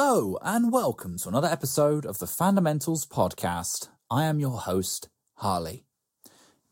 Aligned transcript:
Hello, 0.00 0.38
and 0.42 0.70
welcome 0.70 1.18
to 1.18 1.28
another 1.28 1.48
episode 1.48 2.06
of 2.06 2.20
the 2.20 2.26
Fundamentals 2.28 3.04
Podcast. 3.04 3.88
I 4.08 4.26
am 4.26 4.38
your 4.38 4.58
host, 4.58 5.08
Harley. 5.38 5.86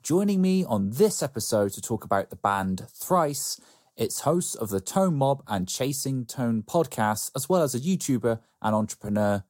Joining 0.01 0.41
me 0.41 0.65
on 0.65 0.91
this 0.91 1.25
episode 1.25 1.73
to 1.73 1.81
talk 1.81 2.05
about 2.05 2.31
the 2.31 2.37
band 2.37 2.87
Thrice, 2.89 3.61
it's 3.97 4.21
host 4.21 4.55
of 4.55 4.69
the 4.69 4.79
Tone 4.79 5.17
Mob 5.17 5.43
and 5.49 5.67
Chasing 5.67 6.25
Tone 6.25 6.63
podcast, 6.63 7.33
as 7.35 7.49
well 7.49 7.63
as 7.63 7.75
a 7.75 7.81
YouTuber 7.81 8.39
and 8.63 8.75
entrepreneur, 8.77 9.43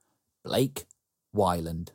Blake 0.43 0.87
Wyland. 1.37 1.91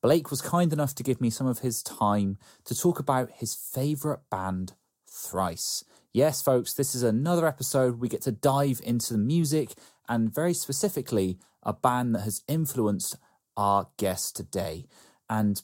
Blake 0.00 0.30
was 0.30 0.40
kind 0.40 0.72
enough 0.72 0.94
to 0.94 1.02
give 1.02 1.20
me 1.20 1.28
some 1.28 1.46
of 1.46 1.58
his 1.58 1.82
time 1.82 2.38
to 2.64 2.74
talk 2.74 2.98
about 2.98 3.30
his 3.32 3.54
favourite 3.54 4.20
band, 4.30 4.72
Thrice. 5.10 5.84
Yes, 6.14 6.40
folks, 6.40 6.72
this 6.72 6.94
is 6.94 7.02
another 7.02 7.44
episode. 7.44 7.98
We 7.98 8.08
get 8.08 8.22
to 8.22 8.30
dive 8.30 8.80
into 8.84 9.12
the 9.12 9.18
music 9.18 9.74
and 10.08 10.34
very 10.34 10.54
specifically 10.54 11.38
a 11.62 11.72
band 11.72 12.14
that 12.14 12.22
has 12.22 12.42
influenced 12.48 13.16
our 13.56 13.88
guest 13.96 14.36
today. 14.36 14.86
And 15.28 15.62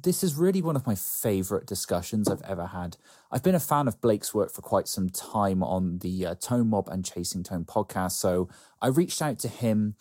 this 0.00 0.22
is 0.22 0.36
really 0.36 0.62
one 0.62 0.76
of 0.76 0.86
my 0.86 0.94
favorite 0.94 1.66
discussions 1.66 2.28
I've 2.28 2.42
ever 2.42 2.66
had. 2.66 2.96
I've 3.30 3.42
been 3.42 3.54
a 3.54 3.60
fan 3.60 3.88
of 3.88 4.00
Blake's 4.00 4.34
work 4.34 4.52
for 4.52 4.62
quite 4.62 4.86
some 4.86 5.08
time 5.08 5.62
on 5.62 5.98
the 5.98 6.26
uh, 6.26 6.34
Tone 6.36 6.68
Mob 6.68 6.88
and 6.88 7.04
Chasing 7.04 7.42
Tone 7.42 7.64
podcast. 7.64 8.12
So 8.12 8.48
I 8.80 8.88
reached 8.88 9.22
out 9.22 9.38
to 9.40 9.48
him 9.48 9.96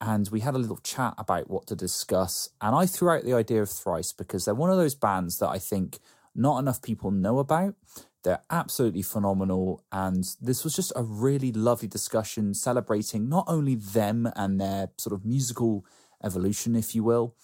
and 0.00 0.28
we 0.30 0.40
had 0.40 0.54
a 0.54 0.58
little 0.58 0.78
chat 0.78 1.14
about 1.18 1.48
what 1.48 1.66
to 1.68 1.76
discuss. 1.76 2.48
And 2.60 2.74
I 2.74 2.86
threw 2.86 3.10
out 3.10 3.24
the 3.24 3.34
idea 3.34 3.62
of 3.62 3.70
Thrice 3.70 4.12
because 4.12 4.44
they're 4.44 4.54
one 4.54 4.70
of 4.70 4.78
those 4.78 4.96
bands 4.96 5.38
that 5.38 5.48
I 5.48 5.58
think 5.58 5.98
not 6.34 6.58
enough 6.58 6.82
people 6.82 7.10
know 7.10 7.38
about. 7.38 7.74
They're 8.22 8.42
absolutely 8.50 9.02
phenomenal. 9.02 9.84
And 9.90 10.24
this 10.40 10.64
was 10.64 10.74
just 10.74 10.92
a 10.94 11.02
really 11.02 11.52
lovely 11.52 11.88
discussion 11.88 12.54
celebrating 12.54 13.28
not 13.28 13.44
only 13.48 13.74
them 13.74 14.30
and 14.36 14.60
their 14.60 14.90
sort 14.96 15.12
of 15.12 15.24
musical 15.24 15.84
evolution, 16.22 16.76
if 16.76 16.94
you 16.94 17.02
will, 17.02 17.34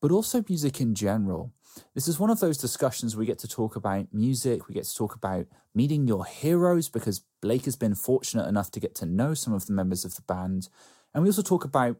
but 0.00 0.10
also 0.10 0.44
music 0.48 0.80
in 0.80 0.94
general. 0.94 1.52
This 1.94 2.08
is 2.08 2.20
one 2.20 2.28
of 2.28 2.40
those 2.40 2.58
discussions 2.58 3.16
we 3.16 3.24
get 3.24 3.38
to 3.38 3.48
talk 3.48 3.76
about 3.76 4.08
music, 4.12 4.68
we 4.68 4.74
get 4.74 4.84
to 4.84 4.94
talk 4.94 5.14
about 5.14 5.46
meeting 5.74 6.06
your 6.06 6.26
heroes 6.26 6.90
because 6.90 7.22
Blake 7.40 7.64
has 7.64 7.76
been 7.76 7.94
fortunate 7.94 8.46
enough 8.46 8.70
to 8.72 8.80
get 8.80 8.94
to 8.96 9.06
know 9.06 9.32
some 9.32 9.54
of 9.54 9.66
the 9.66 9.72
members 9.72 10.04
of 10.04 10.14
the 10.14 10.22
band. 10.22 10.68
And 11.14 11.22
we 11.22 11.30
also 11.30 11.40
talk 11.40 11.64
about 11.64 11.96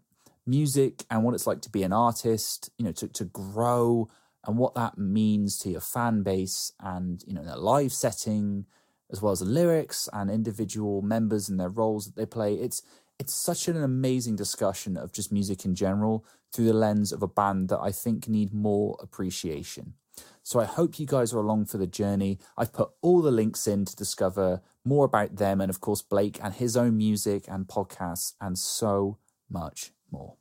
music 0.47 1.05
and 1.11 1.25
what 1.25 1.35
it's 1.35 1.47
like 1.47 1.63
to 1.63 1.71
be 1.71 1.83
an 1.83 1.93
artist, 1.93 2.71
you 2.77 2.85
know, 2.85 2.93
to, 2.93 3.09
to 3.09 3.25
grow 3.25 4.09
and 4.45 4.59
what 4.59 4.75
that 4.75 4.99
means 4.99 5.59
to 5.59 5.71
your 5.71 5.81
fan 5.81 6.23
base 6.23 6.73
and 6.81 7.23
you 7.27 7.33
know 7.33 7.45
their 7.45 7.57
live 7.57 7.93
setting 7.93 8.67
as 9.11 9.21
well 9.21 9.33
as 9.33 9.41
the 9.41 9.45
lyrics 9.45 10.09
and 10.13 10.31
individual 10.31 11.03
members 11.03 11.49
and 11.49 11.61
their 11.61 11.69
roles 11.69 12.07
that 12.07 12.17
they 12.17 12.27
play 12.27 12.55
it's 12.55 12.83
it's 13.19 13.35
such 13.35 13.69
an 13.69 13.81
amazing 13.81 14.35
discussion 14.35 14.97
of 14.97 15.13
just 15.13 15.31
music 15.31 15.65
in 15.65 15.75
general 15.75 16.25
through 16.53 16.65
the 16.65 16.73
lens 16.73 17.13
of 17.13 17.23
a 17.23 17.29
band 17.29 17.69
that 17.69 17.79
I 17.79 17.93
think 17.93 18.29
need 18.29 18.53
more 18.53 18.99
appreciation. 19.01 19.95
So 20.43 20.59
I 20.59 20.65
hope 20.65 20.99
you 20.99 21.07
guys 21.07 21.33
are 21.33 21.39
along 21.39 21.67
for 21.67 21.79
the 21.79 21.87
journey. 21.87 22.39
I've 22.59 22.73
put 22.73 22.91
all 23.01 23.23
the 23.23 23.31
links 23.31 23.67
in 23.69 23.85
to 23.85 23.95
discover 23.95 24.61
more 24.85 25.05
about 25.05 25.37
them 25.37 25.61
and 25.61 25.71
of 25.71 25.81
course 25.81 26.03
Blake 26.03 26.41
and 26.43 26.53
his 26.53 26.77
own 26.77 26.97
music 26.97 27.45
and 27.47 27.69
podcasts 27.69 28.33
and 28.41 28.59
so 28.59 29.19
much 29.49 29.93
more. 30.11 30.35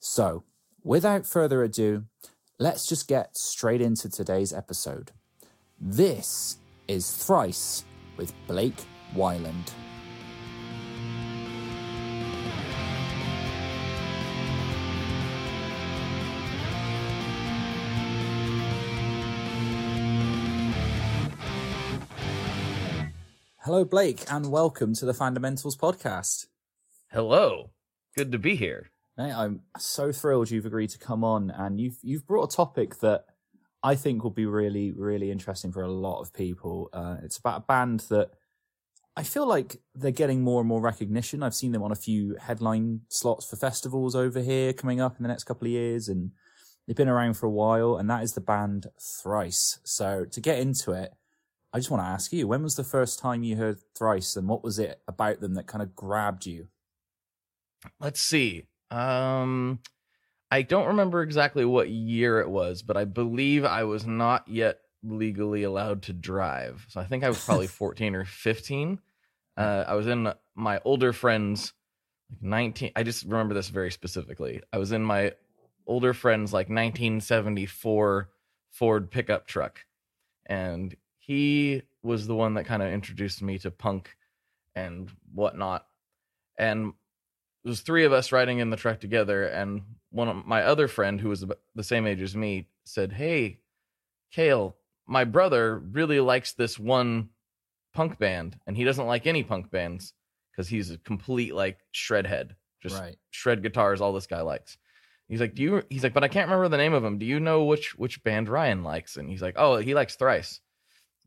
So, 0.00 0.44
without 0.82 1.26
further 1.26 1.62
ado, 1.62 2.04
let's 2.64 2.86
just 2.86 3.06
get 3.08 3.36
straight 3.36 3.82
into 3.82 4.08
today's 4.08 4.50
episode. 4.50 5.12
This 5.78 6.56
is 6.88 7.14
Thrice 7.14 7.84
with 8.16 8.32
Blake 8.46 8.82
Wyland. 9.14 9.70
Hello, 23.58 23.84
Blake, 23.84 24.22
and 24.30 24.50
welcome 24.50 24.94
to 24.94 25.04
the 25.04 25.12
Fundamentals 25.12 25.76
podcast. 25.76 26.46
Hello. 27.12 27.72
Good 28.16 28.32
to 28.32 28.38
be 28.38 28.56
here. 28.56 28.90
I'm 29.18 29.60
so 29.78 30.12
thrilled 30.12 30.50
you've 30.50 30.66
agreed 30.66 30.90
to 30.90 30.98
come 30.98 31.22
on, 31.22 31.50
and 31.50 31.80
you've 31.80 31.98
you've 32.02 32.26
brought 32.26 32.52
a 32.52 32.56
topic 32.56 32.98
that 32.98 33.26
I 33.82 33.94
think 33.94 34.22
will 34.22 34.30
be 34.30 34.46
really 34.46 34.92
really 34.92 35.30
interesting 35.30 35.72
for 35.72 35.82
a 35.82 35.90
lot 35.90 36.20
of 36.20 36.32
people. 36.32 36.90
Uh, 36.92 37.16
it's 37.22 37.38
about 37.38 37.58
a 37.58 37.64
band 37.64 38.00
that 38.10 38.30
I 39.16 39.22
feel 39.22 39.46
like 39.46 39.76
they're 39.94 40.10
getting 40.10 40.42
more 40.42 40.60
and 40.60 40.68
more 40.68 40.80
recognition. 40.80 41.42
I've 41.42 41.54
seen 41.54 41.70
them 41.70 41.84
on 41.84 41.92
a 41.92 41.96
few 41.96 42.36
headline 42.40 43.02
slots 43.08 43.48
for 43.48 43.56
festivals 43.56 44.16
over 44.16 44.40
here 44.40 44.72
coming 44.72 45.00
up 45.00 45.16
in 45.16 45.22
the 45.22 45.28
next 45.28 45.44
couple 45.44 45.66
of 45.66 45.72
years, 45.72 46.08
and 46.08 46.32
they've 46.86 46.96
been 46.96 47.08
around 47.08 47.34
for 47.34 47.46
a 47.46 47.50
while. 47.50 47.96
And 47.96 48.10
that 48.10 48.24
is 48.24 48.32
the 48.32 48.40
band 48.40 48.88
Thrice. 49.00 49.78
So 49.84 50.24
to 50.24 50.40
get 50.40 50.58
into 50.58 50.90
it, 50.90 51.12
I 51.72 51.78
just 51.78 51.90
want 51.90 52.02
to 52.02 52.08
ask 52.08 52.32
you: 52.32 52.48
when 52.48 52.64
was 52.64 52.74
the 52.74 52.82
first 52.82 53.20
time 53.20 53.44
you 53.44 53.54
heard 53.54 53.78
Thrice, 53.96 54.34
and 54.34 54.48
what 54.48 54.64
was 54.64 54.80
it 54.80 55.00
about 55.06 55.40
them 55.40 55.54
that 55.54 55.68
kind 55.68 55.82
of 55.82 55.94
grabbed 55.94 56.46
you? 56.46 56.66
Let's 58.00 58.20
see. 58.20 58.66
Um, 58.94 59.80
I 60.50 60.62
don't 60.62 60.86
remember 60.86 61.22
exactly 61.22 61.64
what 61.64 61.88
year 61.88 62.40
it 62.40 62.48
was, 62.48 62.82
but 62.82 62.96
I 62.96 63.04
believe 63.04 63.64
I 63.64 63.84
was 63.84 64.06
not 64.06 64.46
yet 64.46 64.78
legally 65.02 65.64
allowed 65.64 66.02
to 66.02 66.12
drive. 66.12 66.86
So 66.88 67.00
I 67.00 67.04
think 67.04 67.24
I 67.24 67.28
was 67.28 67.44
probably 67.44 67.66
14 67.68 68.14
or 68.14 68.24
15. 68.24 69.00
Uh, 69.56 69.84
I 69.86 69.94
was 69.94 70.06
in 70.06 70.32
my 70.54 70.80
older 70.84 71.12
friend's 71.12 71.72
like 72.30 72.42
19. 72.42 72.92
I 72.94 73.02
just 73.02 73.24
remember 73.24 73.54
this 73.54 73.68
very 73.68 73.90
specifically. 73.90 74.62
I 74.72 74.78
was 74.78 74.92
in 74.92 75.02
my 75.02 75.32
older 75.86 76.14
friend's 76.14 76.52
like 76.52 76.68
1974 76.68 78.30
Ford 78.70 79.10
pickup 79.10 79.46
truck, 79.46 79.84
and 80.46 80.94
he 81.18 81.82
was 82.02 82.26
the 82.26 82.34
one 82.34 82.54
that 82.54 82.64
kind 82.64 82.82
of 82.82 82.92
introduced 82.92 83.42
me 83.42 83.58
to 83.58 83.70
punk 83.70 84.16
and 84.74 85.10
whatnot. 85.32 85.86
And 86.58 86.92
was 87.68 87.80
three 87.80 88.04
of 88.04 88.12
us 88.12 88.32
riding 88.32 88.58
in 88.58 88.70
the 88.70 88.76
truck 88.76 89.00
together, 89.00 89.44
and 89.44 89.82
one 90.10 90.28
of 90.28 90.44
my 90.46 90.62
other 90.62 90.86
friend, 90.88 91.20
who 91.20 91.28
was 91.30 91.44
the 91.74 91.82
same 91.84 92.06
age 92.06 92.20
as 92.20 92.36
me, 92.36 92.68
said, 92.84 93.12
"Hey, 93.12 93.60
Kale, 94.30 94.76
my 95.06 95.24
brother 95.24 95.78
really 95.78 96.20
likes 96.20 96.52
this 96.52 96.78
one 96.78 97.30
punk 97.92 98.18
band, 98.18 98.58
and 98.66 98.76
he 98.76 98.84
doesn't 98.84 99.06
like 99.06 99.26
any 99.26 99.42
punk 99.42 99.70
bands 99.70 100.12
because 100.50 100.68
he's 100.68 100.90
a 100.90 100.98
complete 100.98 101.54
like 101.54 101.78
shred 101.92 102.26
head, 102.26 102.56
just 102.82 103.00
Right. 103.00 103.16
shred 103.30 103.62
guitars. 103.62 104.00
All 104.00 104.12
this 104.12 104.26
guy 104.26 104.40
likes." 104.42 104.76
He's 105.28 105.40
like, 105.40 105.54
"Do 105.54 105.62
you?" 105.62 105.82
He's 105.88 106.02
like, 106.04 106.12
"But 106.12 106.24
I 106.24 106.28
can't 106.28 106.48
remember 106.48 106.68
the 106.68 106.76
name 106.76 106.92
of 106.92 107.02
him. 107.02 107.18
Do 107.18 107.24
you 107.26 107.40
know 107.40 107.64
which 107.64 107.96
which 107.96 108.22
band 108.22 108.48
Ryan 108.48 108.82
likes?" 108.84 109.16
And 109.16 109.28
he's 109.30 109.40
like, 109.42 109.54
"Oh, 109.56 109.76
he 109.78 109.94
likes 109.94 110.16
Thrice." 110.16 110.60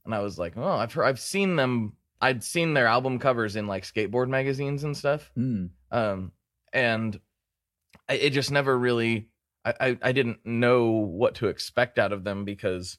And 0.06 0.14
I 0.14 0.20
was 0.20 0.38
like, 0.38 0.54
"Oh, 0.56 0.64
I've 0.78 0.94
heard, 0.94 1.06
I've 1.06 1.20
seen 1.20 1.56
them. 1.56 1.98
I'd 2.22 2.44
seen 2.44 2.74
their 2.74 2.88
album 2.88 3.18
covers 3.20 3.56
in 3.56 3.66
like 3.68 3.84
skateboard 3.84 4.30
magazines 4.30 4.84
and 4.84 4.96
stuff." 4.96 5.32
Hmm. 5.34 5.68
Um 5.92 6.32
and 6.74 7.20
I, 8.10 8.14
it 8.14 8.30
just 8.32 8.52
never 8.52 8.78
really 8.78 9.30
I, 9.66 9.74
I 9.80 9.98
i 10.02 10.12
didn't 10.12 10.46
know 10.46 10.90
what 10.92 11.36
to 11.36 11.48
expect 11.48 12.00
out 12.00 12.12
of 12.12 12.24
them 12.24 12.46
because 12.46 12.98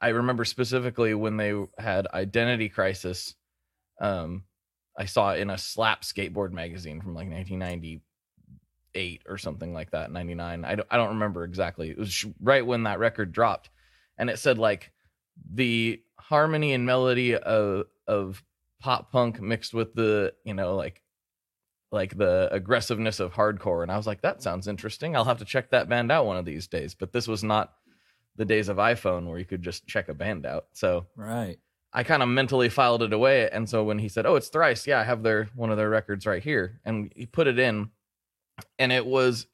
i 0.00 0.08
remember 0.08 0.44
specifically 0.44 1.14
when 1.14 1.36
they 1.36 1.54
had 1.78 2.06
identity 2.12 2.68
crisis 2.68 3.34
um 4.00 4.44
i 4.96 5.04
saw 5.04 5.32
it 5.32 5.40
in 5.40 5.50
a 5.50 5.58
slap 5.58 6.02
skateboard 6.02 6.52
magazine 6.52 7.00
from 7.00 7.14
like 7.14 7.28
1998 7.28 9.22
or 9.28 9.38
something 9.38 9.72
like 9.72 9.90
that 9.90 10.10
99 10.10 10.64
i 10.64 10.74
don't, 10.74 10.88
I 10.90 10.96
don't 10.96 11.10
remember 11.10 11.44
exactly. 11.44 11.90
It 11.90 11.98
was 11.98 12.24
right 12.40 12.66
when 12.66 12.84
that 12.84 12.98
record 12.98 13.32
dropped. 13.32 13.70
And 14.18 14.28
it 14.28 14.38
said 14.38 14.58
like 14.58 14.90
the 15.52 16.02
harmony 16.18 16.72
and 16.72 16.84
melody 16.84 17.34
of 17.36 17.84
of 18.06 18.42
pop 18.80 19.10
punk 19.10 19.40
mixed 19.40 19.74
with 19.74 19.94
the 19.94 20.34
you 20.44 20.54
know 20.54 20.76
like 20.76 21.02
like 21.90 22.16
the 22.16 22.48
aggressiveness 22.52 23.18
of 23.18 23.32
hardcore 23.32 23.82
and 23.82 23.90
i 23.90 23.96
was 23.96 24.06
like 24.06 24.20
that 24.20 24.42
sounds 24.42 24.68
interesting. 24.68 25.16
I'll 25.16 25.24
have 25.24 25.38
to 25.38 25.44
check 25.44 25.70
that 25.70 25.88
band 25.88 26.12
out 26.12 26.26
one 26.26 26.36
of 26.36 26.44
these 26.44 26.66
days. 26.66 26.94
But 26.94 27.12
this 27.12 27.26
was 27.26 27.42
not 27.42 27.72
the 28.36 28.44
days 28.44 28.68
of 28.68 28.76
iphone 28.76 29.26
where 29.26 29.38
you 29.38 29.44
could 29.46 29.62
just 29.62 29.86
check 29.86 30.08
a 30.08 30.14
band 30.14 30.44
out. 30.46 30.66
So 30.74 31.06
Right. 31.16 31.58
i 31.92 32.02
kind 32.02 32.22
of 32.22 32.28
mentally 32.28 32.68
filed 32.68 33.02
it 33.02 33.12
away 33.14 33.48
and 33.50 33.68
so 33.68 33.82
when 33.84 33.98
he 33.98 34.08
said 34.08 34.26
oh 34.26 34.36
it's 34.36 34.48
thrice. 34.48 34.86
Yeah 34.86 35.00
i 35.00 35.04
have 35.04 35.22
their 35.22 35.44
one 35.54 35.70
of 35.70 35.76
their 35.78 35.88
records 35.90 36.26
right 36.26 36.42
here 36.42 36.80
and 36.84 37.10
he 37.16 37.24
put 37.26 37.46
it 37.46 37.58
in 37.58 37.88
and 38.78 38.92
it 38.92 39.06
was 39.06 39.46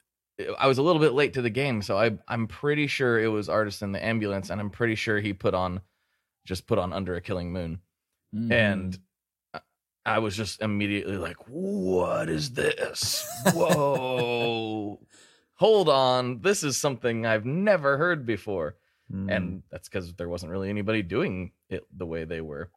i 0.58 0.66
was 0.66 0.78
a 0.78 0.82
little 0.82 1.00
bit 1.00 1.12
late 1.12 1.34
to 1.34 1.42
the 1.42 1.50
game 1.50 1.81
so 1.82 1.96
i 1.96 2.10
i'm 2.26 2.48
pretty 2.48 2.88
sure 2.88 3.20
it 3.20 3.28
was 3.28 3.48
artist 3.48 3.82
in 3.82 3.92
the 3.92 4.04
ambulance 4.04 4.50
and 4.50 4.60
i'm 4.60 4.70
pretty 4.70 4.96
sure 4.96 5.20
he 5.20 5.32
put 5.32 5.54
on 5.54 5.81
just 6.44 6.66
put 6.66 6.78
on 6.81 6.92
under 6.92 7.14
a 7.14 7.20
killing 7.20 7.52
moon. 7.52 7.78
Mhm. 8.34 8.50
and 8.52 8.98
I- 10.06 10.18
was 10.18 10.36
just 10.36 10.60
immediately 10.62 11.16
like, 11.16 11.36
"What 11.48 12.28
is 12.28 12.52
this? 12.52 13.26
Whoa! 13.52 15.00
Hold 15.56 15.88
on, 15.88 16.40
this 16.40 16.62
is 16.64 16.76
something 16.76 17.26
I've 17.26 17.44
never 17.46 17.96
heard 17.96 18.26
before." 18.26 18.76
Mhm. 19.12 19.30
And 19.36 19.62
that's 19.70 19.88
because 19.88 20.14
there 20.14 20.28
wasn't 20.28 20.50
really 20.52 20.70
anybody 20.70 21.02
doing 21.02 21.52
it 21.68 21.84
the 21.96 22.06
way 22.06 22.24
they 22.24 22.40
were, 22.40 22.70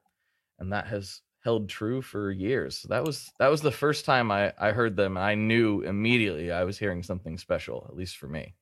and 0.59 0.71
that 0.73 0.87
has 0.87 1.21
held 1.43 1.69
true 1.69 2.01
for 2.01 2.31
years. 2.31 2.81
That 2.89 3.03
was 3.05 3.31
that 3.39 3.47
was 3.47 3.61
the 3.61 3.71
first 3.71 4.03
time 4.05 4.31
I 4.31 4.53
I 4.59 4.71
heard 4.71 4.95
them. 4.97 5.17
I 5.17 5.35
knew 5.35 5.81
immediately 5.81 6.51
I 6.51 6.63
was 6.65 6.77
hearing 6.77 7.03
something 7.03 7.37
special, 7.37 7.85
at 7.89 7.95
least 7.95 8.17
for 8.17 8.27
me. 8.27 8.55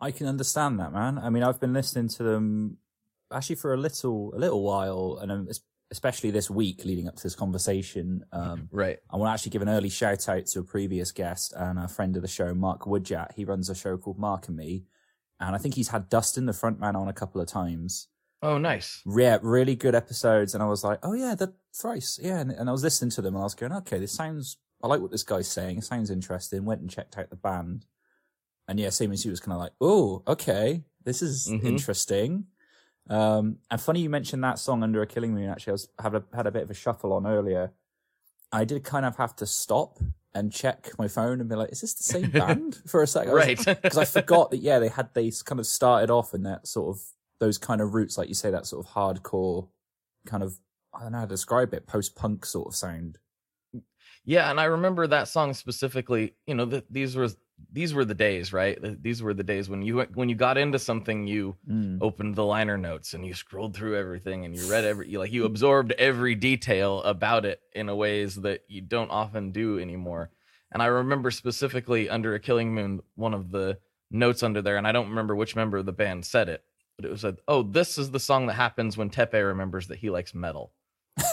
I 0.00 0.10
can 0.10 0.26
understand 0.26 0.80
that, 0.80 0.92
man. 0.92 1.18
I 1.18 1.28
mean, 1.30 1.42
I've 1.42 1.60
been 1.60 1.72
listening 1.74 2.08
to 2.16 2.22
them 2.22 2.78
actually 3.30 3.56
for 3.56 3.74
a 3.74 3.76
little 3.76 4.34
a 4.34 4.38
little 4.38 4.62
while, 4.62 5.18
and 5.22 5.30
um, 5.30 5.48
especially 5.90 6.30
this 6.30 6.50
week 6.50 6.84
leading 6.84 7.08
up 7.08 7.16
to 7.16 7.22
this 7.22 7.34
conversation. 7.34 8.24
Um, 8.32 8.68
right. 8.70 8.98
I 9.10 9.16
want 9.16 9.28
to 9.30 9.32
actually 9.32 9.50
give 9.50 9.62
an 9.62 9.68
early 9.68 9.88
shout 9.88 10.28
out 10.28 10.46
to 10.46 10.60
a 10.60 10.64
previous 10.64 11.12
guest 11.12 11.52
and 11.56 11.78
a 11.78 11.88
friend 11.88 12.16
of 12.16 12.22
the 12.22 12.28
show, 12.28 12.54
Mark 12.54 12.82
Woodjat. 12.82 13.34
He 13.34 13.44
runs 13.44 13.68
a 13.68 13.74
show 13.74 13.96
called 13.96 14.18
Mark 14.18 14.48
and 14.48 14.56
Me, 14.56 14.84
and 15.40 15.54
I 15.54 15.58
think 15.58 15.74
he's 15.74 15.88
had 15.88 16.08
Dustin, 16.08 16.46
the 16.46 16.52
frontman, 16.52 16.94
on 16.94 17.08
a 17.08 17.12
couple 17.12 17.40
of 17.40 17.48
times. 17.48 18.08
Oh, 18.42 18.58
nice. 18.58 19.02
Yeah, 19.06 19.38
really 19.42 19.74
good 19.74 19.94
episodes. 19.94 20.54
And 20.54 20.62
I 20.62 20.66
was 20.66 20.82
like, 20.82 20.98
oh 21.02 21.12
yeah, 21.12 21.34
the 21.34 21.52
thrice. 21.74 22.18
Yeah. 22.22 22.40
And, 22.40 22.50
and 22.50 22.68
I 22.68 22.72
was 22.72 22.82
listening 22.82 23.10
to 23.12 23.22
them 23.22 23.34
and 23.34 23.42
I 23.42 23.44
was 23.44 23.54
going, 23.54 23.72
okay, 23.72 23.98
this 23.98 24.12
sounds, 24.12 24.56
I 24.82 24.86
like 24.86 25.00
what 25.00 25.10
this 25.10 25.22
guy's 25.22 25.48
saying. 25.48 25.78
It 25.78 25.84
sounds 25.84 26.10
interesting. 26.10 26.64
Went 26.64 26.80
and 26.80 26.90
checked 26.90 27.18
out 27.18 27.28
the 27.28 27.36
band. 27.36 27.84
And 28.66 28.80
yeah, 28.80 28.90
same 28.90 29.12
as 29.12 29.24
you 29.24 29.30
was 29.30 29.40
kind 29.40 29.52
of 29.52 29.60
like, 29.60 29.72
oh, 29.80 30.22
okay, 30.26 30.84
this 31.04 31.20
is 31.20 31.48
mm-hmm. 31.50 31.66
interesting. 31.66 32.46
Um, 33.10 33.58
and 33.70 33.80
funny 33.80 34.00
you 34.00 34.08
mentioned 34.08 34.42
that 34.44 34.58
song 34.58 34.82
under 34.82 35.02
a 35.02 35.06
killing 35.06 35.34
moon. 35.34 35.50
Actually, 35.50 35.72
I 35.72 35.74
was 35.74 35.88
had 36.00 36.14
a, 36.14 36.24
had 36.32 36.46
a 36.46 36.52
bit 36.52 36.62
of 36.62 36.70
a 36.70 36.74
shuffle 36.74 37.12
on 37.12 37.26
earlier. 37.26 37.72
I 38.52 38.64
did 38.64 38.84
kind 38.84 39.04
of 39.04 39.16
have 39.16 39.34
to 39.36 39.46
stop 39.46 39.98
and 40.32 40.52
check 40.52 40.90
my 40.96 41.08
phone 41.08 41.40
and 41.40 41.48
be 41.48 41.56
like, 41.56 41.72
is 41.72 41.80
this 41.80 41.94
the 41.94 42.04
same 42.04 42.30
band 42.32 42.78
for 42.86 43.02
a 43.02 43.06
second? 43.06 43.32
Right. 43.32 43.58
Because 43.82 43.98
I 43.98 44.04
forgot 44.04 44.52
that, 44.52 44.58
yeah, 44.58 44.78
they 44.78 44.88
had, 44.88 45.10
they 45.14 45.30
kind 45.44 45.58
of 45.58 45.66
started 45.66 46.10
off 46.10 46.34
in 46.34 46.44
that 46.44 46.66
sort 46.66 46.96
of, 46.96 47.02
those 47.40 47.58
kind 47.58 47.80
of 47.80 47.94
roots, 47.94 48.16
like 48.16 48.28
you 48.28 48.34
say, 48.34 48.50
that 48.50 48.66
sort 48.66 48.86
of 48.86 48.92
hardcore 48.92 49.68
kind 50.26 50.42
of, 50.42 50.58
I 50.94 51.02
don't 51.02 51.12
know 51.12 51.18
how 51.18 51.24
to 51.24 51.28
describe 51.28 51.74
it, 51.74 51.86
post 51.86 52.14
punk 52.14 52.44
sort 52.44 52.68
of 52.68 52.76
sound. 52.76 53.18
Yeah. 54.24 54.50
And 54.50 54.60
I 54.60 54.64
remember 54.64 55.06
that 55.06 55.28
song 55.28 55.54
specifically, 55.54 56.34
you 56.46 56.54
know, 56.54 56.66
the, 56.66 56.84
these 56.90 57.16
were 57.16 57.28
these 57.72 57.94
were 57.94 58.04
the 58.04 58.14
days, 58.14 58.52
right? 58.52 58.78
These 59.02 59.22
were 59.22 59.34
the 59.34 59.42
days 59.42 59.68
when 59.68 59.82
you 59.82 60.00
when 60.14 60.28
you 60.28 60.34
got 60.34 60.58
into 60.58 60.78
something, 60.78 61.26
you 61.26 61.56
mm. 61.68 61.98
opened 62.00 62.34
the 62.34 62.44
liner 62.44 62.76
notes 62.76 63.14
and 63.14 63.24
you 63.24 63.34
scrolled 63.34 63.76
through 63.76 63.96
everything 63.96 64.44
and 64.44 64.56
you 64.56 64.70
read 64.70 64.84
every 64.84 65.08
you, 65.08 65.18
like 65.18 65.32
you 65.32 65.44
absorbed 65.44 65.92
every 65.92 66.34
detail 66.34 67.02
about 67.02 67.44
it 67.44 67.60
in 67.74 67.88
a 67.88 67.96
ways 67.96 68.36
that 68.36 68.62
you 68.68 68.80
don't 68.80 69.10
often 69.10 69.52
do 69.52 69.78
anymore. 69.78 70.30
And 70.72 70.82
I 70.82 70.86
remember 70.86 71.30
specifically 71.30 72.08
under 72.08 72.34
a 72.34 72.40
Killing 72.40 72.74
Moon, 72.74 73.00
one 73.14 73.34
of 73.34 73.50
the 73.50 73.78
notes 74.10 74.42
under 74.42 74.62
there, 74.62 74.76
and 74.76 74.86
I 74.86 74.92
don't 74.92 75.10
remember 75.10 75.34
which 75.34 75.56
member 75.56 75.78
of 75.78 75.86
the 75.86 75.92
band 75.92 76.24
said 76.24 76.48
it, 76.48 76.64
but 76.96 77.04
it 77.04 77.10
was 77.10 77.20
said, 77.20 77.38
"Oh, 77.48 77.62
this 77.62 77.98
is 77.98 78.10
the 78.10 78.20
song 78.20 78.46
that 78.46 78.54
happens 78.54 78.96
when 78.96 79.10
Teppei 79.10 79.46
remembers 79.46 79.88
that 79.88 79.98
he 79.98 80.10
likes 80.10 80.34
metal." 80.34 80.72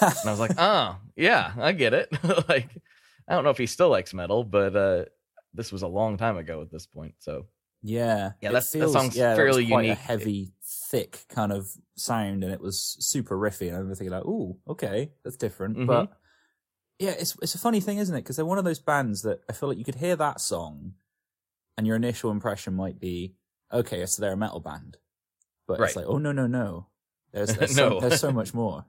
and 0.01 0.13
I 0.25 0.31
was 0.31 0.39
like, 0.39 0.57
"Oh, 0.57 0.97
yeah, 1.15 1.53
I 1.57 1.71
get 1.71 1.93
it." 1.93 2.09
like, 2.49 2.69
I 3.27 3.33
don't 3.33 3.43
know 3.43 3.49
if 3.49 3.57
he 3.57 3.67
still 3.67 3.89
likes 3.89 4.13
metal, 4.13 4.43
but 4.43 4.75
uh, 4.75 5.05
this 5.57 5.71
was 5.71 5.81
a 5.81 5.87
long 5.87 6.17
time 6.17 6.37
ago 6.37 6.61
at 6.61 6.71
this 6.71 6.85
point. 6.85 7.15
So 7.19 7.47
yeah, 7.83 8.31
yeah, 8.41 8.51
that, 8.51 8.63
feels, 8.63 8.93
that 8.93 8.99
song's 8.99 9.17
yeah, 9.17 9.35
fairly 9.35 9.67
quite 9.67 9.83
unique. 9.83 9.97
A 9.97 10.01
heavy, 10.01 10.53
thick 10.63 11.25
kind 11.29 11.51
of 11.51 11.69
sound, 11.95 12.43
and 12.43 12.53
it 12.53 12.61
was 12.61 12.97
super 12.99 13.37
riffy. 13.37 13.67
And 13.67 13.77
I 13.77 13.81
was 13.81 13.97
thinking 13.97 14.11
like, 14.11 14.25
oh, 14.25 14.57
okay, 14.67 15.11
that's 15.23 15.37
different. 15.37 15.77
Mm-hmm. 15.77 15.85
But 15.85 16.11
yeah, 16.99 17.11
it's 17.11 17.37
it's 17.41 17.55
a 17.55 17.59
funny 17.59 17.79
thing, 17.79 17.97
isn't 17.97 18.15
it? 18.15 18.21
Because 18.21 18.35
they're 18.35 18.45
one 18.45 18.57
of 18.57 18.65
those 18.65 18.79
bands 18.79 19.23
that 19.23 19.41
I 19.49 19.53
feel 19.53 19.69
like 19.69 19.77
you 19.77 19.83
could 19.83 19.95
hear 19.95 20.15
that 20.15 20.41
song, 20.41 20.93
and 21.77 21.85
your 21.85 21.95
initial 21.95 22.31
impression 22.31 22.73
might 22.73 22.99
be, 22.99 23.35
okay, 23.71 24.05
so 24.05 24.21
they're 24.21 24.33
a 24.33 24.37
metal 24.37 24.59
band, 24.59 24.97
but 25.67 25.79
right. 25.79 25.87
it's 25.87 25.95
like, 25.95 26.05
oh 26.07 26.17
no, 26.17 26.31
no, 26.31 26.47
no, 26.47 26.87
there's 27.31 27.55
there's, 27.55 27.77
no. 27.77 27.99
so, 27.99 27.99
there's 27.99 28.19
so 28.19 28.31
much 28.31 28.53
more. 28.53 28.85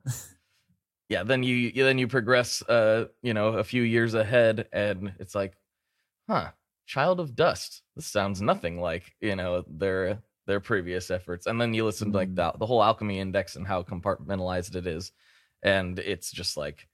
yeah, 1.08 1.24
then 1.24 1.42
you 1.42 1.72
then 1.72 1.98
you 1.98 2.08
progress, 2.08 2.62
uh, 2.62 3.06
you 3.22 3.34
know, 3.34 3.48
a 3.48 3.64
few 3.64 3.82
years 3.82 4.14
ahead, 4.14 4.68
and 4.72 5.12
it's 5.18 5.34
like, 5.34 5.54
huh, 6.28 6.50
Child 6.88 7.20
of 7.20 7.36
Dust. 7.36 7.82
This 7.94 8.06
sounds 8.06 8.42
nothing 8.42 8.80
like 8.80 9.14
you 9.20 9.36
know 9.36 9.62
their 9.68 10.22
their 10.46 10.58
previous 10.58 11.10
efforts. 11.10 11.46
And 11.46 11.60
then 11.60 11.74
you 11.74 11.84
listen 11.84 12.10
to 12.10 12.16
like 12.18 12.34
the, 12.34 12.42
mm. 12.42 12.58
the 12.58 12.66
whole 12.66 12.82
Alchemy 12.82 13.20
Index 13.20 13.54
and 13.54 13.66
how 13.66 13.82
compartmentalized 13.82 14.74
it 14.74 14.86
is, 14.86 15.12
and 15.62 15.98
it's 15.98 16.32
just 16.32 16.56
like, 16.56 16.88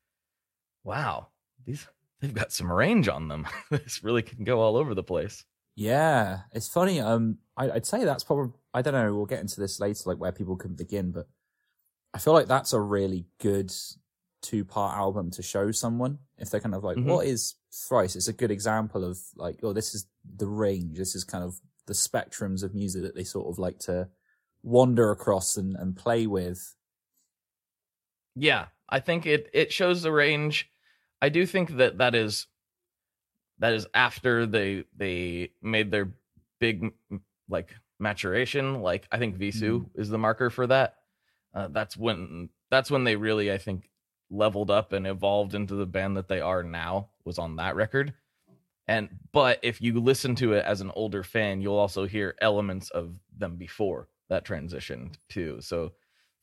wow, 0.82 1.28
these 1.64 1.86
they've 2.20 2.34
got 2.34 2.52
some 2.52 2.70
range 2.70 3.08
on 3.08 3.28
them. 3.28 3.46
this 3.70 4.02
really 4.04 4.22
can 4.22 4.44
go 4.44 4.60
all 4.60 4.76
over 4.76 4.94
the 4.94 5.02
place. 5.02 5.44
Yeah, 5.76 6.40
it's 6.52 6.68
funny. 6.68 7.00
Um, 7.00 7.38
I, 7.56 7.68
would 7.68 7.86
say 7.86 8.04
that's 8.04 8.24
probably 8.24 8.52
I 8.74 8.82
don't 8.82 8.94
know. 8.94 9.14
We'll 9.14 9.26
get 9.26 9.40
into 9.40 9.60
this 9.60 9.80
later, 9.80 10.02
like 10.06 10.18
where 10.18 10.32
people 10.32 10.56
can 10.56 10.74
begin, 10.74 11.12
but 11.12 11.28
I 12.12 12.18
feel 12.18 12.32
like 12.32 12.48
that's 12.48 12.72
a 12.72 12.80
really 12.80 13.26
good 13.40 13.72
two 14.44 14.64
part 14.64 14.96
album 14.96 15.30
to 15.30 15.42
show 15.42 15.72
someone 15.72 16.18
if 16.38 16.50
they're 16.50 16.60
kind 16.60 16.74
of 16.74 16.84
like, 16.84 16.98
mm-hmm. 16.98 17.08
what 17.08 17.26
is 17.26 17.54
thrice? 17.72 18.14
It's 18.14 18.28
a 18.28 18.32
good 18.32 18.50
example 18.50 19.02
of 19.04 19.18
like, 19.36 19.58
oh, 19.62 19.72
this 19.72 19.94
is 19.94 20.06
the 20.36 20.46
range. 20.46 20.98
This 20.98 21.14
is 21.14 21.24
kind 21.24 21.42
of 21.42 21.58
the 21.86 21.94
spectrums 21.94 22.62
of 22.62 22.74
music 22.74 23.02
that 23.02 23.14
they 23.14 23.24
sort 23.24 23.48
of 23.48 23.58
like 23.58 23.78
to 23.80 24.08
wander 24.62 25.10
across 25.10 25.56
and, 25.56 25.74
and 25.76 25.96
play 25.96 26.26
with. 26.26 26.76
Yeah, 28.36 28.66
I 28.88 29.00
think 29.00 29.26
it 29.26 29.48
it 29.52 29.72
shows 29.72 30.02
the 30.02 30.12
range. 30.12 30.68
I 31.22 31.30
do 31.30 31.46
think 31.46 31.76
that 31.78 31.98
that 31.98 32.14
is 32.14 32.46
that 33.60 33.72
is 33.72 33.86
after 33.94 34.44
they 34.44 34.84
they 34.94 35.52
made 35.62 35.90
their 35.90 36.12
big 36.58 36.92
like 37.48 37.74
maturation. 37.98 38.82
Like 38.82 39.06
I 39.10 39.18
think 39.18 39.38
Vheissu 39.38 39.80
mm. 39.80 39.86
is 39.94 40.10
the 40.10 40.18
marker 40.18 40.50
for 40.50 40.66
that. 40.66 40.96
Uh, 41.54 41.68
that's 41.70 41.96
when 41.96 42.50
that's 42.70 42.90
when 42.90 43.04
they 43.04 43.16
really 43.16 43.52
I 43.52 43.58
think 43.58 43.88
leveled 44.34 44.70
up 44.70 44.92
and 44.92 45.06
evolved 45.06 45.54
into 45.54 45.74
the 45.74 45.86
band 45.86 46.16
that 46.16 46.28
they 46.28 46.40
are 46.40 46.62
now 46.62 47.08
was 47.24 47.38
on 47.38 47.56
that 47.56 47.76
record. 47.76 48.12
And 48.86 49.08
but 49.32 49.58
if 49.62 49.80
you 49.80 49.98
listen 49.98 50.34
to 50.36 50.52
it 50.52 50.64
as 50.64 50.80
an 50.80 50.92
older 50.94 51.22
fan, 51.22 51.60
you'll 51.60 51.78
also 51.78 52.06
hear 52.06 52.36
elements 52.40 52.90
of 52.90 53.18
them 53.36 53.56
before 53.56 54.08
that 54.28 54.44
transition 54.44 55.12
too. 55.28 55.58
So 55.60 55.92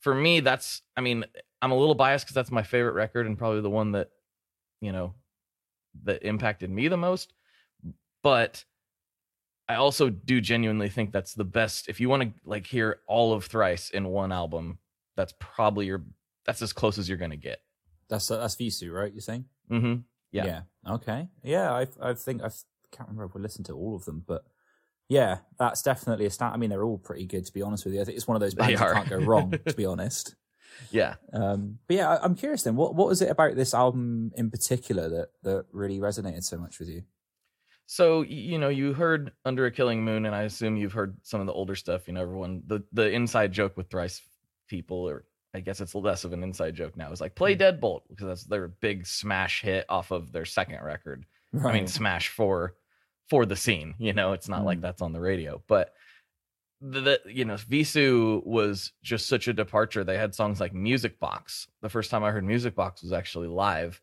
for 0.00 0.14
me, 0.14 0.40
that's 0.40 0.82
I 0.96 1.00
mean, 1.00 1.24
I'm 1.60 1.70
a 1.70 1.78
little 1.78 1.94
biased 1.94 2.24
because 2.24 2.34
that's 2.34 2.50
my 2.50 2.62
favorite 2.62 2.94
record 2.94 3.26
and 3.26 3.38
probably 3.38 3.60
the 3.60 3.70
one 3.70 3.92
that, 3.92 4.10
you 4.80 4.90
know, 4.90 5.14
that 6.02 6.24
impacted 6.24 6.70
me 6.70 6.88
the 6.88 6.96
most. 6.96 7.32
But 8.22 8.64
I 9.68 9.76
also 9.76 10.10
do 10.10 10.40
genuinely 10.40 10.88
think 10.88 11.12
that's 11.12 11.34
the 11.34 11.44
best. 11.44 11.88
If 11.88 12.00
you 12.00 12.08
want 12.08 12.22
to 12.22 12.32
like 12.44 12.66
hear 12.66 13.00
all 13.06 13.32
of 13.32 13.44
Thrice 13.44 13.90
in 13.90 14.08
one 14.08 14.32
album, 14.32 14.78
that's 15.16 15.34
probably 15.38 15.86
your 15.86 16.02
that's 16.44 16.62
as 16.62 16.72
close 16.72 16.98
as 16.98 17.08
you're 17.08 17.18
gonna 17.18 17.36
get. 17.36 17.60
That's 18.12 18.30
uh, 18.30 18.36
that's 18.36 18.56
Vheissu, 18.56 18.92
right? 18.92 19.10
You're 19.10 19.22
saying? 19.22 19.46
Mm-hmm. 19.70 20.00
Yeah. 20.32 20.44
Yeah. 20.44 20.60
Okay. 20.86 21.28
Yeah. 21.42 21.72
I 21.72 21.86
I 22.00 22.12
think 22.12 22.42
I 22.42 22.50
can't 22.94 23.08
remember 23.08 23.24
if 23.24 23.34
we 23.34 23.40
listened 23.40 23.64
to 23.66 23.72
all 23.72 23.96
of 23.96 24.04
them, 24.04 24.22
but 24.26 24.44
yeah, 25.08 25.38
that's 25.58 25.80
definitely 25.80 26.26
a 26.26 26.30
stat. 26.30 26.52
I 26.52 26.58
mean, 26.58 26.68
they're 26.68 26.84
all 26.84 26.98
pretty 26.98 27.24
good 27.24 27.46
to 27.46 27.52
be 27.54 27.62
honest 27.62 27.86
with 27.86 27.94
you. 27.94 28.02
I 28.02 28.04
think 28.04 28.18
it's 28.18 28.28
one 28.28 28.36
of 28.36 28.42
those 28.42 28.54
bands 28.54 28.78
that 28.78 28.92
can't 28.92 29.08
go 29.08 29.16
wrong. 29.16 29.50
to 29.66 29.74
be 29.74 29.86
honest. 29.86 30.34
Yeah. 30.90 31.14
Um. 31.32 31.78
But 31.86 31.96
yeah, 31.96 32.10
I, 32.10 32.24
am 32.26 32.34
curious 32.34 32.64
then. 32.64 32.76
What 32.76 32.94
what 32.94 33.08
was 33.08 33.22
it 33.22 33.30
about 33.30 33.56
this 33.56 33.72
album 33.72 34.30
in 34.36 34.50
particular 34.50 35.08
that 35.08 35.28
that 35.44 35.64
really 35.72 35.98
resonated 35.98 36.44
so 36.44 36.58
much 36.58 36.78
with 36.78 36.90
you? 36.90 37.04
So 37.86 38.20
you 38.20 38.58
know, 38.58 38.68
you 38.68 38.92
heard 38.92 39.32
Under 39.46 39.64
a 39.64 39.70
Killing 39.70 40.04
Moon, 40.04 40.26
and 40.26 40.34
I 40.34 40.42
assume 40.42 40.76
you've 40.76 40.92
heard 40.92 41.16
some 41.22 41.40
of 41.40 41.46
the 41.46 41.54
older 41.54 41.76
stuff. 41.76 42.08
You 42.08 42.12
know, 42.12 42.20
everyone 42.20 42.62
the 42.66 42.82
the 42.92 43.10
inside 43.10 43.52
joke 43.52 43.78
with 43.78 43.88
Thrice 43.88 44.20
people 44.68 45.08
or 45.08 45.24
I 45.54 45.60
guess 45.60 45.80
it's 45.80 45.94
less 45.94 46.24
of 46.24 46.32
an 46.32 46.42
inside 46.42 46.74
joke 46.74 46.96
now. 46.96 47.10
It's 47.10 47.20
like 47.20 47.34
play 47.34 47.54
hmm. 47.54 47.62
Deadbolt 47.62 48.02
because 48.08 48.26
that's 48.26 48.44
their 48.44 48.68
big 48.68 49.06
smash 49.06 49.62
hit 49.62 49.84
off 49.88 50.10
of 50.10 50.32
their 50.32 50.44
second 50.44 50.82
record. 50.82 51.26
Right. 51.52 51.70
I 51.70 51.74
mean, 51.74 51.86
smash 51.86 52.28
for 52.28 52.74
for 53.28 53.44
the 53.46 53.56
scene. 53.56 53.94
You 53.98 54.12
know, 54.12 54.32
it's 54.32 54.48
not 54.48 54.62
mm. 54.62 54.66
like 54.66 54.78
hmm. 54.78 54.82
that's 54.82 55.02
on 55.02 55.12
the 55.12 55.20
radio, 55.20 55.62
but 55.66 55.94
the, 56.80 57.00
the, 57.00 57.20
you 57.26 57.44
know 57.44 57.54
Vheissu 57.54 58.44
was 58.44 58.92
just 59.02 59.28
such 59.28 59.46
a 59.48 59.52
departure. 59.52 60.04
They 60.04 60.18
had 60.18 60.34
songs 60.34 60.60
like 60.60 60.74
Music 60.74 61.20
Box. 61.20 61.68
The 61.80 61.88
first 61.88 62.10
time 62.10 62.24
I 62.24 62.30
heard 62.30 62.44
Music 62.44 62.74
Box 62.74 63.02
was 63.02 63.12
actually 63.12 63.48
live. 63.48 64.00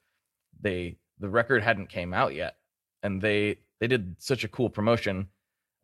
They 0.62 0.98
the 1.20 1.30
record 1.30 1.62
hadn't 1.64 1.90
came 1.90 2.14
out 2.14 2.36
yet, 2.36 2.56
and 3.04 3.22
they 3.22 3.58
they 3.80 3.88
did 3.88 4.16
such 4.20 4.44
a 4.44 4.48
cool 4.48 4.70
promotion. 4.70 5.28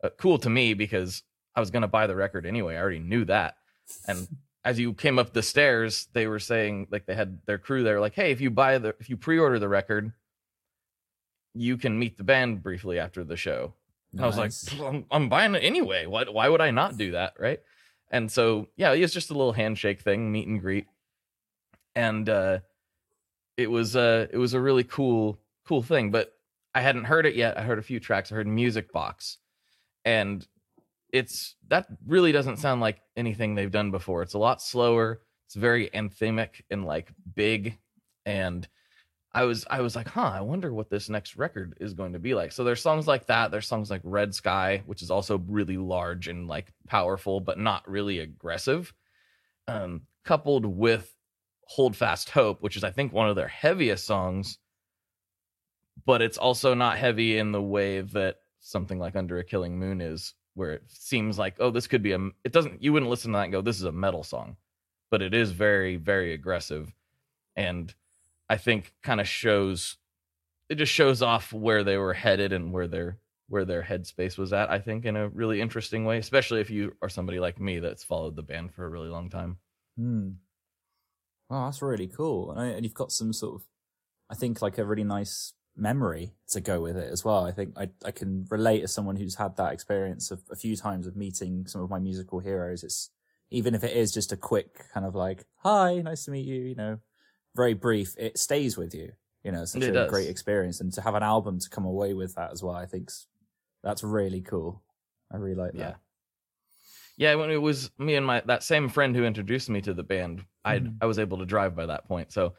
Uh, 0.02 0.10
cool 0.18 0.38
to 0.38 0.50
me 0.50 0.74
because 0.74 1.22
I 1.54 1.60
was 1.60 1.70
gonna 1.70 1.88
buy 1.88 2.06
the 2.06 2.16
record 2.16 2.46
anyway. 2.46 2.76
I 2.76 2.80
already 2.80 3.00
knew 3.00 3.24
that, 3.26 3.56
and 4.06 4.26
as 4.66 4.80
you 4.80 4.92
came 4.92 5.16
up 5.16 5.32
the 5.32 5.44
stairs, 5.44 6.08
they 6.12 6.26
were 6.26 6.40
saying 6.40 6.88
like 6.90 7.06
they 7.06 7.14
had 7.14 7.38
their 7.46 7.56
crew 7.56 7.84
there, 7.84 8.00
like, 8.00 8.14
hey, 8.14 8.32
if 8.32 8.40
you 8.40 8.50
buy 8.50 8.78
the 8.78 8.96
if 8.98 9.08
you 9.08 9.16
pre-order 9.16 9.60
the 9.60 9.68
record, 9.68 10.12
you 11.54 11.76
can 11.76 11.96
meet 11.96 12.18
the 12.18 12.24
band 12.24 12.64
briefly 12.64 12.98
after 12.98 13.22
the 13.22 13.36
show. 13.36 13.74
Nice. 14.12 14.22
I 14.22 14.26
was 14.26 14.72
like, 14.72 14.80
I'm, 14.80 15.04
I'm, 15.12 15.28
buying 15.28 15.54
it 15.54 15.60
anyway. 15.60 16.06
Why 16.06 16.24
why 16.24 16.48
would 16.48 16.60
I 16.60 16.72
not 16.72 16.96
do 16.96 17.12
that, 17.12 17.34
right? 17.38 17.60
And 18.10 18.30
so 18.30 18.66
yeah, 18.76 18.92
it 18.92 19.00
was 19.00 19.14
just 19.14 19.30
a 19.30 19.34
little 19.34 19.52
handshake 19.52 20.00
thing, 20.00 20.32
meet 20.32 20.48
and 20.48 20.60
greet, 20.60 20.88
and 21.94 22.28
uh, 22.28 22.58
it 23.56 23.70
was 23.70 23.94
uh 23.94 24.26
it 24.32 24.36
was 24.36 24.52
a 24.54 24.60
really 24.60 24.84
cool 24.84 25.38
cool 25.64 25.82
thing. 25.82 26.10
But 26.10 26.32
I 26.74 26.80
hadn't 26.80 27.04
heard 27.04 27.24
it 27.24 27.36
yet. 27.36 27.56
I 27.56 27.62
heard 27.62 27.78
a 27.78 27.82
few 27.82 28.00
tracks. 28.00 28.32
I 28.32 28.34
heard 28.34 28.48
Music 28.48 28.92
Box, 28.92 29.38
and 30.04 30.44
it's 31.16 31.56
that 31.68 31.86
really 32.06 32.32
doesn't 32.32 32.58
sound 32.58 32.80
like 32.80 33.00
anything 33.16 33.54
they've 33.54 33.70
done 33.70 33.90
before. 33.90 34.22
It's 34.22 34.34
a 34.34 34.38
lot 34.38 34.62
slower. 34.62 35.22
It's 35.46 35.54
very 35.54 35.88
anthemic 35.90 36.62
and 36.70 36.84
like 36.84 37.12
big, 37.34 37.78
and 38.24 38.66
I 39.32 39.44
was 39.44 39.66
I 39.68 39.82
was 39.82 39.94
like, 39.94 40.08
huh, 40.08 40.30
I 40.34 40.40
wonder 40.40 40.72
what 40.72 40.88
this 40.88 41.08
next 41.08 41.36
record 41.36 41.76
is 41.80 41.94
going 41.94 42.14
to 42.14 42.18
be 42.18 42.34
like. 42.34 42.52
So 42.52 42.64
there's 42.64 42.80
songs 42.80 43.06
like 43.06 43.26
that. 43.26 43.50
There's 43.50 43.68
songs 43.68 43.90
like 43.90 44.00
Red 44.02 44.34
Sky, 44.34 44.82
which 44.86 45.02
is 45.02 45.10
also 45.10 45.38
really 45.46 45.76
large 45.76 46.28
and 46.28 46.48
like 46.48 46.72
powerful, 46.88 47.40
but 47.40 47.58
not 47.58 47.88
really 47.88 48.20
aggressive. 48.20 48.92
Um, 49.68 50.02
coupled 50.24 50.64
with 50.64 51.14
Hold 51.66 51.96
Fast 51.96 52.30
Hope, 52.30 52.62
which 52.62 52.76
is 52.76 52.84
I 52.84 52.90
think 52.90 53.12
one 53.12 53.28
of 53.28 53.36
their 53.36 53.48
heaviest 53.48 54.06
songs, 54.06 54.58
but 56.06 56.22
it's 56.22 56.38
also 56.38 56.74
not 56.74 56.98
heavy 56.98 57.38
in 57.38 57.52
the 57.52 57.62
way 57.62 58.00
that 58.00 58.36
something 58.60 58.98
like 58.98 59.16
Under 59.16 59.38
a 59.38 59.44
Killing 59.44 59.78
Moon 59.78 60.00
is, 60.00 60.34
where 60.56 60.72
it 60.72 60.82
seems 60.88 61.38
like, 61.38 61.54
oh, 61.60 61.70
this 61.70 61.86
could 61.86 62.02
be 62.02 62.12
a 62.12 62.18
it 62.44 62.52
doesn't 62.52 62.82
you 62.82 62.92
wouldn't 62.92 63.10
listen 63.10 63.32
to 63.32 63.38
that 63.38 63.44
and 63.44 63.52
go, 63.52 63.60
this 63.60 63.76
is 63.76 63.84
a 63.84 63.92
metal 63.92 64.24
song. 64.24 64.56
But 65.10 65.22
it 65.22 65.34
is 65.34 65.52
very, 65.52 65.96
very 65.96 66.32
aggressive. 66.32 66.92
And 67.54 67.94
I 68.48 68.56
think 68.56 68.92
kind 69.02 69.20
of 69.20 69.28
shows 69.28 69.98
it 70.68 70.76
just 70.76 70.92
shows 70.92 71.22
off 71.22 71.52
where 71.52 71.84
they 71.84 71.96
were 71.96 72.14
headed 72.14 72.52
and 72.52 72.72
where 72.72 72.88
their 72.88 73.18
where 73.48 73.64
their 73.64 73.82
headspace 73.82 74.36
was 74.36 74.52
at. 74.52 74.70
I 74.70 74.80
think 74.80 75.04
in 75.04 75.16
a 75.16 75.28
really 75.28 75.60
interesting 75.60 76.04
way, 76.04 76.18
especially 76.18 76.60
if 76.60 76.70
you 76.70 76.96
are 77.00 77.08
somebody 77.08 77.38
like 77.38 77.60
me 77.60 77.78
that's 77.78 78.02
followed 78.02 78.34
the 78.34 78.42
band 78.42 78.74
for 78.74 78.84
a 78.84 78.88
really 78.88 79.08
long 79.08 79.30
time. 79.30 79.58
Hmm. 79.96 80.30
Wow, 81.48 81.66
that's 81.66 81.80
really 81.80 82.08
cool. 82.08 82.50
And, 82.50 82.60
I, 82.60 82.66
and 82.66 82.84
you've 82.84 82.94
got 82.94 83.12
some 83.12 83.32
sort 83.32 83.60
of, 83.60 83.66
I 84.28 84.34
think, 84.34 84.62
like 84.62 84.78
a 84.78 84.84
really 84.84 85.04
nice 85.04 85.52
memory 85.76 86.32
to 86.48 86.60
go 86.60 86.80
with 86.80 86.96
it 86.96 87.12
as 87.12 87.24
well. 87.24 87.44
I 87.44 87.52
think 87.52 87.74
I, 87.76 87.90
I 88.04 88.10
can 88.10 88.46
relate 88.50 88.82
as 88.82 88.92
someone 88.92 89.16
who's 89.16 89.34
had 89.34 89.56
that 89.56 89.72
experience 89.72 90.30
of 90.30 90.42
a 90.50 90.56
few 90.56 90.76
times 90.76 91.06
of 91.06 91.16
meeting 91.16 91.66
some 91.66 91.82
of 91.82 91.90
my 91.90 91.98
musical 91.98 92.38
heroes. 92.40 92.82
It's 92.82 93.10
even 93.50 93.74
if 93.74 93.84
it 93.84 93.96
is 93.96 94.12
just 94.12 94.32
a 94.32 94.36
quick 94.36 94.86
kind 94.92 95.06
of 95.06 95.14
like, 95.14 95.44
hi, 95.58 96.00
nice 96.00 96.24
to 96.24 96.30
meet 96.30 96.46
you, 96.46 96.56
you 96.62 96.74
know, 96.74 96.98
very 97.54 97.74
brief, 97.74 98.14
it 98.18 98.38
stays 98.38 98.76
with 98.76 98.94
you. 98.94 99.12
You 99.44 99.52
know, 99.52 99.64
such 99.64 99.82
It 99.82 99.90
a 99.90 99.92
does. 99.92 100.10
great 100.10 100.28
experience. 100.28 100.80
And 100.80 100.92
to 100.94 101.00
have 101.02 101.14
an 101.14 101.22
album 101.22 101.60
to 101.60 101.70
come 101.70 101.84
away 101.84 102.14
with 102.14 102.34
that 102.34 102.50
as 102.50 102.62
well, 102.62 102.74
I 102.74 102.86
think 102.86 103.10
that's 103.84 104.02
really 104.02 104.40
cool. 104.40 104.82
I 105.32 105.36
really 105.36 105.54
like 105.54 105.72
that. 105.72 105.78
Yeah. 105.78 105.94
Yeah, 107.18 107.34
when 107.36 107.50
it 107.50 107.56
was 107.62 107.90
me 107.98 108.14
and 108.16 108.26
my 108.26 108.42
that 108.46 108.62
same 108.62 108.88
friend 108.88 109.14
who 109.16 109.24
introduced 109.24 109.70
me 109.70 109.80
to 109.82 109.94
the 109.94 110.02
band, 110.02 110.44
I 110.64 110.80
Mhm. 110.80 110.96
I 111.00 111.06
was 111.06 111.18
able 111.18 111.38
to 111.38 111.46
drive 111.46 111.74
by 111.74 111.86
that 111.86 112.06
point. 112.06 112.32
So 112.32 112.54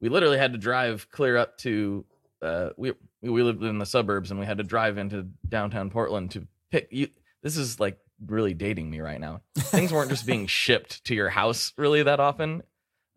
we 0.00 0.08
literally 0.08 0.38
had 0.38 0.52
to 0.52 0.58
drive 0.58 1.08
clear 1.10 1.36
up 1.36 1.58
to 1.58 2.04
uh 2.42 2.70
we 2.76 2.92
we 3.22 3.42
lived 3.42 3.62
in 3.62 3.78
the 3.78 3.86
suburbs 3.86 4.30
and 4.30 4.40
we 4.40 4.46
had 4.46 4.58
to 4.58 4.64
drive 4.64 4.98
into 4.98 5.28
downtown 5.48 5.90
Portland 5.90 6.30
to 6.32 6.46
pick 6.70 6.88
you 6.90 7.08
this 7.42 7.56
is 7.56 7.80
like 7.80 7.98
really 8.26 8.54
dating 8.54 8.90
me 8.90 9.00
right 9.00 9.20
now. 9.20 9.42
Things 9.58 9.92
weren't 9.92 10.10
just 10.10 10.26
being 10.26 10.46
shipped 10.46 11.04
to 11.04 11.14
your 11.14 11.28
house 11.28 11.72
really 11.76 12.02
that 12.02 12.20
often. 12.20 12.62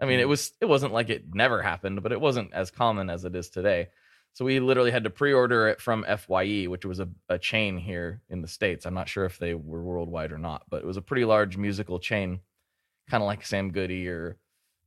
I 0.02 0.06
mean, 0.06 0.20
it 0.20 0.28
was 0.28 0.52
it 0.60 0.66
wasn't 0.66 0.94
like 0.94 1.10
it 1.10 1.34
never 1.34 1.62
happened, 1.62 2.04
but 2.04 2.12
it 2.12 2.20
wasn't 2.20 2.54
as 2.54 2.72
common 2.72 3.10
as 3.10 3.24
it 3.24 3.36
is 3.36 3.50
today. 3.50 3.88
So 4.34 4.44
we 4.44 4.60
literally 4.60 4.92
had 4.92 5.06
to 5.06 5.10
pre-order 5.10 5.70
it 5.70 5.80
from 5.80 6.04
FYE, 6.04 6.66
which 6.66 6.84
was 6.84 7.00
a, 7.00 7.08
a 7.30 7.40
chain 7.40 7.78
here 7.78 8.22
in 8.30 8.42
the 8.42 8.50
states. 8.50 8.86
I'm 8.86 8.94
not 8.94 9.08
sure 9.08 9.24
if 9.24 9.38
they 9.38 9.54
were 9.54 9.82
worldwide 9.82 10.34
or 10.34 10.38
not, 10.38 10.64
but 10.70 10.82
it 10.82 10.86
was 10.86 10.98
a 10.98 11.02
pretty 11.02 11.24
large 11.24 11.56
musical 11.56 12.00
chain, 12.00 12.42
kind 13.10 13.24
of 13.24 13.28
like 13.28 13.46
Sam 13.46 13.72
Goody 13.72 14.10
or 14.10 14.38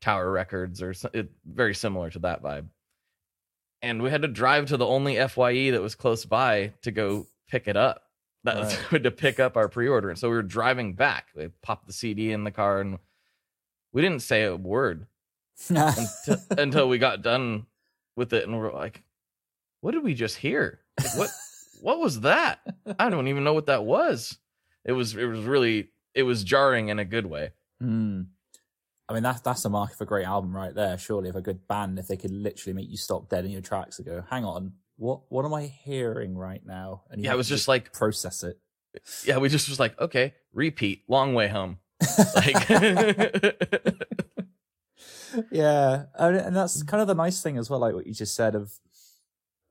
Tower 0.02 0.30
Records 0.30 0.82
or 0.82 0.94
it, 1.14 1.30
very 1.46 1.74
similar 1.74 2.10
to 2.10 2.18
that 2.20 2.42
vibe. 2.42 2.66
And 3.82 4.02
we 4.02 4.10
had 4.10 4.22
to 4.22 4.28
drive 4.28 4.66
to 4.66 4.76
the 4.76 4.86
only 4.86 5.16
FYE 5.16 5.70
that 5.70 5.80
was 5.82 5.94
close 5.94 6.24
by 6.24 6.72
to 6.82 6.90
go 6.90 7.26
pick 7.48 7.68
it 7.68 7.76
up. 7.76 8.02
That 8.44 8.56
was 8.56 8.76
Right. 8.92 9.02
to 9.04 9.10
pick 9.10 9.38
up 9.40 9.56
our 9.56 9.68
pre-order. 9.68 10.10
And 10.10 10.18
so 10.18 10.28
we 10.28 10.36
were 10.36 10.42
driving 10.42 10.94
back. 10.94 11.26
We 11.36 11.48
popped 11.62 11.86
the 11.86 11.92
CD 11.92 12.32
in 12.32 12.44
the 12.44 12.50
car 12.50 12.80
and 12.80 12.98
we 13.92 14.02
didn't 14.02 14.22
say 14.22 14.44
a 14.44 14.56
word 14.56 15.06
until, 15.68 16.36
until 16.50 16.88
we 16.88 16.98
got 16.98 17.22
done 17.22 17.66
with 18.16 18.32
it 18.32 18.44
and 18.46 18.58
we're 18.58 18.72
like 18.72 19.02
what 19.80 19.92
did 19.92 20.02
we 20.02 20.12
just 20.14 20.36
hear 20.36 20.80
Like, 21.00 21.16
what 21.16 21.30
what 21.82 21.98
was 22.00 22.20
that 22.22 22.60
i 22.98 23.08
don't 23.10 23.28
even 23.28 23.44
know 23.44 23.54
what 23.54 23.66
that 23.66 23.84
was 23.84 24.38
it 24.84 24.92
was 24.92 25.14
it 25.16 25.24
was 25.24 25.40
really 25.44 25.88
it 26.14 26.24
was 26.24 26.42
jarring 26.44 26.88
in 26.88 26.98
a 26.98 27.04
good 27.04 27.26
way 27.26 27.50
Hmm. 27.80 28.22
I 29.08 29.14
mean, 29.14 29.22
that's 29.22 29.40
that's 29.40 29.64
a 29.64 29.70
mark 29.70 29.92
of 29.92 30.00
a 30.00 30.04
great 30.04 30.26
album 30.26 30.54
right 30.54 30.74
there. 30.74 30.98
Surely, 30.98 31.28
if 31.28 31.34
a 31.34 31.40
good 31.40 31.66
band, 31.66 31.98
if 31.98 32.08
they 32.08 32.16
could 32.16 32.30
literally 32.30 32.74
make 32.74 32.90
you 32.90 32.96
stop 32.96 33.28
dead 33.28 33.44
in 33.44 33.50
your 33.50 33.62
tracks 33.62 33.98
and 33.98 34.06
go, 34.06 34.24
"Hang 34.28 34.44
on, 34.44 34.72
what 34.96 35.20
what 35.30 35.44
am 35.44 35.54
I 35.54 35.64
hearing 35.64 36.36
right 36.36 36.64
now?" 36.64 37.02
And 37.10 37.20
you 37.20 37.28
yeah 37.28 37.34
it 37.34 37.36
was 37.36 37.48
just 37.48 37.68
like 37.68 37.92
process 37.92 38.42
it. 38.42 38.58
yeah 39.24 39.38
we 39.38 39.48
just 39.48 39.68
was 39.68 39.78
like 39.78 39.98
okay 40.00 40.34
repeat 40.52 41.04
long 41.08 41.34
way 41.34 41.46
home 41.46 41.78
like 42.34 42.68
yeah, 45.50 46.04
and, 46.14 46.36
and 46.36 46.56
that's 46.56 46.82
kind 46.82 47.00
of 47.00 47.06
the 47.06 47.14
nice 47.14 47.42
thing 47.42 47.58
as 47.58 47.68
well, 47.68 47.80
like 47.80 47.94
what 47.94 48.06
you 48.06 48.14
just 48.14 48.34
said 48.34 48.54
of 48.54 48.72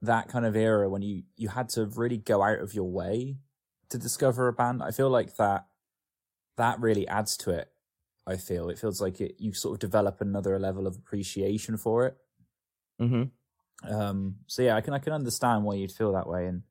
that 0.02 0.28
kind 0.30 0.46
of 0.46 0.56
era 0.56 0.88
when 0.90 1.02
you 1.02 1.24
you 1.36 1.50
had 1.50 1.70
to 1.70 1.86
really 1.86 2.18
go 2.18 2.44
out 2.44 2.60
of 2.60 2.74
your 2.74 2.90
way 2.90 3.38
to 3.90 3.98
discover 3.98 4.48
a 4.48 4.54
band. 4.54 4.84
I 4.84 4.92
feel 4.92 5.10
like 5.10 5.38
that 5.38 5.68
that 6.58 6.80
really 6.80 7.08
adds 7.08 7.38
to 7.38 7.52
it. 7.52 7.70
I 8.28 8.38
feel 8.38 8.70
it 8.70 8.80
feels 8.80 9.02
like 9.02 9.22
it 9.22 9.36
you 9.40 9.54
sort 9.54 9.76
of 9.76 9.80
develop 9.80 10.22
another 10.22 10.60
level 10.60 10.88
of 10.88 10.96
appreciation 10.96 11.78
for 11.78 12.06
it. 12.08 12.18
hmm 13.00 13.32
Um, 13.84 14.38
so 14.48 14.62
yeah, 14.64 14.76
I 14.76 14.82
can 14.82 14.94
I 14.94 15.00
can 15.00 15.14
understand 15.14 15.64
why 15.64 15.76
you'd 15.76 15.92
feel 15.92 16.14
that 16.14 16.28
way, 16.28 16.48
and 16.48 16.64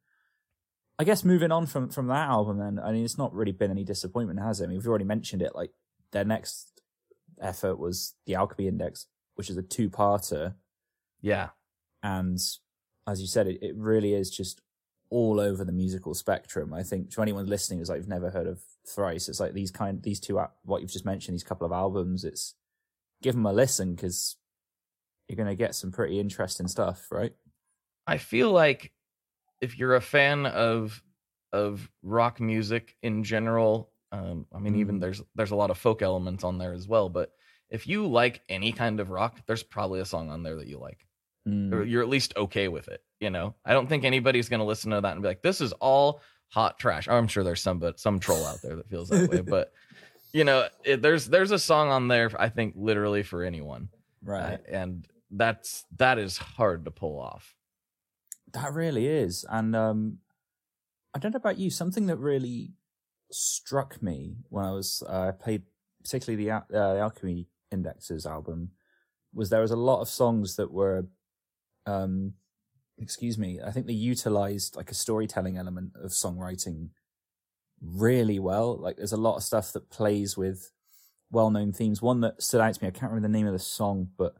I 0.98 1.04
guess 1.04 1.24
moving 1.24 1.52
on 1.52 1.66
from 1.66 1.90
from 1.90 2.06
that 2.08 2.28
album, 2.28 2.58
then 2.58 2.78
I 2.78 2.92
mean, 2.92 3.04
it's 3.04 3.18
not 3.18 3.34
really 3.34 3.52
been 3.52 3.70
any 3.70 3.84
disappointment, 3.84 4.40
has 4.40 4.60
it? 4.60 4.64
I 4.64 4.66
mean, 4.68 4.78
we've 4.78 4.86
already 4.88 5.04
mentioned 5.04 5.42
it. 5.42 5.54
Like 5.54 5.72
their 6.12 6.24
next 6.24 6.80
effort 7.40 7.76
was 7.78 8.14
the 8.26 8.34
Alchemy 8.36 8.68
Index, 8.68 9.06
which 9.34 9.50
is 9.50 9.56
a 9.56 9.62
two 9.62 9.90
parter, 9.90 10.54
yeah 11.20 11.50
and 12.02 12.38
as 13.08 13.20
you 13.20 13.26
said, 13.26 13.46
it, 13.46 13.58
it 13.62 13.76
really 13.76 14.14
is 14.14 14.30
just 14.30 14.60
all 15.10 15.40
over 15.40 15.64
the 15.64 15.72
musical 15.72 16.14
spectrum. 16.14 16.74
I 16.74 16.82
think 16.82 17.10
to 17.12 17.22
anyone 17.22 17.46
listening 17.46 17.78
who's 17.78 17.88
like 17.88 17.98
you've 17.98 18.08
never 18.08 18.30
heard 18.30 18.46
of 18.46 18.60
Thrice, 18.88 19.28
it's 19.28 19.40
like 19.40 19.52
these 19.52 19.70
kind 19.70 20.02
these 20.02 20.20
two 20.20 20.40
what 20.64 20.82
you've 20.82 20.90
just 20.92 21.04
mentioned, 21.06 21.34
these 21.34 21.44
couple 21.44 21.66
of 21.66 21.72
albums. 21.72 22.24
It's 22.24 22.54
give 23.22 23.34
them 23.34 23.46
a 23.46 23.52
listen 23.52 23.94
because 23.94 24.36
you're 25.28 25.36
going 25.36 25.48
to 25.48 25.54
get 25.54 25.74
some 25.74 25.90
pretty 25.90 26.20
interesting 26.20 26.68
stuff, 26.68 27.08
right? 27.10 27.32
I 28.06 28.18
feel 28.18 28.50
like 28.52 28.92
if 29.60 29.78
you're 29.78 29.96
a 29.96 30.00
fan 30.00 30.46
of 30.46 31.02
of 31.52 31.88
rock 32.02 32.40
music 32.40 32.96
in 33.02 33.24
general, 33.24 33.90
um, 34.12 34.46
I 34.54 34.58
mean, 34.58 34.76
even 34.76 34.96
Mm. 34.96 35.00
there's 35.00 35.22
there's 35.34 35.50
a 35.50 35.56
lot 35.56 35.70
of 35.70 35.78
folk 35.78 36.02
elements 36.02 36.44
on 36.44 36.58
there 36.58 36.72
as 36.72 36.86
well. 36.86 37.08
But 37.08 37.32
if 37.70 37.86
you 37.86 38.06
like 38.06 38.42
any 38.48 38.72
kind 38.72 39.00
of 39.00 39.10
rock, 39.10 39.40
there's 39.46 39.62
probably 39.62 40.00
a 40.00 40.04
song 40.04 40.30
on 40.30 40.42
there 40.42 40.56
that 40.56 40.68
you 40.68 40.78
like, 40.78 41.06
Mm. 41.46 41.72
or 41.72 41.84
you're 41.84 42.02
at 42.02 42.08
least 42.08 42.34
okay 42.36 42.68
with 42.68 42.88
it. 42.88 43.02
You 43.20 43.30
know, 43.30 43.54
I 43.64 43.72
don't 43.72 43.88
think 43.88 44.04
anybody's 44.04 44.48
gonna 44.48 44.64
listen 44.64 44.90
to 44.90 45.00
that 45.00 45.12
and 45.12 45.22
be 45.22 45.28
like, 45.28 45.42
"This 45.42 45.60
is 45.60 45.72
all 45.74 46.20
hot 46.48 46.78
trash." 46.78 47.08
I'm 47.08 47.28
sure 47.28 47.44
there's 47.44 47.62
some 47.62 47.78
but 47.78 48.00
some 48.00 48.18
troll 48.18 48.44
out 48.44 48.60
there 48.62 48.76
that 48.76 48.88
feels 48.88 49.08
that 49.10 49.30
way, 49.30 49.40
but 49.46 49.72
you 50.32 50.44
know, 50.44 50.68
it, 50.84 51.02
there's 51.02 51.26
there's 51.26 51.52
a 51.52 51.58
song 51.58 51.90
on 51.90 52.08
there. 52.08 52.30
I 52.38 52.48
think 52.48 52.74
literally 52.76 53.22
for 53.22 53.44
anyone, 53.44 53.88
Right. 54.26 54.54
Uh, 54.54 54.76
and 54.76 55.06
that's 55.30 55.84
that 55.96 56.18
is 56.18 56.36
hard 56.36 56.84
to 56.84 56.90
pull 56.90 57.18
off. 57.18 57.54
That 58.52 58.72
really 58.72 59.06
is. 59.06 59.44
And 59.48 59.74
um 59.74 60.18
I 61.14 61.18
don't 61.18 61.32
know 61.32 61.38
about 61.38 61.58
you, 61.58 61.70
something 61.70 62.06
that 62.06 62.16
really 62.16 62.72
struck 63.30 64.02
me 64.02 64.36
when 64.50 64.64
I 64.64 64.72
was 64.72 65.02
uh, 65.08 65.28
I 65.28 65.30
played 65.30 65.62
particularly 66.02 66.44
the 66.44 66.50
uh, 66.50 66.60
the 66.68 66.98
Alchemy 66.98 67.48
Indexes 67.72 68.26
album 68.26 68.72
was 69.32 69.50
there 69.50 69.60
was 69.60 69.70
a 69.70 69.76
lot 69.76 70.00
of 70.00 70.08
songs 70.08 70.56
that 70.56 70.70
were 70.72 71.06
um 71.86 72.34
excuse 72.98 73.36
me, 73.38 73.60
I 73.64 73.70
think 73.72 73.86
they 73.86 73.92
utilized 73.92 74.74
like 74.76 74.90
a 74.90 74.94
storytelling 74.94 75.58
element 75.58 75.92
of 75.96 76.10
songwriting 76.12 76.90
really 77.82 78.38
well. 78.38 78.76
Like 78.76 78.96
there's 78.96 79.12
a 79.12 79.16
lot 79.18 79.36
of 79.36 79.42
stuff 79.42 79.72
that 79.72 79.90
plays 79.90 80.36
with 80.36 80.70
well-known 81.30 81.72
themes. 81.72 82.00
One 82.00 82.20
that 82.22 82.42
stood 82.42 82.60
out 82.60 82.74
to 82.74 82.82
me, 82.82 82.88
I 82.88 82.92
can't 82.92 83.12
remember 83.12 83.28
the 83.28 83.32
name 83.32 83.46
of 83.46 83.52
the 83.52 83.58
song, 83.58 84.08
but 84.16 84.34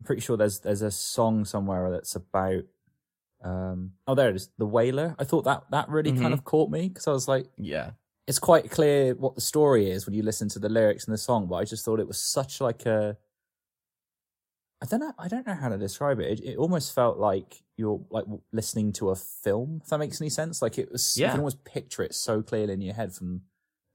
I'm 0.00 0.04
pretty 0.06 0.22
sure 0.22 0.36
there's 0.36 0.60
there's 0.60 0.82
a 0.82 0.90
song 0.90 1.44
somewhere 1.44 1.90
that's 1.90 2.16
about 2.16 2.64
um 3.42 3.92
oh 4.06 4.14
there 4.14 4.30
it 4.30 4.36
is 4.36 4.48
the 4.56 4.64
whaler 4.64 5.14
i 5.18 5.24
thought 5.24 5.44
that 5.44 5.64
that 5.70 5.86
really 5.90 6.12
Mhm. 6.12 6.20
kind 6.22 6.32
of 6.32 6.44
caught 6.44 6.70
me 6.70 6.88
because 6.88 7.06
i 7.06 7.10
was 7.12 7.28
like 7.28 7.46
Yeah. 7.58 7.90
it's 8.26 8.38
quite 8.38 8.70
clear 8.70 9.14
what 9.14 9.34
the 9.34 9.42
story 9.42 9.90
is 9.90 10.06
when 10.06 10.14
you 10.14 10.22
listen 10.22 10.48
to 10.50 10.58
the 10.58 10.70
lyrics 10.70 11.06
in 11.06 11.10
the 11.10 11.18
song 11.18 11.46
but 11.46 11.56
i 11.56 11.64
just 11.64 11.84
thought 11.84 12.00
it 12.00 12.06
was 12.06 12.18
such 12.18 12.62
like 12.62 12.86
a 12.86 13.18
i 14.84 14.86
don't 14.90 15.00
know 15.00 15.12
i 15.18 15.26
don't 15.28 15.46
know 15.46 15.54
how 15.54 15.68
to 15.70 15.78
describe 15.78 16.20
it 16.20 16.38
it, 16.38 16.44
it 16.44 16.56
almost 16.58 16.94
felt 16.94 17.16
like 17.18 17.62
you're 17.76 18.00
like 18.10 18.24
listening 18.52 18.92
to 18.92 19.08
a 19.10 19.16
film 19.16 19.80
if 19.82 19.88
that 19.88 19.98
makes 19.98 20.20
any 20.20 20.28
sense 20.30 20.60
like 20.62 20.76
it 20.78 20.92
was 20.92 21.16
Yeah. 21.16 21.26
you 21.26 21.30
can 21.32 21.40
almost 21.40 21.64
picture 21.64 22.02
it 22.02 22.14
so 22.14 22.42
clearly 22.42 22.74
in 22.74 22.80
your 22.82 22.94
head 22.94 23.12
from 23.14 23.42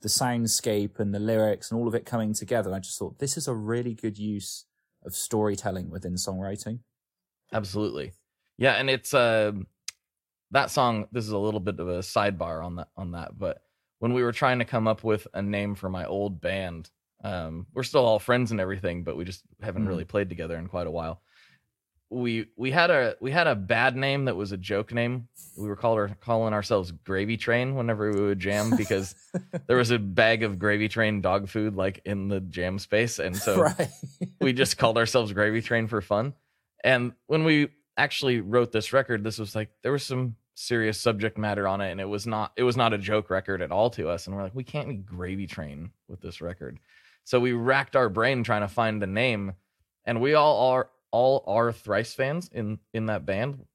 the 0.02 0.10
soundscape 0.10 1.00
and 1.00 1.14
the 1.14 1.20
lyrics 1.20 1.70
and 1.72 1.80
all 1.80 1.88
of 1.88 1.94
it 1.96 2.06
coming 2.06 2.34
together 2.34 2.70
and 2.70 2.76
i 2.76 2.80
just 2.80 2.98
thought 2.98 3.20
this 3.20 3.38
is 3.38 3.48
a 3.48 3.54
really 3.54 3.94
good 3.94 4.18
use 4.18 4.66
of 5.06 5.14
storytelling 5.16 5.90
within 5.90 6.16
songwriting 6.16 6.80
Absolutely. 7.54 8.12
Yeah, 8.58 8.74
and 8.74 8.90
it's 8.90 9.14
uh 9.14 9.54
that 10.52 10.70
song 10.72 11.08
this 11.12 11.26
is 11.26 11.32
a 11.32 11.38
little 11.38 11.60
bit 11.60 11.80
of 11.80 11.88
a 11.88 12.00
sidebar 12.00 12.64
on 12.64 12.76
that 12.78 12.90
on 12.98 13.12
that, 13.12 13.38
but 13.38 13.62
when 14.00 14.14
we 14.14 14.22
were 14.24 14.32
trying 14.32 14.60
to 14.60 14.66
come 14.66 14.88
up 14.88 15.04
with 15.04 15.28
a 15.34 15.42
name 15.42 15.74
for 15.76 15.90
my 15.90 16.06
old 16.06 16.40
band, 16.42 16.90
um 17.24 17.68
we're 17.74 17.84
still 17.84 18.06
all 18.06 18.20
friends 18.20 18.52
and 18.52 18.60
everything, 18.62 19.04
but 19.04 19.18
we 19.18 19.26
just 19.26 19.44
haven't 19.62 19.86
Mhm. 19.86 19.90
really 19.90 20.06
played 20.06 20.30
together 20.30 20.56
in 20.58 20.68
quite 20.68 20.88
a 20.88 20.92
while. 20.92 21.22
we 22.12 22.48
we 22.58 22.72
had 22.72 22.90
a 22.90 23.16
we 23.22 23.30
had 23.30 23.46
a 23.46 23.54
bad 23.56 23.96
name 23.96 24.26
that 24.26 24.36
was 24.36 24.52
a 24.52 24.58
joke 24.58 24.92
name. 24.92 25.28
We 25.56 25.68
were 25.68 25.76
called 25.76 26.00
our, 26.00 26.08
calling 26.22 26.54
ourselves 26.56 26.90
Gravy 26.92 27.38
Train 27.38 27.76
whenever 27.76 28.12
we 28.12 28.20
would 28.22 28.40
jam 28.40 28.76
because 28.76 29.14
there 29.68 29.78
was 29.78 29.92
a 29.92 30.00
bag 30.00 30.42
of 30.42 30.58
Gravy 30.58 30.88
Train 30.88 31.22
dog 31.22 31.50
food 31.50 31.76
like 31.76 32.02
in 32.06 32.28
the 32.28 32.40
jam 32.40 32.80
space, 32.80 33.20
and 33.20 33.36
so 33.38 33.62
right. 33.78 33.90
we 34.42 34.54
just 34.54 34.80
called 34.80 34.98
ourselves 34.98 35.34
Gravy 35.34 35.62
Train 35.62 35.86
for 35.88 36.02
fun. 36.02 36.34
And 36.84 37.14
when 37.28 37.44
we 37.44 37.68
actually 37.96 38.42
wrote 38.42 38.72
this 38.72 38.92
record, 38.92 39.24
this 39.24 39.38
was 39.38 39.54
like 39.56 39.70
there 39.84 39.92
was 39.92 40.04
some 40.04 40.36
serious 40.56 41.00
subject 41.00 41.38
matter 41.38 41.68
on 41.68 41.80
it, 41.80 41.92
and 41.92 42.02
it 42.02 42.10
was 42.10 42.26
not 42.26 42.54
it 42.56 42.64
was 42.64 42.76
not 42.78 42.92
a 42.92 42.98
joke 42.98 43.30
record 43.30 43.62
at 43.62 43.72
all 43.72 43.92
to 43.92 44.10
us. 44.10 44.26
And 44.26 44.36
we're 44.36 44.42
like, 44.44 44.56
we 44.56 44.64
can't 44.64 44.88
be 44.90 44.96
Gravy 44.96 45.46
Train 45.46 45.92
with 46.08 46.22
this 46.22 46.42
record. 46.42 46.80
So 47.30 47.40
we 47.40 47.54
racked 47.54 47.96
our 47.96 48.10
brain 48.10 48.44
trying 48.44 48.62
to 48.62 48.68
find 48.68 49.00
the 49.00 49.06
name, 49.06 49.54
and 50.04 50.20
we 50.20 50.34
all 50.34 50.72
are 50.72 50.90
all 51.12 51.44
are 51.46 51.72
thrice 51.72 52.16
fans 52.16 52.50
in 52.52 52.80
in 52.92 53.06
that 53.06 53.24
band, 53.24 53.68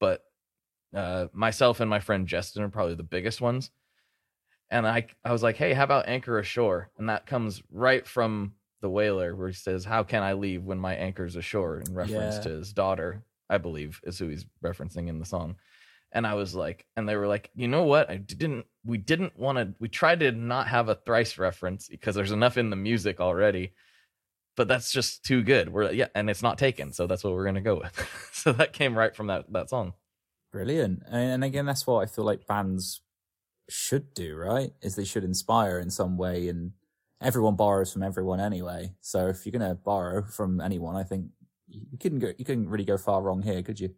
but 0.00 0.24
uh, 0.96 1.26
myself 1.34 1.80
and 1.80 1.90
my 1.90 2.00
friend 2.00 2.26
Justin 2.26 2.62
are 2.62 2.70
probably 2.70 2.94
the 2.94 3.02
biggest 3.02 3.42
ones. 3.42 3.70
And 4.70 4.86
I 4.86 5.06
I 5.22 5.32
was 5.32 5.42
like, 5.42 5.58
hey, 5.58 5.74
how 5.74 5.84
about 5.84 6.08
Anchor 6.08 6.38
Ashore? 6.38 6.88
And 6.96 7.10
that 7.10 7.26
comes 7.26 7.62
right 7.70 8.06
from 8.06 8.54
the 8.80 8.88
whaler 8.88 9.36
where 9.36 9.48
he 9.48 9.54
says, 9.54 9.84
"How 9.84 10.02
can 10.02 10.22
I 10.22 10.32
leave 10.32 10.64
when 10.64 10.78
my 10.78 10.94
anchor's 10.94 11.36
ashore?" 11.36 11.80
in 11.80 11.92
reference 11.92 12.36
Yeah. 12.36 12.40
to 12.44 12.48
his 12.48 12.72
daughter, 12.72 13.22
I 13.50 13.58
believe, 13.58 14.00
is 14.04 14.18
who 14.18 14.28
he's 14.28 14.46
referencing 14.64 15.08
in 15.08 15.18
the 15.18 15.26
song. 15.26 15.56
And 16.12 16.26
I 16.26 16.34
was 16.34 16.54
like, 16.54 16.86
and 16.96 17.08
they 17.08 17.16
were 17.16 17.26
like, 17.26 17.50
you 17.54 17.68
know 17.68 17.84
what? 17.84 18.10
I 18.10 18.16
didn't. 18.16 18.66
We 18.84 18.98
didn't 18.98 19.38
want 19.38 19.58
to. 19.58 19.74
We 19.78 19.88
tried 19.88 20.20
to 20.20 20.32
not 20.32 20.68
have 20.68 20.88
a 20.88 20.94
thrice 20.94 21.38
reference 21.38 21.88
because 21.88 22.14
there's 22.14 22.32
enough 22.32 22.56
in 22.56 22.70
the 22.70 22.76
music 22.76 23.20
already 23.20 23.72
but 24.58 24.66
that's 24.66 24.90
just 24.90 25.24
too 25.24 25.40
good. 25.44 25.72
We're 25.72 25.92
yeah, 25.92 26.08
and 26.16 26.28
it's 26.28 26.42
not 26.42 26.58
taken, 26.58 26.92
so 26.92 27.06
that's 27.06 27.22
what 27.22 27.32
we're 27.32 27.44
gonna 27.44 27.60
go 27.60 27.76
with. 27.76 28.28
so 28.32 28.52
that 28.52 28.72
came 28.72 28.98
right 28.98 29.14
from 29.14 29.28
that 29.28 29.50
that 29.52 29.70
song. 29.70 29.92
Brilliant. 30.52 31.04
And 31.08 31.30
and 31.30 31.44
again, 31.44 31.64
that's 31.64 31.86
what 31.86 32.02
I 32.02 32.06
feel 32.06 32.24
like 32.24 32.48
bands 32.48 33.00
should 33.70 34.14
do, 34.14 34.34
right? 34.34 34.72
Is 34.82 34.96
they 34.96 35.04
should 35.04 35.22
inspire 35.22 35.78
in 35.78 35.90
some 35.90 36.16
way 36.16 36.48
and 36.48 36.72
everyone 37.20 37.54
borrows 37.54 37.92
from 37.92 38.02
everyone 38.02 38.40
anyway. 38.40 38.94
So 39.00 39.28
if 39.28 39.46
you're 39.46 39.58
going 39.58 39.68
to 39.68 39.74
borrow 39.74 40.22
from 40.22 40.60
anyone, 40.60 40.96
I 40.96 41.02
think 41.02 41.26
you 41.68 41.98
couldn't 41.98 42.18
go, 42.20 42.32
you 42.38 42.44
couldn't 42.44 42.68
really 42.68 42.84
go 42.84 42.96
far 42.96 43.22
wrong 43.22 43.42
here, 43.42 43.62
could 43.62 43.78
you? 43.80 43.94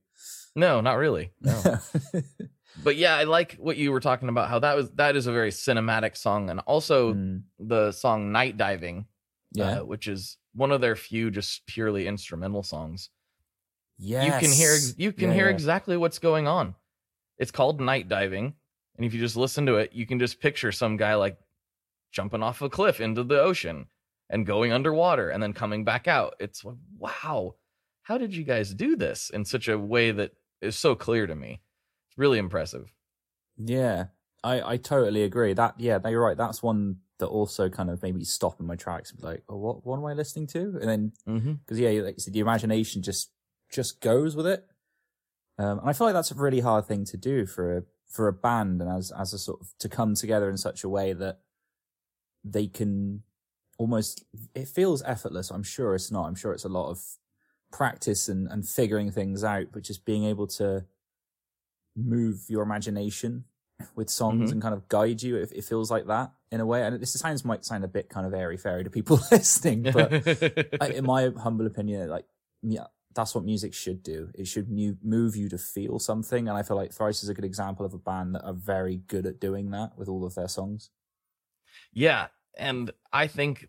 No, 0.56 0.80
not 0.80 0.94
really. 0.98 1.32
No. 1.40 1.78
but 2.84 2.96
yeah, 2.96 3.16
I 3.16 3.24
like 3.24 3.54
what 3.54 3.76
you 3.76 3.92
were 3.92 4.00
talking 4.00 4.28
about. 4.28 4.48
How 4.48 4.58
that 4.60 4.76
was 4.76 4.90
that 4.92 5.16
is 5.16 5.26
a 5.26 5.32
very 5.32 5.50
cinematic 5.50 6.16
song, 6.16 6.50
and 6.50 6.60
also 6.60 7.14
Mm, 7.14 7.42
the 7.58 7.92
song 7.92 8.32
"Night 8.32 8.56
Diving," 8.56 9.06
yeah. 9.52 9.80
uh, 9.80 9.84
which 9.84 10.08
is 10.08 10.36
one 10.54 10.72
of 10.72 10.80
their 10.80 10.96
few 10.96 11.30
just 11.30 11.66
purely 11.66 12.06
instrumental 12.06 12.62
songs. 12.62 13.10
yes. 13.98 14.24
You 14.26 14.48
can 14.48 14.52
hear 14.56 14.76
you 14.96 15.12
can 15.12 15.28
Yeah, 15.30 15.34
hear 15.36 15.48
yeah. 15.48 15.54
exactly 15.54 15.96
what's 15.96 16.18
going 16.18 16.48
on. 16.48 16.74
It's 17.38 17.50
called 17.52 17.80
"Night 17.80 18.08
Diving," 18.08 18.54
and 18.96 19.06
if 19.06 19.14
you 19.14 19.20
just 19.20 19.36
listen 19.36 19.66
to 19.66 19.76
it, 19.76 19.92
you 19.92 20.06
can 20.06 20.18
just 20.18 20.40
picture 20.40 20.72
some 20.72 20.96
guy 20.96 21.14
like 21.14 21.38
jumping 22.12 22.42
off 22.42 22.60
a 22.62 22.68
cliff 22.68 23.00
into 23.00 23.22
the 23.22 23.40
ocean 23.40 23.86
and 24.28 24.44
going 24.46 24.72
underwater 24.72 25.30
and 25.30 25.40
then 25.42 25.52
coming 25.52 25.84
back 25.84 26.08
out. 26.08 26.34
It's 26.40 26.64
like, 26.64 26.76
wow, 26.98 27.54
how 28.10 28.18
did 28.18 28.34
you 28.34 28.42
guys 28.42 28.74
do 28.74 28.96
this 28.96 29.30
in 29.30 29.44
such 29.44 29.68
a 29.68 29.78
way 29.78 30.10
that 30.10 30.32
is 30.60 30.76
so 30.76 30.96
clear 30.96 31.28
to 31.28 31.34
me? 31.36 31.60
It's 32.08 32.18
really 32.18 32.38
impressive. 32.38 32.92
Yeah, 33.56 34.06
I, 34.42 34.72
I 34.72 34.76
totally 34.78 35.22
agree. 35.22 35.52
That 35.52 35.76
yeah, 35.78 35.98
no, 36.02 36.10
you're 36.10 36.20
right. 36.20 36.36
That's 36.36 36.60
one 36.60 36.96
that 37.20 37.28
also 37.28 37.68
kind 37.68 37.88
of 37.88 38.02
made 38.02 38.16
me 38.16 38.24
stop 38.24 38.58
in 38.58 38.66
my 38.66 38.74
tracks 38.74 39.12
and 39.12 39.20
be 39.20 39.26
like, 39.28 39.44
oh, 39.48 39.56
what 39.56 39.86
what 39.86 39.96
am 39.98 40.04
I 40.06 40.14
listening 40.14 40.48
to? 40.48 40.58
And 40.80 40.88
then 40.88 41.12
Mm-hmm. 41.28 41.52
because 41.52 41.78
yeah, 41.78 41.90
like 42.02 42.16
you 42.16 42.20
said, 42.20 42.32
the 42.32 42.40
imagination 42.40 43.00
just 43.00 43.30
just 43.70 44.00
goes 44.00 44.34
with 44.34 44.46
it. 44.48 44.66
Um, 45.56 45.78
and 45.78 45.88
I 45.88 45.92
feel 45.92 46.08
like 46.08 46.14
that's 46.14 46.32
a 46.32 46.34
really 46.34 46.60
hard 46.60 46.86
thing 46.86 47.04
to 47.04 47.16
do 47.16 47.46
for 47.46 47.76
a 47.78 47.82
for 48.08 48.26
a 48.26 48.32
band 48.32 48.82
and 48.82 48.90
as 48.90 49.12
as 49.12 49.32
a 49.32 49.38
sort 49.38 49.60
of 49.60 49.68
to 49.78 49.88
come 49.88 50.16
together 50.16 50.50
in 50.50 50.56
such 50.56 50.82
a 50.82 50.88
way 50.88 51.12
that 51.12 51.38
they 52.42 52.66
can 52.66 53.22
almost 53.78 54.24
it 54.52 54.66
feels 54.66 55.00
effortless. 55.04 55.50
I'm 55.50 55.62
sure 55.62 55.94
it's 55.94 56.10
not. 56.10 56.26
I'm 56.26 56.34
sure 56.34 56.52
it's 56.52 56.64
a 56.64 56.68
lot 56.68 56.90
of 56.90 57.00
practice 57.70 58.28
and 58.28 58.48
and 58.48 58.68
figuring 58.68 59.10
things 59.10 59.42
out, 59.44 59.66
but 59.72 59.82
just 59.82 60.04
being 60.04 60.24
able 60.24 60.46
to 60.48 60.84
move 61.96 62.44
your 62.48 62.62
imagination 62.62 63.44
with 63.94 64.10
songs 64.10 64.50
Mhm. 64.50 64.52
and 64.52 64.62
kind 64.62 64.74
of 64.74 64.88
guide 64.88 65.22
you. 65.22 65.36
It, 65.36 65.52
it 65.52 65.64
feels 65.64 65.90
like 65.90 66.06
that 66.06 66.32
in 66.52 66.60
a 66.60 66.66
way. 66.66 66.82
And 66.84 67.00
this 67.00 67.12
sounds 67.12 67.44
might 67.44 67.64
sound 67.64 67.84
a 67.84 67.88
bit 67.88 68.08
kind 68.08 68.26
of 68.26 68.34
airy 68.34 68.56
fairy 68.56 68.84
to 68.84 68.90
people 68.90 69.18
listening, 69.30 69.82
but 69.82 70.12
I, 70.80 70.88
in 70.88 71.04
my 71.04 71.30
humble 71.36 71.66
opinion, 71.66 72.08
like 72.08 72.26
yeah, 72.62 72.86
that's 73.14 73.34
what 73.34 73.44
music 73.44 73.72
should 73.74 74.02
do. 74.02 74.30
It 74.34 74.46
should 74.46 74.70
mu- 74.70 74.96
move 75.02 75.34
you 75.34 75.48
to 75.48 75.58
feel 75.58 75.98
something, 75.98 76.46
and 76.48 76.56
I 76.56 76.62
feel 76.62 76.76
like 76.76 76.92
Thrice 76.92 77.22
is 77.22 77.28
a 77.28 77.34
good 77.34 77.44
example 77.44 77.84
of 77.86 77.94
a 77.94 77.98
band 77.98 78.34
that 78.34 78.44
are 78.44 78.52
very 78.52 78.96
good 78.98 79.26
at 79.26 79.40
doing 79.40 79.70
that 79.70 79.96
with 79.96 80.08
all 80.08 80.24
of 80.24 80.34
their 80.34 80.48
songs. 80.48 80.90
Yeah, 81.92 82.28
and 82.58 82.92
I 83.12 83.26
think 83.26 83.66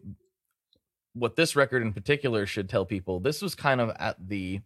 what 1.13 1.35
this 1.35 1.55
record 1.55 1.81
in 1.81 1.93
particular 1.93 2.45
should 2.45 2.69
tell 2.69 2.85
people 2.85 3.19
this 3.19 3.41
was 3.41 3.55
kind 3.55 3.81
of 3.81 3.89
at 3.99 4.15
the 4.27 4.61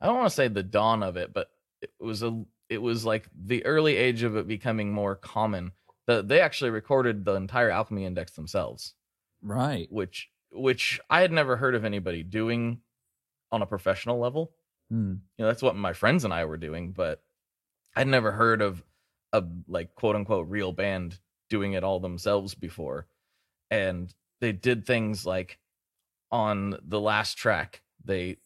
I 0.00 0.06
don't 0.06 0.16
want 0.16 0.28
to 0.28 0.34
say 0.34 0.48
the 0.48 0.62
dawn 0.62 1.02
of 1.02 1.16
it, 1.16 1.32
but 1.32 1.48
it 1.80 1.90
was 1.98 2.22
a 2.22 2.44
it 2.68 2.78
was 2.82 3.04
like 3.04 3.28
the 3.34 3.64
early 3.64 3.96
age 3.96 4.22
of 4.22 4.36
it 4.36 4.46
becoming 4.46 4.92
more 4.92 5.14
common. 5.16 5.72
The, 6.06 6.22
they 6.22 6.40
actually 6.40 6.70
recorded 6.70 7.24
the 7.24 7.34
entire 7.34 7.70
Alchemy 7.70 8.04
Index 8.04 8.32
themselves, 8.32 8.94
Right. 9.42 9.90
which 9.90 10.30
which 10.50 11.00
I 11.10 11.20
had 11.20 11.32
never 11.32 11.56
heard 11.56 11.74
of 11.74 11.84
anybody 11.84 12.22
doing 12.22 12.80
on 13.52 13.62
a 13.62 13.66
professional 13.66 14.18
level. 14.18 14.52
Hmm. 14.90 15.14
You 15.36 15.44
know, 15.44 15.46
that's 15.46 15.62
what 15.62 15.76
my 15.76 15.92
friends 15.92 16.24
and 16.24 16.32
I 16.32 16.44
were 16.44 16.56
doing, 16.56 16.92
but 16.92 17.22
I'd 17.96 18.06
never 18.06 18.32
heard 18.32 18.62
of 18.62 18.82
a 19.32 19.42
like 19.66 19.94
quote 19.94 20.16
unquote 20.16 20.48
real 20.48 20.72
band 20.72 21.18
doing 21.50 21.72
it 21.72 21.84
all 21.84 22.00
themselves 22.00 22.54
before. 22.54 23.06
And 23.70 24.12
they 24.40 24.52
did 24.52 24.86
things 24.86 25.26
like 25.26 25.58
on 26.30 26.76
the 26.86 27.00
last 27.00 27.34
track, 27.34 27.82
they 28.04 28.36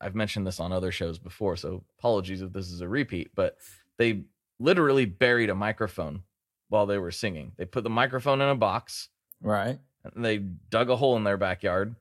I've 0.00 0.14
mentioned 0.16 0.46
this 0.46 0.58
on 0.60 0.72
other 0.72 0.90
shows 0.90 1.18
before, 1.18 1.56
so 1.56 1.84
apologies 1.98 2.42
if 2.42 2.52
this 2.52 2.70
is 2.70 2.80
a 2.80 2.88
repeat, 2.88 3.30
but 3.36 3.58
they 3.96 4.24
literally 4.58 5.04
buried 5.04 5.50
a 5.50 5.54
microphone 5.54 6.24
while 6.68 6.84
they 6.86 6.98
were 6.98 7.12
singing. 7.12 7.52
They 7.56 7.64
put 7.64 7.84
the 7.84 7.90
microphone 7.90 8.40
in 8.40 8.48
a 8.48 8.54
box 8.56 9.08
Right. 9.40 9.78
and 10.02 10.24
they 10.24 10.38
dug 10.38 10.90
a 10.90 10.96
hole 10.96 11.16
in 11.16 11.22
their 11.24 11.36
backyard 11.36 11.94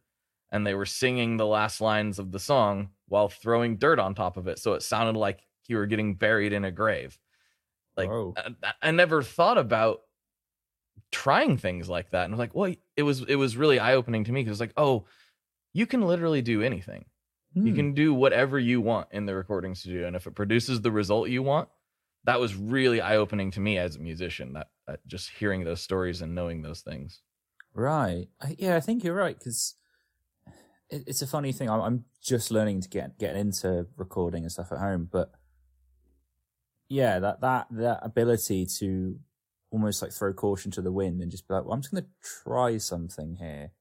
and 0.52 0.66
they 0.66 0.74
were 0.74 0.86
singing 0.88 1.38
the 1.38 1.46
last 1.46 1.82
lines 1.82 2.18
of 2.20 2.32
the 2.32 2.40
song 2.40 2.90
while 3.08 3.30
throwing 3.30 3.78
dirt 3.78 4.00
on 4.00 4.16
top 4.16 4.38
of 4.38 4.48
it 4.48 4.58
so 4.60 4.74
it 4.74 4.82
sounded 4.82 5.18
like 5.20 5.42
you 5.68 5.78
were 5.78 5.86
getting 5.86 6.16
buried 6.16 6.52
in 6.54 6.66
a 6.66 6.72
grave 6.72 7.20
like 7.96 8.10
I, 8.64 8.74
I 8.82 8.92
never 8.92 9.22
thought 9.22 9.58
about 9.58 10.02
trying 11.12 11.58
things 11.58 11.90
like 11.90 12.10
that 12.12 12.26
and 12.26 12.34
I'm 12.34 12.40
like 12.40 12.56
well 12.56 12.74
it 12.96 13.04
was 13.04 13.22
it 13.24 13.36
was 13.36 13.58
really 13.58 13.80
eye-opening 13.80 14.24
to 14.26 14.32
me 14.32 14.44
because 14.44 14.60
like 14.60 14.74
oh 14.78 15.06
you 15.74 15.86
can 15.86 16.02
literally 16.02 16.42
do 16.42 16.62
anything 16.62 17.06
you 17.64 17.72
Hmm. 17.72 17.76
can 17.76 17.94
do 17.94 18.14
whatever 18.14 18.60
you 18.60 18.82
want 18.82 19.08
in 19.12 19.26
the 19.26 19.36
recording 19.36 19.76
studio 19.76 20.08
and 20.08 20.16
if 20.16 20.28
it 20.28 20.36
produces 20.36 20.82
the 20.82 20.92
result 20.92 21.30
you 21.30 21.42
want 21.44 21.70
that 22.26 22.40
was 22.40 22.56
really 22.56 23.00
eye-opening 23.02 23.52
to 23.52 23.60
me 23.62 23.78
as 23.78 23.96
a 23.96 24.00
musician 24.00 24.54
that, 24.54 24.68
that 24.86 25.00
just 25.08 25.30
hearing 25.30 25.64
those 25.64 25.82
stories 25.82 26.22
and 26.22 26.36
knowing 26.36 26.62
those 26.62 26.82
things 26.82 27.22
Right. 27.74 28.28
I, 28.42 28.56
yeah, 28.58 28.76
I 28.76 28.80
think 28.80 29.04
you're 29.04 29.14
right 29.14 29.38
because 29.38 29.76
it, 30.90 31.04
it's 31.08 31.22
a 31.22 31.28
funny 31.28 31.52
thing. 31.52 31.70
I'm, 31.70 31.82
I'm 31.82 32.06
just 32.22 32.52
learning 32.52 32.82
to 32.82 32.90
get 32.90 33.18
get 33.18 33.36
into 33.36 33.88
recording 33.98 34.44
and 34.44 34.52
stuff 34.52 34.72
at 34.72 34.80
home, 34.80 35.08
but 35.12 35.32
yeah, 36.90 37.20
that 37.20 37.42
that 37.42 37.68
that 37.72 38.00
ability 38.02 38.66
to 38.80 39.20
almost 39.72 40.02
like 40.02 40.12
throw 40.12 40.34
caution 40.34 40.72
to 40.72 40.82
the 40.82 40.92
wind 40.92 41.22
and 41.22 41.32
just 41.32 41.48
be 41.48 41.54
like, 41.54 41.66
well, 41.66 41.74
I'm 41.74 41.82
just 41.82 41.94
going 41.94 42.04
to 42.04 42.10
try 42.44 42.78
something 42.78 43.36
here, 43.36 43.72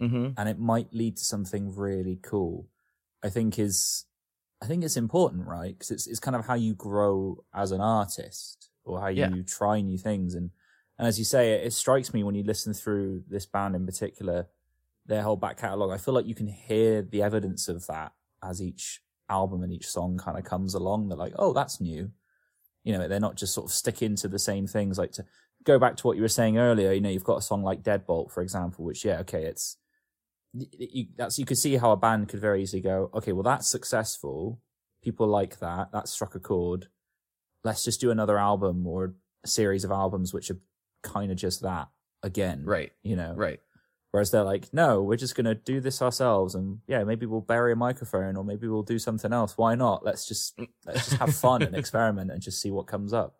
mm-hmm. 0.00 0.30
and 0.36 0.48
it 0.48 0.58
might 0.58 0.92
lead 0.92 1.16
to 1.16 1.24
something 1.24 1.74
really 1.74 2.18
cool. 2.22 2.66
I 3.22 3.30
think 3.30 3.58
is 3.58 4.04
I 4.62 4.66
think 4.66 4.84
it's 4.84 4.96
important, 4.96 5.46
right? 5.46 5.74
Because 5.76 5.90
it's 5.90 6.06
it's 6.06 6.20
kind 6.20 6.36
of 6.36 6.46
how 6.46 6.54
you 6.54 6.74
grow 6.74 7.44
as 7.54 7.72
an 7.72 7.80
artist 7.80 8.70
or 8.84 9.00
how 9.00 9.08
you 9.08 9.20
Yeah. 9.20 9.42
try 9.46 9.80
new 9.80 9.98
things. 9.98 10.34
And 10.34 10.50
and 10.98 11.06
as 11.06 11.18
you 11.18 11.24
say, 11.24 11.52
it, 11.52 11.66
it 11.66 11.72
strikes 11.72 12.12
me 12.12 12.24
when 12.24 12.34
you 12.34 12.42
listen 12.42 12.74
through 12.74 13.22
this 13.28 13.46
band 13.46 13.76
in 13.76 13.86
particular, 13.86 14.48
their 15.06 15.22
whole 15.22 15.36
back 15.36 15.56
catalogue. 15.58 15.92
I 15.92 15.98
feel 15.98 16.14
like 16.14 16.26
you 16.26 16.34
can 16.34 16.48
hear 16.48 17.02
the 17.02 17.22
evidence 17.22 17.68
of 17.68 17.86
that 17.86 18.12
as 18.42 18.60
each 18.60 19.00
album 19.28 19.62
and 19.62 19.72
each 19.72 19.86
song 19.86 20.18
kind 20.18 20.38
of 20.38 20.44
comes 20.44 20.74
along. 20.74 21.08
They're 21.08 21.18
like, 21.18 21.34
oh, 21.38 21.52
that's 21.52 21.80
new. 21.80 22.10
You 22.88 22.96
know, 22.96 23.06
they're 23.06 23.20
not 23.20 23.36
just 23.36 23.52
sort 23.52 23.66
of 23.66 23.74
sticking 23.74 24.16
to 24.16 24.28
the 24.28 24.38
same 24.38 24.66
things. 24.66 24.96
Like 24.96 25.12
to 25.12 25.24
go 25.62 25.78
back 25.78 25.96
to 25.96 26.06
what 26.06 26.16
you 26.16 26.22
were 26.22 26.28
saying 26.28 26.56
earlier, 26.56 26.92
you 26.92 27.02
know, 27.02 27.10
you've 27.10 27.22
got 27.22 27.36
a 27.36 27.42
song 27.42 27.62
like 27.62 27.82
Deadbolt, 27.82 28.30
for 28.30 28.42
example, 28.42 28.84
which 28.84 29.04
yeah, 29.04 29.18
okay, 29.18 29.44
it's 29.44 29.76
you, 30.54 31.08
that's 31.14 31.38
you 31.38 31.44
could 31.44 31.58
see 31.58 31.76
how 31.76 31.92
a 31.92 31.96
band 31.98 32.28
could 32.28 32.40
very 32.40 32.62
easily 32.62 32.80
go, 32.80 33.10
okay, 33.12 33.32
well 33.32 33.42
that's 33.42 33.68
successful. 33.68 34.60
People 35.02 35.26
like 35.26 35.58
that. 35.58 35.92
That 35.92 36.08
struck 36.08 36.34
a 36.34 36.40
chord. 36.40 36.88
Let's 37.62 37.84
just 37.84 38.00
do 38.00 38.10
another 38.10 38.38
album 38.38 38.86
or 38.86 39.14
a 39.44 39.48
series 39.48 39.84
of 39.84 39.90
albums 39.90 40.32
which 40.32 40.50
are 40.50 40.58
kind 41.02 41.30
of 41.30 41.36
just 41.36 41.60
that 41.62 41.88
again. 42.22 42.62
right 42.64 42.92
You 43.02 43.16
know. 43.16 43.34
right 43.36 43.60
Whereas 44.10 44.30
they're 44.30 44.44
like, 44.44 44.72
no, 44.72 45.02
we're 45.02 45.16
just 45.16 45.34
going 45.34 45.44
to 45.44 45.54
do 45.54 45.80
this 45.80 46.00
ourselves. 46.00 46.54
And 46.54 46.78
yeah, 46.86 47.04
maybe 47.04 47.26
we'll 47.26 47.42
bury 47.42 47.72
a 47.72 47.76
microphone 47.76 48.36
or 48.36 48.44
maybe 48.44 48.66
we'll 48.66 48.82
do 48.82 48.98
something 48.98 49.32
else. 49.32 49.58
Why 49.58 49.74
not? 49.74 50.04
Let's 50.04 50.26
just, 50.26 50.58
let's 50.86 51.10
just 51.10 51.20
have 51.20 51.34
fun 51.34 51.62
and 51.62 51.74
experiment 51.76 52.30
and 52.30 52.40
just 52.40 52.62
see 52.62 52.70
what 52.70 52.86
comes 52.86 53.12
up. 53.12 53.36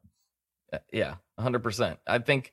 Uh, 0.73 0.79
Yeah, 0.93 1.15
hundred 1.39 1.63
percent. 1.63 1.99
I 2.07 2.19
think, 2.19 2.53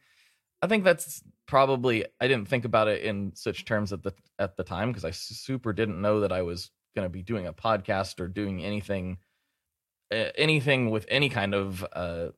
I 0.61 0.67
think 0.67 0.85
that's 0.85 1.21
probably. 1.45 2.05
I 2.21 2.27
didn't 2.27 2.47
think 2.47 2.63
about 2.65 2.87
it 2.87 3.03
in 3.03 3.33
such 3.35 3.65
terms 3.65 3.91
at 3.91 4.01
the 4.01 4.13
at 4.39 4.55
the 4.55 4.63
time 4.63 4.89
because 4.89 5.05
I 5.05 5.11
super 5.11 5.73
didn't 5.73 6.01
know 6.01 6.21
that 6.21 6.31
I 6.31 6.41
was 6.41 6.71
going 6.95 7.05
to 7.05 7.09
be 7.09 7.21
doing 7.21 7.45
a 7.45 7.53
podcast 7.53 8.21
or 8.21 8.27
doing 8.29 8.63
anything, 8.63 9.17
anything 10.09 10.89
with 10.89 11.05
any 11.09 11.27
kind 11.27 11.53
of 11.53 11.85
uh, 11.91 12.29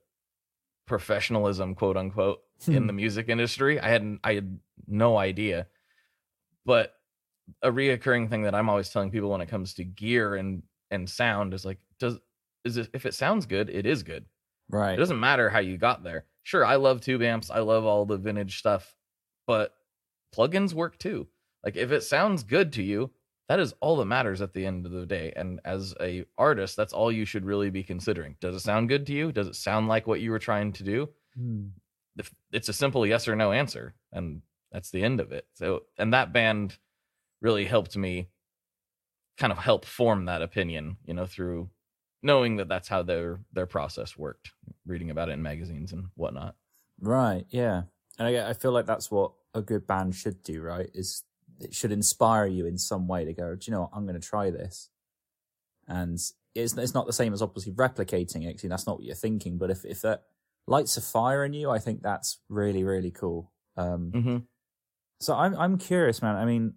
professionalism, 0.88 1.76
quote 1.76 1.96
unquote, 1.96 2.40
in 2.66 2.88
the 2.88 2.94
music 2.94 3.30
industry. 3.30 3.80
I 3.80 3.90
hadn't. 3.90 4.20
I 4.24 4.34
had 4.34 4.60
no 4.88 5.18
idea. 5.18 5.68
But 6.66 6.94
a 7.62 7.72
reoccurring 7.72 8.30
thing 8.30 8.44
that 8.44 8.56
I'm 8.56 8.70
always 8.70 8.90
telling 8.90 9.12
people 9.12 9.30
when 9.30 9.42
it 9.42 9.50
comes 9.50 9.74
to 9.76 9.84
gear 9.84 10.36
and 10.36 10.64
and 10.92 11.10
sound 11.10 11.54
is 11.54 11.66
like, 11.66 11.80
does 12.00 12.18
is 12.64 12.78
it 12.78 12.90
if 12.94 13.06
it 13.06 13.14
sounds 13.14 13.46
good, 13.46 13.70
it 13.70 13.86
is 13.86 14.04
good. 14.04 14.26
Right. 14.70 14.94
It 14.94 14.98
doesn't 14.98 15.20
matter 15.20 15.50
how 15.50 15.60
you 15.60 15.78
got 15.78 16.04
there. 16.04 16.26
Sure, 16.44 16.66
I 16.66 16.76
love 16.76 17.02
tube 17.02 17.22
amps. 17.22 17.50
I 17.50 17.60
love 17.60 17.86
all 17.86 18.06
the 18.06 18.18
vintage 18.18 18.60
stuff, 18.60 18.96
but 19.46 19.74
plugins 20.36 20.74
work 20.74 20.98
too. 20.98 21.28
Like 21.64 21.76
if 21.76 21.92
it 21.92 22.02
sounds 22.02 22.44
good 22.44 22.74
to 22.74 22.84
you, 22.84 23.12
that 23.50 23.60
is 23.60 23.74
all 23.80 23.98
that 23.98 24.06
matters 24.06 24.42
at 24.42 24.54
the 24.54 24.66
end 24.66 24.86
of 24.86 24.92
the 24.92 25.06
day. 25.06 25.34
And 25.36 25.60
as 25.64 25.94
a 26.02 26.26
artist, 26.38 26.76
that's 26.76 26.94
all 26.94 27.12
you 27.12 27.26
should 27.26 27.46
really 27.46 27.70
be 27.70 27.84
considering. 27.84 28.36
Does 28.42 28.56
it 28.56 28.60
sound 28.62 28.90
good 28.90 29.06
to 29.08 29.14
you? 29.14 29.32
Does 29.32 29.48
it 29.48 29.56
sound 29.56 29.88
like 29.88 30.06
what 30.06 30.20
you 30.20 30.32
were 30.32 30.40
trying 30.40 30.74
to 30.74 30.84
do? 30.84 31.10
Hmm. 31.38 31.68
It's 32.52 32.70
a 32.70 32.74
simple 32.74 33.06
yes 33.06 33.28
or 33.28 33.36
no 33.36 33.52
answer, 33.52 33.96
and 34.12 34.42
that's 34.72 34.92
the 34.92 35.04
end 35.04 35.20
of 35.20 35.32
it. 35.32 35.46
So, 35.54 35.84
and 35.98 36.14
that 36.14 36.34
band 36.34 36.78
really 37.42 37.66
helped 37.66 37.96
me 37.96 38.30
kind 39.38 39.52
of 39.52 39.60
help 39.60 39.86
form 39.86 40.26
that 40.26 40.42
opinion, 40.42 40.98
you 41.06 41.14
know, 41.14 41.26
through 41.26 41.70
knowing 42.24 42.58
that 42.58 42.68
that's 42.68 42.88
how 42.88 43.04
their 43.04 43.40
their 43.54 43.68
process 43.68 44.18
worked, 44.18 44.52
reading 44.86 45.12
about 45.12 45.30
it 45.30 45.34
in 45.34 45.42
magazines 45.42 45.94
and 45.94 46.06
whatnot. 46.16 46.56
Right. 47.00 47.46
Yeah. 47.50 47.84
And 48.18 48.28
I, 48.28 48.50
I 48.50 48.54
feel 48.54 48.72
like 48.72 48.88
that's 48.88 49.12
what 49.12 49.34
a 49.54 49.62
good 49.62 49.86
band 49.86 50.16
should 50.16 50.42
do, 50.44 50.62
right? 50.62 50.90
Is 50.94 51.24
it 51.60 51.74
should 51.74 51.92
inspire 51.92 52.48
you 52.48 52.66
in 52.66 52.78
some 52.78 53.08
way 53.08 53.26
to 53.26 53.34
go, 53.34 53.56
do 53.56 53.66
you 53.66 53.72
know 53.72 53.82
what? 53.82 53.92
I'm 53.94 54.06
going 54.08 54.20
to 54.20 54.28
try 54.28 54.50
this. 54.50 54.90
And 55.88 56.20
it's, 56.56 56.76
it's 56.76 56.94
not 56.94 57.06
the 57.06 57.14
same 57.14 57.34
as 57.34 57.42
obviously 57.42 57.74
replicating 57.74 58.46
it. 58.48 58.54
'cause 58.60 58.70
that's 58.70 58.88
not 58.88 58.98
what 58.98 59.06
you're 59.06 59.16
thinking. 59.16 59.58
But 59.58 59.70
if, 59.70 59.86
if 59.86 60.02
that 60.02 60.24
lights 60.68 60.98
a 60.98 61.02
fire 61.02 61.44
in 61.46 61.54
you, 61.54 61.70
I 61.70 61.80
think 61.80 62.02
that's 62.02 62.40
really, 62.50 62.84
really 62.84 63.12
cool. 63.12 63.52
Um, 63.78 64.12
Mm-hmm. 64.14 64.38
so 65.22 65.34
I'm, 65.36 65.56
I'm 65.56 65.78
curious, 65.78 66.22
man. 66.22 66.36
I 66.36 66.46
mean, 66.46 66.74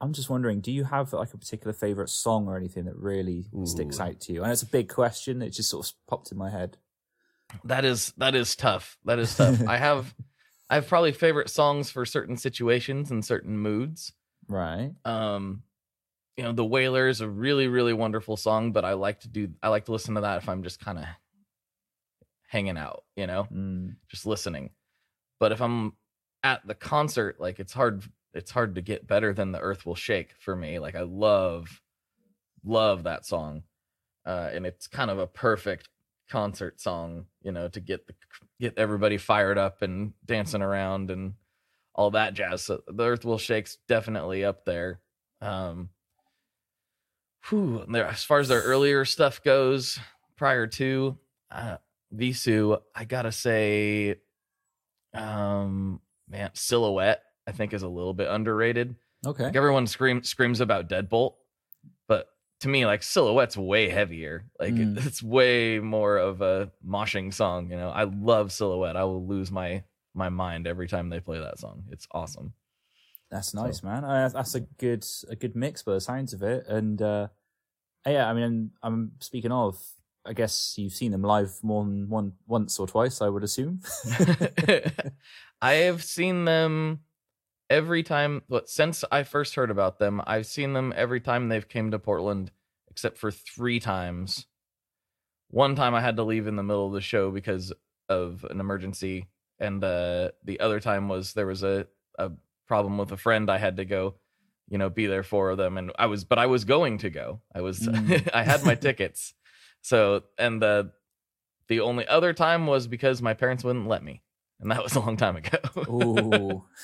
I'm 0.00 0.12
just 0.12 0.30
wondering, 0.30 0.60
do 0.60 0.70
you 0.70 0.84
have 0.84 1.12
like 1.12 1.34
a 1.34 1.38
particular 1.38 1.72
favorite 1.72 2.08
song 2.08 2.46
or 2.46 2.56
anything 2.56 2.84
that 2.84 2.96
really 2.96 3.46
sticks 3.64 3.98
out 3.98 4.20
to 4.22 4.32
you? 4.32 4.42
And 4.42 4.52
it's 4.52 4.62
a 4.62 4.66
big 4.66 4.88
question. 4.88 5.42
It 5.42 5.50
just 5.50 5.70
sort 5.70 5.86
of 5.88 5.92
popped 6.06 6.30
in 6.30 6.38
my 6.38 6.50
head. 6.50 6.76
That 7.64 7.84
is 7.84 8.12
that 8.18 8.34
is 8.34 8.54
tough. 8.54 8.98
That 9.06 9.18
is 9.18 9.34
tough. 9.34 9.60
I 9.66 9.76
have 9.78 10.14
I 10.70 10.76
have 10.76 10.86
probably 10.86 11.12
favorite 11.12 11.48
songs 11.50 11.90
for 11.90 12.04
certain 12.04 12.36
situations 12.36 13.10
and 13.10 13.24
certain 13.24 13.58
moods. 13.58 14.12
Right. 14.50 14.92
Um, 15.04 15.62
you 16.38 16.42
know, 16.44 16.52
the 16.52 16.64
Whaler 16.64 17.08
is 17.08 17.20
a 17.20 17.28
really 17.28 17.68
really 17.68 17.92
wonderful 17.92 18.36
song, 18.38 18.72
but 18.72 18.82
I 18.84 18.94
like 18.94 19.20
to 19.20 19.28
do 19.28 19.50
I 19.62 19.68
like 19.68 19.84
to 19.86 19.92
listen 19.92 20.14
to 20.14 20.22
that 20.22 20.38
if 20.38 20.48
I'm 20.48 20.62
just 20.62 20.80
kind 20.80 20.96
of 20.98 21.04
hanging 22.48 22.76
out. 22.76 23.04
You 23.14 23.26
know. 23.26 23.46
Mm. 23.52 23.96
just 24.10 24.26
listening. 24.26 24.70
But 25.38 25.52
if 25.52 25.62
I'm 25.62 25.92
at 26.42 26.66
the 26.66 26.74
concert, 26.74 27.40
like 27.40 27.60
it's 27.60 27.72
hard 27.72 28.04
it's 28.34 28.50
hard 28.50 28.74
to 28.74 28.82
get 28.82 29.06
better 29.06 29.32
than 29.32 29.52
the 29.52 29.60
earth 29.60 29.86
will 29.86 29.94
shake 29.94 30.34
for 30.38 30.54
me. 30.54 30.78
Like 30.78 30.94
I 30.94 31.02
love 31.02 31.80
love 32.64 33.04
that 33.04 33.26
song. 33.26 33.62
Uh 34.26 34.50
and 34.52 34.66
it's 34.66 34.86
kind 34.86 35.10
of 35.10 35.18
a 35.18 35.26
perfect 35.26 35.88
concert 36.28 36.80
song, 36.80 37.26
you 37.42 37.52
know, 37.52 37.68
to 37.68 37.80
get 37.80 38.06
the 38.06 38.14
get 38.60 38.78
everybody 38.78 39.16
fired 39.16 39.58
up 39.58 39.82
and 39.82 40.12
dancing 40.24 40.62
around 40.62 41.10
and 41.10 41.34
all 41.94 42.10
that 42.12 42.34
jazz. 42.34 42.64
So 42.64 42.82
the 42.86 43.04
earth 43.04 43.24
will 43.24 43.38
shake's 43.38 43.78
definitely 43.88 44.44
up 44.44 44.64
there. 44.64 45.00
Um 45.40 45.90
whew, 47.48 47.84
there 47.88 48.06
as 48.06 48.24
far 48.24 48.40
as 48.40 48.48
their 48.48 48.62
earlier 48.62 49.04
stuff 49.04 49.42
goes 49.42 49.98
prior 50.36 50.66
to 50.66 51.16
uh 51.50 51.78
Vheissu, 52.14 52.80
I 52.94 53.04
gotta 53.04 53.32
say, 53.32 54.16
um, 55.14 56.00
man, 56.28 56.50
Silhouette, 56.54 57.22
I 57.46 57.52
think 57.52 57.72
is 57.72 57.82
a 57.82 57.88
little 57.88 58.14
bit 58.14 58.28
underrated. 58.28 58.94
Okay. 59.26 59.44
Like 59.44 59.56
everyone 59.56 59.86
screams 59.86 60.28
screams 60.28 60.60
about 60.60 60.88
Deadbolt, 60.88 61.34
but 62.06 62.28
to 62.60 62.68
me, 62.68 62.86
like 62.86 63.02
Silhouette's 63.02 63.56
way 63.56 63.88
heavier. 63.88 64.44
Like 64.60 64.70
it- 64.74 64.94
Mm. 64.94 64.96
it's 65.06 65.22
way 65.22 65.78
more 65.80 66.16
of 66.16 66.40
a 66.40 66.70
moshing 66.86 67.32
song. 67.32 67.70
You 67.70 67.76
know, 67.76 67.90
I 67.90 68.04
love 68.04 68.52
Silhouette. 68.52 68.96
I 68.96 69.04
will 69.04 69.26
lose 69.26 69.50
my 69.50 69.82
my 70.14 70.28
mind 70.28 70.66
every 70.66 70.88
time 70.88 71.10
they 71.10 71.20
play 71.20 71.38
that 71.38 71.58
song. 71.58 71.84
It's 71.90 72.06
awesome. 72.12 72.52
That's 73.30 73.52
nice, 73.54 73.82
man. 73.82 74.04
Uh, 74.04 74.28
that's 74.32 74.54
a 74.54 74.60
good 74.60 75.04
a 75.28 75.36
good 75.36 75.54
mix 75.54 75.82
by 75.82 75.92
the 75.94 76.00
sounds 76.00 76.32
of 76.32 76.42
it. 76.42 76.66
And 76.66 77.00
uh, 77.02 77.28
yeah, 78.06 78.28
I 78.28 78.32
mean, 78.34 78.70
I'm 78.82 79.12
speaking 79.20 79.52
of. 79.52 79.76
I 80.28 80.34
guess 80.34 80.74
you've 80.76 80.92
seen 80.92 81.10
them 81.12 81.22
live 81.22 81.58
more 81.62 81.82
than 81.84 82.08
one 82.10 82.34
once 82.46 82.78
or 82.78 82.86
twice. 82.86 83.22
I 83.22 83.28
would 83.30 83.42
assume. 83.42 83.80
I 85.62 85.72
have 85.72 86.04
seen 86.04 86.44
them 86.44 87.00
every 87.70 88.02
time. 88.02 88.42
but 88.48 88.68
since 88.68 89.04
I 89.10 89.22
first 89.22 89.54
heard 89.54 89.70
about 89.70 89.98
them, 89.98 90.20
I've 90.26 90.46
seen 90.46 90.72
them 90.74 90.92
every 90.96 91.20
time 91.20 91.48
they've 91.48 91.68
came 91.68 91.90
to 91.90 91.98
Portland, 91.98 92.50
except 92.90 93.18
for 93.18 93.30
three 93.30 93.80
times. 93.80 94.46
One 95.50 95.74
time 95.76 95.94
I 95.94 96.00
had 96.02 96.16
to 96.16 96.24
leave 96.24 96.46
in 96.46 96.56
the 96.56 96.62
middle 96.62 96.86
of 96.86 96.92
the 96.92 97.00
show 97.00 97.30
because 97.30 97.72
of 98.08 98.44
an 98.50 98.60
emergency, 98.60 99.26
and 99.58 99.82
uh, 99.82 100.30
the 100.44 100.60
other 100.60 100.78
time 100.80 101.08
was 101.08 101.32
there 101.32 101.46
was 101.46 101.62
a 101.62 101.86
a 102.18 102.32
problem 102.66 102.98
with 102.98 103.12
a 103.12 103.16
friend. 103.16 103.50
I 103.50 103.56
had 103.58 103.78
to 103.78 103.84
go, 103.86 104.16
you 104.68 104.76
know, 104.76 104.90
be 104.90 105.06
there 105.06 105.22
for 105.22 105.56
them, 105.56 105.78
and 105.78 105.90
I 105.98 106.06
was, 106.06 106.24
but 106.24 106.38
I 106.38 106.46
was 106.46 106.64
going 106.64 106.98
to 106.98 107.10
go. 107.10 107.40
I 107.54 107.62
was, 107.62 107.80
Mm. 107.80 108.28
I 108.34 108.42
had 108.42 108.62
my 108.64 108.74
tickets. 108.74 109.32
So, 109.82 110.24
and 110.38 110.60
the 110.60 110.92
the 111.68 111.80
only 111.80 112.06
other 112.06 112.32
time 112.32 112.66
was 112.66 112.86
because 112.86 113.20
my 113.20 113.34
parents 113.34 113.62
wouldn't 113.62 113.88
let 113.88 114.02
me, 114.02 114.22
and 114.60 114.70
that 114.70 114.82
was 114.82 114.94
a 114.94 115.00
long 115.00 115.16
time 115.16 115.36
ago. 115.36 115.58
Ooh. 115.88 116.64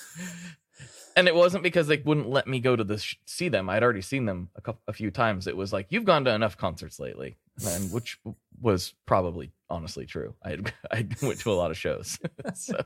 and 1.17 1.29
it 1.29 1.35
wasn't 1.35 1.63
because 1.63 1.87
they 1.87 1.97
wouldn't 1.99 2.29
let 2.29 2.47
me 2.47 2.61
go 2.61 2.75
to 2.77 2.85
the 2.85 2.99
sh- 2.99 3.17
see 3.25 3.49
them. 3.49 3.71
I'd 3.71 3.83
already 3.83 4.03
seen 4.03 4.27
them 4.27 4.51
a 4.57 4.61
couple, 4.61 4.83
a 4.89 4.93
few 4.93 5.11
times. 5.11 5.47
It 5.47 5.57
was 5.57 5.73
like 5.73 5.87
you've 5.91 6.05
gone 6.05 6.25
to 6.25 6.35
enough 6.35 6.57
concerts 6.57 6.99
lately, 6.99 7.37
and 7.67 7.93
which 7.93 8.19
was 8.61 8.95
probably 9.07 9.53
honestly 9.71 10.07
true. 10.07 10.35
I 10.43 10.51
had, 10.51 10.73
I 10.91 11.07
went 11.23 11.41
to 11.41 11.53
a 11.53 11.55
lot 11.55 11.71
of 11.71 11.79
shows, 11.79 12.19
so 12.55 12.81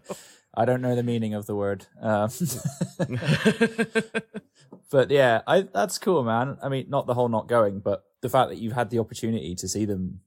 I 0.54 0.64
don't 0.64 0.82
know 0.82 0.94
the 0.94 1.02
meaning 1.02 1.34
of 1.34 1.46
the 1.46 1.56
word. 1.56 1.86
Um, 2.00 2.30
but 4.90 5.10
yeah, 5.10 5.42
I 5.46 5.62
that's 5.62 5.98
cool, 5.98 6.22
man. 6.22 6.58
I 6.62 6.68
mean, 6.68 6.86
not 6.88 7.06
the 7.06 7.14
whole 7.14 7.28
not 7.28 7.48
going, 7.48 7.80
but 7.80 8.04
the 8.22 8.28
fact 8.28 8.50
that 8.50 8.58
you've 8.58 8.72
had 8.72 8.90
the 8.90 8.98
opportunity 8.98 9.54
to 9.54 9.68
see 9.68 9.84
them 9.84 10.20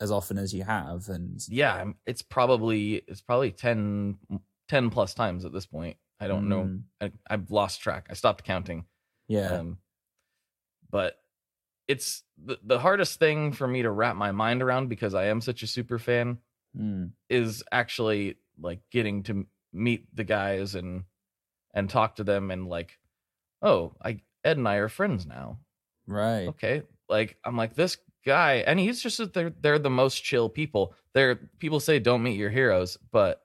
as 0.00 0.10
often 0.10 0.38
as 0.38 0.52
you 0.52 0.64
have, 0.64 1.08
and 1.08 1.40
yeah, 1.48 1.84
it's 2.06 2.22
probably 2.22 2.96
it's 3.06 3.20
probably 3.20 3.50
10, 3.50 4.16
10 4.68 4.90
plus 4.90 5.14
times 5.14 5.44
at 5.44 5.52
this 5.52 5.66
point. 5.66 5.96
I 6.20 6.28
don't 6.28 6.48
know. 6.48 6.62
Mm, 6.62 6.82
I, 7.00 7.12
I've 7.28 7.50
lost 7.50 7.80
track. 7.80 8.06
I 8.10 8.14
stopped 8.14 8.44
counting. 8.44 8.86
Yeah. 9.28 9.52
Um, 9.52 9.78
but 10.90 11.18
it's 11.88 12.22
the, 12.42 12.58
the 12.64 12.78
hardest 12.78 13.18
thing 13.18 13.52
for 13.52 13.66
me 13.66 13.82
to 13.82 13.90
wrap 13.90 14.16
my 14.16 14.32
mind 14.32 14.62
around 14.62 14.88
because 14.88 15.14
I 15.14 15.26
am 15.26 15.40
such 15.40 15.62
a 15.62 15.66
super 15.66 15.98
fan 15.98 16.38
Mm, 16.78 17.12
is 17.30 17.62
actually 17.72 18.36
like 18.60 18.80
getting 18.90 19.22
to 19.24 19.46
meet 19.72 20.14
the 20.14 20.24
guys 20.24 20.74
and 20.74 21.04
and 21.74 21.88
talk 21.88 22.16
to 22.16 22.24
them 22.24 22.50
and 22.50 22.68
like, 22.68 22.98
oh, 23.62 23.94
I 24.04 24.20
Ed 24.44 24.58
and 24.58 24.68
I 24.68 24.76
are 24.76 24.88
friends 24.88 25.26
now. 25.26 25.58
right. 26.06 26.48
Okay, 26.48 26.82
like 27.08 27.36
I'm 27.44 27.56
like 27.56 27.74
this 27.74 27.96
guy, 28.24 28.64
and 28.66 28.78
he's 28.78 29.02
just 29.02 29.32
they're 29.32 29.50
they're 29.60 29.78
the 29.78 29.90
most 29.90 30.22
chill 30.24 30.48
people. 30.48 30.94
They're 31.14 31.36
people 31.58 31.80
say 31.80 31.98
don't 31.98 32.22
meet 32.22 32.36
your 32.38 32.50
heroes, 32.50 32.96
but 33.12 33.40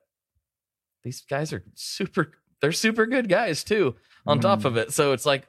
these 1.04 1.22
guys 1.22 1.54
are 1.54 1.64
super. 1.76 2.32
They're 2.62 2.72
super 2.72 3.06
good 3.08 3.28
guys 3.30 3.64
too. 3.64 3.96
On 4.28 4.40
top 4.40 4.60
Mm. 4.60 4.66
of 4.66 4.78
it, 4.78 4.94
so 4.94 5.14
it's 5.14 5.26
like 5.26 5.48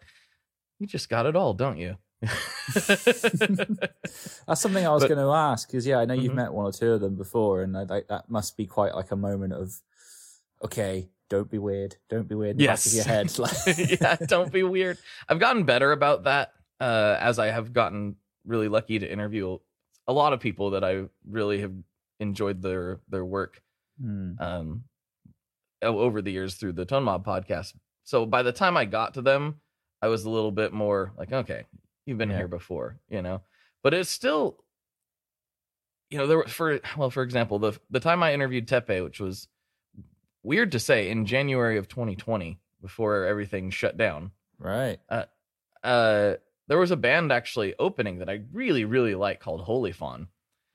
you 0.79 0.87
just 0.87 1.09
got 1.11 1.27
it 1.27 1.37
all, 1.37 1.53
don't 1.55 1.77
you? 1.79 1.97
That's 2.75 4.61
something 4.61 4.87
I 4.87 4.91
was 4.91 5.03
But- 5.03 5.09
going 5.09 5.19
to 5.27 5.33
ask 5.33 5.69
because 5.69 5.87
yeah, 5.87 5.99
I 5.99 6.05
know 6.05 6.15
you've 6.15 6.33
Mhm. 6.33 6.37
met 6.37 6.53
one 6.53 6.67
or 6.67 6.73
two 6.73 6.93
of 6.93 7.01
them 7.01 7.17
before, 7.17 7.63
and 7.63 7.77
I, 7.77 7.83
like 7.83 8.09
that 8.09 8.29
must 8.31 8.57
be 8.57 8.67
quite 8.67 8.95
like 8.95 9.11
a 9.11 9.17
moment 9.17 9.53
of, 9.53 9.73
okay, 10.65 11.11
don't 11.29 11.51
be 11.51 11.59
weird, 11.59 11.97
don't 12.09 12.29
be 12.29 12.35
weird 12.35 12.53
in 12.53 12.59
the 12.59 12.67
back 12.67 12.85
of 12.87 12.93
your 12.93 13.05
head. 13.05 13.39
Like, 13.39 13.57
yeah, 14.01 14.17
don't 14.27 14.53
be 14.53 14.63
weird. 14.63 14.99
I've 15.29 15.39
gotten 15.39 15.65
better 15.65 15.93
about 15.93 16.25
that 16.25 16.53
uh, 16.83 17.17
as 17.21 17.39
I 17.39 17.47
have 17.47 17.73
gotten 17.73 18.17
really 18.45 18.69
lucky 18.69 18.99
to 18.99 19.11
interview 19.11 19.59
a 20.09 20.13
lot 20.13 20.33
of 20.33 20.41
people 20.41 20.71
that 20.71 20.83
I 20.83 21.05
really 21.29 21.61
have 21.61 21.73
enjoyed 22.19 22.61
their 22.61 23.01
their 23.09 23.25
work 23.25 23.63
Hmm. 24.01 24.33
um, 24.41 24.85
over 25.83 26.21
the 26.23 26.33
years 26.33 26.55
through 26.57 26.73
the 26.73 26.85
Tone 26.85 27.05
Mob 27.05 27.25
podcast. 27.25 27.75
So 28.05 28.27
by 28.27 28.43
the 28.43 28.53
time 28.53 28.77
I 28.77 28.85
got 28.85 29.15
to 29.15 29.23
them, 29.23 29.61
I 30.01 30.09
was 30.09 30.25
a 30.25 30.31
little 30.31 30.51
bit 30.51 30.73
more 30.73 31.13
like, 31.17 31.33
okay, 31.33 31.67
you've 32.07 32.19
been 32.19 32.31
Yeah. 32.31 32.39
here 32.39 32.49
before, 32.49 32.99
you 33.09 33.23
know. 33.23 33.43
But 33.83 33.95
it's 33.95 34.11
still, 34.11 34.65
you 36.11 36.19
know, 36.19 36.27
there 36.27 36.39
were 36.39 36.49
for 36.49 36.81
well, 36.97 37.11
for 37.11 37.23
example, 37.23 37.59
the 37.59 37.79
the 37.91 38.01
time 38.01 38.23
I 38.23 38.33
interviewed 38.35 38.67
Teppei, 38.69 39.03
which 39.05 39.21
was 39.21 39.49
weird 40.43 40.73
to 40.73 40.81
say, 40.81 41.09
in 41.11 41.27
January 41.27 41.79
of 41.79 41.87
2020, 41.89 42.59
before 42.81 43.25
everything 43.25 43.71
shut 43.71 43.97
down, 43.97 44.33
Right. 44.59 44.99
uh, 45.85 46.35
there 46.73 46.79
was 46.79 46.91
a 46.91 46.97
band 46.97 47.31
actually 47.31 47.75
opening 47.79 48.21
that 48.21 48.31
I 48.31 48.41
really, 48.51 48.87
really 48.87 49.15
like 49.15 49.41
called 49.41 49.61
Holy 49.61 49.93
Fawn 49.93 50.29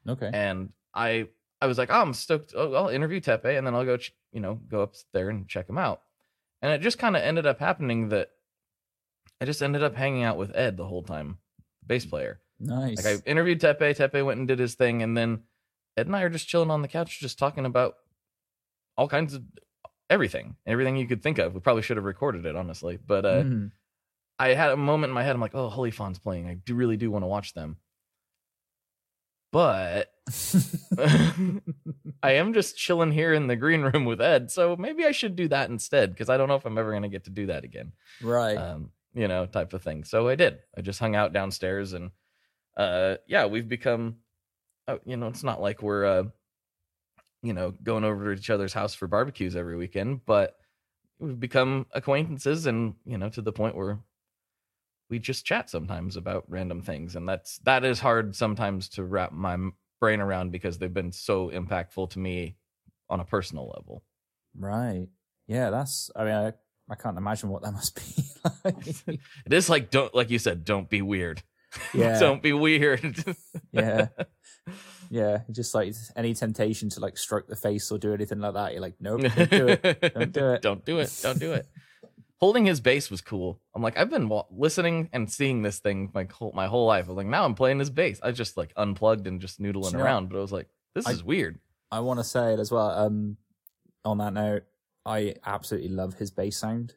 Okay. 0.07 0.29
and 0.31 0.69
I 0.93 1.27
I 1.59 1.65
was 1.65 1.79
like, 1.79 1.89
oh, 1.91 2.01
I'm 2.01 2.13
stoked. 2.13 2.53
Oh, 2.55 2.75
I'll 2.75 2.89
interview 2.89 3.19
Teppei, 3.19 3.57
and 3.57 3.65
then 3.65 3.73
I'll 3.73 3.83
go, 3.83 3.97
ch- 3.97 4.13
you 4.31 4.39
know, 4.39 4.55
go 4.69 4.83
up 4.83 4.93
there 5.11 5.29
and 5.31 5.47
check 5.47 5.67
him 5.67 5.79
out. 5.79 6.01
And 6.61 6.71
it 6.71 6.81
just 6.81 6.99
kind 6.99 7.15
of 7.15 7.23
ended 7.23 7.47
up 7.47 7.57
happening 7.59 8.09
that 8.09 8.29
I 9.41 9.45
just 9.45 9.63
ended 9.63 9.81
up 9.81 9.95
hanging 9.95 10.21
out 10.23 10.37
with 10.37 10.55
Ed 10.55 10.77
the 10.77 10.85
whole 10.85 11.01
time, 11.01 11.39
bass 11.85 12.05
player. 12.05 12.41
nice. 12.59 13.03
Like 13.03 13.07
I 13.07 13.29
interviewed 13.29 13.59
Teppei, 13.59 13.95
Teppei 13.97 14.23
went 14.23 14.37
and 14.37 14.47
did 14.47 14.59
his 14.59 14.75
thing, 14.75 15.01
and 15.01 15.17
then 15.17 15.43
Ed 15.97 16.05
and 16.05 16.15
I 16.15 16.21
are 16.21 16.29
just 16.29 16.47
chilling 16.47 16.69
on 16.69 16.83
the 16.83 16.87
couch, 16.87 17.19
just 17.19 17.39
talking 17.39 17.65
about 17.65 17.95
all 18.97 19.07
kinds 19.07 19.33
of 19.33 19.41
everything, 20.09 20.55
everything 20.65 20.95
you 20.95 21.07
could 21.07 21.23
think 21.23 21.37
of. 21.39 21.53
We 21.55 21.59
probably 21.59 21.81
should 21.81 21.97
have 21.97 22.05
recorded 22.05 22.45
it, 22.45 22.55
honestly, 22.55 22.97
but 23.03 23.25
uh, 23.25 23.43
Mm. 23.43 23.71
I 24.39 24.49
had 24.49 24.71
a 24.71 24.77
moment 24.77 25.11
in 25.11 25.15
my 25.15 25.23
head. 25.23 25.35
I'm 25.35 25.41
like, 25.41 25.55
oh, 25.55 25.69
Holy 25.69 25.91
Fawn's 25.91 26.19
playing. 26.19 26.47
I 26.47 26.53
do 26.53 26.75
really 26.75 26.97
do 26.97 27.09
want 27.09 27.23
to 27.23 27.27
watch 27.27 27.53
them, 27.53 27.77
but 29.51 30.11
I 32.21 32.33
am 32.33 32.53
just 32.53 32.77
chilling 32.77 33.11
here 33.11 33.33
in 33.33 33.47
the 33.47 33.55
green 33.55 33.81
room 33.81 34.05
with 34.05 34.21
Ed, 34.21 34.51
so 34.51 34.75
maybe 34.75 35.05
I 35.05 35.11
should 35.11 35.35
do 35.35 35.47
that 35.47 35.69
instead 35.69 36.11
because 36.11 36.29
I 36.29 36.37
don't 36.37 36.47
know 36.47 36.55
if 36.55 36.65
I'm 36.65 36.77
ever 36.77 36.91
going 36.91 37.03
to 37.03 37.09
get 37.09 37.23
to 37.25 37.31
do 37.31 37.47
that 37.47 37.63
again. 37.63 37.93
right. 38.21 38.57
Um, 38.57 38.91
you 39.13 39.27
know, 39.27 39.47
type 39.47 39.73
of 39.73 39.81
thing. 39.81 40.03
So 40.03 40.27
I 40.27 40.35
did. 40.35 40.59
I 40.77 40.81
just 40.81 40.99
hung 40.99 41.15
out 41.15 41.33
downstairs, 41.33 41.93
and 41.93 42.11
uh, 42.75 43.15
yeah, 43.25 43.47
we've 43.47 43.67
become. 43.67 44.17
Uh, 44.87 44.97
you 45.05 45.17
know, 45.17 45.27
it's 45.27 45.43
not 45.43 45.59
like 45.59 45.81
we're, 45.81 46.05
uh, 46.05 46.23
you 47.41 47.53
know, 47.53 47.71
going 47.71 48.05
over 48.05 48.33
to 48.33 48.39
each 48.39 48.49
other's 48.49 48.73
house 48.73 48.93
for 48.93 49.07
barbecues 49.07 49.55
every 49.55 49.75
weekend, 49.75 50.25
but 50.25 50.55
we've 51.19 51.39
become 51.39 51.87
acquaintances, 51.93 52.67
and 52.67 52.93
you 53.05 53.17
know, 53.17 53.29
to 53.29 53.41
the 53.41 53.51
point 53.51 53.75
where 53.75 53.99
we 55.09 55.19
just 55.19 55.45
chat 55.45 55.69
sometimes 55.69 56.17
about 56.17 56.43
random 56.47 56.81
things, 56.81 57.15
and 57.15 57.27
that's 57.27 57.59
that 57.59 57.83
is 57.85 57.99
hard 57.99 58.35
sometimes 58.35 58.89
to 58.89 59.03
wrap 59.03 59.31
my 59.31 59.57
brain 59.99 60.19
around 60.19 60.51
because 60.51 60.77
they've 60.77 60.93
been 60.93 61.11
so 61.11 61.49
impactful 61.49 62.09
to 62.11 62.19
me 62.19 62.55
on 63.09 63.19
a 63.19 63.25
personal 63.25 63.67
level. 63.75 64.03
right. 64.57 65.07
Yeah, 65.47 65.69
that's. 65.69 66.11
I 66.13 66.23
mean, 66.25 66.33
I, 66.33 66.53
I 66.89 66.95
can't 66.95 67.17
imagine 67.17 67.49
what 67.49 67.63
that 67.63 67.71
must 67.79 67.95
be 67.95 68.23
like. 68.65 68.85
It 69.45 69.53
is 69.53 69.69
like 69.69 69.89
don't 69.91 70.13
like 70.13 70.29
you 70.29 70.39
said, 70.39 70.65
don't 70.65 70.89
be 70.89 71.01
weird. 71.01 71.41
Yeah. 71.93 72.17
don't 72.19 72.41
be 72.41 72.53
weird. 72.53 73.23
yeah. 73.71 74.07
Yeah. 75.09 75.39
Just 75.51 75.75
like 75.75 75.93
any 76.15 76.33
temptation 76.33 76.89
to 76.91 76.99
like 76.99 77.17
stroke 77.17 77.47
the 77.47 77.55
face 77.55 77.91
or 77.91 77.97
do 77.97 78.13
anything 78.13 78.39
like 78.39 78.53
that. 78.55 78.71
You're 78.71 78.81
like, 78.81 78.95
nope, 78.99 79.21
don't 79.21 79.49
do 79.49 79.67
it. 79.67 80.13
Don't 80.13 80.31
do 80.31 80.47
it. 80.53 80.61
Don't 80.61 80.85
do 80.85 80.99
it. 80.99 81.19
Don't 81.21 81.39
do 81.39 81.53
it. 81.53 81.67
Holding 82.39 82.65
his 82.65 82.79
bass 82.79 83.09
was 83.09 83.21
cool. 83.21 83.59
I'm 83.73 83.81
like, 83.81 83.97
I've 83.97 84.11
been 84.11 84.29
wa- 84.29 84.45
listening 84.51 85.09
and 85.11 85.31
seeing 85.31 85.63
this 85.63 85.79
thing 85.79 86.11
my 86.13 86.27
whole 86.31 86.51
my 86.53 86.67
whole 86.67 86.85
life. 86.85 87.09
I'm 87.09 87.15
like, 87.15 87.25
now 87.25 87.45
I'm 87.45 87.55
playing 87.55 87.79
his 87.79 87.89
bass. 87.89 88.19
I 88.21 88.31
just 88.31 88.57
like 88.57 88.71
unplugged 88.77 89.25
and 89.25 89.41
just 89.41 89.59
noodling 89.59 89.91
you 89.91 89.97
know- 89.97 90.03
around. 90.03 90.29
But 90.29 90.37
I 90.37 90.41
was 90.41 90.51
like, 90.51 90.67
this 90.93 91.07
I- 91.07 91.11
is 91.11 91.23
weird. 91.23 91.59
I 91.91 92.01
want 92.01 92.19
to 92.19 92.23
say 92.23 92.53
it 92.53 92.59
as 92.59 92.71
well. 92.71 92.89
Um, 92.89 93.37
on 94.05 94.17
that 94.19 94.33
note, 94.33 94.63
I 95.05 95.35
absolutely 95.45 95.89
love 95.89 96.15
his 96.15 96.31
bass 96.31 96.57
sound. 96.57 96.93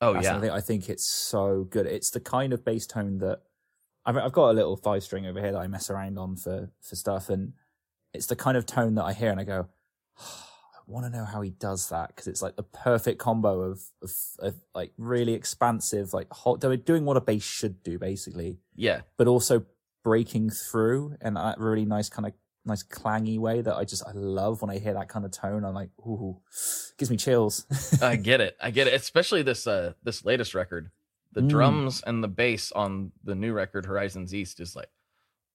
Oh 0.00 0.12
That's 0.14 0.24
yeah, 0.24 0.32
something 0.32 0.50
I 0.50 0.60
think 0.60 0.88
it's 0.88 1.08
so 1.08 1.64
good. 1.64 1.86
It's 1.86 2.10
the 2.10 2.20
kind 2.20 2.52
of 2.52 2.64
bass 2.64 2.86
tone 2.86 3.18
that 3.18 3.40
I've, 4.04 4.16
I've 4.16 4.32
got 4.32 4.50
a 4.50 4.52
little 4.52 4.76
five 4.76 5.02
string 5.02 5.26
over 5.26 5.40
here 5.40 5.52
that 5.52 5.58
I 5.58 5.66
mess 5.68 5.90
around 5.90 6.18
on 6.18 6.36
for, 6.36 6.70
for 6.80 6.96
stuff. 6.96 7.28
And 7.28 7.52
it's 8.12 8.26
the 8.26 8.34
kind 8.36 8.56
of 8.56 8.66
tone 8.66 8.94
that 8.96 9.04
I 9.04 9.12
hear 9.12 9.30
and 9.30 9.38
I 9.40 9.44
go, 9.44 9.68
I 10.18 10.22
want 10.90 11.06
to 11.06 11.10
know 11.10 11.24
how 11.24 11.40
he 11.40 11.50
does 11.50 11.88
that. 11.90 12.14
Cause 12.16 12.26
it's 12.26 12.42
like 12.42 12.56
the 12.56 12.62
perfect 12.62 13.18
combo 13.18 13.60
of, 13.62 13.80
of, 14.02 14.10
of 14.40 14.54
like 14.74 14.92
really 14.98 15.34
expansive, 15.34 16.12
like 16.12 16.30
hot, 16.32 16.60
doing 16.84 17.04
what 17.04 17.16
a 17.16 17.20
bass 17.20 17.42
should 17.42 17.82
do 17.82 17.98
basically, 17.98 18.58
yeah. 18.74 19.00
but 19.16 19.26
also 19.26 19.64
breaking 20.02 20.50
through 20.50 21.16
in 21.22 21.34
that 21.34 21.58
really 21.58 21.84
nice 21.84 22.08
kind 22.08 22.26
of 22.26 22.32
nice 22.66 22.82
clangy 22.82 23.38
way 23.38 23.62
that 23.62 23.74
I 23.74 23.84
just, 23.84 24.06
I 24.06 24.12
love 24.12 24.60
when 24.62 24.70
I 24.70 24.78
hear 24.78 24.94
that 24.94 25.08
kind 25.08 25.24
of 25.24 25.30
tone. 25.30 25.64
I'm 25.64 25.74
like, 25.74 25.90
ooh, 26.00 26.40
gives 26.98 27.10
me 27.10 27.16
chills. 27.16 27.64
I 28.02 28.16
get 28.16 28.40
it. 28.40 28.56
I 28.60 28.70
get 28.70 28.86
it. 28.86 28.94
Especially 28.94 29.42
this 29.42 29.66
uh 29.66 29.92
this 30.02 30.24
latest 30.24 30.54
record. 30.54 30.90
The 31.32 31.42
Mm. 31.42 31.48
drums 31.48 32.02
and 32.04 32.24
the 32.24 32.28
bass 32.28 32.72
on 32.72 33.12
the 33.22 33.36
new 33.36 33.52
record 33.52 33.86
Horizons 33.86 34.34
East 34.34 34.58
is 34.60 34.74
like, 34.74 34.88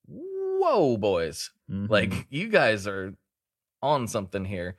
whoa, 0.07 0.97
boys. 0.97 1.51
Mhm. 1.69 1.89
Like 1.89 2.27
you 2.29 2.47
guys 2.49 2.87
are 2.87 3.13
on 3.81 4.07
something 4.07 4.45
here. 4.45 4.77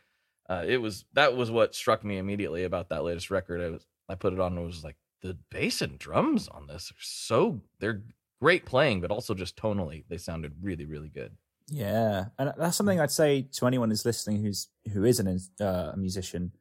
Uh, 0.49 0.65
it 0.67 0.79
was 0.79 1.05
that 1.15 1.37
was 1.37 1.51
what 1.51 1.75
struck 1.75 2.05
me 2.05 2.19
immediately 2.19 2.65
about 2.65 2.89
that 2.91 3.05
latest 3.05 3.31
record. 3.31 3.61
I 3.61 3.71
was 3.71 3.87
I 4.09 4.15
put 4.15 4.33
it 4.33 4.41
on 4.41 4.53
and 4.53 4.63
it 4.63 4.67
was 4.67 4.85
like 4.85 4.97
the 5.23 5.37
bass 5.51 5.83
and 5.83 5.99
drums 5.99 6.49
on 6.49 6.67
this 6.67 6.91
are 6.91 7.01
so 7.01 7.61
they're 7.81 8.03
great 8.41 8.65
playing, 8.65 9.01
but 9.01 9.11
also 9.11 9.35
just 9.35 9.57
tonally 9.57 10.05
they 10.09 10.19
sounded 10.19 10.55
really 10.61 10.87
really 10.87 11.09
good. 11.09 11.37
Yeah, 11.69 12.27
and 12.39 12.53
that's 12.57 12.77
something 12.77 13.01
I'd 13.01 13.11
say 13.11 13.43
to 13.55 13.67
anyone 13.67 13.91
who's 13.91 14.05
listening 14.05 14.43
who's 14.43 14.69
who 14.93 15.05
is 15.05 15.19
an 15.19 15.41
uh, 15.61 15.93
a 15.95 15.97
musician. 15.97 16.53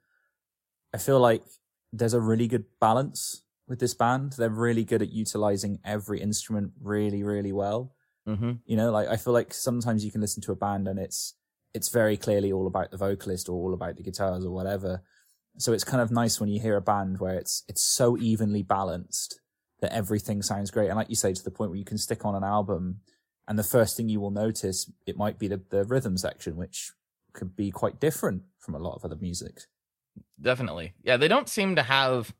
I 0.93 0.98
feel 0.98 1.19
like 1.19 1.43
there's 1.93 2.13
a 2.13 2.21
really 2.21 2.48
good 2.48 2.65
balance 2.80 3.43
with 3.67 3.80
this 3.80 3.93
band. 3.93 4.34
They're 4.34 4.50
really 4.50 4.84
good 4.84 5.02
at 5.02 5.12
utilizing 5.12 5.80
every 5.84 6.21
instrument 6.21 6.71
really, 6.82 7.24
really 7.24 7.52
well. 7.52 7.93
Mm-hmm. 8.28 8.54
You 8.65 8.78
know, 8.78 8.91
like 8.91 9.08
I 9.08 9.17
feel 9.17 9.34
like 9.34 9.54
sometimes 9.54 10.04
you 10.04 10.12
can 10.12 10.21
listen 10.21 10.41
to 10.43 10.52
a 10.52 10.56
band 10.56 10.88
and 10.88 11.00
it's 11.00 11.36
it's 11.75 11.89
very 11.89 12.17
clearly 12.17 12.51
all 12.51 12.67
about 12.67 12.89
the 12.91 12.97
vocalist 12.97 13.49
or 13.49 13.53
all 13.55 13.73
about 13.73 13.95
the 13.97 14.03
guitars 14.03 14.45
or 14.45 14.51
whatever. 14.51 15.01
So 15.57 15.71
it's 15.73 15.83
kind 15.83 16.01
of 16.01 16.11
nice 16.11 16.39
when 16.39 16.49
you 16.49 16.59
hear 16.59 16.75
a 16.77 16.81
band 16.81 17.19
where 17.19 17.35
it's 17.35 17.63
it's 17.67 17.83
so 17.83 18.17
evenly 18.17 18.63
balanced 18.63 19.39
that 19.81 19.93
everything 19.93 20.41
sounds 20.41 20.71
great. 20.71 20.88
And 20.88 20.97
like 20.97 21.09
you 21.09 21.15
say, 21.15 21.33
to 21.33 21.43
the 21.43 21.51
point 21.51 21.69
where 21.71 21.77
you 21.79 21.85
can 21.85 21.97
stick 21.97 22.25
on 22.25 22.35
an 22.35 22.43
album 22.43 23.01
and 23.47 23.59
the 23.59 23.63
first 23.63 23.95
thing 23.95 24.09
you 24.09 24.19
will 24.19 24.31
notice 24.31 24.89
it 25.05 25.17
might 25.17 25.38
be 25.38 25.47
the, 25.47 25.61
the 25.69 25.83
rhythm 25.85 26.17
section, 26.17 26.55
which 26.55 26.91
could 27.33 27.55
be 27.55 27.69
quite 27.71 27.99
different 27.99 28.43
from 28.59 28.73
a 28.75 28.79
lot 28.79 28.95
of 28.95 29.05
other 29.05 29.17
music. 29.17 29.61
Definitely, 30.41 30.93
yeah. 31.03 31.17
They 31.17 31.27
don't 31.27 31.49
seem 31.49 31.75
to 31.75 31.83
have. 31.83 32.33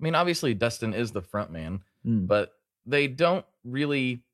I 0.00 0.04
mean, 0.04 0.14
obviously 0.14 0.54
Dustin 0.54 0.92
is 0.94 1.12
the 1.12 1.22
front 1.22 1.50
man, 1.52 1.80
Mm. 2.06 2.26
but 2.26 2.50
they 2.84 3.06
don't 3.06 3.46
really 3.64 4.24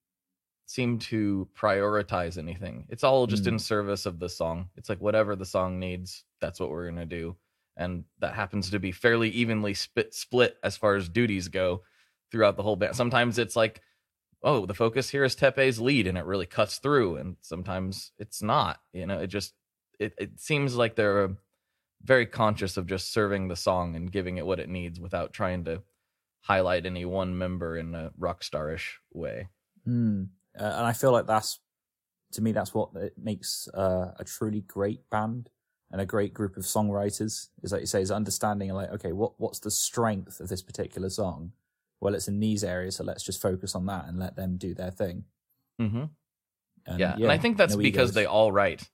seem 0.68 0.98
to 0.98 1.48
prioritize 1.56 2.36
anything. 2.36 2.86
It's 2.90 3.02
all 3.02 3.26
just 3.26 3.44
Mm. 3.44 3.48
in 3.54 3.58
service 3.58 4.04
of 4.04 4.18
the 4.18 4.28
song. 4.28 4.68
It's 4.76 4.90
like 4.90 5.00
whatever 5.00 5.34
the 5.34 5.46
song 5.46 5.78
needs, 5.80 6.24
that's 6.40 6.60
what 6.60 6.68
we're 6.68 6.86
gonna 6.90 7.06
do, 7.06 7.36
and 7.74 8.04
that 8.18 8.34
happens 8.34 8.68
to 8.70 8.78
be 8.78 8.92
fairly 8.92 9.30
evenly 9.30 9.72
split 9.72 10.12
split 10.12 10.58
as 10.62 10.76
far 10.76 10.94
as 10.96 11.08
duties 11.08 11.48
go 11.48 11.84
throughout 12.30 12.56
the 12.56 12.62
whole 12.62 12.76
band. 12.76 12.94
Sometimes 12.94 13.38
it's 13.38 13.56
like, 13.56 13.80
oh, 14.42 14.66
the 14.66 14.74
focus 14.74 15.08
here 15.08 15.24
is 15.24 15.34
Teppei's 15.34 15.80
lead, 15.80 16.06
and 16.06 16.18
it 16.18 16.26
really 16.26 16.44
cuts 16.46 16.76
through, 16.78 17.16
and 17.16 17.36
sometimes 17.40 18.12
it's 18.18 18.42
not. 18.42 18.82
You 18.92 19.06
know, 19.06 19.18
it 19.20 19.28
just 19.28 19.54
it 19.98 20.12
it 20.18 20.38
seems 20.38 20.76
like 20.76 20.96
they're 20.96 21.34
very 22.02 22.26
conscious 22.26 22.76
of 22.76 22.86
just 22.86 23.10
serving 23.10 23.48
the 23.48 23.56
song 23.56 23.96
and 23.96 24.12
giving 24.12 24.36
it 24.36 24.44
what 24.46 24.60
it 24.60 24.68
needs 24.68 25.00
without 25.00 25.32
trying 25.32 25.64
to 25.64 25.82
highlight 26.42 26.84
any 26.84 27.06
one 27.06 27.36
member 27.38 27.76
in 27.78 27.94
a 27.94 28.12
rock 28.18 28.42
starish 28.42 28.98
way. 29.14 29.48
Mm. 29.86 30.28
Uh, 30.58 30.64
and 30.64 30.86
I 30.86 30.92
feel 30.92 31.12
like 31.12 31.26
that's, 31.26 31.60
to 32.32 32.42
me, 32.42 32.52
that's 32.52 32.74
what 32.74 32.90
it 32.94 33.14
makes 33.16 33.68
uh, 33.74 34.12
a 34.18 34.24
truly 34.24 34.60
great 34.62 35.08
band 35.10 35.50
and 35.90 36.00
a 36.00 36.06
great 36.06 36.34
group 36.34 36.56
of 36.56 36.64
songwriters. 36.64 37.48
Is 37.62 37.72
like 37.72 37.80
you 37.80 37.86
say, 37.86 38.02
is 38.02 38.10
understanding 38.10 38.72
like, 38.72 38.90
okay, 38.92 39.12
what 39.12 39.32
what's 39.38 39.60
the 39.60 39.70
strength 39.70 40.40
of 40.40 40.48
this 40.48 40.62
particular 40.62 41.10
song? 41.10 41.52
Well, 42.00 42.14
it's 42.14 42.28
in 42.28 42.40
these 42.40 42.62
areas, 42.62 42.96
so 42.96 43.04
let's 43.04 43.24
just 43.24 43.42
focus 43.42 43.74
on 43.74 43.86
that 43.86 44.06
and 44.06 44.18
let 44.18 44.36
them 44.36 44.56
do 44.56 44.74
their 44.74 44.90
thing. 44.90 45.24
Mm-hmm. 45.80 46.04
And, 46.86 47.00
yeah. 47.00 47.14
and 47.14 47.30
I 47.30 47.38
think 47.38 47.56
that's 47.56 47.74
no 47.74 47.80
because 47.80 48.10
egos. 48.10 48.14
they 48.14 48.26
all 48.26 48.52
write. 48.52 48.88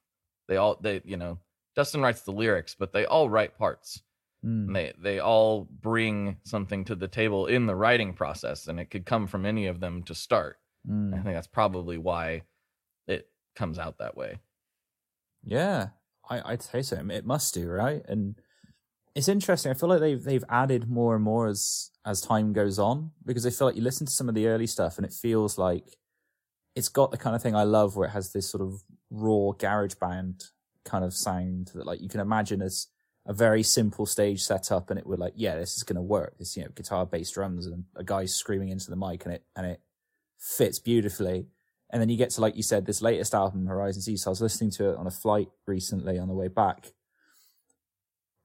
They 0.49 0.57
all 0.57 0.79
they 0.81 1.01
you 1.05 1.17
know 1.17 1.39
Dustin 1.75 2.01
writes 2.01 2.23
the 2.23 2.33
lyrics, 2.33 2.75
but 2.79 2.93
they 2.93 3.05
all 3.05 3.29
write 3.29 3.59
parts. 3.59 4.03
Mm. 4.45 4.73
They 4.73 4.93
they 4.99 5.19
all 5.19 5.69
bring 5.71 6.37
something 6.45 6.85
to 6.87 6.95
the 6.95 7.09
table 7.09 7.47
in 7.47 7.67
the 7.67 7.77
writing 7.77 8.15
process, 8.15 8.67
and 8.69 8.79
it 8.79 8.91
could 8.91 9.07
come 9.07 9.27
from 9.27 9.47
any 9.47 9.67
of 9.67 9.81
them 9.81 10.03
to 10.05 10.15
start. 10.15 10.59
Mm. 10.89 11.13
I 11.13 11.23
think 11.23 11.35
that's 11.35 11.47
probably 11.47 11.99
why 11.99 12.43
it 13.07 13.29
comes 13.57 13.79
out 13.79 13.99
that 13.99 14.17
way. 14.17 14.39
Yeah, 15.43 15.89
I, 16.29 16.53
I'd 16.53 16.63
say 16.63 16.83
so. 16.83 16.97
It 17.11 17.27
must 17.27 17.55
do, 17.55 17.69
right? 17.69 18.03
And 18.09 18.37
it's 19.15 19.29
interesting. 19.29 19.71
I 19.71 19.75
feel 19.75 19.89
like 19.89 20.01
they've 20.01 20.23
they've 20.23 20.45
added 20.49 20.89
more 20.89 21.15
and 21.15 21.25
more 21.25 21.47
as 21.47 21.91
as 22.05 22.21
time 22.21 22.53
goes 22.53 22.79
on 22.79 23.13
because 23.25 23.47
I 23.47 23.51
feel 23.51 23.69
like 23.69 23.77
you 23.77 23.83
listen 23.83 24.07
to 24.07 24.13
some 24.13 24.29
of 24.29 24.35
the 24.35 24.49
early 24.49 24.67
stuff 24.67 24.97
and 24.97 25.07
it 25.07 25.13
feels 25.13 25.57
like 25.57 25.97
it's 26.75 26.89
got 26.89 27.11
the 27.11 27.17
kind 27.17 27.37
of 27.37 27.43
thing 27.43 27.55
I 27.55 27.63
love 27.63 27.97
where 27.97 28.09
it 28.09 28.13
has 28.13 28.33
this 28.33 28.49
sort 28.49 28.63
of 28.63 28.83
raw 29.11 29.53
garage 29.53 29.95
band 29.95 30.45
kind 30.85 31.05
of 31.05 31.15
sound 31.15 31.71
that 31.75 31.87
like 31.87 32.01
you 32.01 32.09
can 32.09 32.21
imagine 32.21 32.61
as 32.61 32.89
a 33.27 33.33
very 33.33 33.63
simple 33.63 34.05
stage 34.05 34.43
setup 34.43 34.91
and 34.91 34.99
it 34.99 35.07
would 35.07 35.19
like, 35.19 35.33
yeah, 35.37 35.57
this 35.57 35.77
is 35.77 35.83
going 35.83 35.97
to 35.97 36.03
work. 36.03 36.37
This, 36.39 36.57
you 36.57 36.63
know, 36.63 36.69
guitar, 36.75 37.07
bass, 37.07 37.31
drums 37.31 37.67
and 37.67 37.85
a 37.97 38.05
guy 38.05 38.27
screaming 38.27 38.69
into 38.69 38.91
the 38.91 38.97
mic 38.97 39.25
and 39.25 39.35
it, 39.35 39.45
and 39.57 39.67
it 39.67 39.81
fits 40.39 40.79
beautifully. 40.79 41.47
And 41.91 42.01
then 42.01 42.09
you 42.09 42.17
get 42.17 42.31
to, 42.31 42.41
like 42.41 42.57
you 42.57 42.63
said, 42.63 42.87
this 42.87 43.03
latest 43.03 43.35
album, 43.35 43.67
Horizons 43.67 44.09
East. 44.09 44.27
I 44.27 44.31
was 44.31 44.41
listening 44.41 44.71
to 44.73 44.91
it 44.91 44.97
on 44.97 45.07
a 45.07 45.13
flight 45.13 45.49
recently 45.67 46.19
on 46.19 46.29
the 46.29 46.35
way 46.35 46.49
back. 46.49 46.93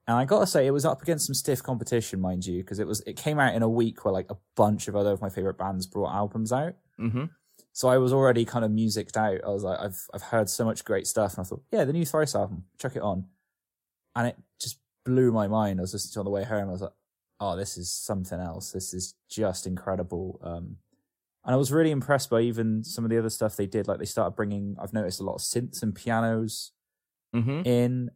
And 0.06 0.16
I 0.16 0.24
gotta 0.24 0.46
say, 0.46 0.66
it 0.66 0.72
was 0.72 0.84
up 0.84 1.02
against 1.02 1.26
some 1.26 1.34
stiff 1.34 1.62
competition, 1.62 2.20
mind 2.20 2.46
you, 2.46 2.62
because 2.62 2.78
it 2.78 2.86
was, 2.86 3.00
it 3.02 3.16
came 3.16 3.38
out 3.38 3.54
in 3.54 3.62
a 3.62 3.68
week 3.68 4.04
where 4.04 4.12
like 4.12 4.30
a 4.30 4.36
bunch 4.56 4.88
of 4.88 4.96
other 4.96 5.12
of 5.12 5.20
my 5.20 5.28
favorite 5.28 5.58
bands 5.58 5.86
brought 5.86 6.14
albums 6.14 6.52
out. 6.52 6.74
Mm-hmm. 6.98 7.24
So 7.72 7.88
I 7.88 7.98
was 7.98 8.12
already 8.12 8.44
kind 8.44 8.64
of 8.64 8.70
musicked 8.70 9.16
out. 9.16 9.40
I 9.44 9.48
was 9.50 9.62
like, 9.62 9.78
I've, 9.78 10.00
I've 10.12 10.22
heard 10.22 10.48
so 10.48 10.64
much 10.64 10.84
great 10.84 11.06
stuff. 11.06 11.36
And 11.36 11.44
I 11.44 11.48
thought, 11.48 11.62
yeah, 11.70 11.84
the 11.84 11.92
new 11.92 12.04
Thrice 12.04 12.34
album, 12.34 12.64
check 12.78 12.96
it 12.96 13.02
on. 13.02 13.26
And 14.16 14.28
it 14.28 14.36
just 14.60 14.78
blew 15.04 15.30
my 15.32 15.46
mind. 15.46 15.78
I 15.78 15.82
was 15.82 15.92
listening 15.92 16.12
to 16.14 16.18
it 16.18 16.22
on 16.22 16.24
the 16.24 16.30
way 16.30 16.44
home. 16.44 16.68
I 16.68 16.72
was 16.72 16.82
like, 16.82 16.92
oh, 17.38 17.56
this 17.56 17.78
is 17.78 17.90
something 17.90 18.40
else. 18.40 18.72
This 18.72 18.92
is 18.92 19.14
just 19.30 19.66
incredible. 19.66 20.40
Um, 20.42 20.76
and 21.44 21.54
I 21.54 21.56
was 21.56 21.72
really 21.72 21.90
impressed 21.90 22.30
by 22.30 22.40
even 22.42 22.84
some 22.84 23.04
of 23.04 23.10
the 23.10 23.18
other 23.18 23.30
stuff 23.30 23.56
they 23.56 23.66
did. 23.66 23.88
Like 23.88 23.98
they 23.98 24.04
started 24.04 24.36
bringing, 24.36 24.76
I've 24.80 24.92
noticed 24.92 25.20
a 25.20 25.24
lot 25.24 25.34
of 25.34 25.40
synths 25.40 25.82
and 25.82 25.94
pianos 25.94 26.72
Mm-hmm. 27.34 27.62
in, 27.64 28.10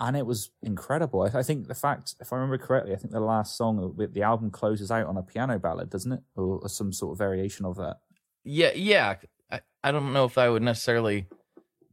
and 0.00 0.16
it 0.16 0.26
was 0.26 0.50
incredible. 0.64 1.22
I, 1.22 1.38
I 1.38 1.42
think 1.44 1.68
the 1.68 1.76
fact, 1.76 2.16
if 2.20 2.32
I 2.32 2.36
remember 2.36 2.58
correctly, 2.58 2.92
I 2.92 2.96
think 2.96 3.12
the 3.12 3.20
last 3.20 3.56
song 3.56 3.94
the 3.96 4.22
album 4.22 4.50
closes 4.50 4.90
out 4.90 5.06
on 5.06 5.16
a 5.16 5.22
piano 5.22 5.60
ballad, 5.60 5.88
doesn't 5.88 6.10
it, 6.10 6.20
or, 6.34 6.58
or 6.58 6.68
some 6.68 6.92
sort 6.92 7.12
of 7.12 7.18
variation 7.18 7.64
of 7.64 7.76
that? 7.76 7.98
Yeah, 8.42 8.72
yeah. 8.74 9.14
I, 9.48 9.60
I 9.84 9.92
don't 9.92 10.12
know 10.12 10.24
if 10.24 10.38
I 10.38 10.48
would 10.48 10.62
necessarily. 10.62 11.28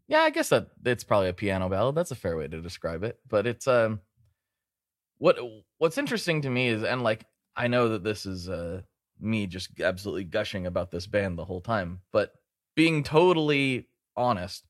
Yeah, 0.08 0.22
I 0.22 0.32
guess 0.32 0.50
that 0.50 0.70
it's 0.84 1.04
probably 1.04 1.30
a 1.30 1.34
piano 1.34 1.70
ballad. 1.70 1.94
That's 1.94 2.10
a 2.10 2.16
fair 2.16 2.36
way 2.36 2.48
to 2.48 2.62
describe 2.62 3.04
it. 3.04 3.20
But 3.28 3.46
it's 3.46 3.68
um, 3.68 4.00
what 5.20 5.38
what's 5.78 6.00
interesting 6.00 6.42
to 6.42 6.50
me 6.50 6.70
is, 6.70 6.82
and 6.82 7.04
like 7.04 7.26
I 7.56 7.68
know 7.68 7.90
that 7.90 8.04
this 8.04 8.26
is 8.26 8.50
uh 8.50 8.82
me 9.20 9.48
just 9.48 9.80
absolutely 9.82 10.24
gushing 10.24 10.66
about 10.66 10.92
this 10.92 11.08
band 11.08 11.38
the 11.38 11.46
whole 11.46 11.62
time, 11.62 12.02
but 12.12 12.34
being 12.76 13.04
totally 13.04 13.88
honest, 14.16 14.66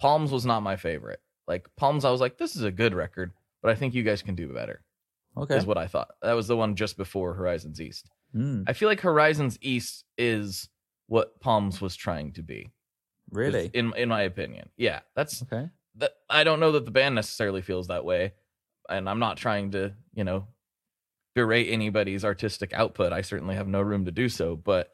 Palms 0.00 0.30
was 0.30 0.46
not 0.46 0.62
my 0.62 0.76
favorite. 0.76 1.20
Like 1.46 1.68
Palms, 1.76 2.04
I 2.04 2.10
was 2.10 2.20
like, 2.20 2.38
this 2.38 2.54
is 2.56 2.62
a 2.62 2.70
good 2.70 2.94
record, 2.94 3.32
but 3.62 3.70
I 3.70 3.74
think 3.74 3.94
you 3.94 4.02
guys 4.02 4.22
can 4.22 4.34
do 4.34 4.52
better. 4.52 4.82
Okay. 5.36 5.56
Is 5.56 5.66
what 5.66 5.78
I 5.78 5.86
thought. 5.86 6.08
That 6.22 6.32
was 6.32 6.48
the 6.48 6.56
one 6.56 6.74
just 6.74 6.96
before 6.96 7.34
Horizons 7.34 7.80
East. 7.80 8.10
Mm, 8.34 8.64
I 8.66 8.72
feel 8.72 8.88
like 8.88 9.00
Horizons 9.00 9.56
East 9.60 10.04
is 10.16 10.68
what 11.06 11.40
Palms 11.40 11.80
was 11.80 11.94
trying 11.96 12.32
to 12.32 12.42
be. 12.42 12.70
really? 13.30 13.70
In 13.72 13.92
in 13.96 14.08
my 14.08 14.22
opinion. 14.22 14.68
Yeah. 14.76 15.00
That's 15.14 15.42
Okay. 15.42 15.68
that 15.96 16.12
I 16.28 16.44
don't 16.44 16.60
know 16.60 16.72
that 16.72 16.84
the 16.84 16.90
band 16.90 17.14
necessarily 17.14 17.62
feels 17.62 17.86
that 17.88 18.04
way. 18.04 18.32
And 18.88 19.08
I'm 19.08 19.18
not 19.18 19.36
trying 19.36 19.70
to, 19.72 19.94
you 20.14 20.24
know, 20.24 20.46
berate 21.34 21.68
anybody's 21.70 22.24
artistic 22.24 22.72
output. 22.72 23.12
I 23.12 23.22
certainly 23.22 23.54
have 23.54 23.68
no 23.68 23.80
room 23.80 24.04
to 24.04 24.10
do 24.10 24.28
so. 24.28 24.56
But 24.56 24.90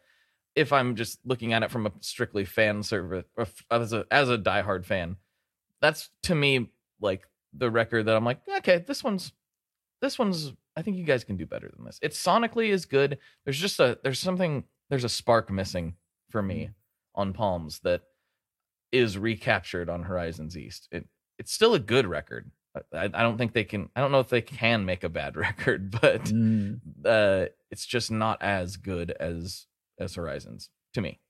if 0.54 0.72
I'm 0.72 0.96
just 0.96 1.18
looking 1.24 1.52
at 1.52 1.62
it 1.62 1.70
from 1.70 1.86
a 1.86 1.92
strictly 2.00 2.44
fan 2.44 2.82
service 2.82 3.24
as 3.70 3.92
a 3.92 4.04
as 4.10 4.30
a 4.30 4.38
diehard 4.38 4.84
fan, 4.84 5.16
that's 5.80 6.10
to 6.24 6.34
me 6.34 6.70
like 7.00 7.26
the 7.52 7.70
record 7.70 8.06
that 8.06 8.16
I'm 8.16 8.24
like, 8.24 8.40
okay, 8.58 8.84
this 8.86 9.02
one's 9.02 9.32
this 10.00 10.18
one's 10.18 10.52
I 10.76 10.82
think 10.82 10.96
you 10.96 11.04
guys 11.04 11.24
can 11.24 11.36
do 11.36 11.46
better 11.46 11.70
than 11.74 11.84
this. 11.84 11.98
It 12.02 12.12
sonically 12.12 12.68
is 12.68 12.84
good. 12.84 13.18
There's 13.44 13.60
just 13.60 13.80
a 13.80 13.98
there's 14.02 14.18
something 14.18 14.64
there's 14.90 15.04
a 15.04 15.08
spark 15.08 15.50
missing 15.50 15.94
for 16.30 16.42
me 16.42 16.64
mm-hmm. 16.64 17.20
on 17.20 17.32
Palms 17.32 17.80
that 17.80 18.02
is 18.92 19.18
recaptured 19.18 19.88
on 19.88 20.02
Horizons 20.02 20.56
East. 20.56 20.88
It 20.90 21.06
it's 21.38 21.52
still 21.52 21.74
a 21.74 21.80
good 21.80 22.06
record. 22.06 22.50
I, 22.92 23.04
I 23.04 23.22
don't 23.22 23.38
think 23.38 23.52
they 23.52 23.64
can. 23.64 23.88
I 23.94 24.00
don't 24.00 24.10
know 24.12 24.20
if 24.20 24.28
they 24.28 24.40
can 24.42 24.84
make 24.84 25.04
a 25.04 25.08
bad 25.08 25.36
record, 25.46 25.90
but 25.90 26.24
Mm, 26.24 26.80
uh, 27.04 27.46
it's 27.70 27.86
just 27.86 28.10
not 28.10 28.42
as 28.42 28.76
good 28.76 29.10
as 29.12 29.66
as 30.00 30.14
Horizons 30.16 30.70
to 30.94 31.00
me. 31.00 31.20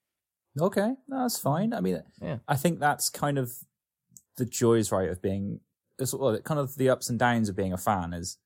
okay. 0.60 0.94
That's 1.08 1.38
fine. 1.38 1.72
I 1.74 1.80
mean, 1.80 2.02
Yeah. 2.22 2.38
I 2.48 2.56
think 2.56 2.80
that's 2.80 3.10
kind 3.10 3.38
of 3.38 3.52
the 4.36 4.46
joys, 4.46 4.90
right, 4.90 5.08
of 5.10 5.20
being, 5.20 5.60
it's, 5.98 6.14
well, 6.14 6.38
kind 6.40 6.58
of 6.58 6.74
the 6.76 6.88
ups 6.88 7.08
and 7.10 7.18
downs 7.18 7.48
of 7.48 7.56
being 7.56 7.72
a 7.72 7.76
fan 7.76 8.12
is 8.14 8.38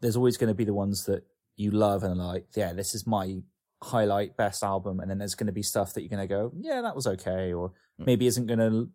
there's 0.00 0.16
always 0.16 0.36
going 0.36 0.48
to 0.48 0.54
be 0.54 0.64
the 0.64 0.74
ones 0.74 1.04
that 1.06 1.24
you 1.56 1.70
love 1.70 2.02
and 2.02 2.18
like, 2.18 2.46
yeah, 2.56 2.72
this 2.72 2.94
is 2.94 3.06
my 3.06 3.40
highlight 3.82 4.36
best 4.36 4.62
album. 4.64 4.98
And 5.00 5.10
then 5.10 5.18
there's 5.18 5.34
going 5.34 5.46
to 5.46 5.52
be 5.52 5.62
stuff 5.62 5.92
that 5.94 6.00
you're 6.02 6.08
going 6.08 6.26
to 6.26 6.34
go, 6.34 6.52
yeah, 6.58 6.80
that 6.80 6.96
was 6.96 7.06
okay. 7.06 7.52
Or 7.52 7.72
Mm. 8.00 8.06
maybe 8.06 8.26
isn't 8.26 8.46
going 8.46 8.58
to 8.58 8.88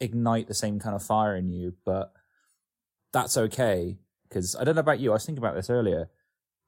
ignite 0.00 0.48
the 0.48 0.54
same 0.54 0.78
kind 0.78 0.94
of 0.94 1.02
fire 1.02 1.36
in 1.36 1.48
you, 1.48 1.74
but 1.84 2.12
that's 3.12 3.36
okay. 3.36 3.98
Cause 4.30 4.56
I 4.58 4.64
don't 4.64 4.74
know 4.74 4.80
about 4.80 4.98
you. 5.00 5.10
I 5.10 5.14
was 5.14 5.24
thinking 5.26 5.42
about 5.42 5.54
this 5.54 5.70
earlier. 5.70 6.08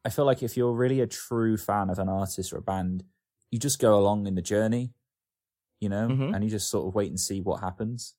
I 0.04 0.10
feel 0.10 0.24
like 0.24 0.42
if 0.42 0.56
you're 0.56 0.72
really 0.72 1.00
a 1.00 1.06
true 1.06 1.56
fan 1.56 1.90
of 1.90 1.98
an 1.98 2.08
artist 2.08 2.52
or 2.52 2.58
a 2.58 2.62
band, 2.62 3.02
you 3.50 3.58
just 3.58 3.80
go 3.80 3.98
along 3.98 4.26
in 4.28 4.36
the 4.36 4.42
journey, 4.42 4.92
you 5.80 5.88
know, 5.88 6.06
Mhm. 6.08 6.34
and 6.34 6.44
you 6.44 6.50
just 6.50 6.70
sort 6.70 6.86
of 6.86 6.94
wait 6.94 7.08
and 7.10 7.18
see 7.18 7.40
what 7.40 7.60
happens. 7.60 8.14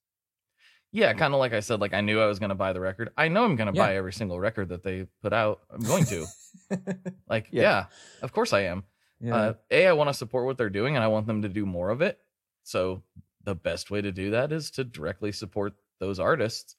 Yeah, 0.92 1.14
kind 1.14 1.34
of 1.34 1.40
like 1.40 1.54
I 1.54 1.60
said, 1.62 1.80
like 1.80 1.94
I 1.94 2.02
knew 2.02 2.20
I 2.20 2.26
was 2.26 2.40
going 2.40 2.50
to 2.50 2.56
buy 2.56 2.74
the 2.74 2.80
record. 2.82 3.12
I 3.18 3.28
know 3.30 3.44
I'm 3.46 3.56
going 3.56 3.72
to 3.72 3.78
Yeah. 3.78 3.86
buy 3.88 3.96
every 3.96 4.14
single 4.14 4.40
record 4.40 4.70
that 4.70 4.84
they 4.84 5.08
put 5.22 5.32
out. 5.34 5.62
I'm 5.70 5.82
going 5.82 6.06
to. 6.06 6.26
like, 7.30 7.48
Yeah. 7.52 7.62
yeah. 7.62 7.86
of 8.22 8.32
course 8.34 8.52
I 8.54 8.62
am. 8.62 8.84
yeah. 9.20 9.36
Uh, 9.36 9.54
a, 9.72 9.88
I 9.88 9.94
want 9.94 10.10
to 10.10 10.14
support 10.14 10.46
what 10.46 10.58
they're 10.58 10.70
doing, 10.70 10.96
and 10.96 11.04
I 11.04 11.08
want 11.08 11.28
them 11.28 11.42
to 11.44 11.50
do 11.50 11.66
more 11.66 11.90
of 11.90 12.02
it. 12.02 12.20
So 12.64 13.04
the 13.48 13.56
best 13.56 13.90
way 13.90 14.02
to 14.02 14.12
do 14.12 14.32
that 14.32 14.52
is 14.52 14.70
to 14.72 14.84
directly 14.84 15.32
support 15.32 15.74
those 16.00 16.20
artists. 16.20 16.76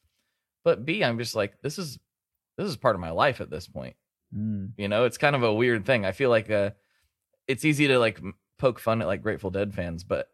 But 0.65 0.85
B, 0.85 1.03
I'm 1.03 1.19
just 1.19 1.35
like 1.35 1.61
this 1.63 1.79
is 1.79 1.99
this 2.57 2.69
is 2.69 2.77
part 2.77 2.95
of 2.95 3.01
my 3.01 3.11
life 3.11 3.41
at 3.41 3.51
this 3.51 3.67
point. 3.67 3.97
Mm. 4.37 4.73
You 4.77 4.89
know, 4.89 5.05
it's 5.05 5.19
kind 5.19 5.35
of 5.35 5.43
a 5.43 5.53
weird 5.53 5.87
thing. 5.87 6.05
I 6.05 6.13
feel 6.13 6.29
like 6.31 6.51
uh, 6.51 6.71
it's 7.47 7.65
easy 7.65 7.89
to 7.89 7.99
like 7.99 8.21
poke 8.59 8.79
fun 8.79 9.01
at 9.01 9.09
like 9.09 9.23
Grateful 9.23 9.51
Dead 9.51 9.73
fans, 9.75 10.05
but 10.05 10.29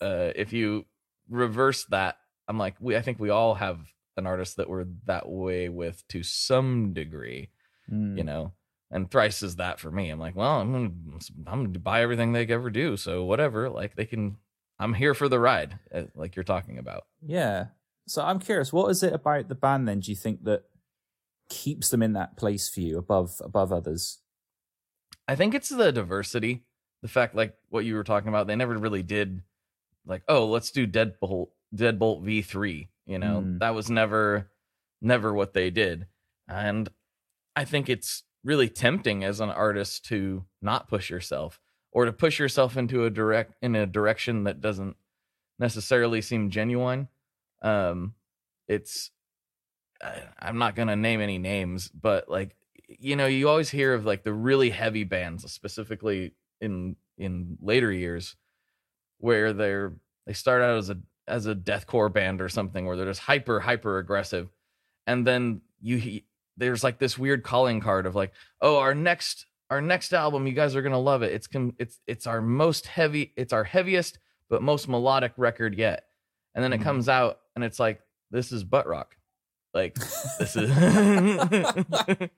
uh, 0.00 0.30
if 0.36 0.52
you 0.52 0.86
reverse 1.28 1.84
that, 1.86 2.16
I'm 2.46 2.58
like, 2.58 2.76
we 2.78 2.96
I 2.96 3.02
think 3.02 3.18
we 3.18 3.30
all 3.30 3.54
have 3.54 3.80
an 4.16 4.26
artist 4.26 4.58
that 4.58 4.68
we're 4.68 4.86
that 5.06 5.28
way 5.28 5.68
with 5.68 6.06
to 6.08 6.22
some 6.22 6.92
degree 6.92 7.50
Mm. 7.90 8.16
you 8.16 8.22
know 8.22 8.52
and 8.92 9.10
thrice 9.10 9.42
is 9.42 9.56
that 9.56 9.80
for 9.80 9.90
me 9.90 10.08
i'm 10.08 10.20
like 10.20 10.36
well 10.36 10.60
i'm 10.60 10.72
gonna 10.72 11.18
i'm 11.48 11.64
gonna 11.66 11.78
buy 11.80 12.00
everything 12.00 12.32
they 12.32 12.46
ever 12.46 12.70
do 12.70 12.96
so 12.96 13.24
whatever 13.24 13.68
like 13.68 13.96
they 13.96 14.06
can 14.06 14.36
i'm 14.82 14.94
here 14.94 15.14
for 15.14 15.28
the 15.28 15.38
ride 15.38 15.78
uh, 15.94 16.02
like 16.14 16.34
you're 16.36 16.42
talking 16.44 16.78
about 16.78 17.04
Yeah. 17.24 17.66
So 18.08 18.20
I'm 18.22 18.40
curious, 18.40 18.72
what 18.72 18.90
is 18.90 19.04
it 19.04 19.12
about 19.12 19.48
the 19.48 19.54
band 19.54 19.86
then? 19.86 20.00
Do 20.00 20.10
you 20.10 20.16
think 20.16 20.42
that 20.42 20.64
keeps 21.48 21.88
them 21.90 22.02
in 22.02 22.14
that 22.14 22.36
place 22.36 22.68
for 22.68 22.80
you 22.80 22.98
above 22.98 23.40
above 23.44 23.72
others? 23.72 24.18
i 25.28 25.36
think 25.36 25.54
it's 25.54 25.68
the 25.68 25.92
diversity 25.92 26.64
the 27.02 27.08
fact 27.08 27.34
like 27.36 27.54
what 27.68 27.84
you 27.84 27.94
were 27.94 28.02
talking 28.04 28.28
about 28.28 28.46
they 28.48 28.56
never 28.56 28.76
really 28.76 29.02
did 29.04 29.42
like 30.04 30.22
oh 30.28 30.46
let's 30.46 30.70
do 30.72 30.84
deadbolt 30.86 31.48
deadbolt 31.74 32.24
v3 32.24 32.88
you 33.06 33.18
know 33.18 33.40
Mm. 33.44 33.58
that 33.60 33.74
was 33.74 33.88
never 33.88 34.50
never 35.00 35.32
what 35.32 35.52
they 35.52 35.70
did 35.70 36.06
and 36.48 36.88
i 37.54 37.64
think 37.64 37.88
it's 37.88 38.24
really 38.42 38.68
tempting 38.68 39.22
as 39.22 39.38
an 39.38 39.50
artist 39.50 40.04
to 40.06 40.44
not 40.60 40.88
push 40.88 41.08
yourself 41.08 41.60
or 41.92 42.06
to 42.06 42.12
push 42.12 42.38
yourself 42.38 42.76
into 42.76 43.04
a 43.04 43.10
direct 43.10 43.54
in 43.62 43.74
a 43.76 43.86
direction 43.86 44.44
that 44.44 44.60
doesn't 44.60 44.96
necessarily 45.58 46.20
seem 46.20 46.50
genuine 46.50 47.08
um 47.62 48.14
it's 48.68 49.10
I- 50.02 50.22
i'm 50.38 50.58
not 50.58 50.74
gonna 50.74 50.96
name 50.96 51.20
any 51.20 51.38
names 51.38 51.88
but 51.88 52.28
like 52.28 52.56
you 52.88 53.16
know 53.16 53.26
you 53.26 53.48
always 53.48 53.70
hear 53.70 53.94
of 53.94 54.04
like 54.04 54.24
the 54.24 54.32
really 54.32 54.70
heavy 54.70 55.04
bands 55.04 55.50
specifically 55.52 56.34
in 56.60 56.96
in 57.18 57.58
later 57.60 57.92
years 57.92 58.36
where 59.18 59.52
they're 59.52 59.94
they 60.26 60.32
start 60.32 60.62
out 60.62 60.76
as 60.78 60.90
a 60.90 60.98
as 61.28 61.46
a 61.46 61.54
deathcore 61.54 62.12
band 62.12 62.40
or 62.40 62.48
something 62.48 62.84
where 62.84 62.96
they're 62.96 63.06
just 63.06 63.20
hyper 63.20 63.60
hyper 63.60 63.98
aggressive 63.98 64.48
and 65.06 65.26
then 65.26 65.60
you 65.80 65.96
he- 65.98 66.24
there's 66.56 66.82
like 66.84 66.98
this 66.98 67.16
weird 67.16 67.42
calling 67.44 67.80
card 67.80 68.06
of 68.06 68.14
like 68.14 68.32
oh 68.60 68.78
our 68.78 68.94
next 68.94 69.46
our 69.72 69.80
next 69.80 70.12
album 70.12 70.46
you 70.46 70.52
guys 70.52 70.76
are 70.76 70.82
gonna 70.82 70.98
love 71.00 71.22
it 71.22 71.32
it's 71.32 71.46
com- 71.46 71.74
it's 71.78 71.98
it's 72.06 72.26
our 72.26 72.42
most 72.42 72.86
heavy 72.86 73.32
it's 73.36 73.52
our 73.54 73.64
heaviest 73.64 74.18
but 74.50 74.60
most 74.62 74.86
melodic 74.88 75.32
record 75.38 75.76
yet 75.78 76.04
and 76.54 76.62
then 76.62 76.72
it 76.74 76.80
Mhm. 76.80 76.84
comes 76.84 77.08
out 77.08 77.38
and 77.56 77.64
it's 77.64 77.80
like 77.80 78.02
this 78.30 78.52
is 78.52 78.64
butt 78.64 78.86
rock 78.86 79.16
like 79.72 79.94
this 80.38 80.54
is 80.56 80.70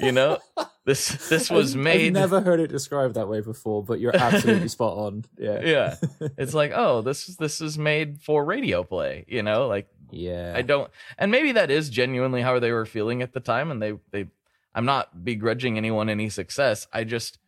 you 0.00 0.12
know 0.12 0.38
this 0.84 1.28
this 1.28 1.50
was 1.50 1.76
made 1.76 2.06
I've 2.08 2.12
never 2.30 2.40
heard 2.40 2.60
it 2.60 2.66
described 2.68 3.14
that 3.14 3.28
way 3.28 3.40
before, 3.40 3.84
but 3.84 4.00
you're 4.00 4.16
absolutely 4.16 4.68
spot 4.78 4.98
on. 4.98 5.24
Yeah. 5.38 5.60
yeah 5.62 5.94
it's 6.38 6.54
like 6.54 6.72
oh 6.74 7.02
this 7.02 7.28
is 7.28 7.36
this 7.36 7.60
is 7.60 7.78
made 7.78 8.20
for 8.20 8.44
radio 8.44 8.82
play 8.82 9.24
you 9.28 9.42
know 9.42 9.68
like 9.68 9.86
Yeah. 10.10 10.52
i 10.56 10.62
don't 10.62 10.90
and 11.18 11.30
maybe 11.30 11.52
that 11.52 11.70
is 11.70 11.88
genuinely 11.90 12.42
how 12.42 12.58
they 12.58 12.72
were 12.72 12.86
feeling 12.86 13.22
at 13.22 13.32
the 13.32 13.40
time 13.40 13.70
and 13.70 13.80
they 13.80 13.94
they 14.10 14.26
i'm 14.74 14.84
not 14.84 15.24
begrudging 15.24 15.76
anyone 15.76 16.08
any 16.08 16.28
success. 16.28 16.86
I 16.92 17.04
just 17.04 17.38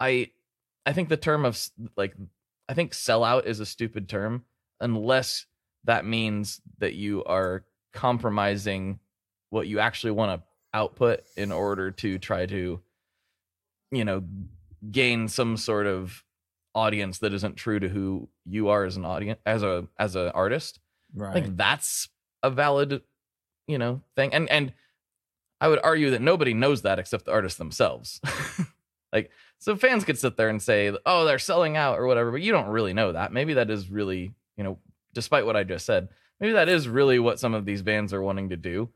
i 0.00 0.30
i 0.84 0.92
think 0.92 1.08
the 1.08 1.16
term 1.16 1.44
of 1.44 1.58
like 1.96 2.14
i 2.68 2.74
think 2.74 2.92
sellout 2.92 3.46
is 3.46 3.60
a 3.60 3.66
stupid 3.66 4.08
term 4.08 4.44
unless 4.80 5.46
that 5.84 6.04
means 6.04 6.60
that 6.78 6.94
you 6.94 7.24
are 7.24 7.64
compromising 7.92 8.98
what 9.50 9.66
you 9.66 9.78
actually 9.78 10.10
want 10.10 10.40
to 10.40 10.46
output 10.74 11.22
in 11.36 11.52
order 11.52 11.90
to 11.90 12.18
try 12.18 12.44
to 12.44 12.80
you 13.90 14.04
know 14.04 14.22
gain 14.90 15.28
some 15.28 15.56
sort 15.56 15.86
of 15.86 16.22
audience 16.74 17.18
that 17.18 17.32
isn't 17.32 17.56
true 17.56 17.80
to 17.80 17.88
who 17.88 18.28
you 18.44 18.68
are 18.68 18.84
as 18.84 18.96
an 18.96 19.04
audience 19.04 19.40
as 19.46 19.62
a 19.62 19.86
as 19.98 20.14
an 20.14 20.28
artist. 20.28 20.78
Right. 21.14 21.30
I 21.30 21.32
think 21.40 21.56
that's 21.56 22.08
a 22.42 22.50
valid 22.50 23.02
you 23.66 23.78
know 23.78 24.02
thing. 24.14 24.32
And 24.34 24.48
and 24.50 24.72
i 25.60 25.68
would 25.68 25.80
argue 25.82 26.10
that 26.10 26.20
nobody 26.22 26.52
knows 26.54 26.82
that 26.82 26.98
except 26.98 27.24
the 27.26 27.32
artists 27.32 27.58
themselves. 27.58 28.20
Like 29.12 29.30
so 29.58 29.76
fans 29.76 30.04
could 30.04 30.18
sit 30.18 30.36
there 30.36 30.48
and 30.50 30.60
say 30.60 30.92
oh 31.06 31.24
they're 31.24 31.38
selling 31.38 31.76
out 31.76 31.98
or 31.98 32.06
whatever 32.06 32.30
but 32.32 32.42
you 32.42 32.52
don't 32.52 32.66
really 32.66 32.92
know 32.92 33.12
that. 33.12 33.32
Maybe 33.32 33.54
that 33.54 33.70
is 33.70 33.88
really 33.88 34.34
you 34.56 34.64
know 34.64 34.78
despite 35.14 35.46
what 35.46 35.56
i 35.56 35.62
just 35.64 35.86
said 35.86 36.08
maybe 36.40 36.52
that 36.54 36.68
is 36.68 36.86
really 36.88 37.18
what 37.18 37.38
some 37.40 37.54
of 37.54 37.64
these 37.64 37.80
bands 37.82 38.12
are 38.12 38.20
wanting 38.20 38.50
to 38.50 38.56
do. 38.56 38.90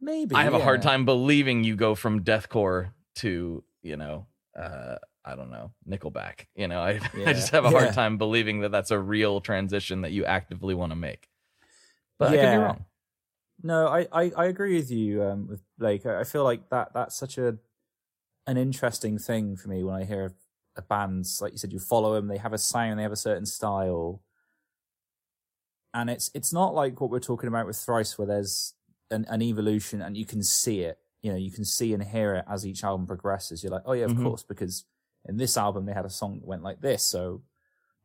Maybe. 0.00 0.34
i 0.34 0.44
have 0.44 0.54
a 0.54 0.62
hard 0.62 0.82
time 0.82 1.04
believing 1.04 1.62
you 1.64 1.76
go 1.76 1.94
from 1.94 2.24
deathcore 2.24 2.92
to 3.16 3.62
you 3.82 3.96
know 3.96 4.26
uh 4.58 4.96
i 5.24 5.34
don't 5.34 5.50
know 5.50 5.72
nickelback. 5.86 6.46
You 6.54 6.68
know 6.68 6.80
i, 6.80 6.92
Yeah. 7.16 7.24
I 7.28 7.32
just 7.34 7.50
have 7.50 7.64
a 7.66 7.70
Yeah. 7.70 7.80
hard 7.80 7.94
time 7.94 8.16
believing 8.18 8.60
that 8.60 8.70
that's 8.72 8.92
a 8.92 8.98
real 8.98 9.40
transition 9.40 10.02
that 10.02 10.12
you 10.12 10.24
actively 10.24 10.74
want 10.74 10.92
to 10.92 10.96
make. 10.96 11.28
But 12.18 12.28
i 12.32 12.36
could 12.36 12.52
be 12.52 12.56
wrong 12.56 12.84
No, 13.62 13.86
I, 13.86 14.06
I, 14.12 14.32
I 14.36 14.44
agree 14.46 14.76
with 14.76 14.90
you, 14.90 15.22
um, 15.22 15.46
with 15.46 15.62
Blake. 15.78 16.04
I 16.06 16.20
I 16.20 16.24
feel 16.24 16.42
like 16.44 16.68
that 16.70 16.92
that's 16.94 17.16
such 17.16 17.38
a 17.38 17.58
an 18.46 18.56
interesting 18.56 19.18
thing 19.18 19.56
for 19.56 19.68
me 19.68 19.84
when 19.84 19.94
I 19.94 20.04
hear 20.04 20.34
a 20.76 20.82
band's 20.82 21.40
like 21.40 21.52
you 21.52 21.58
said, 21.58 21.72
you 21.72 21.78
follow 21.80 22.14
them, 22.14 22.28
they 22.28 22.38
have 22.38 22.52
a 22.54 22.58
sound, 22.58 22.98
they 22.98 23.04
have 23.04 23.12
a 23.12 23.16
certain 23.16 23.46
style, 23.46 24.22
and 25.94 26.08
it's 26.10 26.30
it's 26.34 26.52
not 26.52 26.74
like 26.74 27.00
what 27.00 27.10
we're 27.10 27.20
talking 27.20 27.48
about 27.48 27.66
with 27.66 27.76
Thrice, 27.76 28.16
where 28.18 28.26
there's 28.26 28.74
an, 29.10 29.26
an 29.28 29.42
evolution 29.42 30.00
and 30.02 30.16
you 30.16 30.24
can 30.26 30.42
see 30.42 30.80
it. 30.80 30.98
You 31.22 31.30
know, 31.32 31.38
you 31.38 31.50
can 31.52 31.64
see 31.64 31.92
and 31.94 32.02
hear 32.02 32.34
it 32.34 32.44
as 32.48 32.66
each 32.66 32.82
album 32.82 33.06
progresses. 33.06 33.62
You're 33.62 33.72
like, 33.72 33.82
oh 33.86 33.92
yeah, 33.92 34.06
of 34.06 34.12
Mhm. 34.12 34.22
course, 34.24 34.42
because 34.42 34.84
in 35.26 35.36
this 35.36 35.56
album 35.56 35.86
they 35.86 35.92
had 35.92 36.04
a 36.06 36.10
song 36.10 36.40
that 36.40 36.46
went 36.46 36.62
like 36.62 36.80
this, 36.80 37.02
so 37.04 37.42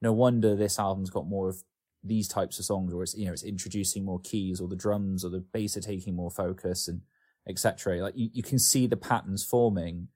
no 0.02 0.14
wonder 0.14 0.56
this 0.56 0.80
album's 0.80 1.10
got 1.10 1.28
more 1.28 1.50
of 1.50 1.64
these 2.08 2.28
types 2.28 2.58
of 2.60 2.66
songs, 2.66 2.94
or 2.94 3.04
it's 3.04 3.16
you 3.16 3.26
know 3.26 3.34
it's 3.34 3.44
introducing 3.44 4.04
more 4.06 4.20
keys, 4.24 4.60
or 4.62 4.68
the 4.68 4.76
drums 4.76 5.24
or 5.26 5.30
the 5.30 5.40
bass 5.54 5.78
are 5.78 5.82
taking 5.82 6.16
more 6.16 6.32
focus, 6.32 6.88
and 6.88 7.02
etc. 7.48 8.02
Like 8.02 8.18
you, 8.18 8.30
you 8.34 8.44
can 8.44 8.60
see 8.60 8.88
the 8.88 8.98
patterns 8.98 9.44
forming. 9.44 10.08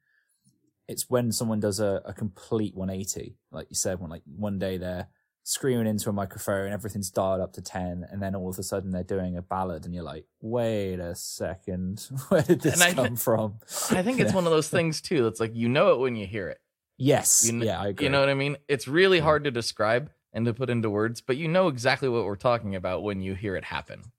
It's 0.88 1.10
when 1.10 1.32
someone 1.32 1.60
does 1.60 1.80
a, 1.80 2.02
a 2.06 2.14
complete 2.14 2.76
180, 2.76 3.38
like 3.52 3.68
you 3.70 3.76
said, 3.76 4.00
when 4.02 4.10
like 4.10 4.24
one 4.26 4.60
day 4.60 4.78
they're 4.78 5.08
screaming 5.44 5.88
into 5.88 6.10
a 6.10 6.14
microphone, 6.14 6.72
everything's 6.72 7.10
dialed 7.10 7.40
up 7.40 7.54
to 7.54 7.62
10, 7.62 8.06
and 8.12 8.22
then 8.22 8.36
all 8.36 8.50
of 8.50 8.60
a 8.60 8.64
sudden 8.64 8.92
they're 8.92 9.04
doing 9.04 9.38
a 9.38 9.42
ballad, 9.42 9.86
and 9.86 9.94
you're 9.94 10.04
like, 10.04 10.26
wait 10.42 11.00
a 11.00 11.16
second, 11.16 12.06
where 12.30 12.42
did 12.42 12.60
this 12.62 12.84
come 12.94 13.16
from? 13.16 13.56
I 13.92 14.04
think 14.04 14.20
it's 14.20 14.34
one 14.34 14.46
of 14.46 14.52
those 14.52 14.68
things 14.78 15.00
too. 15.02 15.24
that's 15.24 15.40
like 15.40 15.56
you 15.56 15.70
know 15.70 15.94
it 15.94 16.00
when 16.00 16.16
you 16.16 16.28
hear 16.28 16.50
it. 16.50 16.58
Yes, 16.98 17.44
You 17.46 17.54
kn- 17.54 17.64
yeah, 17.64 17.80
I 17.82 17.88
agree. 17.88 18.06
You 18.06 18.10
know 18.12 18.20
what 18.20 18.30
I 18.30 18.34
mean? 18.36 18.58
It's 18.68 18.88
really 18.88 19.18
Yeah. 19.18 19.24
hard 19.24 19.46
to 19.46 19.52
describe 19.52 20.12
and 20.34 20.46
to 20.46 20.54
put 20.54 20.70
into 20.70 20.90
words, 20.90 21.22
but 21.22 21.38
you 21.38 21.48
know 21.48 21.68
exactly 21.68 22.08
what 22.10 22.26
we're 22.26 22.36
talking 22.36 22.76
about 22.76 23.04
when 23.04 23.22
you 23.22 23.34
hear 23.36 23.56
it 23.56 23.66
happen. 23.66 24.12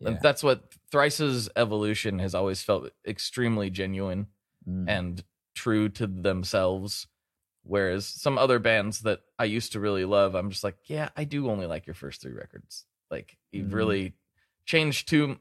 yeah. 0.00 0.18
That's 0.20 0.42
what 0.42 0.72
Thrice's 0.90 1.48
evolution 1.56 2.18
has 2.18 2.34
always 2.34 2.62
felt 2.62 2.90
extremely 3.06 3.70
genuine 3.70 4.26
Mm. 4.68 4.88
and 4.88 5.24
true 5.54 5.88
to 5.90 6.06
themselves. 6.06 7.06
Whereas 7.62 8.06
some 8.06 8.38
other 8.38 8.58
bands 8.58 9.00
that 9.02 9.20
I 9.38 9.44
used 9.44 9.72
to 9.72 9.80
really 9.80 10.04
love, 10.04 10.34
I'm 10.34 10.50
just 10.50 10.64
like, 10.64 10.76
yeah, 10.86 11.10
I 11.16 11.24
do 11.24 11.50
only 11.50 11.66
like 11.66 11.86
your 11.86 11.94
first 11.94 12.20
three 12.22 12.32
records. 12.32 12.86
Like 13.10 13.36
you've 13.52 13.68
Mhm. 13.68 13.74
really 13.74 14.14
changed 14.66 15.08
too. 15.08 15.38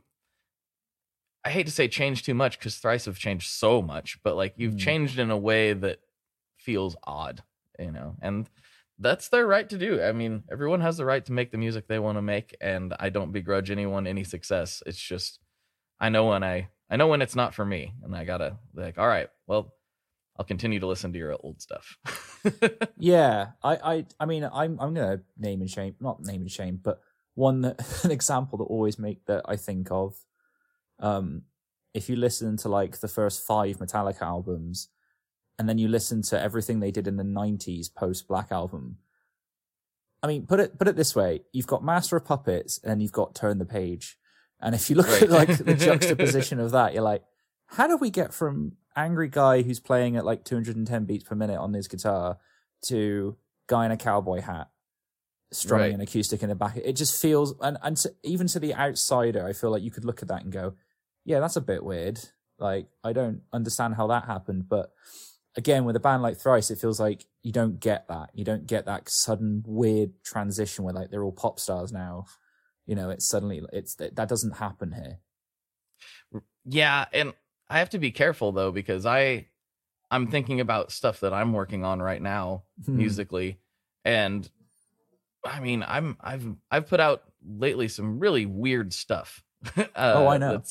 I 1.46 1.50
hate 1.50 1.66
to 1.66 1.72
say 1.72 1.88
change 1.88 2.24
too 2.24 2.34
much 2.34 2.58
because 2.58 2.78
Thrice 2.78 3.06
have 3.06 3.18
changed 3.20 3.50
so 3.50 3.82
much, 3.82 4.22
but 4.24 4.36
like 4.36 4.54
you've 4.58 4.76
Mm. 4.76 4.80
changed 4.80 5.20
in 5.20 5.32
a 5.32 5.38
way 5.38 5.74
that 5.74 6.00
feels 6.58 6.96
odd, 7.04 7.44
you 7.80 7.92
know, 7.92 8.16
and 8.22 8.50
that's 9.04 9.30
their 9.30 9.46
right 9.46 9.70
to 9.70 9.78
do. 9.78 10.02
I 10.02 10.12
mean, 10.12 10.44
everyone 10.52 10.82
has 10.82 10.98
the 10.98 11.06
right 11.06 11.24
to 11.26 11.32
make 11.32 11.52
the 11.52 11.58
music 11.58 11.88
they 11.88 12.00
want 12.00 12.18
to 12.18 12.22
make, 12.22 12.56
and 12.60 12.94
I 13.00 13.10
don't 13.10 13.32
begrudge 13.32 13.70
anyone 13.70 14.08
any 14.08 14.24
success. 14.24 14.82
It's 14.86 15.00
just 15.00 15.40
I 16.00 16.10
know 16.10 16.28
when 16.28 16.44
I 16.44 16.70
I 16.90 16.96
know 16.96 17.08
when 17.08 17.22
it's 17.22 17.36
not 17.36 17.54
for 17.54 17.66
me, 17.66 17.94
and 18.04 18.16
I 18.16 18.24
gotta 18.24 18.58
like, 18.74 18.98
all 18.98 19.08
right, 19.08 19.30
well, 19.48 19.74
I'll 20.38 20.46
continue 20.46 20.80
to 20.80 20.88
listen 20.88 21.14
to 21.14 21.20
your 21.20 21.36
old 21.40 21.62
stuff. 21.62 21.98
Yeah, 22.98 23.52
I, 23.62 23.76
I, 23.76 24.06
I 24.20 24.26
mean, 24.26 24.44
I'm, 24.44 24.80
I'm 24.80 24.94
gonna 24.94 25.22
name 25.38 25.62
and 25.62 25.70
shame, 25.70 25.96
not 26.00 26.22
name 26.22 26.42
and 26.42 26.52
shame, 26.52 26.80
but 26.82 27.02
one 27.36 27.62
that, 27.62 27.82
an 28.04 28.12
example 28.12 28.58
that 28.58 28.66
always 28.66 28.98
make 28.98 29.26
that 29.26 29.44
I 29.46 29.56
think 29.58 29.92
of. 29.92 30.16
Um, 31.00 31.44
if 31.94 32.10
you 32.10 32.16
listen 32.16 32.58
to 32.58 32.70
like 32.70 33.00
the 33.00 33.08
first 33.08 33.46
five 33.46 33.78
Metallica 33.78 34.22
albums, 34.22 34.90
and 35.60 35.68
then 35.70 35.78
you 35.78 35.88
listen 35.88 36.22
to 36.24 36.40
everything 36.42 36.80
they 36.80 36.92
did 36.92 37.08
in 37.08 37.18
the 37.18 37.24
'90s 37.24 37.94
post 37.94 38.28
Black 38.28 38.52
Album. 38.52 38.98
I 40.22 40.28
mean, 40.28 40.46
put 40.46 40.60
it 40.60 40.78
put 40.80 40.88
it 40.88 40.96
this 40.96 41.16
way: 41.16 41.42
you've 41.52 41.68
got 41.68 41.84
Master 41.84 42.18
of 42.18 42.26
Puppets, 42.26 42.80
and 42.84 43.02
you've 43.02 43.12
got 43.12 43.36
Turn 43.36 43.58
the 43.58 43.66
Page, 43.66 44.18
and 44.62 44.74
if 44.74 44.90
you 44.90 44.96
look 44.96 45.08
Right. 45.08 45.24
at 45.24 45.30
like 45.30 45.58
the 45.58 45.74
juxtaposition 45.88 46.60
of 46.60 46.72
that, 46.72 46.94
you're 46.94 47.04
like, 47.04 47.24
how 47.68 47.88
do 47.88 47.98
we 47.98 48.10
get 48.10 48.34
from 48.34 48.74
angry 48.96 49.28
guy 49.28 49.62
who's 49.64 49.80
playing 49.80 50.16
at 50.16 50.26
like 50.26 50.44
210 50.46 51.06
beats 51.06 51.24
per 51.24 51.36
minute 51.36 51.58
on 51.60 51.74
his 51.74 51.88
guitar 51.88 52.38
to 52.84 53.36
guy 53.68 53.86
in 53.86 53.92
a 53.92 53.98
cowboy 53.98 54.40
hat 54.42 54.70
strumming 55.52 55.88
Right. 55.88 55.94
an 55.96 56.02
acoustic 56.02 56.42
in 56.44 56.50
the 56.50 56.56
back? 56.56 56.78
It 56.78 56.94
just 56.94 57.22
feels, 57.22 57.54
and 57.60 57.78
and 57.84 57.98
to, 57.98 58.14
even 58.24 58.48
to 58.48 58.60
the 58.60 58.74
outsider, 58.76 59.46
I 59.46 59.52
feel 59.54 59.72
like 59.72 59.84
you 59.84 59.92
could 59.92 60.06
look 60.06 60.22
at 60.22 60.30
that 60.30 60.44
and 60.44 60.52
go, 60.54 60.76
yeah, 61.26 61.40
that's 61.42 61.56
a 61.58 61.62
bit 61.62 61.84
weird. 61.84 62.20
Like 62.60 62.88
I 63.04 63.12
don't 63.12 63.42
understand 63.52 63.96
how 63.96 64.08
that 64.08 64.26
happened, 64.26 64.70
but 64.70 64.94
again, 65.56 65.86
with 65.86 65.96
a 65.96 66.00
band 66.00 66.24
like 66.24 66.38
Thrice, 66.38 66.72
it 66.72 66.80
feels 66.80 67.00
like 67.00 67.26
you 67.44 67.52
don't 67.52 67.80
get 67.80 68.08
that. 68.08 68.30
You 68.34 68.44
don't 68.44 68.66
get 68.68 68.86
that 68.86 69.10
sudden 69.10 69.64
weird 69.66 70.12
transition 70.24 70.84
where 70.84 70.94
like 70.94 71.10
they're 71.12 71.24
all 71.24 71.32
pop 71.32 71.60
stars 71.60 71.92
now. 71.92 72.26
You 72.86 72.96
know, 72.96 73.10
it's 73.10 73.26
suddenly 73.26 73.62
it's 73.72 73.96
that 73.96 74.28
doesn't 74.28 74.58
happen 74.58 74.92
here. 74.92 75.20
yeah, 76.66 77.06
and 77.14 77.34
I 77.70 77.80
have 77.80 77.90
to 77.92 78.00
be 78.00 78.12
careful 78.12 78.52
though 78.52 78.72
because 78.72 79.06
I 79.06 79.48
I'm 80.12 80.28
thinking 80.28 80.60
about 80.60 80.92
stuff 80.92 81.22
that 81.22 81.34
I'm 81.34 81.54
working 81.54 81.84
on 81.86 82.02
right 82.02 82.22
now 82.22 82.64
Hmm. 82.86 82.98
musically, 82.98 83.60
and 84.06 84.50
I 85.46 85.60
mean 85.60 85.84
I'm 85.88 86.18
I've 86.20 86.46
I've 86.70 86.88
put 86.88 87.00
out 87.00 87.24
lately 87.46 87.88
some 87.88 88.20
really 88.20 88.46
weird 88.46 88.94
stuff. 88.94 89.44
uh, 89.78 89.86
oh, 89.96 90.28
I 90.28 90.38
know. 90.38 90.62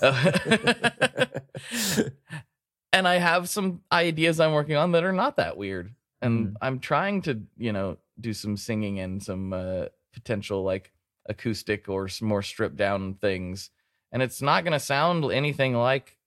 and 2.92 3.06
I 3.06 3.16
have 3.16 3.48
some 3.48 3.82
ideas 3.92 4.40
I'm 4.40 4.52
working 4.52 4.76
on 4.76 4.92
that 4.92 5.04
are 5.04 5.12
not 5.12 5.36
that 5.36 5.56
weird. 5.56 5.94
And 6.20 6.48
Mm. 6.48 6.56
I'm 6.60 6.80
trying 6.80 7.22
to, 7.22 7.42
you 7.56 7.72
know, 7.72 7.98
do 8.20 8.32
some 8.32 8.56
singing 8.56 8.98
and 8.98 9.22
some 9.22 9.52
uh, 9.52 9.86
potential 10.12 10.64
like 10.64 10.92
acoustic 11.28 11.88
or 11.88 12.08
some 12.08 12.26
more 12.28 12.42
stripped 12.42 12.76
down 12.76 13.14
things. 13.14 13.70
And 14.10 14.22
it's 14.22 14.42
not 14.42 14.64
going 14.64 14.72
to 14.72 14.80
sound 14.80 15.24
anything 15.30 15.74
like 15.74 16.18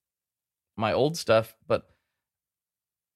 my 0.78 0.94
old 0.94 1.18
stuff, 1.18 1.56
but 1.68 1.90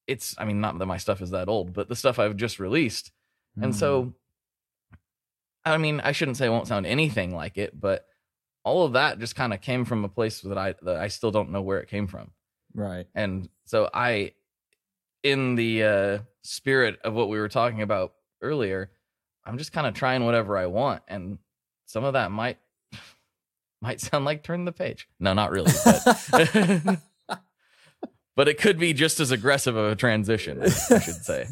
it's, 0.08 0.36
I 0.38 0.46
mean, 0.46 0.60
not 0.60 0.78
that 0.78 0.86
my 0.86 0.98
stuff 0.98 1.22
is 1.22 1.30
that 1.32 1.48
old, 1.48 1.74
but 1.74 1.88
the 1.88 1.96
stuff 1.96 2.20
I've 2.20 2.36
just 2.36 2.60
released. 2.60 3.12
And 3.56 3.74
Hmm. 3.74 3.80
so, 3.80 4.14
I 5.64 5.78
mean, 5.78 6.00
I 6.02 6.12
shouldn't 6.12 6.38
say 6.38 6.48
it 6.48 6.50
won't 6.50 6.68
sound 6.68 6.86
anything 6.86 7.34
like 7.34 7.58
it, 7.58 7.80
but 7.80 8.06
all 8.64 8.86
of 8.86 8.94
that 8.94 9.20
just 9.20 9.36
kind 9.36 9.54
of 9.54 9.62
came 9.62 9.86
from 9.86 10.04
a 10.04 10.10
place 10.10 10.42
that 10.42 10.58
I 10.58 10.76
that 10.82 10.98
I 10.98 11.08
still 11.08 11.32
don't 11.32 11.52
know 11.52 11.62
where 11.62 11.80
it 11.80 11.88
came 11.90 12.08
from. 12.08 12.32
Right. 12.76 13.08
And 13.16 13.50
so 13.66 13.90
I, 13.94 14.34
in 15.24 15.56
the 15.56 15.84
uh, 15.84 16.18
spirit 16.44 17.00
of 17.04 17.14
what 17.14 17.30
we 17.30 17.40
were 17.40 17.50
talking 17.50 17.82
about 17.82 18.14
earlier, 18.42 18.92
I'm 19.44 19.58
just 19.58 19.72
kind 19.72 19.88
of 19.88 19.94
trying 19.94 20.26
whatever 20.26 20.58
I 20.58 20.68
want, 20.68 21.04
and 21.08 21.38
some 21.86 22.04
of 22.04 22.14
that 22.14 22.32
might 22.32 22.58
might 23.82 24.02
sound 24.02 24.26
like 24.26 24.44
turn 24.44 24.66
the 24.66 24.72
page. 24.72 25.08
No, 25.20 25.34
not 25.34 25.52
really, 25.52 25.72
but, 26.32 27.00
but 28.36 28.48
it 28.48 28.60
could 28.60 28.78
be 28.78 28.94
just 28.94 29.20
as 29.20 29.32
aggressive 29.32 29.76
of 29.76 29.92
a 29.92 29.96
transition. 29.96 30.62
I 30.62 30.70
should 31.00 31.26
say. 31.26 31.48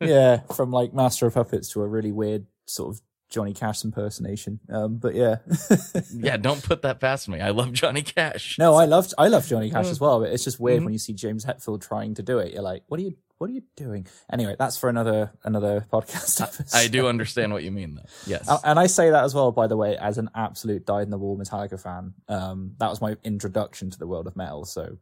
yeah, 0.00 0.40
from 0.54 0.70
like 0.70 0.94
Master 0.94 1.26
of 1.26 1.34
Puppets 1.34 1.70
to 1.70 1.82
a 1.82 1.86
really 1.86 2.12
weird 2.12 2.46
sort 2.66 2.94
of 2.94 3.02
Johnny 3.34 3.52
Cash 3.52 3.84
impersonation. 3.84 4.60
Um, 4.70 4.96
but 4.96 5.14
yeah, 5.14 5.36
yeah, 6.14 6.36
don't 6.36 6.62
put 6.62 6.82
that 6.82 7.00
past 7.00 7.28
me. 7.28 7.40
I 7.40 7.50
love 7.50 7.72
Johnny 7.72 8.02
Cash. 8.02 8.56
no, 8.58 8.74
I 8.76 8.84
love 8.86 9.12
I 9.18 9.28
love 9.28 9.46
Johnny 9.46 9.70
Cash 9.70 9.86
as 9.86 10.00
well. 10.00 10.20
But 10.20 10.30
it's 10.30 10.44
just 10.44 10.58
weird 10.60 10.80
Mhm. 10.80 10.84
when 10.84 10.92
you 10.92 10.98
see 10.98 11.12
James 11.12 11.44
Hetfield 11.44 11.82
trying 11.86 12.14
to 12.14 12.22
do 12.22 12.38
it. 12.38 12.52
You're 12.54 12.62
like, 12.62 12.84
what 12.86 13.00
are 13.00 13.02
you 13.02 13.14
what 13.38 13.50
are 13.50 13.52
you 13.52 13.62
doing? 13.76 14.06
Anyway, 14.32 14.54
that's 14.58 14.78
for 14.78 14.88
another 14.88 15.32
another 15.42 15.86
podcast. 15.92 16.40
Episode. 16.40 16.66
I 16.78 16.86
do 16.86 17.08
understand 17.14 17.52
what 17.52 17.64
you 17.64 17.72
mean, 17.72 17.96
though. 17.96 18.06
Yes. 18.26 18.48
Uh, 18.48 18.58
And 18.64 18.78
I 18.78 18.86
say 18.86 19.10
that 19.10 19.24
as 19.24 19.34
well, 19.34 19.50
by 19.50 19.66
the 19.66 19.76
way, 19.76 19.96
as 19.96 20.16
an 20.18 20.30
absolute 20.34 20.86
dyed 20.86 21.02
in 21.02 21.10
the 21.10 21.18
wall 21.18 21.36
Metallica 21.36 21.78
fan. 21.78 22.14
Um, 22.28 22.74
that 22.78 22.88
was 22.88 23.00
my 23.00 23.16
introduction 23.24 23.90
to 23.90 23.98
the 23.98 24.06
world 24.06 24.28
of 24.28 24.36
metal. 24.36 24.64
So 24.64 24.98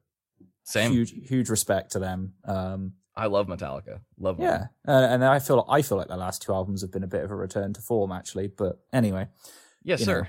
Same. 0.64 0.92
huge, 0.92 1.12
huge 1.28 1.50
respect 1.50 1.92
to 1.92 1.98
them. 1.98 2.32
Um, 2.44 2.94
I 3.14 3.26
love 3.26 3.46
Metallica. 3.46 4.00
Love 4.18 4.38
them. 4.38 4.46
Yeah, 4.46 4.66
uh, 4.88 5.06
and 5.10 5.24
I 5.24 5.38
feel 5.38 5.66
I 5.68 5.82
feel 5.82 5.98
like 5.98 6.08
the 6.08 6.16
last 6.16 6.42
two 6.42 6.52
albums 6.52 6.80
have 6.80 6.90
been 6.90 7.02
a 7.04 7.08
bit 7.08 7.24
of 7.24 7.30
a 7.30 7.36
return 7.36 7.72
to 7.74 7.80
form, 7.82 8.10
actually. 8.12 8.48
But 8.48 8.78
anyway, 8.92 9.28
Yes, 9.82 10.02
sir. 10.02 10.22
know. 10.22 10.28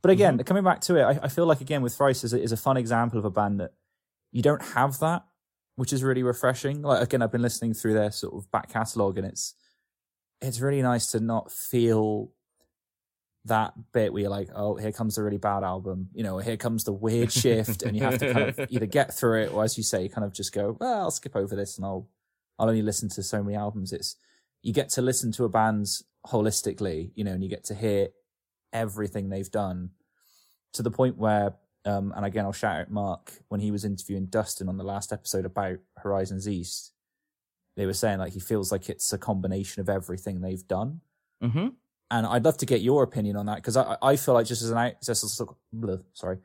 but 0.00 0.10
again, 0.10 0.38
coming 0.44 0.64
back 0.64 0.80
to 0.82 0.96
it, 0.96 1.02
I, 1.02 1.24
I 1.24 1.28
feel 1.28 1.46
like 1.46 1.60
again 1.60 1.82
with 1.82 1.94
Thrice 1.94 2.24
is 2.24 2.32
a, 2.32 2.40
is 2.40 2.52
a 2.52 2.56
fun 2.56 2.76
example 2.76 3.18
of 3.18 3.24
a 3.24 3.30
band 3.30 3.60
that 3.60 3.72
you 4.32 4.42
don't 4.42 4.62
have 4.62 4.98
that, 5.00 5.24
which 5.76 5.92
is 5.92 6.02
really 6.02 6.22
refreshing. 6.22 6.80
Like 6.82 7.02
again, 7.02 7.20
I've 7.20 7.32
been 7.32 7.42
listening 7.42 7.74
through 7.74 7.94
their 7.94 8.10
sort 8.10 8.34
of 8.34 8.50
back 8.50 8.70
catalogue, 8.70 9.18
and 9.18 9.26
it's 9.26 9.54
it's 10.40 10.60
really 10.60 10.82
nice 10.82 11.08
to 11.08 11.20
not 11.20 11.52
feel 11.52 12.30
that 13.46 13.74
bit 13.92 14.10
where 14.12 14.22
you're 14.22 14.30
like, 14.30 14.48
oh, 14.54 14.74
here 14.76 14.92
comes 14.92 15.16
the 15.16 15.22
really 15.22 15.36
bad 15.36 15.62
album, 15.62 16.08
you 16.14 16.22
know, 16.22 16.38
here 16.38 16.56
comes 16.56 16.84
the 16.84 16.92
weird 16.92 17.30
shift, 17.30 17.82
and 17.82 17.94
you 17.94 18.02
have 18.02 18.18
to 18.18 18.32
kind 18.32 18.48
of 18.48 18.60
either 18.70 18.86
get 18.86 19.12
through 19.12 19.42
it, 19.42 19.52
or 19.52 19.62
as 19.62 19.76
you 19.76 19.84
say, 19.84 20.08
kind 20.08 20.24
of 20.24 20.32
just 20.32 20.54
go, 20.54 20.76
well, 20.80 21.02
I'll 21.02 21.10
skip 21.10 21.36
over 21.36 21.54
this, 21.54 21.76
and 21.76 21.84
I'll 21.84 22.08
I'll 22.58 22.68
only 22.68 22.82
listen 22.82 23.08
to 23.10 23.22
so 23.22 23.42
many 23.42 23.56
albums. 23.56 23.92
It's 23.92 24.16
you 24.62 24.72
get 24.72 24.88
to 24.90 25.02
listen 25.02 25.32
to 25.32 25.44
a 25.44 25.48
band's 25.48 26.04
holistically, 26.26 27.10
you 27.14 27.24
know, 27.24 27.32
and 27.32 27.42
you 27.42 27.50
get 27.50 27.64
to 27.64 27.74
hear 27.74 28.08
everything 28.72 29.28
they've 29.28 29.50
done 29.50 29.90
to 30.72 30.82
the 30.82 30.90
point 30.90 31.16
where, 31.16 31.54
um, 31.84 32.12
and 32.16 32.24
again, 32.24 32.44
I'll 32.44 32.52
shout 32.52 32.80
out 32.80 32.90
Mark 32.90 33.32
when 33.48 33.60
he 33.60 33.70
was 33.70 33.84
interviewing 33.84 34.26
Dustin 34.26 34.68
on 34.68 34.76
the 34.76 34.84
last 34.84 35.12
episode 35.12 35.44
about 35.44 35.78
Horizons 35.98 36.48
East. 36.48 36.92
They 37.76 37.86
were 37.86 37.92
saying 37.92 38.18
like 38.20 38.32
he 38.32 38.40
feels 38.40 38.72
like 38.72 38.88
it's 38.88 39.12
a 39.12 39.18
combination 39.18 39.80
of 39.80 39.88
everything 39.88 40.40
they've 40.40 40.66
done, 40.66 41.00
Mm-hmm. 41.42 41.68
and 42.10 42.26
I'd 42.26 42.44
love 42.44 42.56
to 42.58 42.66
get 42.66 42.80
your 42.80 43.02
opinion 43.02 43.36
on 43.36 43.46
that 43.46 43.56
because 43.56 43.76
I 43.76 43.96
I 44.00 44.16
feel 44.16 44.32
like 44.34 44.46
just 44.46 44.62
as 44.62 44.70
an 44.70 44.78
out, 44.78 44.94
just 45.04 45.24
as, 45.24 45.40
bleh, 45.76 46.02
sorry, 46.14 46.38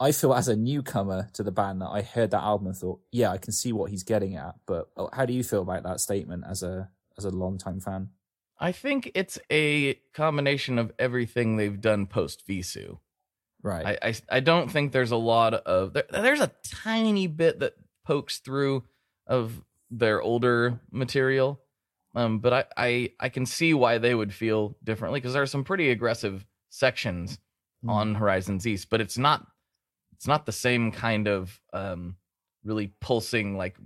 I 0.00 0.12
feel 0.12 0.32
as 0.34 0.48
a 0.48 0.56
newcomer 0.56 1.28
to 1.32 1.42
the 1.42 1.50
band 1.50 1.80
that 1.82 1.88
I 1.88 2.02
heard 2.02 2.30
that 2.30 2.42
album 2.42 2.68
and 2.68 2.76
thought, 2.76 3.00
yeah, 3.10 3.30
I 3.30 3.38
can 3.38 3.52
see 3.52 3.72
what 3.72 3.90
he's 3.90 4.04
getting 4.04 4.36
at. 4.36 4.54
But 4.66 4.88
uh, 4.96 5.06
how 5.12 5.26
do 5.26 5.32
you 5.32 5.42
feel 5.42 5.62
about 5.62 5.82
that 5.82 6.00
statement 6.00 6.44
as 6.48 6.62
a 6.62 6.88
as 7.16 7.24
a 7.24 7.30
longtime 7.30 7.80
fan? 7.80 8.10
I 8.60 8.72
think 8.72 9.10
it's 9.14 9.38
a 9.50 9.94
combination 10.14 10.78
of 10.78 10.92
everything 10.98 11.56
they've 11.56 11.80
done 11.80 12.06
post 12.06 12.46
Vheissu. 12.46 12.98
Right. 13.62 13.98
I, 14.02 14.08
I 14.08 14.14
I 14.30 14.40
don't 14.40 14.70
think 14.70 14.92
there's 14.92 15.10
a 15.10 15.16
lot 15.16 15.54
of 15.54 15.92
there, 15.94 16.04
there's 16.10 16.40
a 16.40 16.52
tiny 16.64 17.26
bit 17.26 17.58
that 17.60 17.74
pokes 18.04 18.38
through 18.38 18.84
of 19.26 19.62
their 19.90 20.22
older 20.22 20.80
material. 20.92 21.60
Um, 22.14 22.38
but 22.38 22.52
I, 22.52 22.64
I 22.76 23.12
I 23.20 23.28
can 23.30 23.46
see 23.46 23.74
why 23.74 23.98
they 23.98 24.14
would 24.14 24.32
feel 24.32 24.76
differently 24.84 25.18
because 25.20 25.32
there 25.34 25.42
are 25.42 25.46
some 25.46 25.64
pretty 25.64 25.90
aggressive 25.90 26.46
sections 26.68 27.38
Mm. 27.84 27.90
on 27.90 28.14
Horizons 28.16 28.66
East, 28.66 28.90
but 28.90 29.00
it's 29.00 29.16
not 29.18 29.46
it's 30.18 30.26
not 30.26 30.44
the 30.44 30.52
same 30.52 30.92
kind 30.92 31.26
of 31.28 31.58
um 31.72 32.16
really 32.64 32.92
pulsing 33.00 33.56
like 33.56 33.76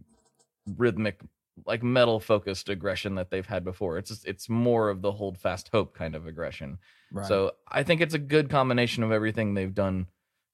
rhythmic 0.77 1.21
like 1.67 1.83
metal 1.83 2.19
focused 2.19 2.69
aggression 2.71 3.15
that 3.17 3.31
they've 3.31 3.47
had 3.47 3.63
before. 3.63 3.99
It's 3.99 4.09
just, 4.09 4.27
it's 4.27 4.49
more 4.49 4.89
of 4.89 5.03
the 5.03 5.13
hold 5.13 5.37
fast 5.37 5.69
hope 5.71 5.95
kind 5.95 6.15
of 6.15 6.27
aggression. 6.27 6.79
right. 7.13 7.27
So 7.27 7.53
I 7.69 7.83
think 7.83 8.01
it's 8.01 8.15
a 8.15 8.19
good 8.19 8.49
combination 8.49 9.03
of 9.03 9.13
everything 9.13 9.53
they've 9.55 9.75
done 9.75 10.07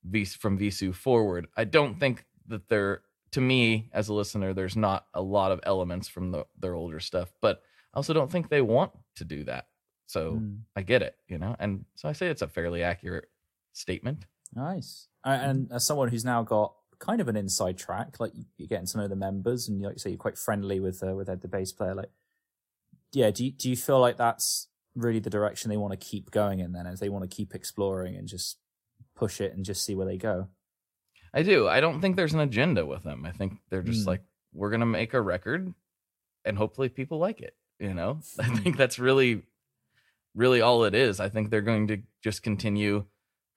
Vis- 0.05 0.35
from 0.35 0.59
Vheissu 0.59 0.93
forward. 0.93 1.47
I 1.57 1.65
don't 1.65 1.99
think 2.01 2.25
that 2.49 2.69
they're 2.69 3.03
to 3.31 3.41
me 3.41 3.91
as 3.93 4.09
a 4.09 4.15
listener, 4.15 4.53
there's 4.55 4.77
not 4.77 5.07
a 5.15 5.23
lot 5.23 5.53
of 5.53 5.61
elements 5.63 6.09
from 6.09 6.33
the, 6.33 6.47
their 6.59 6.75
older 6.75 6.99
stuff, 6.99 7.31
but 7.41 7.63
I 7.95 7.99
also 7.99 8.13
don't 8.13 8.31
think 8.31 8.49
they 8.49 8.63
want 8.63 8.91
to 9.17 9.25
do 9.25 9.45
that. 9.45 9.69
So 10.07 10.33
Mm. 10.33 10.61
I 10.75 10.83
get 10.83 11.03
it, 11.03 11.15
you 11.29 11.39
know, 11.39 11.55
and 11.61 11.85
so 11.95 12.09
I 12.09 12.13
say 12.13 12.27
it's 12.29 12.43
a 12.43 12.49
fairly 12.49 12.83
accurate 12.83 13.29
statement. 13.73 14.25
Nice. 14.55 15.09
A- 15.25 15.29
And 15.31 15.71
as 15.73 15.87
someone 15.87 16.09
who's 16.09 16.25
now 16.25 16.43
got 16.43 16.75
kind 16.99 17.21
of 17.21 17.29
an 17.29 17.37
inside 17.37 17.79
track, 17.79 18.19
like 18.21 18.33
you're 18.57 18.69
getting 18.69 18.87
to 18.87 18.99
know 18.99 19.09
the 19.09 19.17
members, 19.17 19.69
and 19.69 19.81
like 19.83 19.95
you 19.95 19.99
say, 19.99 20.11
you're 20.11 20.19
quite 20.19 20.39
friendly 20.39 20.81
with 20.81 21.03
uh, 21.03 21.15
with 21.15 21.29
Ed, 21.29 21.43
the 21.43 21.49
bass 21.49 21.73
player. 21.73 21.95
Like, 21.95 22.11
yeah, 23.13 23.31
do 23.31 23.45
you, 23.45 23.53
do 23.53 23.71
you 23.71 23.77
feel 23.77 24.01
like 24.01 24.17
that's 24.17 24.69
really 24.95 25.21
the 25.21 25.31
direction 25.31 25.71
they 25.71 25.77
want 25.77 25.93
to 25.99 26.07
keep 26.07 26.31
going 26.31 26.61
in? 26.61 26.73
Then, 26.73 26.87
as 26.87 27.01
they 27.01 27.09
want 27.09 27.29
to 27.29 27.35
keep 27.35 27.55
exploring 27.55 28.17
and 28.17 28.27
just 28.29 28.59
push 29.15 29.41
it 29.41 29.53
and 29.55 29.65
just 29.65 29.85
see 29.85 29.95
where 29.95 30.07
they 30.07 30.17
go. 30.17 30.49
I 31.35 31.43
do. 31.43 31.69
I 31.69 31.81
don't 31.81 32.01
think 32.01 32.17
there's 32.17 32.35
an 32.35 32.41
agenda 32.41 32.87
with 32.87 33.03
them. 33.03 33.25
I 33.27 33.33
think 33.33 33.59
they're 33.69 33.83
just 33.83 34.03
Hmm. 34.05 34.09
like, 34.09 34.23
we're 34.55 34.71
going 34.71 34.81
to 34.81 34.87
make 34.87 35.13
a 35.15 35.21
record 35.21 35.73
and 36.45 36.57
hopefully 36.57 36.89
people 36.89 37.19
like 37.19 37.41
it. 37.41 37.55
You 37.79 37.93
know, 37.95 38.21
I 38.41 38.49
think 38.57 38.77
that's 38.77 38.99
really, 38.99 39.43
really 40.35 40.61
all 40.63 40.85
it 40.85 40.95
is. 40.95 41.21
I 41.21 41.29
think 41.29 41.51
they're 41.51 41.61
going 41.61 41.87
to 41.89 41.99
just 42.25 42.43
continue 42.43 43.05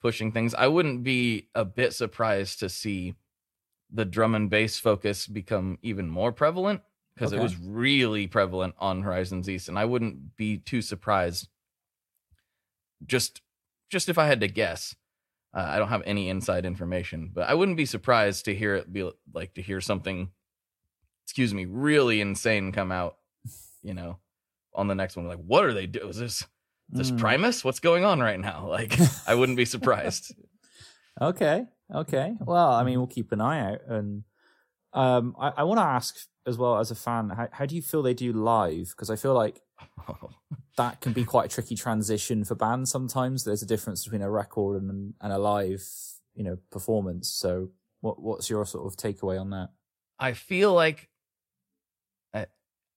pushing 0.02 0.32
things. 0.32 0.54
I 0.54 0.68
wouldn't 0.68 1.04
be 1.04 1.50
a 1.56 1.64
bit 1.64 1.94
surprised 1.94 2.60
to 2.60 2.70
see 2.70 3.16
the 3.92 4.06
drum 4.06 4.36
and 4.36 4.50
bass 4.50 4.80
focus 4.80 5.28
become 5.28 5.78
even 5.82 6.10
more 6.10 6.32
prevalent 6.32 6.82
because 7.14 7.34
Okay. 7.34 7.40
it 7.40 7.44
was 7.44 7.58
really 7.58 8.26
prevalent 8.28 8.74
on 8.80 9.02
Horizons 9.02 9.50
East. 9.50 9.68
And 9.70 9.78
I 9.78 9.86
wouldn't 9.86 10.36
be 10.38 10.58
too 10.58 10.82
surprised 10.82 11.50
just, 13.06 13.42
just 13.90 14.10
if 14.10 14.18
I 14.18 14.28
had 14.28 14.42
to 14.42 14.48
guess. 14.48 14.96
Uh, 15.54 15.66
I 15.68 15.80
don't 15.80 15.90
have 15.90 16.04
any 16.06 16.30
inside 16.30 16.66
information, 16.66 17.30
but 17.34 17.50
I 17.50 17.54
wouldn't 17.56 17.76
be 17.76 17.86
surprised 17.86 18.46
to 18.46 18.56
hear 18.56 18.76
it 18.76 18.92
be 18.94 19.12
like 19.34 19.54
to 19.56 19.62
hear 19.62 19.82
something, 19.82 20.30
excuse 21.26 21.54
me, 21.54 21.66
really 21.66 22.22
insane 22.22 22.72
come 22.72 22.92
out. 22.92 23.18
You 23.84 23.94
know, 23.94 24.20
on 24.74 24.88
the 24.88 24.96
next 24.96 25.18
one, 25.18 25.28
like, 25.28 25.40
what 25.40 25.66
are 25.66 25.74
they 25.74 25.88
doing? 25.88 26.08
Is 26.10 26.20
this 26.20 26.42
is 26.42 26.48
this 26.92 27.12
Mm. 27.12 27.20
Primus? 27.20 27.64
What's 27.64 27.80
going 27.80 28.04
on 28.06 28.20
right 28.20 28.40
now? 28.40 28.68
Like, 28.70 28.98
I 29.28 29.36
wouldn't 29.36 29.58
be 29.58 29.66
surprised. 29.66 30.34
Okay. 31.22 31.66
Okay. 31.94 32.36
Well, 32.40 32.72
I 32.72 32.84
mean, 32.84 32.98
we'll 32.98 33.06
keep 33.06 33.32
an 33.34 33.42
eye 33.42 33.74
out. 33.74 33.82
And 33.88 34.24
um, 34.94 35.36
I, 35.40 35.50
I 35.58 35.64
want 35.64 35.78
to 35.80 35.84
ask 35.84 36.18
as 36.48 36.58
well 36.58 36.80
as 36.80 36.90
a 36.90 36.96
fan, 36.96 37.30
how, 37.30 37.50
how 37.52 37.66
do 37.66 37.76
you 37.76 37.82
feel 37.82 38.02
they 38.02 38.14
do 38.14 38.32
live? 38.32 38.90
Because 38.92 39.10
I 39.10 39.18
feel 39.18 39.34
like 39.34 39.62
that 40.78 41.02
can 41.02 41.12
be 41.14 41.26
quite 41.26 41.46
a 41.52 41.54
tricky 41.54 41.76
transition 41.76 42.44
for 42.46 42.56
bands 42.56 42.90
sometimes. 42.90 43.44
There's 43.44 43.62
a 43.62 43.68
difference 43.68 44.04
between 44.06 44.22
a 44.22 44.32
record 44.32 44.82
and, 44.82 45.14
and 45.22 45.34
a 45.34 45.38
live, 45.38 45.84
you 46.34 46.44
know, 46.46 46.58
performance. 46.72 47.28
So 47.30 47.70
what 48.00 48.20
what's 48.22 48.50
your 48.50 48.66
sort 48.66 48.88
of 48.88 48.98
takeaway 48.98 49.40
on 49.40 49.50
that? 49.52 49.70
I 50.18 50.32
feel 50.34 50.74
like 50.74 50.98
I, 51.04 51.08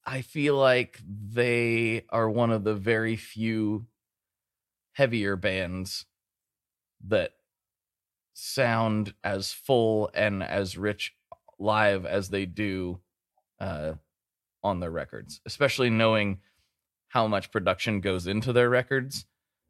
I 0.06 0.20
feel 0.22 0.56
like 0.56 1.00
they 1.06 2.04
are 2.10 2.28
one 2.28 2.50
of 2.50 2.64
the 2.64 2.74
very 2.74 3.16
few 3.16 3.86
heavier 4.92 5.36
bands 5.36 6.06
that 7.06 7.32
sound 8.34 9.14
as 9.22 9.52
full 9.52 10.10
and 10.14 10.42
as 10.42 10.76
rich 10.76 11.14
live 11.58 12.04
as 12.04 12.28
they 12.28 12.46
do 12.46 13.00
uh, 13.60 13.92
on 14.62 14.80
their 14.80 14.90
records, 14.90 15.40
especially 15.46 15.90
knowing 15.90 16.40
how 17.08 17.26
much 17.26 17.52
production 17.52 18.00
goes 18.00 18.26
into 18.26 18.52
their 18.52 18.68
records. 18.68 19.24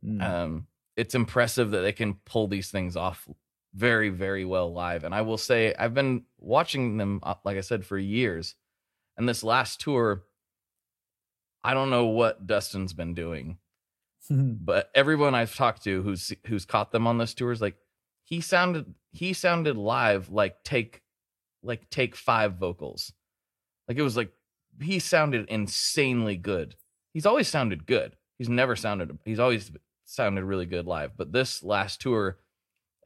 Mm. 0.05 0.23
Um, 0.23 0.67
it's 0.97 1.15
impressive 1.15 1.73
that 1.73 1.81
they 1.81 1.93
can 1.93 2.15
pull 2.25 2.49
these 2.49 2.71
things 2.71 2.97
off 2.97 3.29
very, 3.75 4.09
very 4.09 4.45
well 4.45 4.73
live. 4.73 5.05
And 5.05 5.15
I 5.15 5.23
will 5.23 5.39
say, 5.39 5.75
I've 5.75 5.95
been 5.95 6.25
watching 6.39 6.97
them, 6.97 7.21
uh, 7.23 7.35
like 7.45 7.57
I 7.57 7.61
said, 7.61 7.85
for 7.85 7.99
years. 7.99 8.55
And 9.17 9.29
this 9.29 9.45
last 9.45 9.81
tour, 9.81 10.25
I 11.63 11.75
don't 11.75 11.91
know 11.91 12.07
what 12.07 12.47
Dustin's 12.47 12.93
been 12.93 13.15
doing, 13.15 13.59
but 14.31 14.91
everyone 14.95 15.35
I've 15.35 15.55
talked 15.55 15.85
to 15.85 16.03
who's 16.03 16.33
who's 16.47 16.65
caught 16.65 16.93
them 16.93 17.07
on 17.07 17.19
this 17.19 17.35
tour 17.35 17.53
is 17.53 17.61
like, 17.61 17.77
he 18.25 18.41
sounded 18.41 18.95
he 19.13 19.33
sounded 19.33 19.77
live 19.77 20.31
like 20.31 20.63
take 20.65 21.03
like 21.63 21.89
take 21.91 22.17
five 22.17 22.57
vocals, 22.57 23.13
like 23.89 23.99
it 23.99 24.03
was 24.03 24.17
like 24.17 24.33
he 24.81 24.99
sounded 24.99 25.49
insanely 25.49 26.37
good. 26.37 26.75
He's 27.13 27.27
always 27.27 27.49
sounded 27.49 27.87
good. 27.87 28.17
He's 28.39 28.49
never 28.49 28.75
sounded. 28.75 29.17
He's 29.25 29.39
always 29.39 29.71
sounded 30.05 30.45
really 30.45 30.67
good 30.67 30.87
live. 30.87 31.17
But 31.17 31.33
this 31.33 31.63
last 31.63 32.01
tour, 32.01 32.39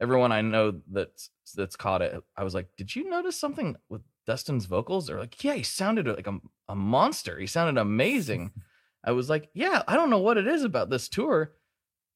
everyone 0.01 0.31
I 0.31 0.41
know 0.41 0.81
that's 0.91 1.29
that's 1.55 1.75
caught 1.75 2.01
it, 2.01 2.21
I 2.35 2.43
was 2.43 2.55
like, 2.55 2.67
"Did 2.77 2.95
you 2.95 3.09
notice 3.09 3.39
something 3.39 3.75
with 3.89 4.01
Dustin's 4.29 4.65
vocals?" 4.65 5.07
They're 5.07 5.19
like, 5.19 5.43
"Yeah, 5.43 5.53
he 5.53 5.63
sounded 5.63 6.07
like 6.07 6.27
a, 6.27 6.39
a 6.67 6.75
monster. 6.75 7.39
He 7.39 7.47
sounded 7.47 7.79
amazing." 7.79 8.51
I 9.03 9.11
was 9.11 9.29
like, 9.29 9.49
"Yeah, 9.53 9.83
I 9.87 9.95
don't 9.95 10.09
know 10.09 10.19
what 10.19 10.37
it 10.37 10.47
is 10.47 10.63
about 10.63 10.89
this 10.89 11.09
tour, 11.09 11.53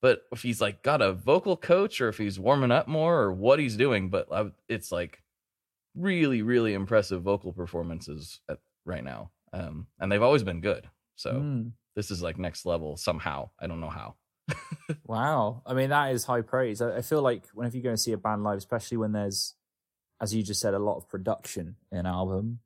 but 0.01 0.23
if 0.31 0.43
he's 0.43 0.61
like 0.61 0.83
got 0.83 1.01
a 1.01 1.13
vocal 1.13 1.57
coach 1.57 2.01
or 2.01 2.09
if 2.09 2.17
he's 2.17 2.39
warming 2.39 2.71
up 2.71 2.87
more 2.87 3.21
or 3.21 3.33
what 3.33 3.59
he's 3.59 3.77
doing, 3.77 4.09
but 4.09 4.31
I, 4.31 4.51
it's 4.67 4.91
like 4.91 5.23
really, 5.95 6.41
really 6.41 6.73
impressive 6.73 7.21
vocal 7.23 7.53
performances 7.53 8.41
at, 8.49 8.59
right 8.85 9.03
now, 9.03 9.31
um, 9.53 9.87
and 9.99 10.11
they've 10.11 10.21
always 10.21 10.43
been 10.43 10.61
good. 10.61 10.89
So." 11.15 11.33
Mm. 11.33 11.71
this 11.95 12.09
is 12.11 12.21
like 12.21 12.37
next 12.39 12.65
level 12.65 12.97
somehow. 12.97 13.49
I 13.59 13.67
don't 13.67 13.81
know 13.81 13.89
how. 13.89 14.15
Wow. 15.05 15.61
I 15.65 15.73
mean, 15.73 15.89
that 15.89 16.11
is 16.13 16.25
high 16.25 16.41
praise. 16.41 16.81
I, 16.81 16.97
I 16.97 17.01
feel 17.01 17.21
like 17.21 17.45
whenever 17.53 17.77
you 17.77 17.83
go 17.83 17.89
and 17.89 17.99
see 17.99 18.11
a 18.11 18.17
band 18.17 18.43
live, 18.43 18.57
especially 18.57 18.97
when 18.97 19.11
there's, 19.11 19.53
as 20.23 20.33
you 20.33 20.43
just 20.43 20.61
said, 20.61 20.73
a 20.73 20.79
lot 20.79 20.97
of 20.97 21.09
production 21.09 21.75
in 21.91 21.99
an 21.99 22.05
album, 22.07 22.61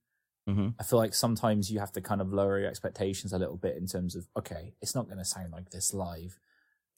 Mhm. 0.48 0.76
I 0.80 0.84
feel 0.84 1.00
like 1.00 1.14
sometimes 1.14 1.72
you 1.72 1.80
have 1.80 1.92
to 1.94 2.02
kind 2.02 2.22
of 2.22 2.32
lower 2.34 2.60
your 2.60 2.70
expectations 2.70 3.34
a 3.34 3.40
little 3.40 3.58
bit 3.58 3.76
in 3.78 3.88
terms 3.88 4.16
of, 4.16 4.30
okay, 4.38 4.76
it's 4.82 4.96
not 4.96 5.08
going 5.08 5.18
to 5.18 5.26
sound 5.26 5.52
like 5.52 5.72
this 5.72 5.94
live. 5.94 6.40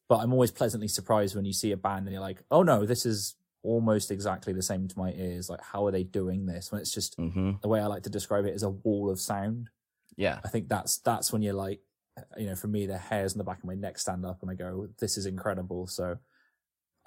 But 0.07 0.17
I'm 0.21 0.33
always 0.33 0.51
pleasantly 0.51 0.87
surprised 0.87 1.35
when 1.35 1.45
you 1.45 1.53
see 1.53 1.71
a 1.71 1.77
band 1.77 2.05
and 2.07 2.13
you're 2.13 2.21
like, 2.21 2.43
oh 2.51 2.63
no, 2.63 2.85
this 2.85 3.05
is 3.05 3.35
almost 3.63 4.11
exactly 4.11 4.53
the 4.53 4.63
same 4.63 4.87
to 4.87 4.99
my 4.99 5.13
ears. 5.13 5.49
Like, 5.49 5.61
how 5.61 5.85
are 5.87 5.91
they 5.91 6.03
doing 6.03 6.45
this? 6.45 6.71
When 6.71 6.81
it's 6.81 6.93
just 6.93 7.15
hmm 7.15 7.53
the 7.61 7.67
way 7.69 7.79
I 7.81 7.87
like 7.87 8.03
to 8.03 8.09
describe 8.09 8.45
it 8.45 8.55
is 8.55 8.63
a 8.63 8.69
wall 8.69 9.09
of 9.09 9.19
sound. 9.19 9.69
Yeah. 10.15 10.39
I 10.43 10.49
think 10.49 10.69
that's 10.69 10.97
that's 10.99 11.31
when 11.33 11.41
you're 11.41 11.53
like, 11.67 11.81
you 12.37 12.47
know, 12.47 12.55
for 12.55 12.67
me, 12.67 12.85
the 12.85 12.97
hairs 12.97 13.33
in 13.33 13.37
the 13.37 13.43
back 13.43 13.59
of 13.59 13.65
my 13.65 13.75
neck 13.75 13.97
stand 13.99 14.25
up, 14.25 14.41
and 14.41 14.51
I 14.51 14.55
go, 14.55 14.89
"This 14.99 15.17
is 15.17 15.25
incredible." 15.25 15.87
So, 15.87 16.17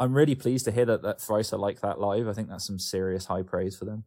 I'm 0.03 0.15
really 0.15 0.35
pleased 0.35 0.65
to 0.65 0.73
hear 0.73 0.85
that 0.87 1.03
that 1.03 1.21
Thrice 1.21 1.53
are 1.53 1.59
like 1.59 1.81
that 1.81 2.01
live. 2.01 2.27
I 2.27 2.33
think 2.33 2.49
that's 2.49 2.67
some 2.67 2.81
serious 2.81 3.27
high 3.27 3.43
praise 3.43 3.77
for 3.77 3.85
them. 3.85 4.03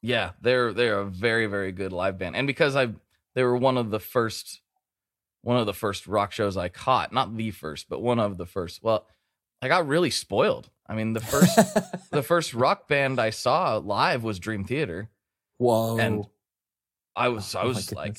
Yeah, 0.00 0.30
they're 0.40 0.72
they're 0.72 1.00
a 1.00 1.04
very 1.06 1.46
very 1.46 1.72
good 1.72 1.92
live 1.92 2.18
band, 2.18 2.36
and 2.36 2.46
because 2.46 2.76
I 2.76 2.90
they 3.34 3.42
were 3.42 3.56
one 3.56 3.76
of 3.76 3.90
the 3.90 3.98
first 3.98 4.60
one 5.42 5.56
of 5.56 5.66
the 5.66 5.74
first 5.74 6.06
rock 6.06 6.30
shows 6.30 6.56
I 6.56 6.68
caught, 6.68 7.12
not 7.12 7.36
the 7.36 7.50
first, 7.50 7.88
but 7.88 8.00
one 8.00 8.20
of 8.20 8.38
the 8.38 8.46
first. 8.46 8.80
Well, 8.82 9.08
I 9.60 9.66
got 9.66 9.88
really 9.88 10.10
spoiled. 10.10 10.70
I 10.86 10.94
mean, 10.94 11.14
the 11.14 11.20
first 11.20 11.58
the 12.12 12.22
first 12.22 12.54
rock 12.54 12.86
band 12.86 13.20
I 13.20 13.30
saw 13.30 13.78
live 13.78 14.22
was 14.22 14.38
Dream 14.38 14.64
Theater. 14.64 15.10
Whoa! 15.58 15.98
and 15.98 16.26
I 17.16 17.28
was 17.28 17.56
I 17.56 17.62
Oh 17.62 17.64
my 17.64 17.68
was 17.68 17.92
like, 17.92 18.18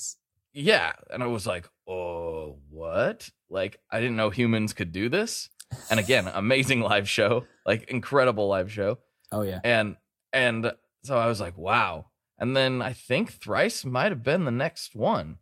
yeah, 0.54 0.92
and 1.10 1.24
I 1.24 1.28
was 1.28 1.48
like, 1.48 1.70
oh, 1.88 2.58
what? 2.70 3.30
Like 3.50 3.80
I 3.90 4.02
didn't 4.02 4.18
know 4.18 4.32
humans 4.32 4.74
could 4.74 4.92
do 4.92 5.08
this. 5.08 5.50
And 5.90 6.00
again, 6.00 6.30
amazing 6.34 6.82
live 6.92 7.08
show, 7.10 7.46
like 7.66 7.90
incredible 7.90 8.48
live 8.48 8.72
show 8.72 9.00
oh 9.32 9.42
yeah, 9.42 9.60
and 9.64 9.98
and 10.34 10.72
so 11.04 11.18
I 11.18 11.28
was 11.28 11.40
like, 11.40 11.58
wow. 11.58 12.08
And 12.38 12.56
then 12.56 12.82
I 12.82 12.94
think 12.94 13.32
Thrice 13.32 13.86
might 13.86 14.12
have 14.12 14.24
been 14.24 14.44
the 14.46 14.52
next 14.52 14.96
one. 14.96 15.38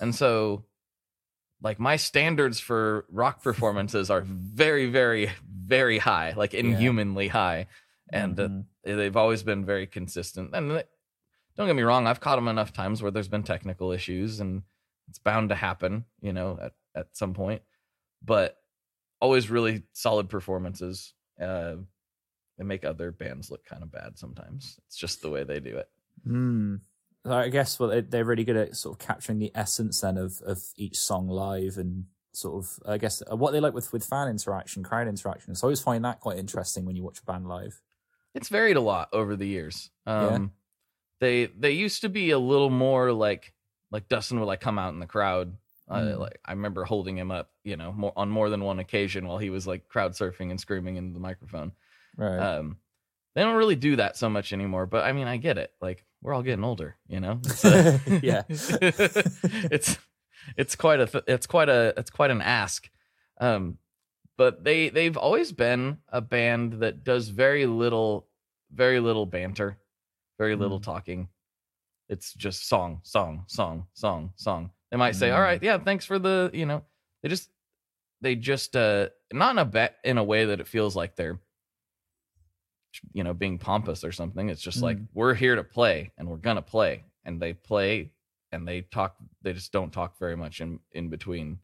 And 0.00 0.14
so 0.14 0.64
like 1.62 1.78
my 1.78 1.96
standards 1.96 2.58
for 2.58 3.06
rock 3.10 3.42
performances 3.48 4.10
are 4.10 4.22
very 4.26 4.86
very 4.86 5.30
very 5.46 5.98
high, 5.98 6.32
like 6.36 6.54
inhumanly 6.54 7.28
high. 7.28 7.66
And 8.10 8.38
uh, 8.38 8.48
Mhm. 8.48 8.64
they've 8.84 9.16
always 9.16 9.42
been 9.42 9.64
very 9.64 9.86
consistent. 9.86 10.50
And 10.54 10.70
they- 10.72 10.84
don't 11.56 11.66
get 11.66 11.76
me 11.76 11.82
wrong, 11.82 12.06
I've 12.06 12.20
caught 12.20 12.36
them 12.36 12.48
enough 12.48 12.72
times 12.72 13.02
where 13.02 13.10
there's 13.10 13.28
been 13.28 13.42
technical 13.42 13.92
issues 13.92 14.40
and 14.40 14.62
it's 15.08 15.18
bound 15.18 15.50
to 15.50 15.54
happen, 15.54 16.04
you 16.20 16.32
know, 16.32 16.58
at 16.60 16.72
at 16.94 17.16
some 17.16 17.34
point. 17.34 17.62
But 18.22 18.56
always 19.22 19.48
really 19.50 19.84
solid 19.94 20.28
performances. 20.28 21.14
Uh 21.40 21.76
they 22.58 22.64
make 22.64 22.84
other 22.84 23.10
bands 23.10 23.50
look 23.50 23.64
kind 23.64 23.82
of 23.82 23.90
bad 23.90 24.18
sometimes. 24.18 24.78
It's 24.86 24.96
just 24.98 25.22
the 25.22 25.30
way 25.30 25.42
they 25.44 25.58
do 25.60 25.76
it. 25.78 25.88
Hmm. 26.24 26.76
I 27.24 27.48
guess 27.48 27.78
well, 27.80 27.88
they- 27.88 28.00
they're 28.02 28.24
really 28.26 28.44
good 28.44 28.56
at 28.56 28.76
sort 28.76 28.94
of 29.00 29.06
capturing 29.06 29.38
the 29.38 29.52
essence 29.54 30.00
then 30.02 30.18
of 30.18 30.40
of 30.42 30.58
each 30.76 30.98
song 30.98 31.28
live 31.28 31.78
and 31.78 32.04
sort 32.34 32.54
of 32.64 32.78
I 32.86 32.98
guess 32.98 33.22
uh, 33.30 33.36
what 33.36 33.52
they 33.52 33.60
like 33.60 33.74
with 33.74 33.92
with 33.92 34.04
fan 34.04 34.28
interaction, 34.28 34.82
crowd 34.82 35.08
interaction. 35.08 35.54
So 35.54 35.66
I 35.66 35.68
always 35.68 35.80
find 35.80 36.04
that 36.04 36.20
quite 36.20 36.38
interesting 36.38 36.84
when 36.84 36.96
you 36.96 37.02
watch 37.04 37.20
a 37.20 37.24
band 37.24 37.46
live. 37.48 37.80
It's 38.34 38.48
varied 38.48 38.76
a 38.76 38.80
lot 38.80 39.08
over 39.12 39.36
the 39.36 39.46
years. 39.46 39.90
Um 40.06 40.20
Yeah. 40.30 40.46
they 41.20 41.46
they 41.46 41.72
used 41.72 42.00
to 42.02 42.08
be 42.08 42.30
a 42.32 42.38
little 42.38 42.70
more 42.70 43.12
like 43.12 43.54
like 43.90 44.08
Dustin 44.08 44.38
would 44.40 44.46
like 44.46 44.60
come 44.60 44.78
out 44.78 44.92
in 44.94 45.00
the 45.00 45.06
crowd. 45.06 45.56
Uh, 45.92 46.00
Mm. 46.00 46.18
like 46.18 46.38
I 46.44 46.52
remember 46.52 46.84
holding 46.84 47.16
him 47.18 47.30
up, 47.30 47.50
you 47.64 47.76
know, 47.76 47.92
more 47.92 48.12
on 48.16 48.28
more 48.30 48.48
than 48.50 48.62
one 48.64 48.78
occasion 48.78 49.26
while 49.26 49.38
he 49.38 49.50
was 49.50 49.66
like 49.66 49.88
crowd 49.88 50.12
surfing 50.12 50.50
and 50.50 50.58
screaming 50.60 50.96
into 50.96 51.12
the 51.14 51.20
microphone. 51.20 51.72
Right. 52.16 52.38
Um, 52.38 52.78
they 53.34 53.42
don't 53.42 53.56
really 53.56 53.76
do 53.76 53.96
that 53.96 54.16
so 54.16 54.28
much 54.28 54.52
anymore, 54.52 54.86
but 54.86 55.04
I 55.04 55.12
mean, 55.12 55.26
I 55.26 55.36
get 55.36 55.58
it. 55.58 55.72
Like 55.80 56.04
we're 56.22 56.34
all 56.34 56.42
getting 56.42 56.64
older, 56.64 56.96
you 57.08 57.20
know. 57.20 57.40
It's, 57.44 57.64
uh, 57.64 57.98
Yeah. 58.22 58.42
it's 58.48 59.98
it's 60.56 60.76
quite 60.76 61.00
a 61.00 61.06
th- 61.06 61.24
it's 61.26 61.46
quite 61.46 61.68
a 61.68 61.94
it's 61.96 62.10
quite 62.10 62.30
an 62.30 62.42
ask. 62.42 62.90
Um, 63.40 63.78
but 64.36 64.64
they 64.64 64.88
they've 64.88 65.16
always 65.16 65.52
been 65.52 65.98
a 66.08 66.20
band 66.20 66.74
that 66.80 67.04
does 67.04 67.28
very 67.28 67.66
little 67.66 68.28
very 68.72 69.00
little 69.00 69.26
banter, 69.26 69.78
very 70.38 70.56
little 70.56 70.80
Mm. 70.80 70.84
talking. 70.84 71.28
It's 72.08 72.34
just 72.34 72.68
song, 72.68 73.00
song, 73.04 73.44
song, 73.46 73.86
song, 73.94 74.32
song. 74.36 74.70
They 74.92 74.98
might 74.98 75.16
say, 75.16 75.30
Mm. 75.30 75.34
"All 75.34 75.40
right, 75.40 75.60
yeah, 75.62 75.78
thanks 75.78 76.04
for 76.04 76.18
the," 76.20 76.50
you 76.54 76.66
know. 76.66 76.84
They 77.22 77.28
just 77.30 77.50
they 78.20 78.36
just 78.36 78.76
uh 78.76 79.08
not 79.32 79.50
in 79.52 79.58
a 79.58 79.64
bet 79.64 79.96
in 80.04 80.18
a 80.18 80.22
way 80.22 80.44
that 80.44 80.60
it 80.60 80.68
feels 80.68 80.94
like 80.94 81.16
they're 81.16 81.40
you 83.14 83.24
know 83.24 83.32
being 83.34 83.58
pompous 83.58 84.04
or 84.04 84.12
something. 84.12 84.48
It's 84.50 84.60
just 84.62 84.82
like 84.82 84.98
Mm. 84.98 85.08
we're 85.14 85.34
here 85.34 85.56
to 85.56 85.64
play 85.64 86.12
and 86.18 86.28
we're 86.28 86.36
gonna 86.36 86.62
play. 86.62 87.04
And 87.24 87.40
they 87.40 87.54
play 87.54 88.12
and 88.52 88.68
they 88.68 88.82
talk 88.82 89.16
they 89.40 89.52
just 89.54 89.72
don't 89.72 89.92
talk 89.92 90.18
very 90.18 90.36
much 90.36 90.60
in 90.60 90.78
in 90.92 91.08
between. 91.08 91.58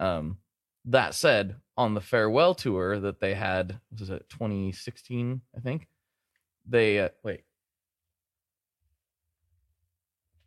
Um 0.00 0.38
that 0.84 1.14
said 1.14 1.56
on 1.76 1.94
the 1.94 2.00
farewell 2.00 2.54
tour 2.56 2.98
that 2.98 3.20
they 3.20 3.34
had 3.34 3.78
was 3.98 4.10
it 4.10 4.28
2016 4.30 5.42
i 5.56 5.60
think? 5.60 5.86
They 6.66 6.98
uh, 6.98 7.10
wait. 7.22 7.44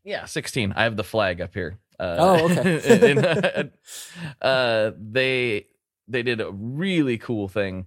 Yeah 0.03 0.25
16 0.25 0.73
i 0.73 0.83
have 0.83 0.97
the 0.97 1.03
flag 1.03 1.41
up 1.41 1.53
here 1.53 1.77
uh, 2.01 2.15
Oh, 2.19 2.45
okay. 2.51 3.11
in- 3.11 3.71
uh 4.41 4.91
they 4.99 5.67
they 6.07 6.23
did 6.23 6.41
a 6.41 6.51
really 6.51 7.17
cool 7.17 7.47
thing 7.47 7.85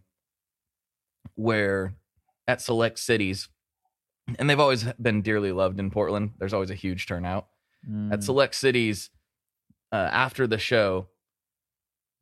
where 1.35 1.95
at 2.47 2.61
select 2.61 2.99
cities 2.99 3.49
and 4.39 4.49
they've 4.49 4.61
always 4.61 4.85
been 5.01 5.23
dearly 5.23 5.53
loved 5.53 5.79
in 5.81 5.91
portland 5.91 6.31
there's 6.39 6.55
always 6.55 6.71
a 6.71 6.75
huge 6.75 7.07
turnout 7.07 7.47
Mm. 7.87 8.15
at 8.15 8.25
select 8.25 8.55
cities 8.55 9.11
uh, 9.93 9.97
after 10.11 10.47
the 10.47 10.57
show 10.57 11.07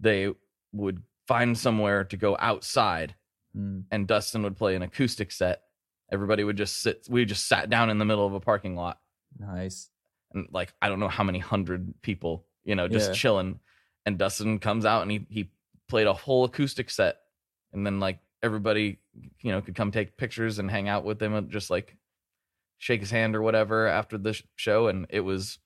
they 0.00 0.32
would 0.72 1.04
find 1.28 1.56
somewhere 1.56 2.02
to 2.02 2.16
go 2.16 2.36
outside 2.40 3.14
Mm. 3.56 3.84
and 3.92 4.08
dustin 4.08 4.42
would 4.42 4.56
play 4.56 4.74
an 4.74 4.82
acoustic 4.82 5.30
set 5.30 5.62
everybody 6.10 6.42
would 6.42 6.56
just 6.56 6.80
sit 6.82 7.06
we 7.08 7.24
just 7.24 7.46
sat 7.46 7.70
down 7.70 7.90
in 7.90 7.98
the 7.98 8.04
middle 8.04 8.26
of 8.26 8.32
a 8.34 8.40
parking 8.40 8.74
lot 8.74 8.98
Nice. 9.38 9.88
And 10.34 10.48
like 10.50 10.72
I 10.82 10.88
don't 10.88 11.00
know 11.00 11.08
how 11.08 11.24
many 11.24 11.38
hundred 11.38 11.94
people, 12.02 12.46
you 12.64 12.74
know, 12.74 12.88
just 12.88 13.10
Yeah. 13.10 13.14
chilling. 13.14 13.60
And 14.06 14.18
Dustin 14.18 14.58
comes 14.58 14.84
out 14.84 15.02
and 15.02 15.10
he 15.10 15.26
he 15.28 15.50
played 15.88 16.06
a 16.06 16.12
whole 16.12 16.44
acoustic 16.44 16.90
set, 16.90 17.18
and 17.72 17.84
then 17.86 18.00
like 18.00 18.18
everybody, 18.42 18.98
you 19.40 19.52
know, 19.52 19.60
could 19.60 19.74
come 19.74 19.90
take 19.92 20.16
pictures 20.16 20.58
and 20.58 20.70
hang 20.70 20.88
out 20.88 21.04
with 21.04 21.22
him 21.22 21.34
and 21.34 21.50
just 21.50 21.70
like 21.70 21.96
shake 22.78 23.00
his 23.00 23.10
hand 23.10 23.36
or 23.36 23.42
whatever 23.42 23.86
after 23.86 24.18
the 24.18 24.40
show. 24.56 24.88
And 24.88 25.06
it 25.10 25.20
was, 25.20 25.58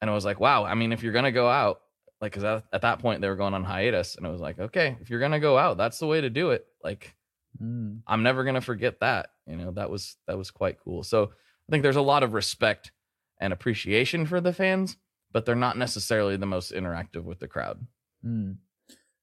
and 0.00 0.10
I 0.10 0.14
was 0.14 0.24
like, 0.24 0.40
wow. 0.40 0.64
I 0.64 0.74
mean, 0.74 0.92
if 0.92 1.02
you're 1.02 1.12
gonna 1.12 1.30
go 1.32 1.48
out, 1.48 1.80
like, 2.20 2.32
cause 2.32 2.42
at, 2.44 2.64
at 2.72 2.82
that 2.82 2.98
point 2.98 3.20
they 3.20 3.28
were 3.28 3.36
going 3.36 3.54
on 3.54 3.62
hiatus, 3.64 4.16
and 4.16 4.26
I 4.26 4.30
was 4.30 4.40
like, 4.40 4.58
okay, 4.58 4.96
if 5.00 5.10
you're 5.10 5.20
gonna 5.20 5.38
go 5.40 5.56
out, 5.56 5.76
that's 5.76 5.98
the 5.98 6.06
way 6.06 6.20
to 6.20 6.30
do 6.30 6.50
it. 6.50 6.66
Like, 6.82 7.14
Mm. 7.62 8.00
I'm 8.08 8.24
never 8.24 8.42
gonna 8.42 8.60
forget 8.60 8.98
that. 8.98 9.30
You 9.46 9.54
know, 9.54 9.70
that 9.72 9.88
was 9.88 10.16
that 10.26 10.36
was 10.36 10.50
quite 10.50 10.80
cool. 10.80 11.04
So 11.04 11.30
I 11.68 11.70
think 11.70 11.84
there's 11.84 11.94
a 11.94 12.02
lot 12.02 12.24
of 12.24 12.32
respect 12.34 12.90
and 13.40 13.52
appreciation 13.52 14.26
for 14.26 14.40
the 14.40 14.52
fans, 14.52 14.96
but 15.32 15.44
they're 15.44 15.54
not 15.54 15.76
necessarily 15.78 16.36
the 16.36 16.46
most 16.46 16.72
interactive 16.72 17.24
with 17.24 17.38
the 17.40 17.48
crowd. 17.48 17.86
Mm. 18.24 18.58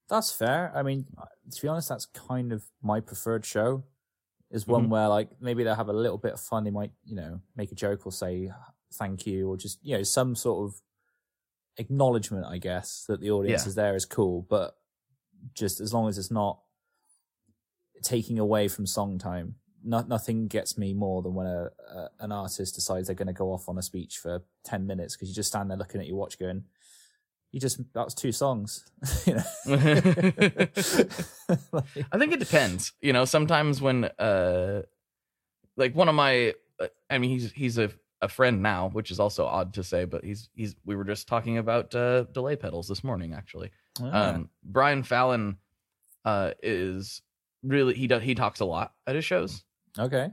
That's 0.10 0.32
fair. 0.32 0.72
I 0.76 0.84
mean, 0.84 1.06
to 1.52 1.62
be 1.62 1.68
honest, 1.68 1.90
that's 1.90 2.06
kind 2.06 2.52
of 2.52 2.66
my 2.82 3.00
preferred 3.00 3.46
show. 3.46 3.86
Is 4.50 4.68
one 4.68 4.88
Mhm. 4.88 4.90
where 4.90 5.08
like 5.08 5.30
maybe 5.42 5.64
they'll 5.64 5.76
have 5.76 5.88
a 5.88 5.94
little 5.94 6.18
bit 6.18 6.34
of 6.34 6.42
fun. 6.42 6.66
They 6.66 6.72
might, 6.72 6.92
you 7.06 7.16
know, 7.16 7.42
make 7.56 7.72
a 7.72 7.76
joke 7.76 8.06
or 8.06 8.12
say 8.12 8.52
thank 8.96 9.26
you 9.26 9.48
or 9.50 9.56
just 9.56 9.80
you 9.82 9.96
know 9.96 10.04
some 10.04 10.36
sort 10.36 10.70
of 10.70 10.82
acknowledgement, 11.78 12.46
I 12.46 12.58
guess, 12.58 13.06
that 13.08 13.22
the 13.22 13.32
audience 13.32 13.64
Yeah. 13.64 13.70
is 13.70 13.76
there 13.76 13.96
is 13.96 14.06
cool. 14.06 14.42
But 14.42 14.76
just 15.54 15.80
as 15.80 15.94
long 15.94 16.10
as 16.10 16.18
it's 16.18 16.32
not 16.32 16.62
taking 18.04 18.40
away 18.40 18.68
from 18.68 18.86
song 18.86 19.18
time, 19.18 19.56
not, 19.84 20.08
nothing 20.08 20.48
gets 20.48 20.78
me 20.78 20.94
more 20.94 21.22
than 21.22 21.34
when 21.34 21.48
a, 21.48 21.70
a 21.94 22.10
an 22.20 22.32
artist 22.32 22.76
decides 22.76 23.08
they're 23.08 23.16
going 23.16 23.28
to 23.28 23.34
go 23.34 23.52
off 23.52 23.70
on 23.70 23.78
a 23.78 23.82
speech 23.82 24.18
for 24.18 24.42
ten 24.64 24.88
minutes 24.88 25.16
because 25.16 25.30
you 25.30 25.36
just 25.36 25.50
stand 25.50 25.70
there 25.70 25.78
looking 25.78 26.02
at 26.02 26.08
your 26.08 26.18
watch 26.18 26.40
going. 26.40 26.64
You 27.52 27.60
just 27.60 27.82
that 27.94 28.06
was 28.06 28.14
two 28.14 28.32
songs, 28.32 28.86
you 29.26 29.36
know. 29.36 29.44
Like, 29.66 30.06
I 32.12 32.18
think 32.18 32.34
it 32.34 32.40
depends. 32.40 32.94
You 33.02 33.14
know, 33.14 33.26
sometimes 33.26 33.82
when 33.82 34.06
uh 34.06 34.84
like 35.76 35.96
one 35.96 36.10
of 36.10 36.16
my 36.16 36.54
uh, 36.80 36.88
I 37.10 37.18
mean 37.18 37.32
he's 37.32 37.52
he's 37.52 37.78
a 37.78 37.92
a 38.22 38.30
friend 38.30 38.62
now, 38.62 38.90
which 38.90 39.12
is 39.12 39.20
also 39.20 39.46
odd 39.46 39.74
to 39.74 39.84
say, 39.84 40.06
but 40.06 40.24
he's 40.24 40.50
he's 40.54 40.76
we 40.86 40.96
were 40.96 41.04
just 41.04 41.28
talking 41.28 41.58
about 41.58 41.94
uh 41.96 42.24
delay 42.32 42.56
pedals 42.56 42.88
this 42.88 43.04
morning 43.04 43.34
actually. 43.34 43.72
ah, 44.02 44.36
Um 44.36 44.50
Brian 44.64 45.04
Fallon 45.04 45.58
uh 46.24 46.52
is 46.64 47.22
really 47.64 47.94
he 47.96 48.08
does 48.08 48.24
he 48.24 48.36
talks 48.36 48.60
a 48.60 48.66
lot 48.66 48.94
at 49.08 49.16
his 49.16 49.26
shows. 49.26 49.64
Okay. 50.00 50.32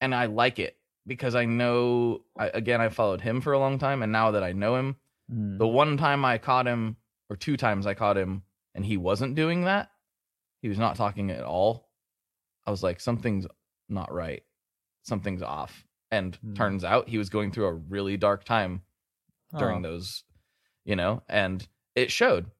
and 0.00 0.14
I 0.14 0.26
like 0.26 0.58
it 0.58 0.76
because 1.06 1.34
I 1.34 1.44
know 1.44 2.22
I, 2.38 2.48
again 2.48 2.80
I 2.80 2.88
followed 2.88 3.20
him 3.20 3.40
for 3.40 3.52
a 3.52 3.58
long 3.58 3.78
time 3.78 4.02
and 4.02 4.12
now 4.12 4.30
that 4.32 4.42
I 4.42 4.52
know 4.52 4.76
him 4.76 4.96
Mm. 5.32 5.58
the 5.58 5.66
one 5.68 5.96
time 5.96 6.24
I 6.24 6.38
caught 6.38 6.66
him 6.66 6.96
or 7.28 7.36
two 7.36 7.56
times 7.56 7.86
I 7.86 7.94
caught 7.94 8.18
him 8.18 8.42
and 8.74 8.84
he 8.84 8.96
wasn't 8.96 9.36
doing 9.36 9.62
that 9.64 9.90
he 10.60 10.68
was 10.68 10.76
not 10.78 10.96
talking 10.96 11.30
at 11.30 11.44
all 11.44 11.88
I 12.66 12.72
was 12.72 12.82
like 12.82 12.98
something's 13.00 13.46
not 13.88 14.12
right 14.12 14.42
something's 15.02 15.42
off 15.42 15.86
and 16.10 16.34
Hmm. 16.36 16.54
turns 16.54 16.82
out 16.82 17.08
he 17.08 17.16
was 17.16 17.30
going 17.30 17.52
through 17.52 17.66
a 17.66 17.72
really 17.74 18.16
dark 18.16 18.42
time 18.42 18.82
during 19.56 19.84
Oh. 19.86 19.90
those 19.90 20.24
you 20.84 20.96
know 20.96 21.22
and 21.28 21.64
it 21.94 22.10
showed 22.10 22.50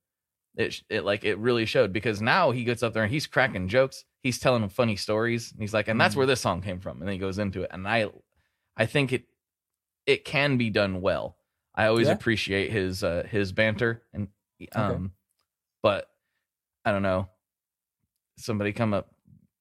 it 0.56 0.80
it 0.88 1.04
like 1.04 1.24
it 1.24 1.38
really 1.38 1.66
showed 1.66 1.92
because 1.92 2.22
now 2.22 2.52
he 2.52 2.62
gets 2.62 2.84
up 2.84 2.92
there 2.92 3.02
and 3.02 3.12
he's 3.12 3.26
cracking 3.26 3.66
jokes 3.66 4.04
he's 4.22 4.38
telling 4.38 4.68
funny 4.68 4.96
stories. 4.96 5.52
And 5.52 5.60
he's 5.60 5.72
like, 5.74 5.88
and 5.88 6.00
that's 6.00 6.14
Mm. 6.14 6.18
where 6.18 6.26
this 6.26 6.40
song 6.40 6.60
came 6.62 6.80
from. 6.80 6.98
And 7.00 7.08
then 7.08 7.12
he 7.14 7.18
goes 7.18 7.38
into 7.38 7.62
it. 7.62 7.70
And 7.72 7.86
I 7.88 8.08
I 8.76 8.86
think 8.86 9.12
it 9.12 9.24
it 10.06 10.24
can 10.24 10.56
be 10.56 10.70
done 10.70 11.00
well. 11.00 11.36
I 11.74 11.86
always 11.86 12.08
Yeah. 12.08 12.14
appreciate 12.14 12.70
his 12.70 13.02
uh 13.04 13.26
his 13.30 13.52
banter 13.52 14.02
and 14.12 14.28
um 14.72 15.12
but 15.82 16.08
I 16.84 16.92
don't 16.92 17.02
know. 17.02 17.28
Somebody 18.36 18.72
come 18.72 18.94
up 18.94 19.14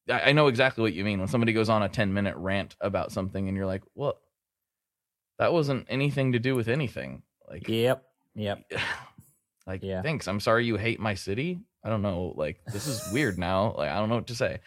I, 0.10 0.30
I 0.30 0.32
know 0.32 0.48
exactly 0.48 0.82
what 0.82 0.94
you 0.94 1.04
mean 1.04 1.20
when 1.20 1.28
somebody 1.28 1.54
goes 1.54 1.70
on 1.70 1.84
a 1.84 1.90
10 1.90 2.14
minute 2.14 2.36
rant 2.38 2.76
about 2.82 3.12
something 3.12 3.48
and 3.48 3.56
you're 3.56 3.66
like, 3.68 3.84
well 3.96 4.20
That 5.38 5.54
wasn't 5.54 5.86
anything 5.90 6.34
to 6.34 6.40
do 6.40 6.56
with 6.56 6.68
anything." 6.68 7.24
Like 7.48 7.68
Yep. 7.68 8.04
Yep. 8.36 8.72
like 9.70 9.84
Yeah. 9.84 10.02
thanks. 10.02 10.28
I'm 10.28 10.40
sorry 10.42 10.66
you 10.66 10.76
hate 10.78 11.00
my 11.00 11.14
city. 11.14 11.62
I 11.84 11.90
don't 11.90 12.02
know. 12.02 12.34
Like 12.36 12.60
this 12.74 12.88
is 12.88 13.14
weird 13.14 13.38
now. 13.50 13.74
Like 13.78 13.90
I 13.90 13.96
don't 14.00 14.10
know 14.10 14.16
what 14.16 14.28
to 14.28 14.36
say. 14.36 14.60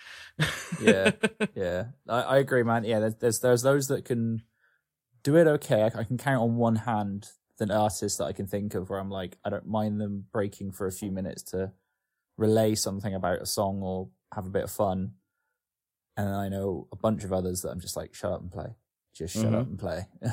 Yeah. 0.80 1.11
Yeah, 1.55 1.84
I, 2.09 2.22
I 2.22 2.36
agree, 2.38 2.62
man. 2.62 2.84
Yeah, 2.84 3.00
there's, 3.00 3.16
there's 3.16 3.40
there's 3.40 3.62
those 3.62 3.88
that 3.88 4.05
can 4.07 4.42
do 5.22 5.36
it 5.36 5.46
okay. 5.46 5.82
I, 5.82 5.86
I 6.00 6.05
can 6.05 6.16
count 6.18 6.40
on 6.42 6.57
one 6.57 6.76
hand 6.76 7.28
the 7.59 7.72
artists 7.72 8.18
that 8.18 8.24
I 8.24 8.32
can 8.32 8.46
think 8.46 8.74
of 8.74 8.88
where 8.88 8.98
I'm 8.98 9.11
like, 9.11 9.36
I 9.44 9.50
don't 9.50 9.66
mind 9.66 10.00
them 10.00 10.24
breaking 10.32 10.72
for 10.72 10.86
a 10.86 10.92
few 10.92 11.11
minutes 11.12 11.42
to 11.53 11.72
relay 12.38 12.74
something 12.74 13.14
about 13.14 13.42
a 13.42 13.46
song 13.46 13.82
or 13.82 14.09
have 14.34 14.46
a 14.46 14.50
bit 14.50 14.64
of 14.64 14.70
fun. 14.70 15.12
And 16.16 16.28
I 16.28 16.48
know 16.48 16.88
a 16.92 16.96
bunch 16.96 17.24
of 17.24 17.32
others 17.32 17.61
that 17.62 17.70
I'm 17.70 17.80
just 17.80 17.96
like, 17.96 18.14
shut 18.14 18.32
up 18.32 18.40
and 18.40 18.50
play. 18.50 18.74
Just 19.14 19.34
shut 19.34 19.53
up 19.55 19.66
and 19.66 19.78
play. 19.78 20.07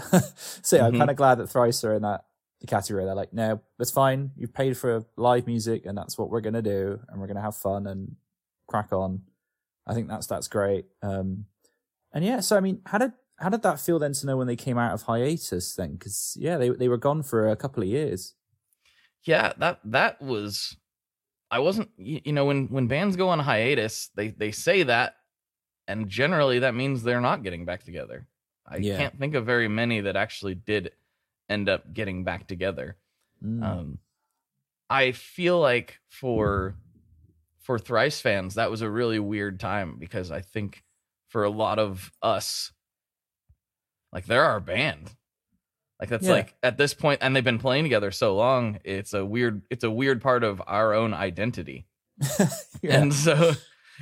so 0.62 0.78
yeah, 0.78 0.86
I'm 0.88 0.94
Mhm. 0.94 0.98
kind 1.00 1.10
of 1.12 1.18
glad 1.18 1.36
that 1.40 1.48
Thrice 1.50 1.84
are 1.84 1.94
in 1.94 2.02
that 2.04 2.22
category. 2.68 3.06
They're 3.06 3.16
like, 3.16 3.34
no, 3.34 3.62
that's 3.78 3.92
fine. 3.92 4.32
You've 4.36 4.54
paid 4.54 4.78
for 4.78 5.06
live 5.18 5.48
music 5.48 5.86
and 5.86 5.98
that's 5.98 6.18
what 6.18 6.30
we're 6.30 6.42
going 6.42 6.54
to 6.56 6.62
do. 6.62 7.00
And 7.10 7.20
we're 7.20 7.28
going 7.28 7.38
to 7.38 7.42
have 7.42 7.56
fun 7.56 7.88
and 7.88 8.16
crack 8.68 8.92
on. 8.92 9.22
I 9.88 9.94
think 9.94 10.08
that's 10.08 10.28
that's 10.28 10.48
great. 10.48 10.86
Um, 11.02 11.46
and 12.14 12.24
yeah, 12.26 12.40
so 12.42 12.58
I 12.58 12.60
mean, 12.60 12.82
how 12.86 12.98
did 12.98 13.14
how 13.38 13.50
did 13.50 13.62
that 13.64 13.80
feel 13.80 14.00
then 14.00 14.14
to 14.14 14.26
know 14.26 14.38
when 14.38 14.48
they 14.48 14.56
came 14.56 14.78
out 14.78 14.94
of 14.94 15.04
hiatus 15.04 15.76
then? 15.76 15.94
Because 15.94 16.36
yeah, 16.40 16.58
they 16.58 16.70
they 16.70 16.88
were 16.90 16.98
gone 16.98 17.24
for 17.24 17.50
a 17.50 17.56
couple 17.56 17.82
of 17.84 17.90
years. 17.90 18.36
yeah, 19.24 19.54
that 19.58 19.80
that 19.86 20.22
was 20.22 20.76
I 21.52 21.60
wasn't 21.60 21.90
you, 21.98 22.22
you 22.26 22.34
know 22.34 22.46
when 22.46 22.68
when 22.68 22.88
bands 22.88 23.16
go 23.16 23.30
on 23.30 23.40
hiatus, 23.40 24.10
they 24.16 24.30
they 24.30 24.52
say 24.52 24.84
that 24.84 25.16
and 25.88 26.08
generally 26.10 26.60
that 26.60 26.76
means 26.76 27.02
they're 27.02 27.22
not 27.22 27.42
getting 27.44 27.66
back 27.66 27.84
together. 27.84 28.28
I 28.68 28.78
Yeah. 28.78 28.98
can't 28.98 29.18
think 29.18 29.34
of 29.34 29.46
very 29.46 29.68
many 29.68 30.02
that 30.02 30.16
actually 30.16 30.54
did 30.56 30.92
end 31.50 31.70
up 31.70 31.94
getting 31.94 32.24
back 32.24 32.48
together. 32.48 32.98
Mm. 33.44 33.64
Um, 33.64 33.98
I 34.90 35.12
feel 35.12 35.60
like 35.60 36.00
for 36.08 36.76
for 37.62 37.78
Thrice 37.78 38.20
fans, 38.22 38.56
that 38.56 38.72
was 38.72 38.82
a 38.82 38.90
really 38.90 39.20
weird 39.20 39.60
time 39.60 39.98
because 40.00 40.32
I 40.32 40.42
think 40.42 40.84
for 41.28 41.44
a 41.44 41.50
lot 41.50 41.78
of 41.78 42.12
us, 42.22 42.72
like 44.12 44.26
they're 44.26 44.44
our 44.46 44.60
band. 44.60 45.12
Like 46.00 46.10
that's 46.10 46.26
Yeah. 46.26 46.32
like 46.34 46.56
at 46.64 46.78
this 46.78 46.94
point, 46.94 47.20
and 47.22 47.36
they've 47.36 47.44
been 47.44 47.60
playing 47.60 47.84
together 47.84 48.12
so 48.12 48.36
long. 48.36 48.80
It's 48.84 49.14
a 49.14 49.26
weird, 49.26 49.62
it's 49.70 49.84
a 49.84 49.92
weird 49.92 50.22
part 50.22 50.44
of 50.44 50.62
our 50.66 50.94
own 50.94 51.14
identity. 51.14 51.86
yeah. 52.82 53.02
And 53.02 53.14
so, 53.14 53.54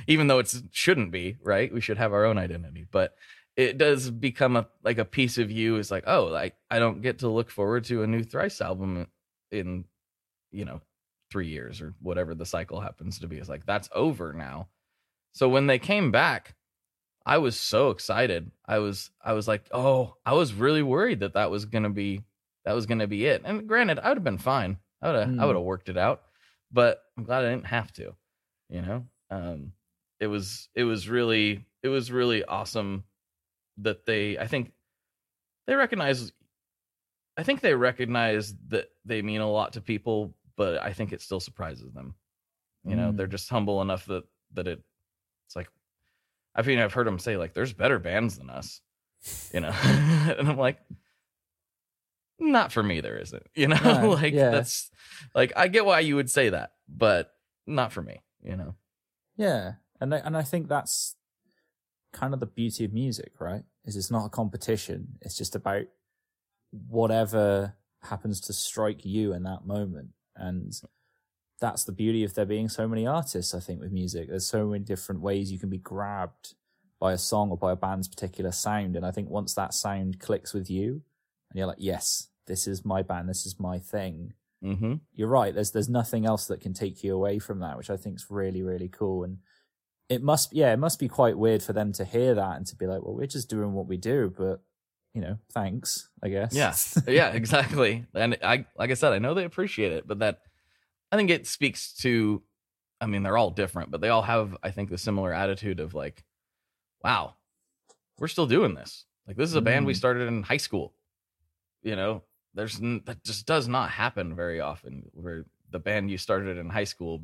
even 0.06 0.28
though 0.28 0.38
it 0.38 0.54
shouldn't 0.72 1.10
be, 1.10 1.36
right? 1.42 1.72
We 1.72 1.80
should 1.80 1.98
have 1.98 2.12
our 2.12 2.24
own 2.24 2.38
identity, 2.38 2.86
but 2.90 3.14
it 3.58 3.76
does 3.76 4.08
become 4.08 4.56
a 4.56 4.68
like 4.84 4.98
a 4.98 5.04
piece 5.04 5.36
of 5.36 5.50
you 5.50 5.76
is 5.76 5.90
like, 5.90 6.04
oh, 6.06 6.26
like 6.26 6.54
I 6.70 6.78
don't 6.78 7.02
get 7.02 7.18
to 7.18 7.28
look 7.28 7.50
forward 7.50 7.84
to 7.86 8.04
a 8.04 8.06
new 8.06 8.22
Thrice 8.22 8.60
album 8.60 9.08
in, 9.50 9.84
you 10.52 10.64
know, 10.64 10.80
three 11.32 11.48
years 11.48 11.82
or 11.82 11.92
whatever 12.00 12.36
the 12.36 12.46
cycle 12.46 12.80
happens 12.80 13.18
to 13.18 13.26
be. 13.26 13.36
It's 13.36 13.48
like 13.48 13.66
that's 13.66 13.88
over 13.92 14.32
now. 14.32 14.68
So 15.32 15.48
when 15.48 15.66
they 15.66 15.80
came 15.80 16.12
back, 16.12 16.54
I 17.26 17.38
was 17.38 17.58
so 17.58 17.90
excited. 17.90 18.52
I 18.64 18.78
was 18.78 19.10
I 19.20 19.32
was 19.32 19.48
like, 19.48 19.66
oh, 19.72 20.14
I 20.24 20.34
was 20.34 20.54
really 20.54 20.84
worried 20.84 21.20
that 21.20 21.34
that 21.34 21.50
was 21.50 21.64
gonna 21.64 21.90
be 21.90 22.22
that 22.64 22.74
was 22.74 22.86
gonna 22.86 23.08
be 23.08 23.26
it. 23.26 23.42
And 23.44 23.66
granted, 23.66 23.98
I 23.98 24.08
would 24.08 24.18
have 24.18 24.24
been 24.24 24.38
fine. 24.38 24.78
I 25.02 25.08
would 25.08 25.16
have 25.20 25.28
I 25.30 25.32
Mm. 25.32 25.46
would 25.48 25.56
have 25.56 25.64
worked 25.64 25.88
it 25.88 25.98
out, 25.98 26.22
but 26.70 27.02
I'm 27.16 27.24
glad 27.24 27.44
I 27.44 27.50
didn't 27.50 27.66
have 27.66 27.92
to. 27.94 28.14
You 28.68 28.82
know, 28.82 29.06
um, 29.30 29.72
it 30.20 30.28
was 30.28 30.68
it 30.76 30.84
was 30.84 31.08
really 31.08 31.64
it 31.82 31.88
was 31.88 32.12
really 32.12 32.44
awesome 32.44 33.02
that 33.78 34.04
they. 34.06 34.38
I 34.38 34.46
think 34.46 34.72
they 35.66 35.74
recognize. 35.74 36.32
I 37.36 37.42
think 37.44 37.60
they 37.60 37.74
recognize 37.74 38.54
that 38.68 38.88
they 39.04 39.22
mean 39.22 39.40
a 39.40 39.50
lot 39.50 39.74
to 39.74 39.80
people, 39.80 40.34
but 40.56 40.82
I 40.82 40.92
think 40.92 41.12
it 41.12 41.20
still 41.22 41.40
surprises 41.40 41.92
them. 41.92 42.14
You 42.84 42.96
know, 42.96 43.12
Mm. 43.12 43.16
they're 43.16 43.26
just 43.26 43.48
humble 43.48 43.80
enough 43.82 44.06
that 44.06 44.24
that 44.54 44.66
it 44.66 44.80
it's 45.46 45.54
like 45.56 45.68
I 46.54 46.62
mean 46.62 46.78
I've 46.78 46.92
heard 46.94 47.06
them 47.06 47.18
say 47.18 47.36
like 47.36 47.52
there's 47.54 47.72
better 47.72 47.98
bands 47.98 48.38
than 48.38 48.50
us, 48.50 48.80
you 49.52 49.60
know, 49.60 49.68
and 49.84 50.48
I'm 50.48 50.56
like, 50.56 50.78
not 52.38 52.72
for 52.72 52.82
me. 52.82 53.00
There 53.00 53.18
isn't, 53.18 53.46
you 53.54 53.68
know, 53.68 53.76
No, 53.82 54.10
like 54.10 54.32
yeah. 54.32 54.50
that's 54.50 54.90
like 55.34 55.52
I 55.56 55.68
get 55.68 55.84
why 55.84 56.00
you 56.00 56.16
would 56.16 56.30
say 56.30 56.50
that, 56.50 56.72
but 56.88 57.32
not 57.66 57.92
for 57.92 58.02
me, 58.02 58.22
you 58.42 58.56
know. 58.56 58.74
Yeah, 59.36 59.74
and 60.00 60.14
I, 60.14 60.18
and 60.18 60.36
I 60.36 60.42
think 60.42 60.68
that's 60.68 61.14
kind 62.12 62.34
of 62.34 62.40
the 62.40 62.46
beauty 62.46 62.84
of 62.84 62.92
music, 62.92 63.32
right? 63.38 63.62
Is 63.84 63.96
it's 63.96 64.10
not 64.10 64.26
a 64.26 64.30
competition. 64.30 65.18
It's 65.20 65.36
just 65.36 65.54
about 65.54 65.86
whatever 66.88 67.74
happens 68.02 68.40
to 68.42 68.52
strike 68.52 69.04
you 69.04 69.32
in 69.32 69.42
that 69.44 69.66
moment, 69.66 70.10
and 70.36 70.72
that's 71.60 71.84
the 71.84 71.92
beauty 71.92 72.24
of 72.24 72.34
there 72.34 72.44
being 72.46 72.68
so 72.68 72.86
many 72.86 73.06
artists. 73.06 73.54
I 73.54 73.60
think 73.60 73.80
with 73.80 73.92
music, 73.92 74.28
there's 74.28 74.46
so 74.46 74.66
many 74.66 74.84
different 74.84 75.20
ways 75.20 75.50
you 75.50 75.58
can 75.58 75.70
be 75.70 75.78
grabbed 75.78 76.54
by 77.00 77.12
a 77.12 77.18
song 77.18 77.50
or 77.50 77.56
by 77.56 77.72
a 77.72 77.76
band's 77.76 78.08
particular 78.08 78.52
sound, 78.52 78.96
and 78.96 79.04
I 79.06 79.10
think 79.10 79.28
once 79.30 79.54
that 79.54 79.74
sound 79.74 80.20
clicks 80.20 80.52
with 80.54 80.70
you, 80.70 81.02
and 81.50 81.58
you're 81.58 81.66
like, 81.66 81.76
yes, 81.80 82.28
this 82.46 82.66
is 82.66 82.84
my 82.84 83.02
band, 83.02 83.28
this 83.28 83.46
is 83.46 83.58
my 83.58 83.78
thing 83.78 84.34
Mm-hmm. 84.64 84.94
you're 85.14 85.28
right. 85.28 85.54
There's 85.54 85.70
there's 85.70 85.88
nothing 85.88 86.26
else 86.26 86.46
that 86.48 86.60
can 86.60 86.74
take 86.74 87.04
you 87.04 87.14
away 87.14 87.38
from 87.38 87.60
that, 87.60 87.76
which 87.76 87.90
I 87.90 87.96
think 87.96 88.16
is 88.16 88.26
really 88.28 88.60
really 88.64 88.88
cool. 88.88 89.22
And 89.22 89.38
it 90.08 90.22
must 90.22 90.52
yeah, 90.52 90.72
it 90.72 90.78
must 90.78 90.98
be 90.98 91.08
quite 91.08 91.36
weird 91.38 91.62
for 91.62 91.72
them 91.72 91.92
to 91.94 92.04
hear 92.04 92.34
that 92.34 92.56
and 92.56 92.66
to 92.66 92.76
be 92.76 92.86
like, 92.86 93.02
well, 93.02 93.14
we're 93.14 93.26
just 93.26 93.50
doing 93.50 93.72
what 93.74 93.86
we 93.86 93.96
do, 93.96 94.32
but 94.36 94.60
you 95.14 95.20
know, 95.22 95.38
thanks, 95.52 96.08
I 96.22 96.28
guess. 96.28 96.54
Yeah. 96.54 96.74
yeah, 97.06 97.28
exactly. 97.34 98.06
And 98.14 98.38
I, 98.42 98.66
like 98.78 98.90
I 98.90 98.94
said, 98.94 99.12
I 99.12 99.18
know 99.18 99.34
they 99.34 99.44
appreciate 99.44 99.92
it, 99.92 100.06
but 100.06 100.20
that 100.20 100.40
I 101.10 101.16
think 101.16 101.30
it 101.30 101.46
speaks 101.46 101.92
to. 101.98 102.42
I 103.00 103.06
mean, 103.06 103.22
they're 103.22 103.36
all 103.38 103.50
different, 103.50 103.90
but 103.90 104.00
they 104.00 104.08
all 104.08 104.22
have, 104.22 104.56
I 104.62 104.70
think, 104.72 104.90
the 104.90 104.98
similar 104.98 105.32
attitude 105.32 105.78
of 105.80 105.94
like, 105.94 106.24
wow, 107.04 107.34
we're 108.18 108.26
still 108.28 108.46
doing 108.46 108.74
this. 108.74 109.04
Like 109.26 109.36
this 109.36 109.48
is 109.50 109.54
a 109.56 109.60
band 109.60 109.86
we 109.86 109.92
Mm. 109.92 109.96
started 109.96 110.26
in 110.28 110.42
high 110.42 110.56
school. 110.56 110.94
You 111.82 111.96
know, 111.96 112.22
there's 112.54 112.78
that 112.78 113.18
just 113.24 113.46
does 113.46 113.68
not 113.68 113.90
happen 113.90 114.34
very 114.34 114.60
often. 114.60 115.10
Where 115.12 115.44
the 115.70 115.78
band 115.78 116.10
you 116.10 116.18
started 116.18 116.58
in 116.58 116.68
high 116.70 116.84
school 116.84 117.22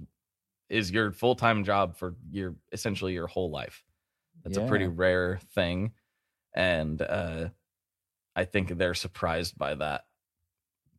is 0.75 0.91
your 0.91 1.13
full 1.13 1.35
time 1.35 1.65
job 1.65 1.97
for 1.97 2.15
your 2.31 2.57
essentially 2.73 3.13
your 3.13 3.27
whole 3.27 3.51
life. 3.51 3.85
That's 4.43 4.59
a 4.59 4.67
pretty 4.67 4.89
rare 4.89 5.39
thing, 5.55 5.93
and 6.55 7.01
uh, 7.01 7.49
I 8.37 8.45
think 8.45 8.77
they're 8.77 8.95
surprised 8.95 9.57
by 9.57 9.75
that. 9.77 10.05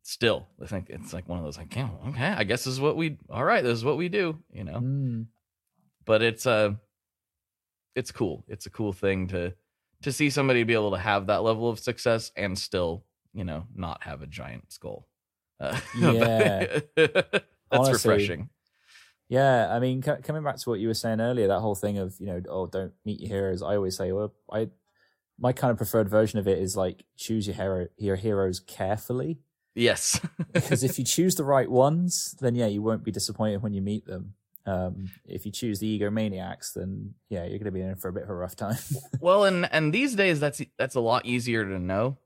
Still, 0.02 0.48
I 0.62 0.66
think 0.66 0.88
it's 0.88 1.12
like 1.12 1.28
one 1.28 1.38
of 1.38 1.44
those 1.44 1.58
like, 1.58 1.74
yeah, 1.76 1.90
okay, 2.08 2.28
I 2.28 2.44
guess 2.44 2.64
this 2.64 2.74
is 2.74 2.80
what 2.80 2.96
we. 2.96 3.18
All 3.30 3.44
right, 3.44 3.62
this 3.62 3.74
is 3.74 3.84
what 3.84 3.96
we 3.98 4.08
do, 4.08 4.38
you 4.50 4.64
know. 4.64 4.78
Mm. 4.78 5.26
But 6.04 6.22
it's 6.22 6.46
uh 6.46 6.74
it's 7.94 8.10
cool. 8.10 8.44
It's 8.48 8.66
a 8.66 8.70
cool 8.70 8.92
thing 8.92 9.28
to 9.28 9.54
to 10.02 10.12
see 10.12 10.30
somebody 10.30 10.62
be 10.62 10.74
able 10.74 10.92
to 10.92 10.98
have 10.98 11.26
that 11.26 11.42
level 11.42 11.68
of 11.68 11.78
success 11.78 12.32
and 12.36 12.58
still, 12.58 13.04
you 13.32 13.44
know, 13.44 13.66
not 13.74 14.02
have 14.04 14.22
a 14.22 14.26
giant 14.26 14.72
skull. 14.72 15.08
Uh, 15.60 15.78
Yeah. 15.98 16.80
that's 16.96 17.44
Honestly, 17.70 18.12
refreshing. 18.12 18.48
Yeah, 19.28 19.74
I 19.74 19.80
mean, 19.80 20.02
c- 20.02 20.22
coming 20.22 20.44
back 20.44 20.56
to 20.58 20.70
what 20.70 20.78
you 20.78 20.88
were 20.88 20.94
saying 20.94 21.20
earlier, 21.20 21.48
that 21.48 21.60
whole 21.60 21.74
thing 21.74 21.98
of 21.98 22.14
you 22.20 22.26
know, 22.26 22.40
oh, 22.48 22.66
don't 22.66 22.92
meet 23.04 23.20
your 23.20 23.28
heroes. 23.28 23.62
I 23.62 23.76
always 23.76 23.96
say, 23.96 24.12
well, 24.12 24.32
I 24.52 24.68
my 25.38 25.52
kind 25.52 25.70
of 25.70 25.76
preferred 25.76 26.08
version 26.08 26.38
of 26.38 26.48
it 26.48 26.58
is 26.58 26.76
like 26.76 27.04
choose 27.16 27.46
your 27.46 27.56
hero 27.56 27.88
your 27.98 28.16
heroes 28.16 28.60
carefully 28.60 29.38
Yes. 29.76 30.18
because 30.54 30.82
if 30.82 30.98
you 30.98 31.04
choose 31.04 31.34
the 31.34 31.44
right 31.44 31.70
ones, 31.70 32.34
then 32.40 32.54
yeah, 32.54 32.66
you 32.66 32.82
won't 32.82 33.04
be 33.04 33.12
disappointed 33.12 33.62
when 33.62 33.74
you 33.74 33.82
meet 33.82 34.06
them. 34.06 34.32
Um, 34.64 35.10
if 35.24 35.46
you 35.46 35.52
choose 35.52 35.78
the 35.78 36.00
egomaniacs, 36.00 36.72
then 36.74 37.14
yeah, 37.28 37.42
you're 37.42 37.58
going 37.58 37.66
to 37.66 37.70
be 37.70 37.82
in 37.82 37.94
for 37.94 38.08
a 38.08 38.12
bit 38.12 38.24
of 38.24 38.30
a 38.30 38.34
rough 38.34 38.56
time. 38.56 38.78
well, 39.20 39.44
and 39.44 39.68
and 39.70 39.92
these 39.92 40.16
days 40.16 40.40
that's 40.40 40.60
that's 40.78 40.96
a 40.96 41.00
lot 41.00 41.26
easier 41.26 41.62
to 41.64 41.78
know, 41.78 42.16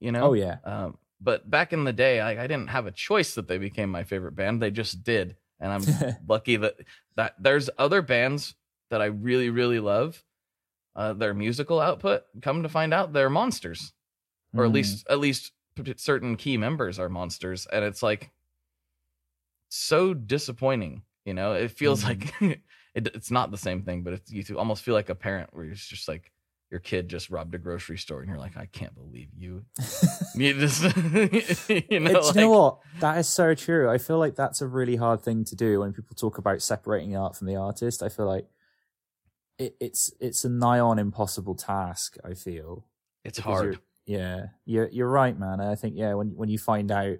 you 0.00 0.12
know. 0.12 0.30
oh 0.30 0.32
yeah, 0.34 0.58
Um, 0.64 0.96
but 1.20 1.50
back 1.50 1.72
in 1.74 1.84
the 1.84 1.92
day, 1.92 2.20
I, 2.20 2.44
I 2.44 2.46
didn't 2.46 2.68
have 2.70 2.86
a 2.86 2.92
choice 2.92 3.34
that 3.34 3.48
they 3.48 3.58
became 3.58 3.90
my 3.90 4.04
favorite 4.04 4.36
band. 4.36 4.62
They 4.62 4.70
just 4.70 5.02
did, 5.02 5.36
and 5.60 5.72
I'm 5.72 5.82
lucky 6.28 6.56
that 6.56 6.76
that 7.16 7.34
there's 7.38 7.70
other 7.78 8.02
bands 8.02 8.54
that 8.90 9.00
I 9.02 9.06
really 9.06 9.50
really 9.50 9.80
love. 9.80 10.24
Uh, 10.96 11.12
their 11.12 11.34
musical 11.34 11.80
output. 11.80 12.24
Come 12.42 12.62
to 12.62 12.68
find 12.68 12.94
out, 12.94 13.12
they're 13.12 13.30
monsters, 13.30 13.94
or 14.56 14.64
at 14.66 14.70
Mm. 14.70 14.74
least 14.74 15.06
at 15.10 15.20
least 15.20 15.52
certain 15.96 16.36
key 16.36 16.56
members 16.56 16.98
are 16.98 17.08
monsters, 17.08 17.66
and 17.66 17.84
it's 17.84 18.02
like 18.02 18.32
so 19.68 20.14
disappointing. 20.14 21.02
You 21.24 21.34
know, 21.34 21.52
it 21.54 21.70
feels 21.70 22.02
Mhm. 22.02 22.04
like 22.04 22.34
it, 22.94 23.08
it's 23.14 23.30
not 23.30 23.50
the 23.50 23.58
same 23.58 23.82
thing, 23.82 24.02
but 24.02 24.14
it's 24.14 24.30
you 24.30 24.58
almost 24.58 24.82
feel 24.82 24.94
like 24.94 25.08
a 25.08 25.14
parent 25.14 25.50
where 25.54 25.64
you're 25.64 25.74
just 25.74 26.08
like 26.08 26.32
your 26.74 26.80
kid 26.80 27.08
just 27.08 27.30
robbed 27.30 27.54
a 27.54 27.58
grocery 27.58 27.96
store 27.96 28.18
and 28.18 28.28
you're 28.28 28.36
like, 28.36 28.56
I 28.56 28.66
can't 28.66 28.96
believe 28.96 29.28
you. 29.32 29.64
you 30.34 30.54
just, 30.54 30.82
you 31.68 32.00
know, 32.00 32.10
like, 32.10 32.34
you 32.34 32.40
know 32.40 32.50
what? 32.50 32.78
That 32.98 33.16
is 33.18 33.28
so 33.28 33.54
true. 33.54 33.88
I 33.88 33.98
feel 33.98 34.18
like 34.18 34.34
that's 34.34 34.60
a 34.60 34.66
really 34.66 34.96
hard 34.96 35.22
thing 35.22 35.44
to 35.44 35.54
do 35.54 35.78
when 35.78 35.92
people 35.92 36.16
talk 36.16 36.36
about 36.36 36.62
separating 36.62 37.16
art 37.16 37.36
from 37.36 37.46
the 37.46 37.54
artist. 37.54 38.02
I 38.02 38.08
feel 38.08 38.26
like 38.26 38.48
it, 39.56 39.76
it's 39.78 40.12
it's 40.18 40.44
a 40.44 40.48
nigh 40.48 40.80
on 40.80 40.98
impossible 40.98 41.54
task. 41.54 42.16
I 42.24 42.34
feel 42.34 42.88
it's 43.24 43.38
hard. 43.38 43.78
You're, 44.04 44.18
yeah, 44.18 44.46
you're 44.64 44.88
you're 44.88 45.08
right, 45.08 45.38
man. 45.38 45.60
I 45.60 45.76
think 45.76 45.94
yeah, 45.96 46.14
when 46.14 46.34
when 46.34 46.48
you 46.48 46.58
find 46.58 46.90
out, 46.90 47.18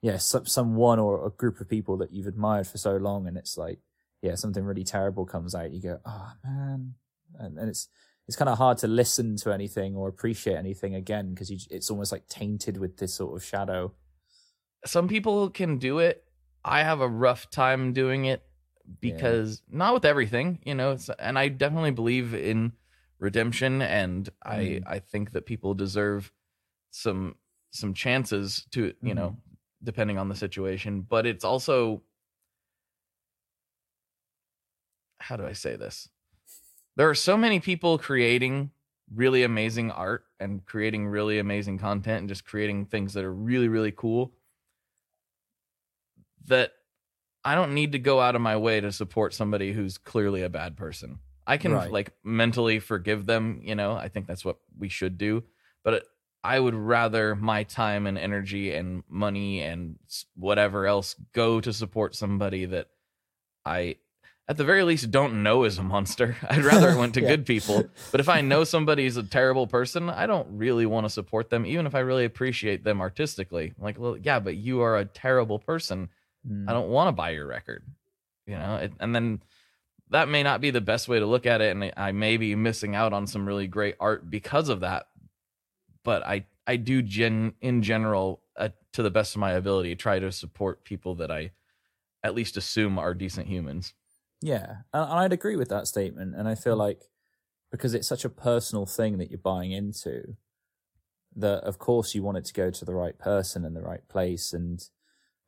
yeah, 0.00 0.16
some 0.16 0.46
someone 0.46 0.98
or 0.98 1.26
a 1.26 1.30
group 1.30 1.60
of 1.60 1.68
people 1.68 1.98
that 1.98 2.14
you've 2.14 2.28
admired 2.28 2.66
for 2.66 2.78
so 2.78 2.96
long, 2.96 3.26
and 3.26 3.36
it's 3.36 3.58
like, 3.58 3.80
yeah, 4.22 4.36
something 4.36 4.64
really 4.64 4.84
terrible 4.84 5.26
comes 5.26 5.54
out, 5.54 5.70
you 5.70 5.82
go, 5.82 6.00
oh 6.06 6.32
man, 6.42 6.94
and, 7.38 7.58
and 7.58 7.68
it's 7.68 7.88
it's 8.30 8.36
kind 8.36 8.48
of 8.48 8.58
hard 8.58 8.78
to 8.78 8.86
listen 8.86 9.34
to 9.34 9.52
anything 9.52 9.96
or 9.96 10.06
appreciate 10.06 10.54
anything 10.54 10.94
again 10.94 11.34
because 11.34 11.50
it's 11.68 11.90
almost 11.90 12.12
like 12.12 12.28
tainted 12.28 12.76
with 12.76 12.96
this 12.96 13.12
sort 13.12 13.36
of 13.36 13.44
shadow. 13.44 13.92
Some 14.86 15.08
people 15.08 15.50
can 15.50 15.78
do 15.78 15.98
it. 15.98 16.22
I 16.64 16.84
have 16.84 17.00
a 17.00 17.08
rough 17.08 17.50
time 17.50 17.92
doing 17.92 18.26
it 18.26 18.44
because 19.00 19.62
yeah. 19.68 19.78
not 19.78 19.94
with 19.94 20.04
everything, 20.04 20.60
you 20.64 20.76
know. 20.76 20.96
and 21.18 21.36
I 21.36 21.48
definitely 21.48 21.90
believe 21.90 22.32
in 22.32 22.70
redemption, 23.18 23.82
and 23.82 24.26
mm. 24.26 24.30
I 24.44 24.56
mm-hmm. 24.58 24.88
I 24.88 25.00
think 25.00 25.32
that 25.32 25.44
people 25.44 25.74
deserve 25.74 26.30
some 26.92 27.34
some 27.72 27.94
chances 27.94 28.64
to 28.70 28.80
you 28.84 28.92
mm-hmm. 28.92 29.14
know 29.14 29.36
depending 29.82 30.18
on 30.18 30.28
the 30.28 30.36
situation. 30.36 31.00
But 31.00 31.26
it's 31.26 31.44
also 31.44 32.02
how 35.18 35.36
do 35.36 35.44
I 35.44 35.52
say 35.52 35.74
this? 35.74 36.08
There 36.96 37.08
are 37.08 37.14
so 37.14 37.36
many 37.36 37.60
people 37.60 37.98
creating 37.98 38.70
really 39.14 39.42
amazing 39.42 39.90
art 39.90 40.24
and 40.38 40.64
creating 40.64 41.06
really 41.06 41.38
amazing 41.38 41.78
content 41.78 42.20
and 42.20 42.28
just 42.28 42.44
creating 42.44 42.86
things 42.86 43.14
that 43.14 43.24
are 43.24 43.32
really 43.32 43.68
really 43.68 43.92
cool 43.92 44.32
that 46.46 46.72
I 47.44 47.54
don't 47.54 47.74
need 47.74 47.92
to 47.92 47.98
go 47.98 48.20
out 48.20 48.36
of 48.36 48.42
my 48.42 48.56
way 48.56 48.80
to 48.80 48.92
support 48.92 49.34
somebody 49.34 49.72
who's 49.72 49.96
clearly 49.96 50.42
a 50.42 50.50
bad 50.50 50.76
person. 50.76 51.20
I 51.46 51.56
can 51.56 51.72
right. 51.72 51.90
like 51.90 52.12
mentally 52.22 52.78
forgive 52.78 53.26
them, 53.26 53.60
you 53.64 53.74
know. 53.74 53.94
I 53.94 54.08
think 54.08 54.26
that's 54.26 54.44
what 54.44 54.58
we 54.78 54.88
should 54.88 55.16
do, 55.16 55.44
but 55.82 56.04
I 56.44 56.60
would 56.60 56.74
rather 56.74 57.34
my 57.34 57.64
time 57.64 58.06
and 58.06 58.18
energy 58.18 58.74
and 58.74 59.02
money 59.08 59.60
and 59.60 59.98
whatever 60.36 60.86
else 60.86 61.16
go 61.32 61.60
to 61.60 61.72
support 61.72 62.14
somebody 62.14 62.66
that 62.66 62.88
I 63.64 63.96
at 64.50 64.56
the 64.56 64.64
very 64.64 64.82
least 64.82 65.12
don't 65.12 65.44
know 65.44 65.62
is 65.62 65.78
a 65.78 65.82
monster. 65.84 66.36
I'd 66.50 66.64
rather 66.64 66.90
it 66.90 66.98
went 66.98 67.14
to 67.14 67.20
yeah. 67.22 67.28
good 67.28 67.46
people. 67.46 67.84
But 68.10 68.18
if 68.18 68.28
I 68.28 68.40
know 68.40 68.64
somebody's 68.64 69.16
a 69.16 69.22
terrible 69.22 69.68
person, 69.68 70.10
I 70.10 70.26
don't 70.26 70.58
really 70.58 70.86
want 70.86 71.06
to 71.06 71.10
support 71.10 71.50
them, 71.50 71.64
even 71.64 71.86
if 71.86 71.94
I 71.94 72.00
really 72.00 72.24
appreciate 72.24 72.82
them 72.82 73.00
artistically. 73.00 73.72
I'm 73.78 73.84
like, 73.84 73.96
well, 73.96 74.16
yeah, 74.16 74.40
but 74.40 74.56
you 74.56 74.80
are 74.80 74.98
a 74.98 75.04
terrible 75.04 75.60
person. 75.60 76.08
Mm. 76.44 76.68
I 76.68 76.72
don't 76.72 76.88
want 76.88 77.06
to 77.06 77.12
buy 77.12 77.30
your 77.30 77.46
record. 77.46 77.84
You 78.44 78.56
know, 78.56 78.74
it, 78.76 78.92
and 78.98 79.14
then 79.14 79.40
that 80.10 80.28
may 80.28 80.42
not 80.42 80.60
be 80.60 80.72
the 80.72 80.80
best 80.80 81.06
way 81.06 81.20
to 81.20 81.26
look 81.26 81.46
at 81.46 81.60
it, 81.60 81.70
and 81.70 81.92
I 81.96 82.10
may 82.10 82.36
be 82.36 82.56
missing 82.56 82.96
out 82.96 83.12
on 83.12 83.28
some 83.28 83.46
really 83.46 83.68
great 83.68 83.94
art 84.00 84.28
because 84.28 84.68
of 84.68 84.80
that. 84.80 85.06
But 86.02 86.26
I, 86.26 86.46
I 86.66 86.74
do 86.74 87.02
gen 87.02 87.54
in 87.60 87.84
general, 87.84 88.40
uh, 88.56 88.70
to 88.94 89.04
the 89.04 89.10
best 89.12 89.36
of 89.36 89.40
my 89.40 89.52
ability, 89.52 89.94
try 89.94 90.18
to 90.18 90.32
support 90.32 90.82
people 90.82 91.14
that 91.16 91.30
I 91.30 91.52
at 92.24 92.34
least 92.34 92.56
assume 92.56 92.98
are 92.98 93.14
decent 93.14 93.46
humans. 93.46 93.94
Yeah, 94.42 94.76
and 94.92 95.04
I'd 95.04 95.32
agree 95.32 95.56
with 95.56 95.68
that 95.68 95.86
statement. 95.86 96.34
And 96.34 96.48
I 96.48 96.54
feel 96.54 96.74
mm. 96.74 96.78
like 96.78 97.02
because 97.70 97.94
it's 97.94 98.08
such 98.08 98.24
a 98.24 98.30
personal 98.30 98.86
thing 98.86 99.18
that 99.18 99.30
you're 99.30 99.38
buying 99.38 99.72
into, 99.72 100.36
that 101.36 101.62
of 101.64 101.78
course 101.78 102.14
you 102.14 102.22
want 102.22 102.38
it 102.38 102.44
to 102.46 102.52
go 102.52 102.70
to 102.70 102.84
the 102.84 102.94
right 102.94 103.18
person 103.18 103.64
and 103.64 103.76
the 103.76 103.82
right 103.82 104.06
place. 104.08 104.52
And 104.52 104.82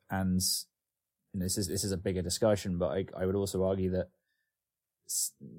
and 0.09 0.41
this 1.33 1.57
is 1.57 1.67
this 1.67 1.83
is 1.83 1.91
a 1.91 1.97
bigger 1.97 2.21
discussion, 2.21 2.77
but 2.77 2.91
I 2.91 3.05
I 3.17 3.25
would 3.25 3.35
also 3.35 3.63
argue 3.63 3.91
that 3.91 4.09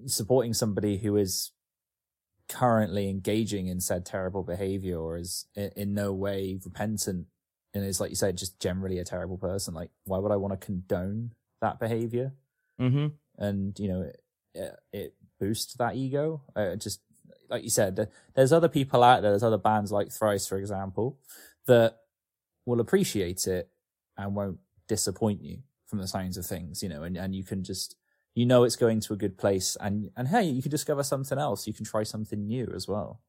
supporting 0.07 0.55
somebody 0.55 0.99
who 0.99 1.17
is 1.17 1.53
currently 2.49 3.09
engaging 3.09 3.69
in 3.69 3.81
said 3.81 4.05
terrible 4.05 4.43
behavior 4.43 4.99
or 4.99 5.17
is 5.17 5.47
in, 5.55 5.71
in 5.77 5.95
no 5.95 6.13
way 6.13 6.59
repentant 6.65 7.27
and 7.73 7.85
is 7.85 8.01
like 8.01 8.11
you 8.11 8.17
said 8.17 8.37
just 8.37 8.61
generally 8.61 8.99
a 8.99 9.05
terrible 9.05 9.39
person 9.39 9.73
like 9.73 9.91
why 10.05 10.19
would 10.19 10.31
i 10.31 10.37
want 10.37 10.53
to 10.53 10.67
condone 10.67 11.31
that 11.63 11.81
behavior 11.81 12.33
mm-hmm 12.79 13.07
and 13.39 13.79
you 13.79 13.89
know 13.89 14.11
it, 14.55 14.79
it 14.93 15.15
boosts 15.41 15.75
that 15.75 15.97
ego. 15.97 16.43
Uh, 16.55 16.77
just 16.77 17.01
like 17.49 17.63
you 17.63 17.71
said, 17.71 18.09
there's 18.35 18.53
other 18.53 18.69
people 18.69 19.03
out 19.03 19.23
there. 19.23 19.31
There's 19.31 19.43
other 19.43 19.59
bands 19.59 19.93
like 19.93 20.11
Thrice, 20.11 20.47
for 20.47 20.59
example, 20.59 21.19
that 21.67 21.99
will 22.67 22.81
appreciate 22.81 23.47
it 23.47 23.69
and 24.17 24.35
won't 24.35 24.59
disappoint 24.89 25.43
you 25.43 25.59
from 25.87 25.99
the 25.99 26.09
signs 26.09 26.37
of 26.37 26.47
things. 26.47 26.83
You 26.83 26.89
know, 26.89 27.03
and 27.03 27.17
and 27.17 27.35
you 27.35 27.45
can 27.45 27.63
just 27.63 27.97
you 28.35 28.47
know 28.47 28.65
it's 28.65 28.77
going 28.77 29.01
to 29.01 29.13
a 29.13 29.17
good 29.17 29.39
place, 29.39 29.77
and 29.81 30.11
and 30.17 30.29
hey, 30.29 30.45
you 30.45 30.63
can 30.63 30.71
discover 30.71 31.03
something 31.03 31.39
else. 31.39 31.67
You 31.67 31.75
can 31.75 31.85
try 31.85 32.03
something 32.03 32.47
new 32.47 32.73
as 32.75 32.89
well. 32.89 33.21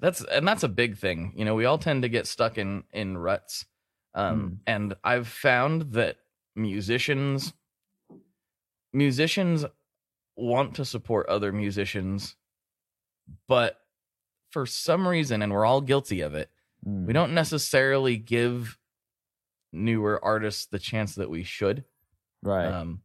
That's 0.00 0.22
and 0.24 0.46
that's 0.46 0.62
a 0.62 0.68
big 0.68 0.98
thing. 0.98 1.32
You 1.36 1.44
know, 1.44 1.54
we 1.54 1.64
all 1.64 1.78
tend 1.78 2.02
to 2.02 2.08
get 2.08 2.26
stuck 2.26 2.58
in 2.58 2.84
in 2.92 3.16
ruts. 3.16 3.66
Um, 4.16 4.40
mm. 4.40 4.58
and 4.66 4.94
I've 5.02 5.26
found 5.26 5.92
that 5.92 6.18
musicians 6.54 7.52
musicians 8.94 9.64
want 10.36 10.76
to 10.76 10.84
support 10.84 11.28
other 11.28 11.52
musicians, 11.52 12.36
but 13.48 13.80
for 14.50 14.66
some 14.66 15.06
reason, 15.06 15.42
and 15.42 15.52
we're 15.52 15.64
all 15.64 15.80
guilty 15.80 16.20
of 16.20 16.34
it, 16.34 16.50
mm. 16.86 17.06
we 17.06 17.12
don't 17.12 17.34
necessarily 17.34 18.16
give 18.16 18.78
newer 19.72 20.24
artists 20.24 20.66
the 20.66 20.78
chance 20.78 21.16
that 21.16 21.28
we 21.28 21.42
should. 21.42 21.84
Right. 22.42 22.66
Um, 22.66 23.02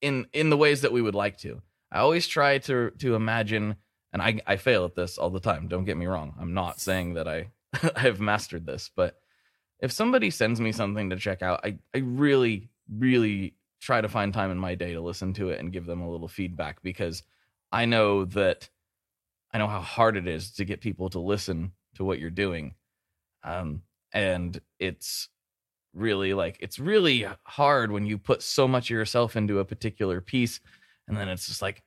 in 0.00 0.26
in 0.32 0.50
the 0.50 0.56
ways 0.56 0.82
that 0.82 0.92
we 0.92 1.02
would 1.02 1.14
like 1.14 1.38
to. 1.38 1.60
I 1.90 1.98
always 1.98 2.26
try 2.26 2.58
to 2.58 2.90
to 2.98 3.14
imagine, 3.14 3.76
and 4.12 4.22
I 4.22 4.40
I 4.46 4.56
fail 4.56 4.84
at 4.84 4.94
this 4.94 5.18
all 5.18 5.30
the 5.30 5.40
time. 5.40 5.68
Don't 5.68 5.84
get 5.84 5.96
me 5.96 6.06
wrong. 6.06 6.34
I'm 6.40 6.54
not 6.54 6.80
saying 6.80 7.14
that 7.14 7.28
I 7.28 7.48
I've 7.96 8.20
mastered 8.20 8.66
this, 8.66 8.90
but 8.94 9.20
if 9.80 9.92
somebody 9.92 10.30
sends 10.30 10.60
me 10.60 10.72
something 10.72 11.10
to 11.10 11.16
check 11.16 11.42
out, 11.42 11.60
I 11.64 11.78
I 11.94 11.98
really 11.98 12.70
really 12.88 13.54
try 13.80 14.00
to 14.00 14.08
find 14.08 14.32
time 14.32 14.50
in 14.50 14.58
my 14.58 14.74
day 14.74 14.92
to 14.92 15.00
listen 15.00 15.32
to 15.34 15.50
it 15.50 15.60
and 15.60 15.72
give 15.72 15.86
them 15.86 16.00
a 16.00 16.10
little 16.10 16.28
feedback 16.28 16.82
because 16.82 17.22
I 17.70 17.84
know 17.84 18.24
that 18.26 18.68
I 19.52 19.58
know 19.58 19.68
how 19.68 19.80
hard 19.80 20.16
it 20.16 20.26
is 20.26 20.52
to 20.52 20.64
get 20.64 20.80
people 20.80 21.08
to 21.10 21.20
listen 21.20 21.72
to 21.94 22.04
what 22.04 22.18
you're 22.18 22.30
doing. 22.30 22.74
Um, 23.44 23.82
and 24.12 24.60
it's 24.78 25.28
really 25.94 26.34
like 26.34 26.56
it's 26.60 26.78
really 26.78 27.26
hard 27.44 27.90
when 27.90 28.06
you 28.06 28.18
put 28.18 28.42
so 28.42 28.68
much 28.68 28.90
of 28.90 28.94
yourself 28.94 29.36
into 29.36 29.58
a 29.58 29.64
particular 29.64 30.20
piece 30.20 30.60
and 31.06 31.16
then 31.16 31.28
it's 31.28 31.46
just 31.46 31.62
like 31.62 31.82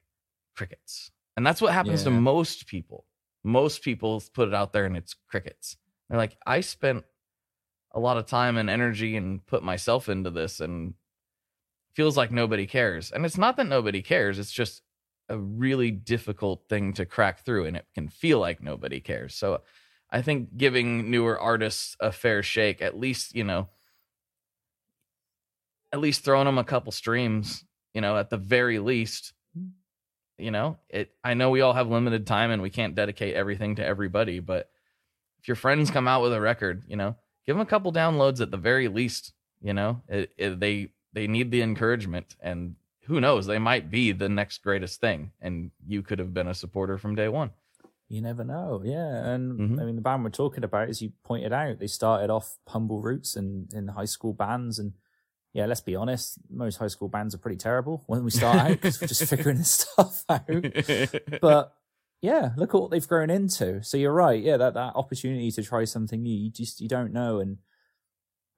crickets. 0.56 1.12
And 1.38 1.46
that's 1.46 1.62
what 1.62 1.74
happens 1.74 2.02
yeah. 2.02 2.06
to 2.06 2.12
most 2.12 2.68
people. 2.68 3.06
Most 3.44 3.84
people 3.84 4.22
put 4.34 4.48
it 4.48 4.54
out 4.54 4.74
there 4.74 4.86
and 4.86 4.98
it's 4.98 5.16
crickets. 5.28 5.78
They're 6.10 6.18
like, 6.18 6.38
I 6.46 6.62
spent 6.62 7.06
a 7.94 8.00
lot 8.00 8.18
of 8.18 8.26
time 8.26 8.58
and 8.58 8.70
energy 8.70 9.16
and 9.16 9.46
put 9.46 9.64
myself 9.64 10.10
into 10.10 10.30
this 10.30 10.60
and 10.60 10.94
feels 11.94 12.18
like 12.18 12.32
nobody 12.32 12.66
cares. 12.66 13.12
And 13.12 13.26
it's 13.26 13.38
not 13.38 13.58
that 13.58 13.68
nobody 13.68 14.02
cares, 14.02 14.40
it's 14.40 14.52
just 14.52 14.82
a 15.30 15.38
really 15.38 15.92
difficult 15.92 16.64
thing 16.68 16.94
to 16.94 17.06
crack 17.06 17.46
through 17.46 17.66
and 17.66 17.78
it 17.78 17.86
can 17.94 18.10
feel 18.10 18.40
like 18.40 18.62
nobody 18.62 19.00
cares. 19.00 19.34
So 19.34 19.62
I 20.10 20.22
think 20.22 20.58
giving 20.58 21.10
newer 21.10 21.40
artists 21.40 21.96
a 22.00 22.12
fair 22.12 22.44
shake, 22.44 22.82
at 22.82 23.00
least, 23.00 23.34
you 23.34 23.46
know, 23.46 23.70
at 25.94 26.00
least 26.00 26.24
throwing 26.24 26.46
them 26.46 26.58
a 26.58 26.64
couple 26.64 26.92
streams, 26.92 27.64
you 27.94 28.02
know, 28.02 28.18
at 28.18 28.30
the 28.30 28.38
very 28.38 28.80
least, 28.80 29.34
you 30.38 30.52
know, 30.52 30.78
it 30.90 31.12
I 31.24 31.34
know 31.34 31.50
we 31.50 31.62
all 31.62 31.74
have 31.74 31.90
limited 31.90 32.28
time 32.28 32.52
and 32.52 32.62
we 32.62 32.70
can't 32.70 32.96
dedicate 32.96 33.36
everything 33.36 33.76
to 33.76 33.86
everybody, 33.86 34.40
but 34.40 34.70
if 35.40 35.48
your 35.48 35.56
friends 35.56 35.92
come 35.92 36.08
out 36.08 36.22
with 36.22 36.34
a 36.34 36.42
record, 36.42 36.84
you 36.88 36.96
know, 36.96 37.16
give 37.46 37.56
them 37.56 37.62
a 37.62 37.70
couple 37.70 37.94
downloads 37.94 38.42
at 38.42 38.52
the 38.52 38.58
very 38.58 38.88
least, 38.88 39.34
you 39.62 39.74
know, 39.74 40.02
it, 40.08 40.32
it, 40.38 40.60
they 40.60 40.90
they 41.14 41.28
need 41.28 41.52
the 41.52 41.62
encouragement 41.62 42.36
and 42.42 42.76
who 43.06 43.20
knows 43.20 43.46
they 43.46 43.60
might 43.60 43.90
be 43.90 44.12
the 44.12 44.30
next 44.30 44.60
greatest 44.60 45.02
thing 45.02 45.32
and 45.42 45.72
you 45.88 46.02
could 46.02 46.20
have 46.20 46.34
been 46.34 46.48
a 46.48 46.54
supporter 46.54 46.98
from 46.98 47.16
day 47.16 47.28
one. 47.28 47.52
You 48.08 48.22
never 48.22 48.44
know 48.44 48.82
yeah 48.84 49.32
and 49.32 49.58
mm-hmm. 49.58 49.80
i 49.80 49.86
mean 49.86 49.96
the 49.96 50.02
band 50.02 50.26
we're 50.26 50.32
talking 50.32 50.66
about 50.66 50.90
as 50.90 51.02
you 51.02 51.14
pointed 51.24 51.54
out 51.54 51.80
they 51.80 51.88
started 51.88 52.30
off 52.30 52.58
humble 52.68 53.00
roots 53.02 53.38
and 53.38 53.74
in 53.74 53.88
high 53.88 54.04
school 54.04 54.34
bands 54.34 54.80
and 54.80 54.92
yeah 55.54 55.66
let's 55.66 55.80
be 55.80 55.96
honest 55.96 56.38
most 56.50 56.76
high 56.76 56.88
school 56.88 57.08
bands 57.08 57.34
are 57.34 57.38
pretty 57.38 57.56
terrible 57.56 58.04
when 58.08 58.26
we 58.26 58.30
start 58.30 58.58
out 58.58 58.72
because 58.72 59.00
we're 59.00 59.08
just 59.08 59.24
figuring 59.30 59.60
this 59.60 59.72
stuff 59.72 60.26
out. 60.28 60.46
But 61.42 61.74
yeah 62.22 62.50
look 62.58 62.76
at 62.76 62.82
what 62.82 62.92
they've 62.92 63.08
grown 63.08 63.30
into. 63.30 63.82
So 63.82 63.96
you're 63.96 64.12
right 64.12 64.44
yeah 64.44 64.58
that, 64.58 64.74
that 64.74 64.96
opportunity 64.96 65.50
to 65.50 65.64
try 65.64 65.86
something 65.86 66.22
new 66.22 66.36
you 66.36 66.52
just 66.52 66.82
you 66.82 66.90
don't 66.90 67.14
know 67.14 67.40
and 67.40 67.60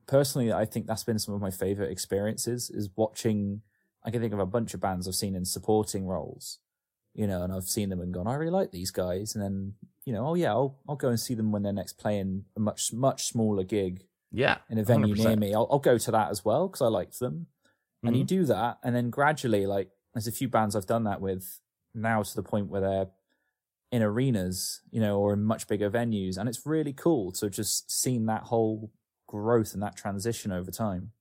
personally, 0.08 0.52
I 0.54 0.66
think 0.66 0.86
that's 0.88 1.04
been 1.04 1.20
some 1.20 1.34
of 1.36 1.42
my 1.42 1.52
favorite 1.52 1.92
experiences 1.92 2.70
is 2.70 2.90
watching 2.96 3.62
I 4.06 4.12
can 4.12 4.20
think 4.22 4.34
of 4.34 4.40
a 4.40 4.46
bunch 4.46 4.74
of 4.74 4.82
bands 4.82 5.08
I've 5.08 5.16
seen 5.16 5.34
in 5.36 5.46
supporting 5.46 6.06
roles, 6.08 6.60
you 7.14 7.26
know, 7.26 7.44
and 7.44 7.54
I've 7.54 7.64
seen 7.70 7.88
them 7.90 8.02
and 8.02 8.14
gone, 8.14 8.28
I 8.28 8.34
really 8.34 8.52
like 8.52 8.72
these 8.72 8.92
guys. 8.92 9.34
And 9.34 9.42
then, 9.44 9.76
you 10.04 10.12
know, 10.12 10.28
oh 10.28 10.34
yeah, 10.36 10.52
I'll, 10.52 10.78
I'll 10.90 10.98
go 10.98 11.08
and 11.08 11.18
see 11.20 11.36
them 11.36 11.54
when 11.54 11.64
they're 11.64 11.72
next 11.72 11.94
playing 11.98 12.44
a 12.58 12.60
much, 12.60 12.92
much 12.92 13.28
smaller 13.28 13.64
gig 13.64 14.04
Yeah. 14.32 14.58
in 14.70 14.78
a 14.78 14.84
venue 14.84 15.16
100%. 15.16 15.18
near 15.26 15.38
me. 15.38 15.54
I'll, 15.54 15.68
I'll 15.72 15.80
go 15.80 15.98
to 15.98 16.12
that 16.12 16.32
as 16.32 16.44
well 16.44 16.68
because 16.68 16.82
I 16.82 16.88
liked 16.88 17.20
them. 17.20 17.48
And 18.04 18.18
you 18.18 18.26
Mhm. 18.26 18.28
do 18.28 18.44
that. 18.46 18.80
And 18.84 18.94
then 18.94 19.10
gradually, 19.10 19.66
like, 19.66 19.90
there's 20.14 20.28
a 20.28 20.32
few 20.34 20.50
bands 20.50 20.76
I've 20.76 20.86
done 20.86 21.06
that 21.06 21.22
with 21.22 21.62
now 21.94 22.24
to 22.24 22.36
the 22.36 22.44
point 22.44 22.68
where 22.68 22.82
they're 22.82 23.08
in 23.94 24.02
arenas, 24.02 24.82
you 24.92 25.00
know, 25.00 25.18
or 25.20 25.32
in 25.32 25.44
much 25.44 25.68
bigger 25.70 25.90
venues. 25.90 26.38
And 26.38 26.50
it's 26.50 26.66
really 26.66 26.92
cool 26.92 27.32
to 27.34 27.50
just 27.50 27.90
seen 27.90 28.26
that 28.26 28.44
whole 28.44 28.92
growth 29.34 29.74
and 29.74 29.82
that 29.82 29.96
transition 29.98 30.52
over 30.52 30.70
time. 30.70 31.12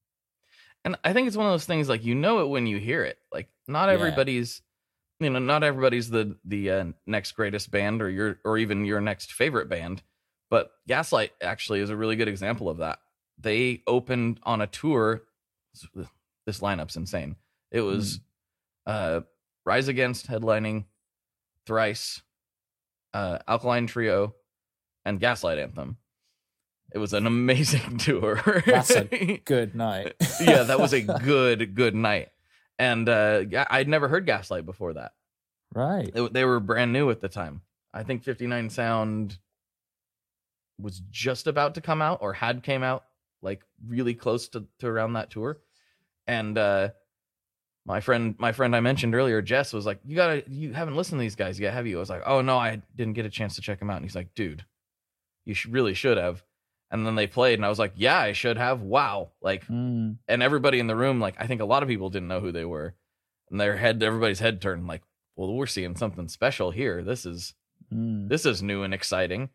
And 0.85 0.97
I 1.03 1.13
think 1.15 1.29
it's 1.29 1.37
one 1.37 1.47
of 1.47 1.53
those 1.53 1.65
things 1.65 1.89
like 1.89 2.05
you 2.05 2.15
know 2.15 2.41
it 2.41 2.49
when 2.49 2.67
you 2.67 2.77
hear 2.79 3.03
it. 3.05 3.19
Like 3.33 3.49
not 3.67 3.89
Yeah. 3.89 3.95
everybody's 3.95 4.61
you 5.19 5.31
know, 5.31 5.39
not 5.39 5.63
everybody's 5.63 6.11
the 6.11 6.37
the 6.45 6.71
uh, 6.71 6.85
next 7.07 7.33
greatest 7.33 7.71
band 7.71 8.03
or 8.03 8.11
your 8.11 8.39
or 8.45 8.59
even 8.59 8.85
your 8.85 9.01
next 9.01 9.33
favorite 9.33 9.69
band, 9.69 10.03
but 10.51 10.73
Gaslight 10.89 11.31
actually 11.41 11.81
is 11.81 11.91
a 11.91 11.97
really 11.97 12.17
good 12.17 12.27
example 12.29 12.69
of 12.69 12.79
that. 12.79 12.99
They 13.39 13.83
opened 13.87 14.41
on 14.43 14.61
a 14.61 14.67
tour 14.67 15.23
this 16.45 16.61
lineup's 16.61 16.97
insane. 16.97 17.37
It 17.71 17.81
was 17.83 18.21
uh 18.85 19.21
Rise 19.65 19.87
Against 19.89 20.27
headlining 20.27 20.85
Thrice, 21.67 22.21
uh 23.15 23.39
Alkaline 23.47 23.87
Trio 23.87 24.35
and 25.05 25.21
Gaslight 25.21 25.59
Anthem. 25.59 25.97
It 26.95 26.99
was 26.99 27.13
an 27.15 27.27
amazing 27.27 27.97
tour. 27.99 28.63
That's 28.67 28.91
a 28.91 29.05
Good 29.45 29.75
night. 29.75 30.15
yeah, 30.41 30.65
that 30.65 30.79
was 30.81 30.93
a 30.93 31.01
good, 31.25 31.75
good 31.75 31.95
night. 31.95 32.29
And 32.79 33.09
uh, 33.09 33.45
I'd 33.71 33.89
never 33.89 34.09
heard 34.09 34.27
Gaslight 34.27 34.67
before 34.67 34.95
that. 34.95 35.13
right. 35.75 36.11
It- 36.15 36.33
they 36.33 36.45
were 36.45 36.61
brand 36.61 36.93
new 36.93 37.11
at 37.11 37.21
the 37.21 37.29
time. 37.29 37.63
I 37.95 38.03
think 38.03 38.23
59 38.25 38.71
Sound 38.71 39.39
was 40.81 41.01
just 41.11 41.47
about 41.47 41.75
to 41.75 41.81
come 41.81 42.03
out 42.03 42.19
or 42.23 42.33
had 42.33 42.63
came 42.63 42.83
out 42.83 43.05
like 43.43 43.63
really 43.87 44.15
close 44.15 44.49
to, 44.49 44.65
to 44.79 44.87
around 44.87 45.13
that 45.15 45.31
tour. 45.31 45.59
And 46.27 46.57
uh, 46.57 46.91
my 47.85 48.01
friend, 48.01 48.35
my 48.39 48.53
friend 48.53 48.75
I 48.75 48.81
mentioned 48.81 49.15
earlier, 49.15 49.43
Jess 49.43 49.73
was 49.73 49.85
like, 49.85 49.99
"You 50.05 50.15
gotta, 50.17 50.45
you 50.49 50.73
haven't 50.73 50.95
listened 50.97 51.19
to 51.19 51.23
these 51.23 51.35
guys 51.37 51.59
yet, 51.59 51.75
have 51.75 51.87
you?" 51.87 51.97
I 51.97 52.01
was 52.01 52.11
like, 52.11 52.23
"Oh 52.25 52.41
no, 52.41 52.57
I 52.57 52.81
didn't 52.97 53.15
get 53.15 53.27
a 53.27 53.31
chance 53.31 53.57
to 53.57 53.61
check 53.61 53.79
them 53.81 53.91
out." 53.91 53.97
And 53.97 54.05
he's 54.05 54.15
like, 54.15 54.35
"Dude, 54.35 54.65
you 55.45 55.53
should, 55.55 55.73
really 55.73 55.93
should 55.95 56.17
have." 56.17 56.43
And 56.93 57.05
then 57.07 57.15
they 57.17 57.27
played, 57.27 57.59
and 57.59 57.65
I 57.65 57.69
was 57.71 57.79
like, 57.79 57.95
"Yeah, 57.97 58.19
I 58.19 58.33
should 58.33 58.59
have." 58.59 58.83
Wow, 58.83 59.31
like 59.41 59.67
Mm. 59.67 60.19
and 60.29 60.43
everybody 60.43 60.79
in 60.79 60.87
the 60.87 60.95
room, 60.95 61.19
like 61.21 61.35
I 61.41 61.47
think 61.47 61.61
a 61.61 61.65
lot 61.65 61.83
of 61.83 61.89
people 61.89 62.11
didn't 62.11 62.29
know 62.29 62.41
who 62.41 62.53
they 62.53 62.67
were, 62.67 62.95
and 63.51 63.59
their 63.61 63.77
head, 63.79 64.03
everybody's 64.03 64.41
head 64.41 64.61
turned 64.61 64.87
like, 64.87 65.03
well, 65.35 65.53
we're 65.55 65.67
seeing 65.67 65.97
something 65.97 66.29
special 66.29 66.71
here. 66.71 67.03
This 67.03 67.25
is 67.27 67.55
Mm. 67.93 68.29
this 68.29 68.45
is 68.47 68.63
new 68.63 68.83
and 68.85 68.93
exciting. 68.95 69.49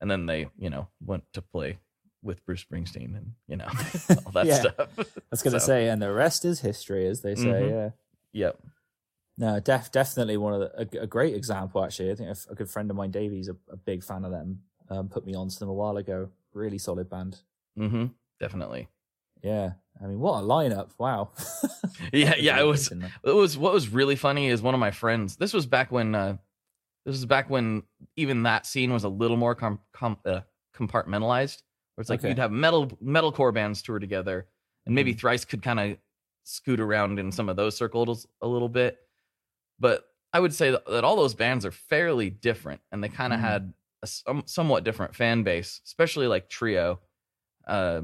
And 0.00 0.10
then 0.10 0.26
they, 0.26 0.48
you 0.58 0.68
know, 0.70 0.88
went 1.04 1.24
to 1.34 1.42
play 1.42 1.78
with 2.22 2.44
Bruce 2.44 2.64
Springsteen 2.64 3.16
and 3.16 3.32
you 3.46 3.56
know 3.56 3.66
all 4.26 4.32
that 4.32 4.46
Yeah. 4.50 4.60
stuff. 4.60 4.88
I 4.98 5.04
was 5.30 5.42
going 5.42 5.52
to 5.54 5.60
So, 5.60 5.66
say, 5.66 5.88
and 5.88 6.02
the 6.02 6.12
rest 6.12 6.44
is 6.44 6.60
history, 6.60 7.06
as 7.06 7.20
they 7.22 7.34
say. 7.36 7.44
Mhm. 7.46 7.70
Yeah. 7.70 7.90
yep, 8.32 8.58
No, 9.38 9.60
def- 9.60 9.92
definitely 9.92 10.36
one 10.36 10.54
of 10.54 10.60
the, 10.60 11.00
a, 11.00 11.02
a 11.04 11.06
great 11.06 11.34
example. 11.34 11.84
Actually, 11.84 12.10
I 12.10 12.14
think 12.16 12.30
a, 12.30 12.52
a 12.52 12.54
good 12.56 12.68
friend 12.68 12.90
of 12.90 12.96
mine, 12.96 13.10
Davey's 13.12 13.48
a, 13.48 13.56
a 13.70 13.76
big 13.76 14.02
fan 14.02 14.24
of 14.24 14.32
them. 14.32 14.62
Um, 14.88 15.08
put 15.08 15.24
me 15.24 15.34
onto 15.34 15.56
them 15.58 15.68
a 15.68 15.72
while 15.74 15.96
ago. 15.96 16.30
Really 16.52 16.78
solid 16.78 17.08
band. 17.08 17.38
hmm 17.76 18.06
definitely. 18.40 18.88
Yeah, 19.42 19.72
I 20.02 20.06
mean, 20.06 20.18
what 20.20 20.42
a 20.42 20.46
lineup! 20.46 20.90
Wow. 20.98 21.30
Yeah, 22.12 22.34
yeah, 22.38 22.58
it 22.60 22.64
was- 22.64 22.90
It 22.90 23.32
was 23.32 23.56
what 23.58 23.72
was 23.72 23.88
really 23.88 24.16
funny 24.16 24.48
is 24.48 24.60
one 24.62 24.74
of 24.74 24.80
my 24.80 24.90
friends. 24.90 25.36
This 25.36 25.52
was 25.52 25.66
back 25.66 25.90
when 25.92 26.14
uh, 26.14 26.36
this 27.06 27.12
was 27.12 27.26
back 27.26 27.48
when 27.50 27.82
even 28.16 28.42
that 28.44 28.66
scene 28.66 28.92
was 28.92 29.04
a 29.04 29.08
little 29.08 29.36
more 29.36 29.54
com- 29.54 29.80
com- 29.92 30.18
uh, 30.26 30.40
compartmentalized. 30.76 31.62
Where 31.94 32.02
it's 32.02 32.10
like 32.10 32.20
Okay. 32.20 32.28
you'd 32.30 32.38
have 32.38 32.50
metal 32.52 32.86
metalcore 33.02 33.52
bands 33.54 33.80
tour 33.82 33.98
together, 33.98 34.46
and 34.86 34.94
maybe 34.94 35.14
Mhm. 35.14 35.18
Thrice 35.20 35.44
could 35.44 35.62
kind 35.62 35.80
of 35.80 35.98
scoot 36.44 36.80
around 36.80 37.18
in 37.18 37.30
some 37.32 37.48
of 37.48 37.56
those 37.56 37.76
circles 37.76 38.26
a 38.42 38.46
little 38.48 38.68
bit. 38.68 38.98
But 39.78 40.04
I 40.32 40.40
would 40.40 40.54
say 40.54 40.70
that, 40.72 40.86
that 40.86 41.04
all 41.04 41.16
those 41.16 41.34
bands 41.34 41.64
are 41.66 41.70
fairly 41.72 42.30
different, 42.30 42.80
and 42.92 43.02
they 43.04 43.08
kind 43.08 43.32
of 43.32 43.38
Mhm. 43.40 43.42
had 43.42 43.74
a 44.02 44.06
some, 44.06 44.42
somewhat 44.46 44.84
different 44.84 45.14
fan 45.14 45.42
base, 45.42 45.80
especially 45.84 46.26
like 46.26 46.48
Trio. 46.48 47.00
Uh, 47.66 48.02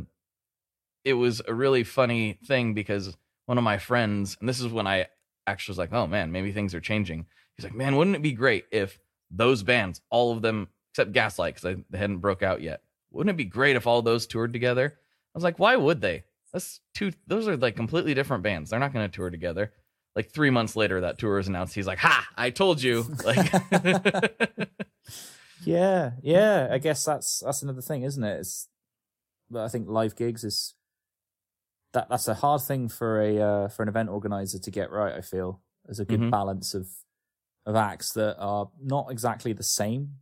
it 1.04 1.14
was 1.14 1.40
a 1.46 1.54
really 1.54 1.84
funny 1.84 2.38
thing 2.44 2.74
because 2.74 3.16
one 3.46 3.58
of 3.58 3.64
my 3.64 3.78
friends, 3.78 4.36
and 4.40 4.48
this 4.48 4.60
is 4.60 4.68
when 4.68 4.86
I 4.86 5.06
actually 5.46 5.72
was 5.72 5.78
like, 5.78 5.92
oh 5.92 6.06
man, 6.06 6.32
maybe 6.32 6.52
things 6.52 6.74
are 6.74 6.80
changing. 6.80 7.26
He's 7.56 7.64
like, 7.64 7.74
man, 7.74 7.96
wouldn't 7.96 8.16
it 8.16 8.22
be 8.22 8.32
great 8.32 8.64
if 8.70 8.98
those 9.30 9.62
bands, 9.62 10.00
all 10.10 10.32
of 10.32 10.42
them 10.42 10.68
except 10.92 11.12
Gaslight, 11.12 11.54
because 11.56 11.82
they 11.90 11.98
hadn't 11.98 12.18
broke 12.18 12.42
out 12.42 12.62
yet, 12.62 12.80
wouldn't 13.10 13.34
it 13.34 13.36
be 13.36 13.44
great 13.44 13.76
if 13.76 13.86
all 13.86 14.02
those 14.02 14.26
toured 14.26 14.52
together? 14.52 14.94
I 14.96 15.38
was 15.38 15.44
like, 15.44 15.58
why 15.58 15.76
would 15.76 16.00
they? 16.00 16.24
That's 16.52 16.80
two. 16.94 17.12
Those 17.26 17.48
are 17.48 17.56
like 17.56 17.76
completely 17.76 18.14
different 18.14 18.42
bands. 18.42 18.70
They're 18.70 18.80
not 18.80 18.92
going 18.94 19.08
to 19.08 19.14
tour 19.14 19.28
together. 19.30 19.72
Like 20.14 20.30
three 20.30 20.48
months 20.48 20.74
later, 20.74 21.02
that 21.02 21.18
tour 21.18 21.38
is 21.38 21.48
announced. 21.48 21.74
He's 21.74 21.86
like, 21.86 21.98
"Ha! 21.98 22.26
I 22.34 22.48
told 22.48 22.82
you." 22.82 23.04
Like, 23.22 23.52
Yeah, 25.64 26.12
yeah. 26.22 26.68
I 26.70 26.78
guess 26.78 27.04
that's 27.04 27.40
that's 27.44 27.62
another 27.62 27.80
thing, 27.82 28.02
isn't 28.02 28.22
it? 28.22 28.40
It's, 28.40 28.68
but 29.50 29.64
I 29.64 29.68
think 29.68 29.88
live 29.88 30.16
gigs 30.16 30.44
is 30.44 30.74
that 31.92 32.08
that's 32.08 32.28
a 32.28 32.34
hard 32.34 32.62
thing 32.62 32.88
for 32.88 33.20
a 33.20 33.38
uh, 33.38 33.68
for 33.68 33.82
an 33.82 33.88
event 33.88 34.08
organizer 34.10 34.58
to 34.58 34.70
get 34.70 34.90
right. 34.90 35.14
I 35.14 35.20
feel 35.22 35.62
there's 35.84 36.00
a 36.00 36.04
good 36.04 36.20
Mhm. 36.20 36.30
balance 36.30 36.74
of 36.74 36.88
of 37.64 37.74
acts 37.74 38.12
that 38.12 38.36
are 38.38 38.70
not 38.80 39.10
exactly 39.10 39.52
the 39.52 39.62
same, 39.62 40.18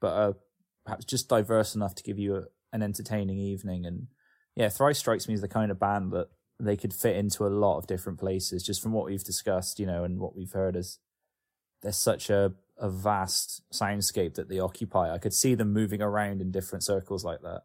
but 0.00 0.12
are 0.14 0.36
perhaps 0.84 1.04
just 1.04 1.28
diverse 1.28 1.74
enough 1.74 1.94
to 1.96 2.02
give 2.02 2.18
you 2.18 2.36
a, 2.36 2.44
an 2.72 2.82
entertaining 2.82 3.38
evening. 3.38 3.84
And 3.84 4.06
yeah, 4.54 4.68
Thrice 4.70 4.98
strikes 4.98 5.28
me 5.28 5.34
as 5.34 5.40
the 5.42 5.48
kind 5.48 5.70
of 5.70 5.78
band 5.78 6.12
that 6.12 6.28
they 6.58 6.76
could 6.76 6.94
fit 6.94 7.16
into 7.16 7.46
a 7.46 7.48
lot 7.48 7.76
of 7.76 7.86
different 7.86 8.18
places, 8.18 8.62
just 8.62 8.80
from 8.82 8.92
what 8.92 9.04
we've 9.06 9.22
discussed, 9.24 9.78
you 9.78 9.84
know, 9.84 10.04
and 10.04 10.18
what 10.18 10.34
we've 10.34 10.52
heard. 10.52 10.74
As 10.76 10.98
there's 11.82 11.98
such 11.98 12.30
a 12.30 12.54
a 12.78 12.88
vast 12.90 13.62
soundscape 13.72 14.34
that 14.34 14.48
they 14.48 14.58
occupy. 14.58 15.12
I 15.12 15.18
could 15.18 15.32
see 15.34 15.54
them 15.54 15.72
moving 15.72 16.02
around 16.02 16.40
in 16.40 16.50
different 16.50 16.84
circles 16.84 17.24
like 17.24 17.42
that. 17.42 17.62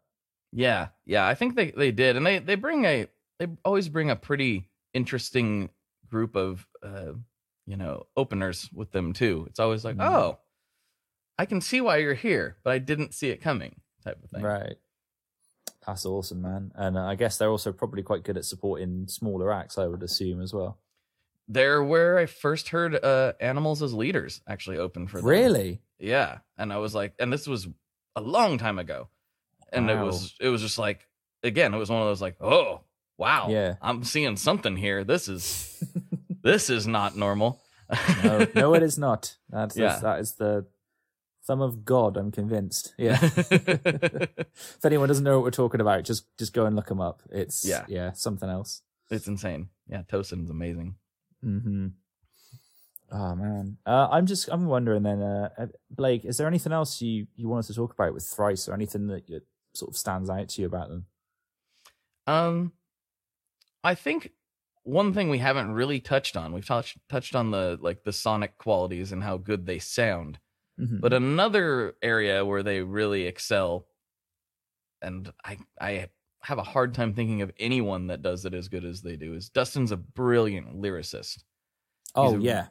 Yeah, 0.51 0.89
yeah, 1.05 1.25
I 1.27 1.35
think 1.35 1.55
they 1.55 1.71
they 1.71 1.91
did, 1.91 2.15
and 2.17 2.25
they 2.25 2.39
they 2.39 2.55
bring 2.55 2.85
a 2.85 3.07
they 3.39 3.47
always 3.65 3.89
bring 3.89 4.09
a 4.09 4.15
pretty 4.15 4.69
interesting 4.93 5.69
group 6.09 6.35
of 6.35 6.67
uh, 6.83 7.13
you 7.65 7.77
know 7.77 8.07
openers 8.17 8.69
with 8.73 8.91
them 8.91 9.13
too. 9.13 9.45
It's 9.49 9.59
always 9.59 9.85
like, 9.85 9.95
Mhm. 9.97 10.09
oh, 10.09 10.39
I 11.37 11.45
can 11.45 11.61
see 11.61 11.81
why 11.81 11.97
you're 11.97 12.13
here, 12.13 12.57
but 12.63 12.71
I 12.73 12.79
didn't 12.79 13.13
see 13.13 13.29
it 13.29 13.41
coming, 13.41 13.81
type 14.03 14.21
of 14.23 14.29
thing. 14.29 14.43
Right. 14.43 14.75
That's 15.87 16.05
awesome, 16.05 16.41
man. 16.43 16.71
And 16.75 16.97
uh, 16.97 17.05
I 17.05 17.15
guess 17.15 17.37
they're 17.37 17.49
also 17.49 17.71
probably 17.71 18.03
quite 18.03 18.23
good 18.23 18.37
at 18.37 18.45
supporting 18.45 19.07
smaller 19.07 19.51
acts, 19.51 19.77
I 19.79 19.87
would 19.87 20.03
assume 20.03 20.39
as 20.41 20.53
well. 20.53 20.77
They're 21.53 21.83
where 21.83 22.17
I 22.17 22.27
first 22.27 22.69
heard 22.69 22.95
uh, 22.95 23.33
Animals 23.41 23.81
as 23.81 23.93
Leaders 23.93 24.41
actually 24.47 24.77
open 24.77 25.07
for 25.07 25.17
them. 25.17 25.25
Really? 25.27 25.81
Yeah, 25.99 26.37
and 26.57 26.71
I 26.71 26.77
was 26.77 26.95
like, 26.95 27.13
and 27.19 27.31
this 27.31 27.45
was 27.45 27.67
a 28.15 28.21
long 28.21 28.57
time 28.57 28.79
ago, 28.79 29.09
and 29.71 29.89
it 29.89 29.97
was 29.97 30.33
it 30.39 30.47
was 30.47 30.61
just 30.61 30.77
like 30.77 31.07
again, 31.43 31.73
it 31.73 31.77
was 31.77 31.89
one 31.89 32.01
of 32.01 32.07
those 32.07 32.21
like, 32.21 32.37
oh 32.39 32.81
wow, 33.17 33.47
Yeah. 33.49 33.75
I'm 33.81 34.03
seeing 34.03 34.37
something 34.37 34.77
here. 34.77 35.03
This 35.03 35.27
is 35.27 35.83
this 36.41 36.69
is 36.69 36.87
not 36.87 37.15
normal. 37.17 37.61
no, 38.23 38.47
no, 38.55 38.73
it 38.73 38.83
is 38.83 38.97
not. 38.97 39.35
That's, 39.49 39.75
Yeah. 39.75 39.99
that 39.99 40.19
is 40.21 40.35
the 40.35 40.65
thumb 41.45 41.61
of 41.61 41.83
God. 41.83 42.15
I'm 42.15 42.31
convinced. 42.31 42.93
Yeah. 42.97 43.19
if 43.21 44.85
anyone 44.85 45.09
doesn't 45.09 45.23
know 45.25 45.35
what 45.39 45.43
we're 45.43 45.51
talking 45.51 45.81
about, 45.81 46.03
just 46.05 46.25
just 46.37 46.53
go 46.53 46.65
and 46.65 46.75
look 46.77 46.87
them 46.87 47.01
up. 47.01 47.21
It's 47.29 47.65
Yeah. 47.65 47.83
yeah, 47.89 48.13
something 48.13 48.49
else. 48.49 48.81
it's 49.09 49.27
insane. 49.27 49.67
Yeah, 49.87 50.03
Tosin's 50.03 50.49
amazing. 50.49 50.95
Hmm. 51.43 51.87
Oh 53.11 53.35
man, 53.35 53.77
uh, 53.85 54.07
I'm 54.09 54.25
just 54.25 54.47
I'm 54.49 54.67
wondering 54.67 55.03
then, 55.03 55.21
uh, 55.21 55.49
Blake, 55.89 56.23
is 56.23 56.37
there 56.37 56.47
anything 56.47 56.71
else 56.71 57.01
you 57.01 57.27
you 57.35 57.49
wanted 57.49 57.67
to 57.67 57.73
talk 57.73 57.93
about 57.93 58.13
with 58.13 58.23
Thrice, 58.23 58.69
or 58.69 58.73
anything 58.73 59.07
that 59.07 59.27
you, 59.27 59.41
sort 59.73 59.91
of 59.91 59.97
stands 59.97 60.29
out 60.29 60.47
to 60.49 60.61
you 60.61 60.67
about 60.67 60.87
them? 60.89 61.05
Um, 62.25 62.71
I 63.83 63.95
think 63.95 64.31
one 64.83 65.13
thing 65.13 65.29
we 65.29 65.39
haven't 65.39 65.73
really 65.73 65.99
touched 65.99 66.37
on, 66.37 66.53
we've 66.53 66.65
touched 66.65 66.97
touched 67.09 67.35
on 67.35 67.51
the 67.51 67.77
like 67.81 68.03
the 68.03 68.13
sonic 68.13 68.57
qualities 68.57 69.11
and 69.11 69.21
how 69.21 69.37
good 69.37 69.65
they 69.65 69.79
sound. 69.79 70.39
Mhm. 70.79 71.01
But 71.01 71.11
another 71.13 71.95
area 72.01 72.45
where 72.45 72.63
they 72.63 72.81
really 72.81 73.27
excel, 73.27 73.87
and 75.01 75.31
I 75.43 75.57
I 75.79 76.09
have 76.43 76.57
a 76.57 76.63
hard 76.63 76.93
time 76.93 77.13
thinking 77.13 77.41
of 77.41 77.51
anyone 77.59 78.07
that 78.07 78.21
does 78.21 78.45
it 78.45 78.53
as 78.53 78.67
good 78.67 78.83
as 78.85 79.01
they 79.01 79.15
do, 79.15 79.33
is 79.35 79.49
Dustin's 79.49 79.91
a 79.91 79.97
brilliant 79.97 80.75
lyricist. 80.81 81.43
oh 82.15 82.35
a- 82.37 82.39
yeah, 82.39 82.67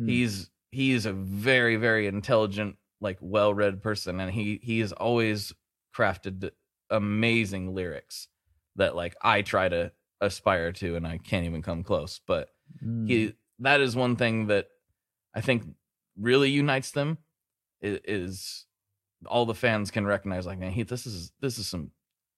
Mm. 0.00 0.08
He's 0.10 0.50
he's 0.70 1.06
a 1.06 1.12
very 1.12 1.76
very 1.76 2.06
intelligent, 2.06 2.76
like 3.00 3.16
well 3.20 3.54
read 3.54 3.82
person, 3.82 4.20
and 4.20 4.30
he 4.30 4.60
he 4.62 4.80
has 4.80 4.92
always 4.92 5.52
crafted 5.96 6.50
amazing 6.90 7.74
lyrics 7.74 8.28
that 8.76 8.94
like 8.94 9.14
I 9.22 9.42
try 9.42 9.68
to 9.70 9.92
aspire 10.20 10.72
to, 10.72 10.96
and 10.96 11.06
I 11.06 11.18
can't 11.18 11.46
even 11.46 11.62
come 11.62 11.82
close. 11.82 12.20
But 12.26 12.50
Mm. 12.84 13.08
he 13.08 13.34
that 13.60 13.80
is 13.80 13.96
one 13.96 14.16
thing 14.16 14.48
that 14.48 14.66
I 15.34 15.40
think 15.40 15.62
really 16.18 16.50
unites 16.50 16.90
them 16.90 17.18
is, 17.80 18.00
is 18.04 18.66
all 19.26 19.46
the 19.46 19.54
fans 19.54 19.90
can 19.90 20.04
recognize 20.06 20.44
like 20.46 20.58
man 20.58 20.72
he 20.72 20.82
this 20.82 21.06
is 21.06 21.32
this 21.40 21.58
is 21.58 21.66
some 21.66 21.90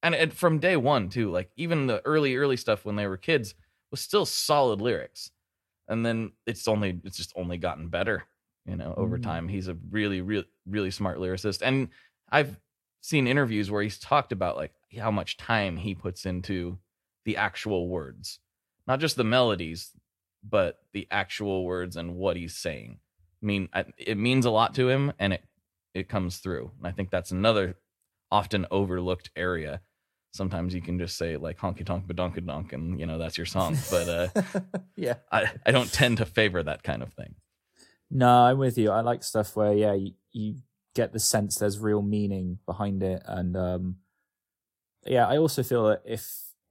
and 0.03 0.15
it, 0.15 0.33
from 0.33 0.59
day 0.59 0.77
one 0.77 1.09
too 1.09 1.29
like 1.31 1.51
even 1.57 1.87
the 1.87 2.01
early 2.05 2.35
early 2.35 2.57
stuff 2.57 2.85
when 2.85 2.95
they 2.95 3.07
were 3.07 3.17
kids 3.17 3.55
was 3.91 3.99
still 4.01 4.25
solid 4.25 4.81
lyrics. 4.81 5.31
And 5.87 6.05
then 6.05 6.33
it's 6.45 6.67
only 6.67 6.99
it's 7.03 7.17
just 7.17 7.33
only 7.35 7.57
gotten 7.57 7.89
better 7.89 8.23
you 8.65 8.75
know 8.75 8.93
over 8.97 9.17
Mm. 9.17 9.23
time. 9.23 9.47
He's 9.47 9.67
a 9.67 9.77
really 9.89 10.21
really 10.21 10.47
really 10.67 10.91
smart 10.91 11.17
lyricist. 11.17 11.61
And 11.63 11.89
i've 12.31 12.59
seen 13.01 13.27
interviews 13.27 13.71
where 13.71 13.81
he's 13.81 13.97
talked 13.99 14.31
about 14.31 14.55
like 14.57 14.73
how 14.99 15.09
much 15.11 15.37
time 15.37 15.77
he 15.77 15.95
puts 15.95 16.25
into 16.25 16.77
the 17.25 17.37
actual 17.37 17.87
words. 17.89 18.39
Not 18.87 18.99
just 18.99 19.15
the 19.15 19.23
melodies 19.23 19.91
but 20.43 20.79
the 20.93 21.07
actual 21.11 21.65
words 21.65 21.97
and 21.97 22.15
what 22.15 22.37
he's 22.37 22.55
saying. 22.55 22.99
I 23.41 23.45
mean 23.45 23.69
it 23.97 24.17
means 24.17 24.45
a 24.45 24.51
lot 24.51 24.75
to 24.75 24.89
him 24.89 25.11
and 25.19 25.33
it 25.33 25.43
it 25.93 26.07
comes 26.09 26.37
through. 26.37 26.71
And 26.77 26.87
i 26.87 26.91
think 26.91 27.09
that's 27.09 27.31
another 27.31 27.75
often 28.31 28.67
overlooked 28.69 29.31
area 29.35 29.81
sometimes 30.31 30.73
you 30.73 30.81
can 30.81 30.97
just 30.99 31.17
say 31.17 31.37
like 31.37 31.57
honky 31.57 31.85
tonk 31.85 32.05
badonka 32.05 32.45
donk 32.45 32.73
and 32.73 32.99
you 32.99 33.05
know 33.05 33.17
that's 33.17 33.37
your 33.37 33.45
song 33.45 33.75
but 33.91 34.07
uh 34.09 34.27
yeah. 34.95 35.15
I, 35.31 35.51
I 35.65 35.71
don't 35.71 35.91
tend 35.91 36.17
to 36.17 36.25
favor 36.25 36.61
that 36.63 36.83
kind 36.83 37.01
of 37.03 37.13
thing 37.13 37.35
No, 38.11 38.27
I'm 38.45 38.57
with 38.57 38.77
you. 38.77 38.89
I 38.91 39.01
like 39.01 39.23
stuff 39.23 39.55
where 39.55 39.73
yeah, 39.73 39.93
you, 39.93 40.13
you 40.31 40.55
get 40.95 41.13
the 41.13 41.19
sense 41.19 41.57
there's 41.57 41.77
real 41.79 42.01
meaning 42.01 42.57
behind 42.65 43.03
it, 43.03 43.21
and 43.25 43.55
um, 43.55 43.97
yeah, 45.05 45.27
I 45.27 45.37
also 45.37 45.63
feel 45.63 45.87
that 45.87 46.01
if 46.05 46.27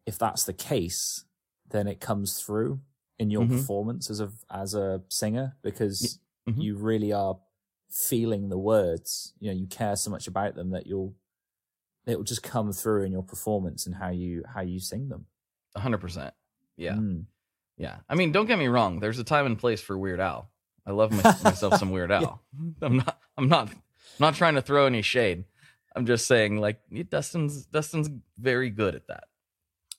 if 0.07 0.19
that's 0.19 0.45
the 0.45 0.53
case, 0.53 1.25
then 1.71 1.87
it 1.87 2.01
comes 2.01 2.41
through 2.41 2.81
in 3.19 3.31
your 3.31 3.45
Mhm. 3.45 3.49
performance 3.51 4.11
as 4.11 4.21
a 4.21 4.31
as 4.51 4.75
a 4.75 5.03
singer 5.09 5.57
because 5.63 6.19
Mhm. 6.49 6.63
you 6.63 6.77
really 6.77 7.13
are 7.13 7.39
feeling 7.91 8.49
the 8.49 8.59
words. 8.59 9.33
You 9.41 9.51
know, 9.51 9.57
you 9.57 9.67
care 9.67 9.97
so 9.97 10.11
much 10.11 10.27
about 10.29 10.55
them 10.55 10.71
that 10.71 10.87
you'll 10.87 11.15
it 12.09 12.17
will 12.17 12.25
just 12.25 12.43
come 12.43 12.73
through 12.73 13.05
in 13.05 13.13
your 13.13 13.23
performance 13.23 13.87
and 13.87 13.95
how 13.95 14.09
you 14.11 14.43
how 14.55 14.61
you 14.63 14.81
sing 14.81 15.09
them. 15.09 15.27
100% 15.77 16.33
yeah 16.77 16.95
Mm. 16.95 17.25
yeah 17.77 17.97
i 18.09 18.15
mean 18.15 18.33
don't 18.33 18.47
get 18.47 18.59
me 18.59 18.67
wrong 18.69 18.99
there's 19.01 19.19
a 19.19 19.25
time 19.25 19.47
and 19.47 19.59
place 19.59 19.81
for 19.81 19.97
weird 19.99 20.19
al 20.21 20.51
i 20.87 20.91
love 20.91 21.13
my, 21.13 21.23
myself 21.45 21.77
some 21.77 21.91
weird 21.91 22.11
al 22.11 22.41
i'm 22.83 22.97
not 22.97 23.19
i'm 23.37 23.49
not 23.49 23.69
I'm 23.69 24.21
not 24.21 24.35
trying 24.35 24.55
to 24.55 24.63
throw 24.63 24.87
any 24.87 25.03
shade 25.03 25.45
i'm 25.95 26.07
just 26.07 26.27
saying 26.27 26.57
like 26.61 26.81
dustin's 27.11 27.67
dustin's 27.67 28.09
very 28.39 28.71
good 28.71 28.95
at 28.95 29.07
that 29.09 29.25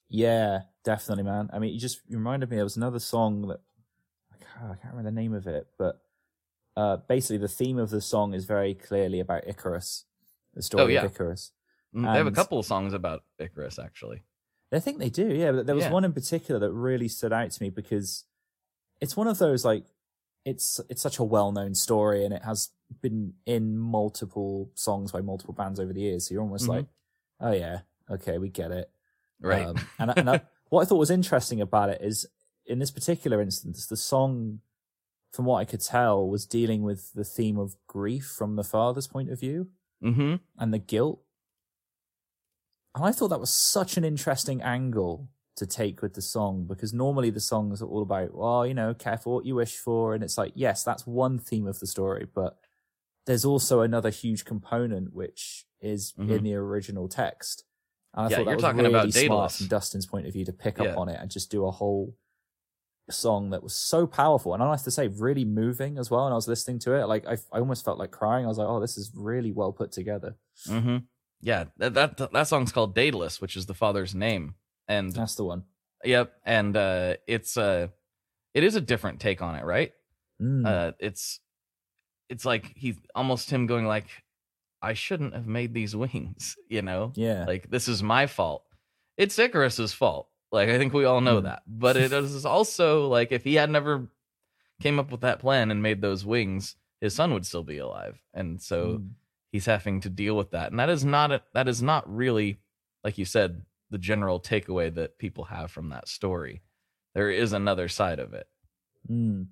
Yeah, 0.10 0.62
definitely, 0.84 1.24
man. 1.24 1.50
I 1.54 1.60
mean, 1.60 1.72
you 1.74 1.80
just 1.80 2.02
you 2.08 2.18
reminded 2.18 2.50
me. 2.50 2.56
There 2.56 2.64
was 2.66 2.78
another 2.78 3.00
song 3.00 3.48
that 3.50 3.60
I 4.34 4.38
can't, 4.44 4.72
I 4.72 4.76
can't 4.82 4.94
remember 4.96 5.12
the 5.12 5.16
name 5.22 5.34
of 5.36 5.46
it, 5.48 5.68
but 5.78 6.02
uh, 6.76 6.98
basically 7.08 7.38
the 7.38 7.48
theme 7.60 7.78
of 7.78 7.90
the 7.92 8.02
song 8.02 8.34
is 8.34 8.46
very 8.46 8.74
clearly 8.74 9.20
about 9.20 9.48
Icarus, 9.48 10.06
the 10.56 10.64
story 10.64 10.84
Oh, 10.84 10.88
yeah. 10.88 11.06
of 11.06 11.12
Icarus. 11.12 11.52
Mm, 11.96 12.04
they 12.12 12.18
have 12.18 12.28
a 12.28 12.32
couple 12.32 12.60
of 12.60 12.66
songs 12.66 12.94
about 12.94 13.24
icarus 13.40 13.80
actually 13.80 14.22
I 14.72 14.80
think 14.80 15.00
they 15.00 15.10
do, 15.10 15.26
yeah. 15.34 15.52
But 15.52 15.66
there 15.66 15.74
was 15.76 15.86
Yeah. 15.86 15.92
one 15.92 16.06
in 16.06 16.14
particular 16.14 16.60
that 16.60 16.72
really 16.72 17.08
stood 17.08 17.34
out 17.34 17.50
to 17.50 17.64
me 17.64 17.72
because 17.72 18.26
it's 19.02 19.18
one 19.18 19.28
of 19.28 19.40
those 19.40 19.66
like 19.66 19.86
it's 20.46 20.80
it's 20.90 21.02
such 21.02 21.18
a 21.18 21.24
well 21.24 21.52
known 21.52 21.74
story 21.74 22.24
and 22.24 22.32
it 22.34 22.44
has 22.44 22.70
been 23.02 23.34
in 23.48 23.78
multiple 23.80 24.70
songs 24.76 25.12
by 25.12 25.22
multiple 25.22 25.56
bands 25.56 25.80
over 25.80 25.92
the 25.92 26.02
years. 26.02 26.28
So 26.28 26.34
you're 26.36 26.44
almost 26.44 26.66
Mhm. 26.66 26.70
like, 26.70 26.86
oh 27.40 27.52
yeah, 27.52 27.80
okay, 28.12 28.38
we 28.38 28.50
get 28.50 28.72
it. 28.72 28.92
right 29.42 29.66
Um, 29.66 29.76
and 30.00 30.14
and 30.18 30.30
I, 30.30 30.42
what 30.70 30.82
I 30.82 30.86
thought 30.86 30.98
was 30.98 31.10
interesting 31.10 31.62
about 31.62 31.90
it 31.90 32.02
is, 32.02 32.28
in 32.68 32.78
this 32.78 32.92
particular 32.92 33.42
instance, 33.42 33.88
the 33.88 33.98
song, 33.98 34.62
from 35.32 35.46
what 35.46 35.58
I 35.58 35.66
could 35.66 35.82
tell, 35.82 36.28
was 36.30 36.46
dealing 36.46 36.84
with 36.84 37.12
the 37.14 37.24
theme 37.24 37.58
of 37.58 37.76
grief 37.88 38.26
from 38.38 38.56
the 38.56 38.64
father's 38.64 39.08
point 39.08 39.32
of 39.32 39.40
view 39.40 39.72
mm-hmm 40.04 40.36
and 40.60 40.72
the 40.74 40.80
guilt. 40.80 41.24
And 42.96 43.06
I 43.06 43.12
thought 43.12 43.30
that 43.30 43.40
was 43.40 43.54
such 43.54 43.98
an 43.98 44.04
interesting 44.04 44.62
angle 44.62 45.30
to 45.56 45.66
take 45.68 46.02
with 46.02 46.14
the 46.14 46.22
song 46.22 46.66
because 46.66 46.94
normally 46.94 47.30
the 47.30 47.40
songs 47.40 47.82
are 47.82 47.86
all 47.88 48.02
about, 48.02 48.34
well, 48.34 48.66
you 48.66 48.74
know, 48.74 48.94
careful 48.94 49.34
what 49.36 49.46
you 49.46 49.56
wish 49.56 49.78
for. 49.78 50.14
And 50.16 50.24
it's 50.24 50.38
like, 50.38 50.54
yes, 50.56 50.84
that's 50.84 51.06
one 51.06 51.38
theme 51.38 51.68
of 51.68 51.80
the 51.80 51.88
story, 51.88 52.26
but 52.34 52.58
there's 53.26 53.46
also 53.46 53.82
another 53.82 54.10
huge 54.10 54.46
component 54.46 55.14
which 55.14 55.66
is 55.82 56.16
in 56.28 56.44
Mhm. 56.44 56.44
the 56.44 56.56
original 56.56 57.08
text. 57.10 57.66
And 58.14 58.26
I 58.26 58.30
Yeah, 58.30 58.38
thought 58.38 58.46
that 58.46 58.52
you're 58.52 58.56
was 58.56 58.68
talking 58.68 58.86
really 58.86 58.86
about 58.86 59.14
smart 59.14 59.54
from 59.54 59.68
Dustin's 59.68 60.06
point 60.06 60.28
of 60.28 60.34
view 60.34 60.46
to 60.46 60.54
pick 60.54 60.80
Yeah. 60.80 60.92
up 60.92 60.98
on 60.98 61.10
it 61.10 61.20
and 61.22 61.32
just 61.32 61.52
do 61.52 61.66
a 61.66 61.72
whole 61.72 62.16
song 63.10 63.50
that 63.52 63.64
was 63.64 63.76
so 63.76 64.08
powerful. 64.08 64.54
And 64.54 64.64
I 64.64 64.72
have 64.72 64.84
to 64.84 64.92
say, 64.92 65.08
really 65.08 65.46
moving 65.46 65.98
as 65.98 66.12
well. 66.12 66.26
And 66.26 66.34
I 66.34 66.36
was 66.36 66.48
listening 66.48 66.80
to 66.80 66.94
it, 66.96 67.06
like 67.06 67.26
I, 67.28 67.34
I 67.52 67.60
almost 67.60 67.86
felt 67.86 68.00
like 68.00 68.12
crying. 68.12 68.46
I 68.46 68.50
was 68.50 68.58
like, 68.60 68.68
oh, 68.70 68.80
this 68.80 68.98
is 68.98 69.12
really 69.16 69.52
well 69.52 69.74
put 69.74 69.92
together. 69.92 70.38
mm-hmm 70.68 70.98
yeah 71.42 71.66
that, 71.78 71.94
that 71.94 72.32
that 72.34 72.48
song's 72.48 72.72
called 72.72 72.94
daedalus 72.96 73.40
which 73.42 73.56
is 73.56 73.66
the 73.66 73.74
father's 73.74 74.14
name 74.16 74.56
and 74.88 75.14
That's 75.14 75.36
the 75.36 75.44
one. 75.44 75.64
Yep, 76.04 76.34
and 76.46 76.76
uh, 76.76 77.16
it's 77.28 77.58
uh, 77.58 77.90
it 78.56 78.64
is 78.64 78.76
a 78.76 78.82
different 78.82 79.20
take 79.20 79.42
on 79.42 79.56
it, 79.56 79.64
right? 79.64 79.92
Mm. 80.42 80.66
Uh, 80.66 80.92
it's 81.00 81.40
it's 82.30 82.44
like 82.46 82.72
he's 82.76 82.96
almost 83.14 83.52
him 83.52 83.68
going 83.68 83.86
like, 83.86 84.08
I 84.82 84.94
shouldn't 84.94 85.34
have 85.36 85.46
made 85.46 85.74
these 85.76 85.96
wings, 86.04 86.56
you 86.70 86.82
know, 86.82 87.12
yeah. 87.16 87.46
like 87.46 87.70
this 87.70 87.88
is 87.88 88.02
my 88.02 88.26
fault. 88.28 88.64
It's 89.18 89.38
Icarus's 89.38 89.94
fault. 89.94 90.30
Like 90.52 90.70
I 90.70 90.78
think 90.80 90.94
we 90.94 91.06
all 91.06 91.22
know 91.22 91.40
Mm. 91.42 91.44
that, 91.44 91.62
but 91.68 91.96
it 91.98 92.12
is 92.14 92.46
also 92.46 93.08
like 93.08 93.32
if 93.32 93.44
he 93.44 93.54
had 93.56 93.70
never 93.70 94.08
came 94.82 94.98
up 95.00 95.12
with 95.12 95.22
that 95.22 95.40
plan 95.40 95.70
and 95.70 95.84
made 95.84 96.02
those 96.02 96.26
wings, 96.26 96.76
his 97.02 97.14
son 97.14 97.34
would 97.34 97.46
still 97.46 97.64
be 97.64 97.78
alive, 97.78 98.20
and 98.34 98.60
so 98.60 98.86
Mm. 98.98 99.10
He's 99.52 99.66
having 99.66 100.00
to 100.02 100.10
deal 100.10 100.36
with 100.38 100.52
that 100.52 100.72
and 100.72 100.80
that 100.80 100.90
is 100.90 101.04
not 101.06 101.32
a, 101.32 101.42
that 101.54 101.68
is 101.68 101.82
not 101.82 102.04
really 102.14 102.60
like 103.04 103.18
you 103.18 103.26
said 103.26 103.62
the 103.90 103.98
general 103.98 104.40
takeaway 104.40 104.94
that 104.94 105.18
people 105.18 105.46
have 105.46 105.72
from 105.72 105.90
that 105.90 106.08
story 106.08 106.62
there 107.16 107.32
is 107.32 107.54
another 107.54 107.88
side 107.88 108.20
of 108.20 108.34
it 108.34 108.48
Mm. 109.10 109.48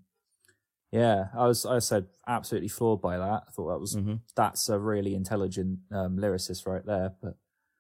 Yeah, 0.92 1.28
I 1.36 1.48
was 1.48 1.66
I 1.66 1.80
said 1.80 2.08
absolutely 2.28 2.68
floored 2.70 3.02
by 3.02 3.18
that. 3.18 3.44
I 3.48 3.52
thought 3.52 3.70
that 3.70 3.80
was 3.80 3.96
Mhm. 3.96 4.20
that's 4.36 4.70
a 4.70 4.78
really 4.78 5.16
intelligent 5.16 5.80
um, 5.92 6.18
lyricist 6.18 6.68
right 6.68 6.86
there. 6.86 7.16
But 7.22 7.36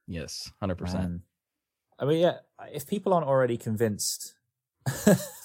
yes 0.07 0.51
100% 0.61 0.93
man, 0.93 1.21
I 1.99 2.05
mean, 2.05 2.19
yeah, 2.21 2.37
if 2.73 2.87
people 2.87 3.13
aren't 3.13 3.27
already 3.27 3.57
convinced 3.57 4.33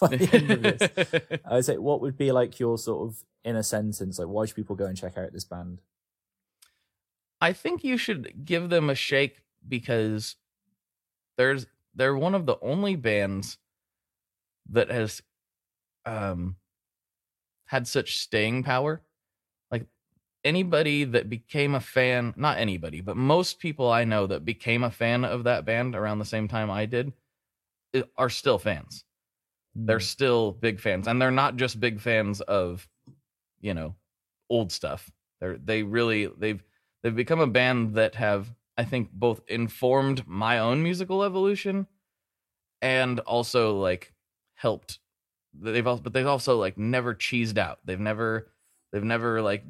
by 0.01 0.09
the 0.17 0.29
end 0.33 0.51
of 0.53 0.63
this, 0.63 1.41
I 1.45 1.55
would 1.57 1.65
say, 1.65 1.77
what 1.79 2.01
would 2.01 2.17
be 2.17 2.31
like 2.33 2.59
your 2.61 2.79
sort 2.79 3.09
of 3.09 3.25
inner 3.45 3.63
sentence? 3.65 4.19
Like, 4.19 4.29
why 4.29 4.47
should 4.47 4.57
people 4.57 4.77
go 4.77 4.87
and 4.87 4.97
check 4.97 5.19
out 5.19 5.33
this 5.33 5.45
band? 5.45 5.81
I 7.43 7.53
think 7.53 7.85
you 7.85 7.99
should 7.99 8.47
give 8.47 8.71
them 8.71 8.91
a 8.91 8.97
shake 8.97 9.43
because 9.69 10.37
there's 11.37 11.67
they're 11.95 12.17
one 12.17 12.35
of 12.35 12.47
the 12.47 12.57
only 12.63 12.97
bands 12.97 13.59
that 14.71 14.91
has 14.91 15.23
um 16.07 16.57
had 17.67 17.87
such 17.87 18.19
staying 18.19 18.63
power. 18.63 19.03
Like 19.71 19.87
anybody 20.45 21.05
that 21.05 21.31
became 21.31 21.75
a 21.75 21.81
fan 21.81 22.35
not 22.37 22.59
anybody 22.59 23.01
but 23.01 23.17
most 23.17 23.61
people 23.61 23.91
i 23.91 24.05
know 24.05 24.27
that 24.27 24.45
became 24.45 24.85
a 24.85 24.91
fan 24.91 25.25
of 25.25 25.45
that 25.45 25.65
band 25.65 25.95
around 25.95 26.19
the 26.19 26.25
same 26.25 26.49
time 26.49 26.71
i 26.71 26.87
did 26.87 27.13
are 28.17 28.31
still 28.31 28.59
fans. 28.59 29.05
They're 29.75 29.99
Mm. 29.99 30.03
still 30.03 30.53
big 30.53 30.81
fans 30.81 31.09
and 31.09 31.21
they're 31.21 31.31
not 31.31 31.57
just 31.57 31.81
big 31.81 32.01
fans 32.01 32.41
of 32.43 32.89
you 33.61 33.75
know 33.75 33.97
old 34.51 34.73
stuff. 34.73 35.11
They're 35.41 35.59
they 35.59 35.83
really 35.85 36.27
they've 36.27 36.63
they've 37.03 37.17
become 37.17 37.41
a 37.41 37.47
band 37.47 37.95
that 37.95 38.15
have 38.15 38.53
i 38.77 38.85
think 38.85 39.11
both 39.13 39.41
informed 39.49 40.27
my 40.27 40.59
own 40.59 40.83
musical 40.83 41.23
evolution 41.23 41.87
and 42.81 43.21
also 43.21 43.79
like 43.79 44.13
helped 44.55 44.99
they've 45.55 45.87
also 45.87 46.03
but 46.03 46.13
they've 46.13 46.27
also 46.27 46.59
like 46.59 46.79
never 46.79 47.15
cheesed 47.15 47.59
out. 47.59 47.79
They've 47.85 48.01
never 48.01 48.49
they've 48.93 49.05
never 49.05 49.43
like 49.43 49.65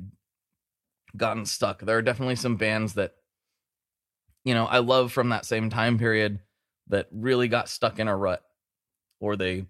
gotten 1.17 1.45
stuck. 1.45 1.81
There 1.81 1.99
are 1.99 2.03
definitely 2.03 2.37
some 2.37 2.57
bands 2.57 2.95
that 2.95 3.15
you 4.45 4.55
know 4.55 4.67
i 4.67 4.79
love 4.79 5.13
from 5.13 5.29
that 5.29 5.47
same 5.47 5.71
time 5.71 5.99
period 5.99 6.41
that 6.89 7.07
really 7.13 7.47
got 7.47 7.69
stuck 7.69 8.01
in 8.01 8.09
a 8.09 8.17
rut 8.17 8.43
or 9.21 9.37
they 9.37 9.67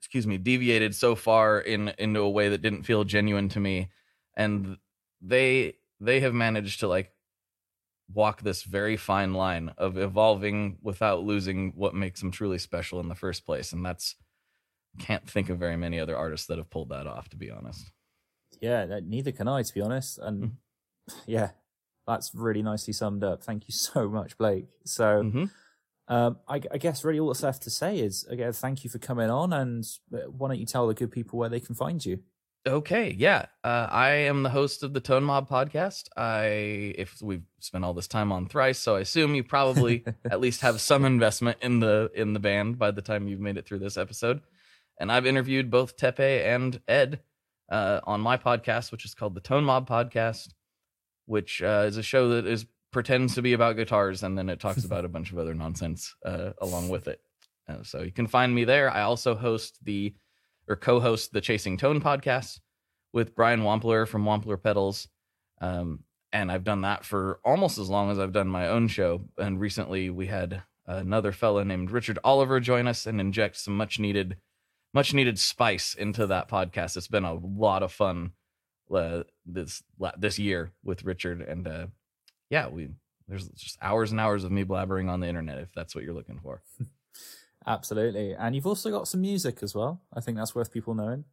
excuse 0.00 0.26
me 0.26 0.36
deviated 0.36 0.94
so 0.94 1.14
far 1.14 1.60
in 1.60 1.92
into 1.98 2.20
a 2.20 2.30
way 2.30 2.48
that 2.48 2.62
didn't 2.62 2.82
feel 2.82 3.04
genuine 3.04 3.48
to 3.50 3.60
me. 3.60 3.90
And 4.36 4.78
they 5.20 5.74
they 6.00 6.20
have 6.20 6.34
managed 6.34 6.80
to 6.80 6.88
like 6.88 7.12
walk 8.12 8.42
this 8.42 8.62
very 8.64 8.96
fine 8.96 9.34
line 9.34 9.72
of 9.78 9.96
evolving 9.96 10.78
without 10.82 11.22
losing 11.22 11.72
what 11.76 11.94
makes 11.94 12.20
them 12.20 12.30
truly 12.30 12.58
special 12.58 12.98
in 13.00 13.08
the 13.08 13.14
first 13.14 13.46
place 13.46 13.72
and 13.72 13.84
that's 13.86 14.16
can't 14.98 15.30
think 15.30 15.48
of 15.48 15.58
very 15.58 15.76
many 15.76 16.00
other 16.00 16.16
artists 16.16 16.48
that 16.48 16.58
have 16.58 16.68
pulled 16.70 16.88
that 16.88 17.06
off 17.06 17.28
to 17.28 17.36
be 17.36 17.50
honest 17.50 17.92
Yeah, 18.60 18.84
that- 18.86 19.04
neither 19.04 19.30
can 19.32 19.46
I, 19.48 19.62
to 19.62 19.74
be 19.74 19.80
honest. 19.80 20.18
And 20.18 20.42
Mm. 20.42 20.52
yeah, 21.26 21.50
that's 22.06 22.34
really 22.34 22.62
nicely 22.62 22.92
summed 22.92 23.22
up. 23.24 23.42
Thank 23.42 23.68
you 23.68 23.72
so 23.88 24.08
much, 24.08 24.36
Blake. 24.36 24.66
So, 24.84 25.22
hmm 25.22 25.44
Um, 26.08 26.38
I, 26.48 26.56
I, 26.56 26.78
guess 26.78 27.04
really 27.04 27.20
all 27.20 27.28
that's 27.28 27.44
left 27.44 27.62
to 27.62 27.70
say 27.70 28.00
is 28.00 28.24
again, 28.24 28.52
thank 28.52 28.82
you 28.82 28.90
for 28.90 28.98
coming 28.98 29.30
on, 29.30 29.52
and 29.52 29.84
uh, 30.12 30.28
why 30.28 30.48
don't 30.48 30.58
you 30.58 30.66
tell 30.66 30.88
the 30.88 30.94
good 30.94 31.12
people 31.12 31.38
where 31.38 31.48
they 31.48 31.60
can 31.60 31.76
find 31.76 32.04
you? 32.04 32.18
Okay, 32.66 33.16
yeah, 33.16 33.46
uh, 33.64 33.88
I 33.90 34.10
am 34.10 34.42
the 34.42 34.50
host 34.50 34.82
of 34.82 34.92
the 34.92 35.00
Tone 35.00 35.24
Mob 35.24 35.48
podcast. 35.48 36.08
I, 36.14 36.94
if 36.98 37.22
we've 37.22 37.46
spent 37.58 37.86
all 37.86 37.94
this 37.94 38.06
time 38.06 38.32
on 38.32 38.48
Thrice, 38.48 38.78
so 38.78 38.96
I 38.96 39.00
assume 39.00 39.34
you 39.34 39.42
probably 39.42 40.04
at 40.30 40.40
least 40.40 40.60
have 40.60 40.78
some 40.82 41.06
investment 41.06 41.56
in 41.62 41.80
the 41.80 42.10
in 42.14 42.34
the 42.34 42.38
band 42.38 42.78
by 42.78 42.90
the 42.90 43.00
time 43.00 43.28
you've 43.28 43.40
made 43.40 43.56
it 43.56 43.66
through 43.66 43.78
this 43.78 43.96
episode. 43.96 44.42
And 44.98 45.10
I've 45.10 45.24
interviewed 45.24 45.70
both 45.70 45.96
Teppei 45.96 46.44
and 46.44 46.78
Ed 46.86 47.20
uh, 47.70 48.00
on 48.04 48.20
my 48.20 48.36
podcast, 48.36 48.92
which 48.92 49.06
is 49.06 49.14
called 49.14 49.34
the 49.34 49.40
Tone 49.40 49.64
Mob 49.64 49.88
Podcast, 49.88 50.52
which 51.24 51.62
uh, 51.62 51.84
is 51.86 51.96
a 51.96 52.02
show 52.02 52.28
that 52.28 52.46
is 52.46 52.66
pretends 52.92 53.36
to 53.36 53.42
be 53.42 53.54
about 53.54 53.76
guitars 53.76 54.22
and 54.22 54.36
then 54.36 54.50
it 54.50 54.60
talks 54.60 54.84
about 54.84 55.06
a 55.06 55.08
bunch 55.08 55.32
of 55.32 55.38
other 55.38 55.54
nonsense 55.54 56.14
uh, 56.26 56.50
along 56.60 56.90
with 56.90 57.08
it. 57.08 57.22
Uh, 57.66 57.82
so 57.82 58.02
you 58.02 58.12
can 58.12 58.26
find 58.26 58.54
me 58.54 58.64
there. 58.64 58.90
I 58.90 59.02
also 59.02 59.34
host 59.34 59.78
the 59.82 60.12
or 60.70 60.76
co-host 60.76 61.32
the 61.32 61.40
Chasing 61.40 61.76
Tone 61.76 62.00
podcast 62.00 62.60
with 63.12 63.34
Brian 63.34 63.62
Wampler 63.62 64.06
from 64.06 64.24
Wampler 64.24 64.62
Pedals. 64.62 65.08
Um, 65.60 66.04
and 66.32 66.50
I've 66.50 66.62
done 66.62 66.82
that 66.82 67.04
for 67.04 67.40
almost 67.44 67.76
as 67.76 67.90
long 67.90 68.10
as 68.10 68.20
I've 68.20 68.32
done 68.32 68.46
my 68.46 68.68
own 68.68 68.86
show. 68.86 69.22
And 69.36 69.58
recently 69.60 70.10
we 70.10 70.28
had 70.28 70.62
another 70.86 71.32
fella 71.32 71.64
named 71.64 71.90
Richard 71.90 72.20
Oliver 72.22 72.60
join 72.60 72.86
us 72.86 73.04
and 73.04 73.20
inject 73.20 73.56
some 73.56 73.76
much 73.76 73.98
needed, 73.98 74.36
much 74.94 75.12
needed 75.12 75.40
spice 75.40 75.92
into 75.92 76.24
that 76.28 76.48
podcast. 76.48 76.96
It's 76.96 77.08
been 77.08 77.24
a 77.24 77.34
lot 77.34 77.82
of 77.82 77.92
fun 77.92 78.32
uh, 78.94 79.24
this 79.44 79.82
this 80.18 80.38
year 80.38 80.72
with 80.82 81.04
Richard, 81.04 81.40
and 81.42 81.68
uh, 81.68 81.86
yeah, 82.48 82.68
we 82.68 82.88
there's 83.28 83.48
just 83.50 83.78
hours 83.80 84.10
and 84.10 84.18
hours 84.18 84.42
of 84.42 84.50
me 84.50 84.64
blabbering 84.64 85.08
on 85.08 85.20
the 85.20 85.28
internet 85.28 85.58
if 85.58 85.72
that's 85.72 85.94
what 85.94 86.02
you're 86.02 86.14
looking 86.14 86.40
for. 86.40 86.62
Absolutely. 87.66 88.34
And 88.34 88.54
you've 88.54 88.66
also 88.66 88.90
got 88.90 89.08
some 89.08 89.20
music 89.20 89.62
as 89.62 89.74
well. 89.74 90.00
I 90.12 90.20
think 90.20 90.36
that's 90.36 90.54
worth 90.54 90.72
people 90.72 90.94
knowing. 90.94 91.24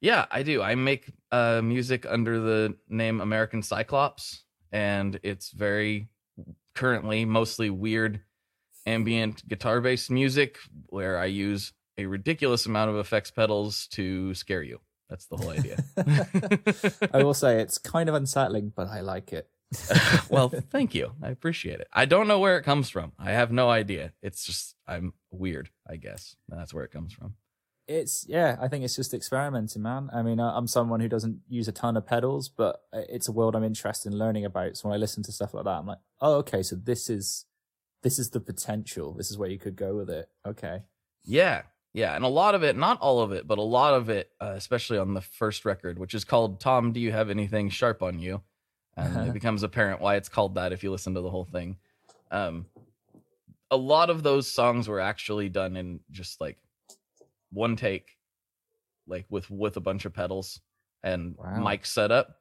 Yeah, 0.00 0.26
I 0.30 0.42
do. 0.42 0.62
I 0.62 0.74
make 0.74 1.10
uh, 1.32 1.60
music 1.62 2.06
under 2.08 2.40
the 2.40 2.76
name 2.88 3.20
American 3.20 3.62
Cyclops, 3.62 4.44
and 4.72 5.18
it's 5.22 5.50
very 5.50 6.08
currently 6.74 7.24
mostly 7.24 7.70
weird 7.70 8.20
ambient 8.86 9.46
guitar 9.48 9.80
based 9.80 10.10
music 10.10 10.58
where 10.86 11.18
I 11.18 11.26
use 11.26 11.72
a 11.96 12.06
ridiculous 12.06 12.66
amount 12.66 12.90
of 12.90 12.96
effects 12.96 13.30
pedals 13.30 13.88
to 13.88 14.34
scare 14.34 14.62
you. 14.62 14.80
That's 15.10 15.26
the 15.26 15.36
whole 15.36 15.50
idea. 15.50 15.82
I 17.14 17.24
will 17.24 17.34
say 17.34 17.60
it's 17.60 17.78
kind 17.78 18.08
of 18.08 18.14
unsettling, 18.14 18.72
but 18.74 18.88
I 18.88 19.00
like 19.00 19.32
it. 19.32 19.48
well, 20.30 20.48
thank 20.48 20.94
you. 20.94 21.12
I 21.22 21.28
appreciate 21.30 21.80
it. 21.80 21.88
I 21.92 22.04
don't 22.04 22.28
know 22.28 22.38
where 22.38 22.58
it 22.58 22.62
comes 22.62 22.88
from. 22.88 23.12
I 23.18 23.32
have 23.32 23.50
no 23.50 23.68
idea. 23.68 24.12
It's 24.22 24.44
just 24.44 24.74
I'm 24.86 25.12
weird, 25.38 25.70
I 25.88 25.96
guess. 25.96 26.36
That's 26.48 26.74
where 26.74 26.84
it 26.84 26.92
comes 26.92 27.12
from. 27.12 27.34
It's 27.86 28.26
yeah, 28.28 28.56
I 28.60 28.68
think 28.68 28.84
it's 28.84 28.96
just 28.96 29.14
experimenting, 29.14 29.80
man. 29.80 30.10
I 30.12 30.22
mean, 30.22 30.40
I'm 30.40 30.66
someone 30.66 31.00
who 31.00 31.08
doesn't 31.08 31.40
use 31.48 31.68
a 31.68 31.72
ton 31.72 31.96
of 31.96 32.06
pedals, 32.06 32.48
but 32.48 32.82
it's 32.92 33.28
a 33.28 33.32
world 33.32 33.56
I'm 33.56 33.64
interested 33.64 34.12
in 34.12 34.18
learning 34.18 34.44
about. 34.44 34.76
So 34.76 34.88
when 34.88 34.96
I 34.96 34.98
listen 35.00 35.22
to 35.22 35.32
stuff 35.32 35.54
like 35.54 35.64
that, 35.64 35.70
I'm 35.70 35.86
like, 35.86 35.98
oh, 36.20 36.34
okay, 36.36 36.62
so 36.62 36.76
this 36.76 37.08
is 37.08 37.46
this 38.02 38.18
is 38.18 38.30
the 38.30 38.40
potential. 38.40 39.14
This 39.14 39.30
is 39.30 39.38
where 39.38 39.48
you 39.48 39.58
could 39.58 39.74
go 39.74 39.96
with 39.96 40.10
it. 40.10 40.28
Okay. 40.46 40.82
Yeah, 41.24 41.62
yeah, 41.94 42.14
and 42.14 42.24
a 42.24 42.28
lot 42.28 42.54
of 42.54 42.62
it, 42.62 42.76
not 42.76 43.00
all 43.00 43.20
of 43.20 43.32
it, 43.32 43.46
but 43.46 43.58
a 43.58 43.62
lot 43.62 43.94
of 43.94 44.10
it, 44.10 44.30
uh, 44.40 44.52
especially 44.54 44.98
on 44.98 45.14
the 45.14 45.22
first 45.22 45.64
record, 45.64 45.98
which 45.98 46.14
is 46.14 46.24
called 46.24 46.60
"Tom, 46.60 46.92
Do 46.92 47.00
You 47.00 47.12
Have 47.12 47.30
Anything 47.30 47.70
Sharp 47.70 48.02
on 48.02 48.18
You." 48.18 48.42
and 48.98 49.28
it 49.28 49.32
becomes 49.40 49.62
apparent 49.62 50.00
why 50.00 50.16
it's 50.16 50.28
called 50.28 50.56
that 50.56 50.72
if 50.72 50.82
you 50.82 50.90
listen 50.90 51.14
to 51.14 51.20
the 51.20 51.30
whole 51.30 51.44
thing. 51.44 51.76
Um, 52.30 52.66
a 53.70 53.76
lot 53.76 54.10
of 54.10 54.22
those 54.22 54.50
songs 54.50 54.88
were 54.88 55.00
actually 55.00 55.48
done 55.48 55.76
in 55.76 56.00
just 56.10 56.40
like 56.40 56.58
one 57.52 57.76
take, 57.76 58.16
like 59.06 59.26
with 59.28 59.50
with 59.50 59.76
a 59.76 59.80
bunch 59.80 60.04
of 60.04 60.14
pedals 60.14 60.60
and 61.02 61.36
wow. 61.36 61.62
mic 61.62 61.86
setup. 61.86 62.36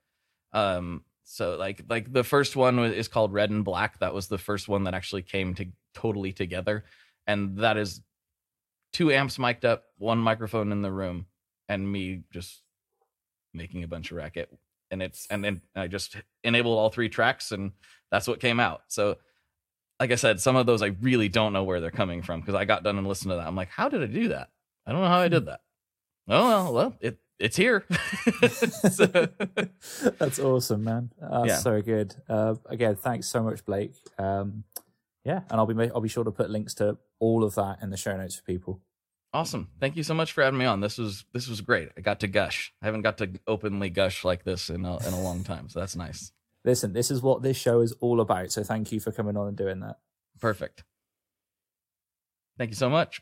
Um, 0.53 1.03
so 1.23 1.55
like 1.57 1.83
like 1.89 2.11
the 2.11 2.23
first 2.23 2.55
one 2.55 2.79
is 2.79 3.07
called 3.07 3.33
Red 3.33 3.49
and 3.49 3.65
Black. 3.65 3.99
That 3.99 4.13
was 4.13 4.27
the 4.27 4.37
first 4.37 4.67
one 4.67 4.85
that 4.85 4.93
actually 4.93 5.23
came 5.23 5.53
to 5.55 5.65
totally 5.93 6.31
together, 6.31 6.85
and 7.25 7.57
that 7.57 7.77
is 7.77 8.01
two 8.93 9.11
amps 9.11 9.37
mic'd 9.37 9.65
up, 9.65 9.83
one 9.97 10.19
microphone 10.19 10.71
in 10.71 10.81
the 10.81 10.91
room, 10.91 11.25
and 11.67 11.91
me 11.91 12.23
just 12.31 12.61
making 13.53 13.83
a 13.83 13.87
bunch 13.87 14.11
of 14.11 14.17
racket 14.17 14.49
and 14.91 15.01
it's 15.01 15.27
and 15.29 15.43
then 15.43 15.61
I 15.75 15.87
just 15.87 16.15
enabled 16.43 16.77
all 16.77 16.89
three 16.89 17.09
tracks 17.09 17.51
and 17.51 17.71
that's 18.11 18.27
what 18.27 18.39
came 18.39 18.59
out. 18.59 18.81
So 18.87 19.17
like 19.99 20.11
I 20.11 20.15
said, 20.15 20.39
some 20.39 20.55
of 20.55 20.65
those 20.65 20.81
I 20.81 20.95
really 21.01 21.29
don't 21.29 21.53
know 21.53 21.63
where 21.63 21.81
they're 21.81 21.91
coming 21.91 22.21
from 22.21 22.41
because 22.41 22.55
I 22.55 22.65
got 22.65 22.83
done 22.83 22.97
and 22.97 23.07
listened 23.07 23.31
to 23.31 23.37
that. 23.37 23.47
I'm 23.47 23.55
like, 23.55 23.69
how 23.69 23.89
did 23.89 24.03
I 24.03 24.07
do 24.07 24.29
that? 24.29 24.49
I 24.85 24.91
don't 24.91 25.01
know 25.01 25.07
how 25.07 25.19
I 25.19 25.27
did 25.27 25.45
that. 25.45 25.61
Oh 26.27 26.47
well, 26.47 26.73
well 26.73 26.95
it 26.99 27.19
it's 27.39 27.55
here. 27.55 27.85
so, 28.49 29.05
That's 30.17 30.39
awesome, 30.39 30.83
man. 30.83 31.11
That's 31.21 31.47
yeah. 31.47 31.57
so 31.57 31.81
good. 31.81 32.15
Uh, 32.27 32.55
again, 32.65 32.95
thanks 32.95 33.27
so 33.27 33.43
much, 33.43 33.63
Blake. 33.63 33.93
Um, 34.17 34.63
yeah, 35.23 35.41
and 35.49 35.59
I'll 35.59 35.65
be 35.65 35.91
I'll 35.91 36.01
be 36.01 36.09
sure 36.09 36.23
to 36.23 36.31
put 36.31 36.49
links 36.49 36.73
to 36.75 36.97
all 37.19 37.43
of 37.43 37.55
that 37.55 37.79
in 37.81 37.89
the 37.89 37.97
show 37.97 38.15
notes 38.15 38.35
for 38.35 38.43
people. 38.43 38.81
Awesome. 39.33 39.69
Thank 39.79 39.97
you 39.97 40.03
so 40.03 40.13
much 40.13 40.31
for 40.31 40.43
having 40.43 40.57
me 40.57 40.65
on. 40.65 40.79
This 40.79 40.97
was 40.97 41.25
this 41.33 41.47
was 41.47 41.61
great. 41.61 41.89
I 41.97 42.01
got 42.01 42.21
to 42.21 42.27
gush. 42.27 42.73
I 42.81 42.85
haven't 42.85 43.01
got 43.01 43.17
to 43.19 43.29
openly 43.45 43.89
gush 43.89 44.23
like 44.23 44.43
this 44.43 44.69
in 44.69 44.85
a, 44.85 44.97
in 45.05 45.13
a 45.13 45.21
long 45.21 45.43
time, 45.43 45.69
so 45.69 45.79
that's 45.79 45.95
nice. 45.95 46.31
Listen, 46.67 46.91
this 46.91 47.09
is 47.09 47.21
what 47.21 47.43
this 47.43 47.55
show 47.55 47.79
is 47.79 47.93
all 48.01 48.19
about. 48.19 48.51
So 48.51 48.61
thank 48.61 48.91
you 48.91 48.99
for 48.99 49.13
coming 49.13 49.37
on 49.37 49.47
and 49.47 49.55
doing 49.55 49.79
that. 49.79 49.99
Perfect. 50.41 50.83
Thank 52.57 52.71
you 52.71 52.75
so 52.75 52.89
much. 52.89 53.21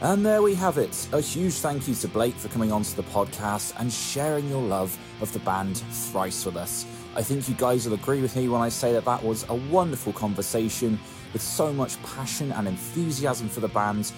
And 0.00 0.24
there 0.24 0.40
we 0.40 0.54
have 0.54 0.78
it. 0.78 1.06
A 1.12 1.20
huge 1.20 1.52
thank 1.52 1.86
you 1.86 1.94
to 1.96 2.08
Blake 2.08 2.34
for 2.34 2.48
coming 2.48 2.72
onto 2.72 2.96
the 2.96 3.02
podcast 3.02 3.78
and 3.78 3.92
sharing 3.92 4.48
your 4.48 4.62
love 4.62 4.96
of 5.20 5.30
the 5.34 5.38
band 5.40 5.76
Thrice 5.76 6.46
with 6.46 6.56
us. 6.56 6.86
I 7.14 7.22
think 7.22 7.46
you 7.46 7.56
guys 7.56 7.86
will 7.86 7.92
agree 7.92 8.22
with 8.22 8.36
me 8.36 8.48
when 8.48 8.62
I 8.62 8.70
say 8.70 8.94
that 8.94 9.04
that 9.04 9.22
was 9.22 9.44
a 9.50 9.54
wonderful 9.54 10.14
conversation 10.14 10.98
with 11.34 11.42
so 11.42 11.74
much 11.74 12.02
passion 12.04 12.52
and 12.52 12.66
enthusiasm 12.66 13.50
for 13.50 13.60
the 13.60 13.68
band 13.68 14.10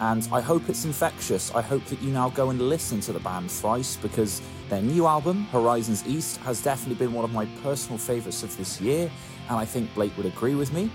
and 0.00 0.28
I 0.32 0.42
hope 0.42 0.68
it's 0.68 0.84
infectious. 0.84 1.54
I 1.54 1.62
hope 1.62 1.84
that 1.86 2.02
you 2.02 2.10
now 2.10 2.28
go 2.28 2.50
and 2.50 2.60
listen 2.60 3.00
to 3.00 3.12
the 3.14 3.20
band 3.20 3.50
Thrice 3.50 3.96
because 3.96 4.42
their 4.68 4.82
new 4.82 5.06
album, 5.06 5.44
Horizons 5.46 6.06
East, 6.06 6.38
has 6.38 6.62
definitely 6.62 7.04
been 7.04 7.14
one 7.14 7.24
of 7.24 7.32
my 7.32 7.46
personal 7.62 7.98
favourites 7.98 8.42
of 8.42 8.56
this 8.56 8.80
year, 8.80 9.10
and 9.48 9.58
I 9.58 9.64
think 9.64 9.92
Blake 9.94 10.16
would 10.16 10.26
agree 10.26 10.54
with 10.54 10.72
me. 10.72 10.90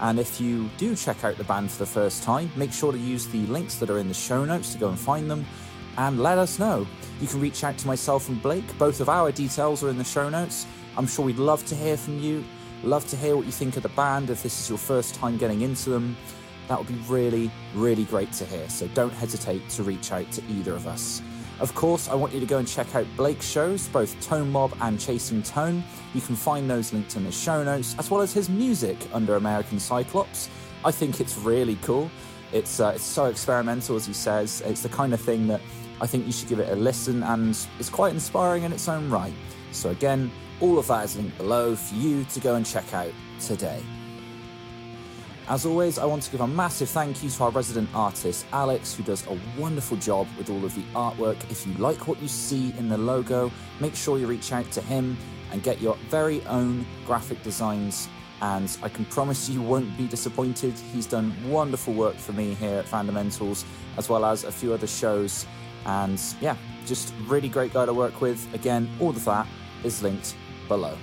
And 0.00 0.18
if 0.18 0.40
you 0.40 0.68
do 0.76 0.94
check 0.96 1.24
out 1.24 1.36
the 1.36 1.44
band 1.44 1.70
for 1.70 1.78
the 1.78 1.86
first 1.86 2.22
time, 2.22 2.50
make 2.56 2.72
sure 2.72 2.92
to 2.92 2.98
use 2.98 3.26
the 3.26 3.46
links 3.46 3.76
that 3.76 3.90
are 3.90 3.98
in 3.98 4.08
the 4.08 4.14
show 4.14 4.44
notes 4.44 4.72
to 4.72 4.78
go 4.78 4.88
and 4.88 4.98
find 4.98 5.30
them 5.30 5.46
and 5.96 6.20
let 6.20 6.38
us 6.38 6.58
know. 6.58 6.86
You 7.20 7.26
can 7.26 7.40
reach 7.40 7.62
out 7.64 7.78
to 7.78 7.86
myself 7.86 8.28
and 8.28 8.42
Blake. 8.42 8.76
Both 8.78 9.00
of 9.00 9.08
our 9.08 9.30
details 9.30 9.82
are 9.84 9.88
in 9.88 9.98
the 9.98 10.04
show 10.04 10.28
notes. 10.28 10.66
I'm 10.96 11.06
sure 11.06 11.24
we'd 11.24 11.38
love 11.38 11.64
to 11.66 11.74
hear 11.74 11.96
from 11.96 12.18
you. 12.18 12.44
Love 12.82 13.06
to 13.08 13.16
hear 13.16 13.36
what 13.36 13.46
you 13.46 13.52
think 13.52 13.76
of 13.76 13.82
the 13.82 13.88
band 13.90 14.30
if 14.30 14.42
this 14.42 14.60
is 14.60 14.68
your 14.68 14.78
first 14.78 15.14
time 15.14 15.38
getting 15.38 15.62
into 15.62 15.90
them 15.90 16.16
that 16.68 16.78
would 16.78 16.88
be 16.88 16.98
really, 17.08 17.50
really 17.74 18.04
great 18.04 18.32
to 18.32 18.44
hear. 18.44 18.68
So 18.68 18.88
don't 18.88 19.12
hesitate 19.12 19.68
to 19.70 19.82
reach 19.82 20.12
out 20.12 20.30
to 20.32 20.42
either 20.44 20.74
of 20.74 20.86
us. 20.86 21.22
Of 21.60 21.74
course, 21.74 22.08
I 22.08 22.14
want 22.14 22.32
you 22.32 22.40
to 22.40 22.46
go 22.46 22.58
and 22.58 22.66
check 22.66 22.94
out 22.94 23.06
Blake's 23.16 23.48
shows, 23.48 23.86
both 23.88 24.20
Tone 24.20 24.50
Mob 24.50 24.76
and 24.80 24.98
Chasing 24.98 25.42
Tone. 25.42 25.84
You 26.12 26.20
can 26.20 26.34
find 26.34 26.68
those 26.68 26.92
linked 26.92 27.14
in 27.16 27.24
the 27.24 27.32
show 27.32 27.62
notes, 27.62 27.94
as 27.98 28.10
well 28.10 28.20
as 28.20 28.32
his 28.32 28.48
music 28.48 28.96
under 29.12 29.36
American 29.36 29.78
Cyclops. 29.78 30.50
I 30.84 30.90
think 30.90 31.20
it's 31.20 31.36
really 31.38 31.76
cool. 31.76 32.10
It's 32.52 32.80
uh, 32.80 32.92
it's 32.96 33.04
so 33.04 33.26
experimental, 33.26 33.96
as 33.96 34.06
he 34.06 34.12
says. 34.12 34.62
It's 34.62 34.82
the 34.82 34.88
kind 34.88 35.14
of 35.14 35.20
thing 35.20 35.46
that 35.46 35.60
I 36.00 36.06
think 36.06 36.26
you 36.26 36.32
should 36.32 36.48
give 36.48 36.58
it 36.58 36.70
a 36.70 36.76
listen, 36.76 37.22
and 37.22 37.56
it's 37.78 37.88
quite 37.88 38.12
inspiring 38.12 38.64
in 38.64 38.72
its 38.72 38.88
own 38.88 39.08
right. 39.08 39.32
So 39.70 39.90
again, 39.90 40.30
all 40.60 40.78
of 40.78 40.86
that 40.88 41.04
is 41.04 41.16
linked 41.16 41.38
below 41.38 41.76
for 41.76 41.94
you 41.94 42.24
to 42.24 42.40
go 42.40 42.56
and 42.56 42.66
check 42.66 42.92
out 42.92 43.12
today. 43.40 43.82
As 45.46 45.66
always, 45.66 45.98
I 45.98 46.06
want 46.06 46.22
to 46.22 46.30
give 46.30 46.40
a 46.40 46.46
massive 46.46 46.88
thank 46.88 47.22
you 47.22 47.28
to 47.28 47.44
our 47.44 47.50
resident 47.50 47.90
artist, 47.94 48.46
Alex, 48.50 48.94
who 48.94 49.02
does 49.02 49.26
a 49.26 49.38
wonderful 49.58 49.98
job 49.98 50.26
with 50.38 50.48
all 50.48 50.64
of 50.64 50.74
the 50.74 50.82
artwork. 50.94 51.36
If 51.50 51.66
you 51.66 51.74
like 51.74 52.08
what 52.08 52.20
you 52.22 52.28
see 52.28 52.72
in 52.78 52.88
the 52.88 52.96
logo, 52.96 53.50
make 53.78 53.94
sure 53.94 54.18
you 54.18 54.26
reach 54.26 54.52
out 54.52 54.70
to 54.70 54.80
him 54.80 55.18
and 55.52 55.62
get 55.62 55.82
your 55.82 55.96
very 56.08 56.42
own 56.46 56.86
graphic 57.04 57.42
designs. 57.42 58.08
And 58.40 58.74
I 58.82 58.88
can 58.88 59.04
promise 59.04 59.50
you 59.50 59.60
won't 59.60 59.94
be 59.98 60.06
disappointed. 60.06 60.78
He's 60.94 61.06
done 61.06 61.34
wonderful 61.46 61.92
work 61.92 62.16
for 62.16 62.32
me 62.32 62.54
here 62.54 62.78
at 62.78 62.86
Fundamentals, 62.86 63.66
as 63.98 64.08
well 64.08 64.24
as 64.24 64.44
a 64.44 64.52
few 64.52 64.72
other 64.72 64.86
shows. 64.86 65.44
And 65.84 66.18
yeah, 66.40 66.56
just 66.86 67.12
really 67.26 67.50
great 67.50 67.74
guy 67.74 67.84
to 67.84 67.92
work 67.92 68.22
with. 68.22 68.52
Again, 68.54 68.88
all 68.98 69.10
of 69.10 69.24
that 69.26 69.46
is 69.82 70.02
linked 70.02 70.36
below. 70.68 70.96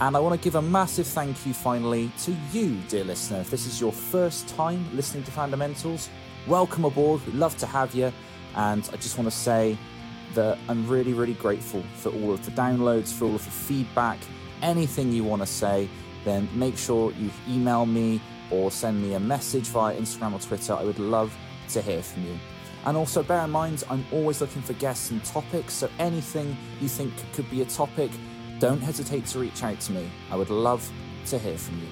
And 0.00 0.16
I 0.16 0.20
want 0.20 0.38
to 0.38 0.42
give 0.42 0.56
a 0.56 0.62
massive 0.62 1.06
thank 1.06 1.46
you 1.46 1.54
finally 1.54 2.10
to 2.24 2.36
you, 2.52 2.76
dear 2.88 3.04
listener. 3.04 3.38
If 3.38 3.50
this 3.50 3.64
is 3.64 3.80
your 3.80 3.92
first 3.92 4.48
time 4.48 4.84
listening 4.92 5.22
to 5.22 5.30
Fundamentals, 5.30 6.10
welcome 6.48 6.84
aboard. 6.84 7.24
We'd 7.26 7.36
love 7.36 7.56
to 7.58 7.66
have 7.66 7.94
you. 7.94 8.12
And 8.56 8.88
I 8.92 8.96
just 8.96 9.16
want 9.16 9.30
to 9.30 9.36
say 9.36 9.78
that 10.34 10.58
I'm 10.68 10.88
really, 10.88 11.12
really 11.12 11.34
grateful 11.34 11.84
for 11.94 12.08
all 12.08 12.32
of 12.32 12.44
the 12.44 12.50
downloads, 12.50 13.12
for 13.12 13.26
all 13.26 13.36
of 13.36 13.44
the 13.44 13.50
feedback, 13.52 14.18
anything 14.62 15.12
you 15.12 15.22
want 15.22 15.42
to 15.42 15.46
say, 15.46 15.88
then 16.24 16.48
make 16.54 16.76
sure 16.76 17.12
you 17.12 17.30
email 17.48 17.86
me 17.86 18.20
or 18.50 18.72
send 18.72 19.00
me 19.00 19.14
a 19.14 19.20
message 19.20 19.66
via 19.68 19.96
Instagram 19.96 20.32
or 20.32 20.40
Twitter. 20.40 20.74
I 20.74 20.82
would 20.82 20.98
love 20.98 21.32
to 21.68 21.80
hear 21.80 22.02
from 22.02 22.24
you. 22.26 22.36
And 22.84 22.96
also 22.96 23.22
bear 23.22 23.44
in 23.44 23.50
mind, 23.50 23.84
I'm 23.88 24.04
always 24.10 24.40
looking 24.40 24.60
for 24.60 24.72
guests 24.74 25.12
and 25.12 25.24
topics, 25.24 25.72
so 25.72 25.88
anything 26.00 26.56
you 26.80 26.88
think 26.88 27.12
could 27.32 27.48
be 27.48 27.62
a 27.62 27.64
topic, 27.64 28.10
don't 28.64 28.80
hesitate 28.80 29.26
to 29.26 29.38
reach 29.38 29.62
out 29.62 29.78
to 29.78 29.92
me. 29.92 30.10
I 30.30 30.36
would 30.36 30.48
love 30.48 30.90
to 31.26 31.38
hear 31.38 31.58
from 31.58 31.78
you. 31.80 31.88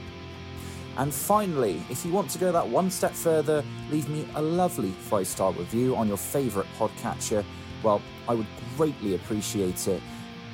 And 0.97 1.13
finally, 1.13 1.83
if 1.91 2.03
you 2.03 2.11
want 2.11 2.31
to 2.31 2.39
go 2.39 2.51
that 2.51 2.67
one 2.67 2.91
step 2.91 3.13
further, 3.13 3.63
leave 3.91 4.09
me 4.09 4.27
a 4.37 4.41
lovely 4.41 4.93
five 4.93 5.27
star 5.27 5.53
review 5.53 5.95
on 5.95 6.09
your 6.09 6.17
favourite 6.17 6.67
podcatcher. 6.79 7.45
Well, 7.83 8.01
I 8.27 8.33
would 8.33 8.47
greatly 8.79 9.17
appreciate 9.17 9.87
it. 9.87 10.01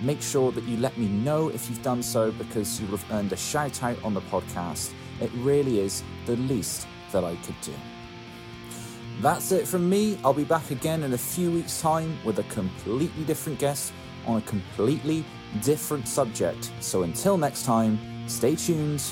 Make 0.02 0.20
sure 0.20 0.50
that 0.50 0.64
you 0.64 0.76
let 0.78 0.98
me 0.98 1.06
know 1.06 1.50
if 1.50 1.70
you've 1.70 1.84
done 1.84 2.02
so 2.02 2.32
because 2.32 2.80
you'll 2.80 2.96
have 2.96 3.12
earned 3.12 3.32
a 3.32 3.36
shout 3.36 3.84
out 3.84 4.02
on 4.02 4.12
the 4.12 4.22
podcast. 4.22 4.94
It 5.20 5.30
really 5.36 5.78
is 5.78 6.02
the 6.26 6.34
least 6.34 6.88
that 7.12 7.22
I 7.22 7.36
could 7.36 7.60
do. 7.60 7.74
That's 9.20 9.52
it 9.52 9.68
from 9.68 9.88
me. 9.88 10.18
I'll 10.24 10.34
be 10.34 10.42
back 10.42 10.72
again 10.72 11.04
in 11.04 11.12
a 11.12 11.18
few 11.18 11.52
weeks' 11.52 11.80
time 11.80 12.18
with 12.24 12.40
a 12.40 12.44
completely 12.54 13.22
different 13.22 13.60
guest 13.60 13.92
on 14.26 14.38
a 14.38 14.42
completely 14.42 15.24
different 15.62 16.08
subject. 16.08 16.72
So 16.80 17.02
until 17.02 17.38
next 17.38 17.64
time, 17.64 17.98
stay 18.28 18.56
tuned 18.56 19.02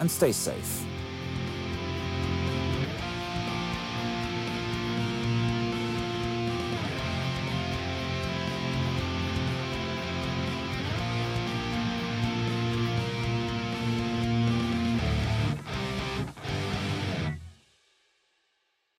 and 0.00 0.10
stay 0.10 0.32
safe. 0.32 0.87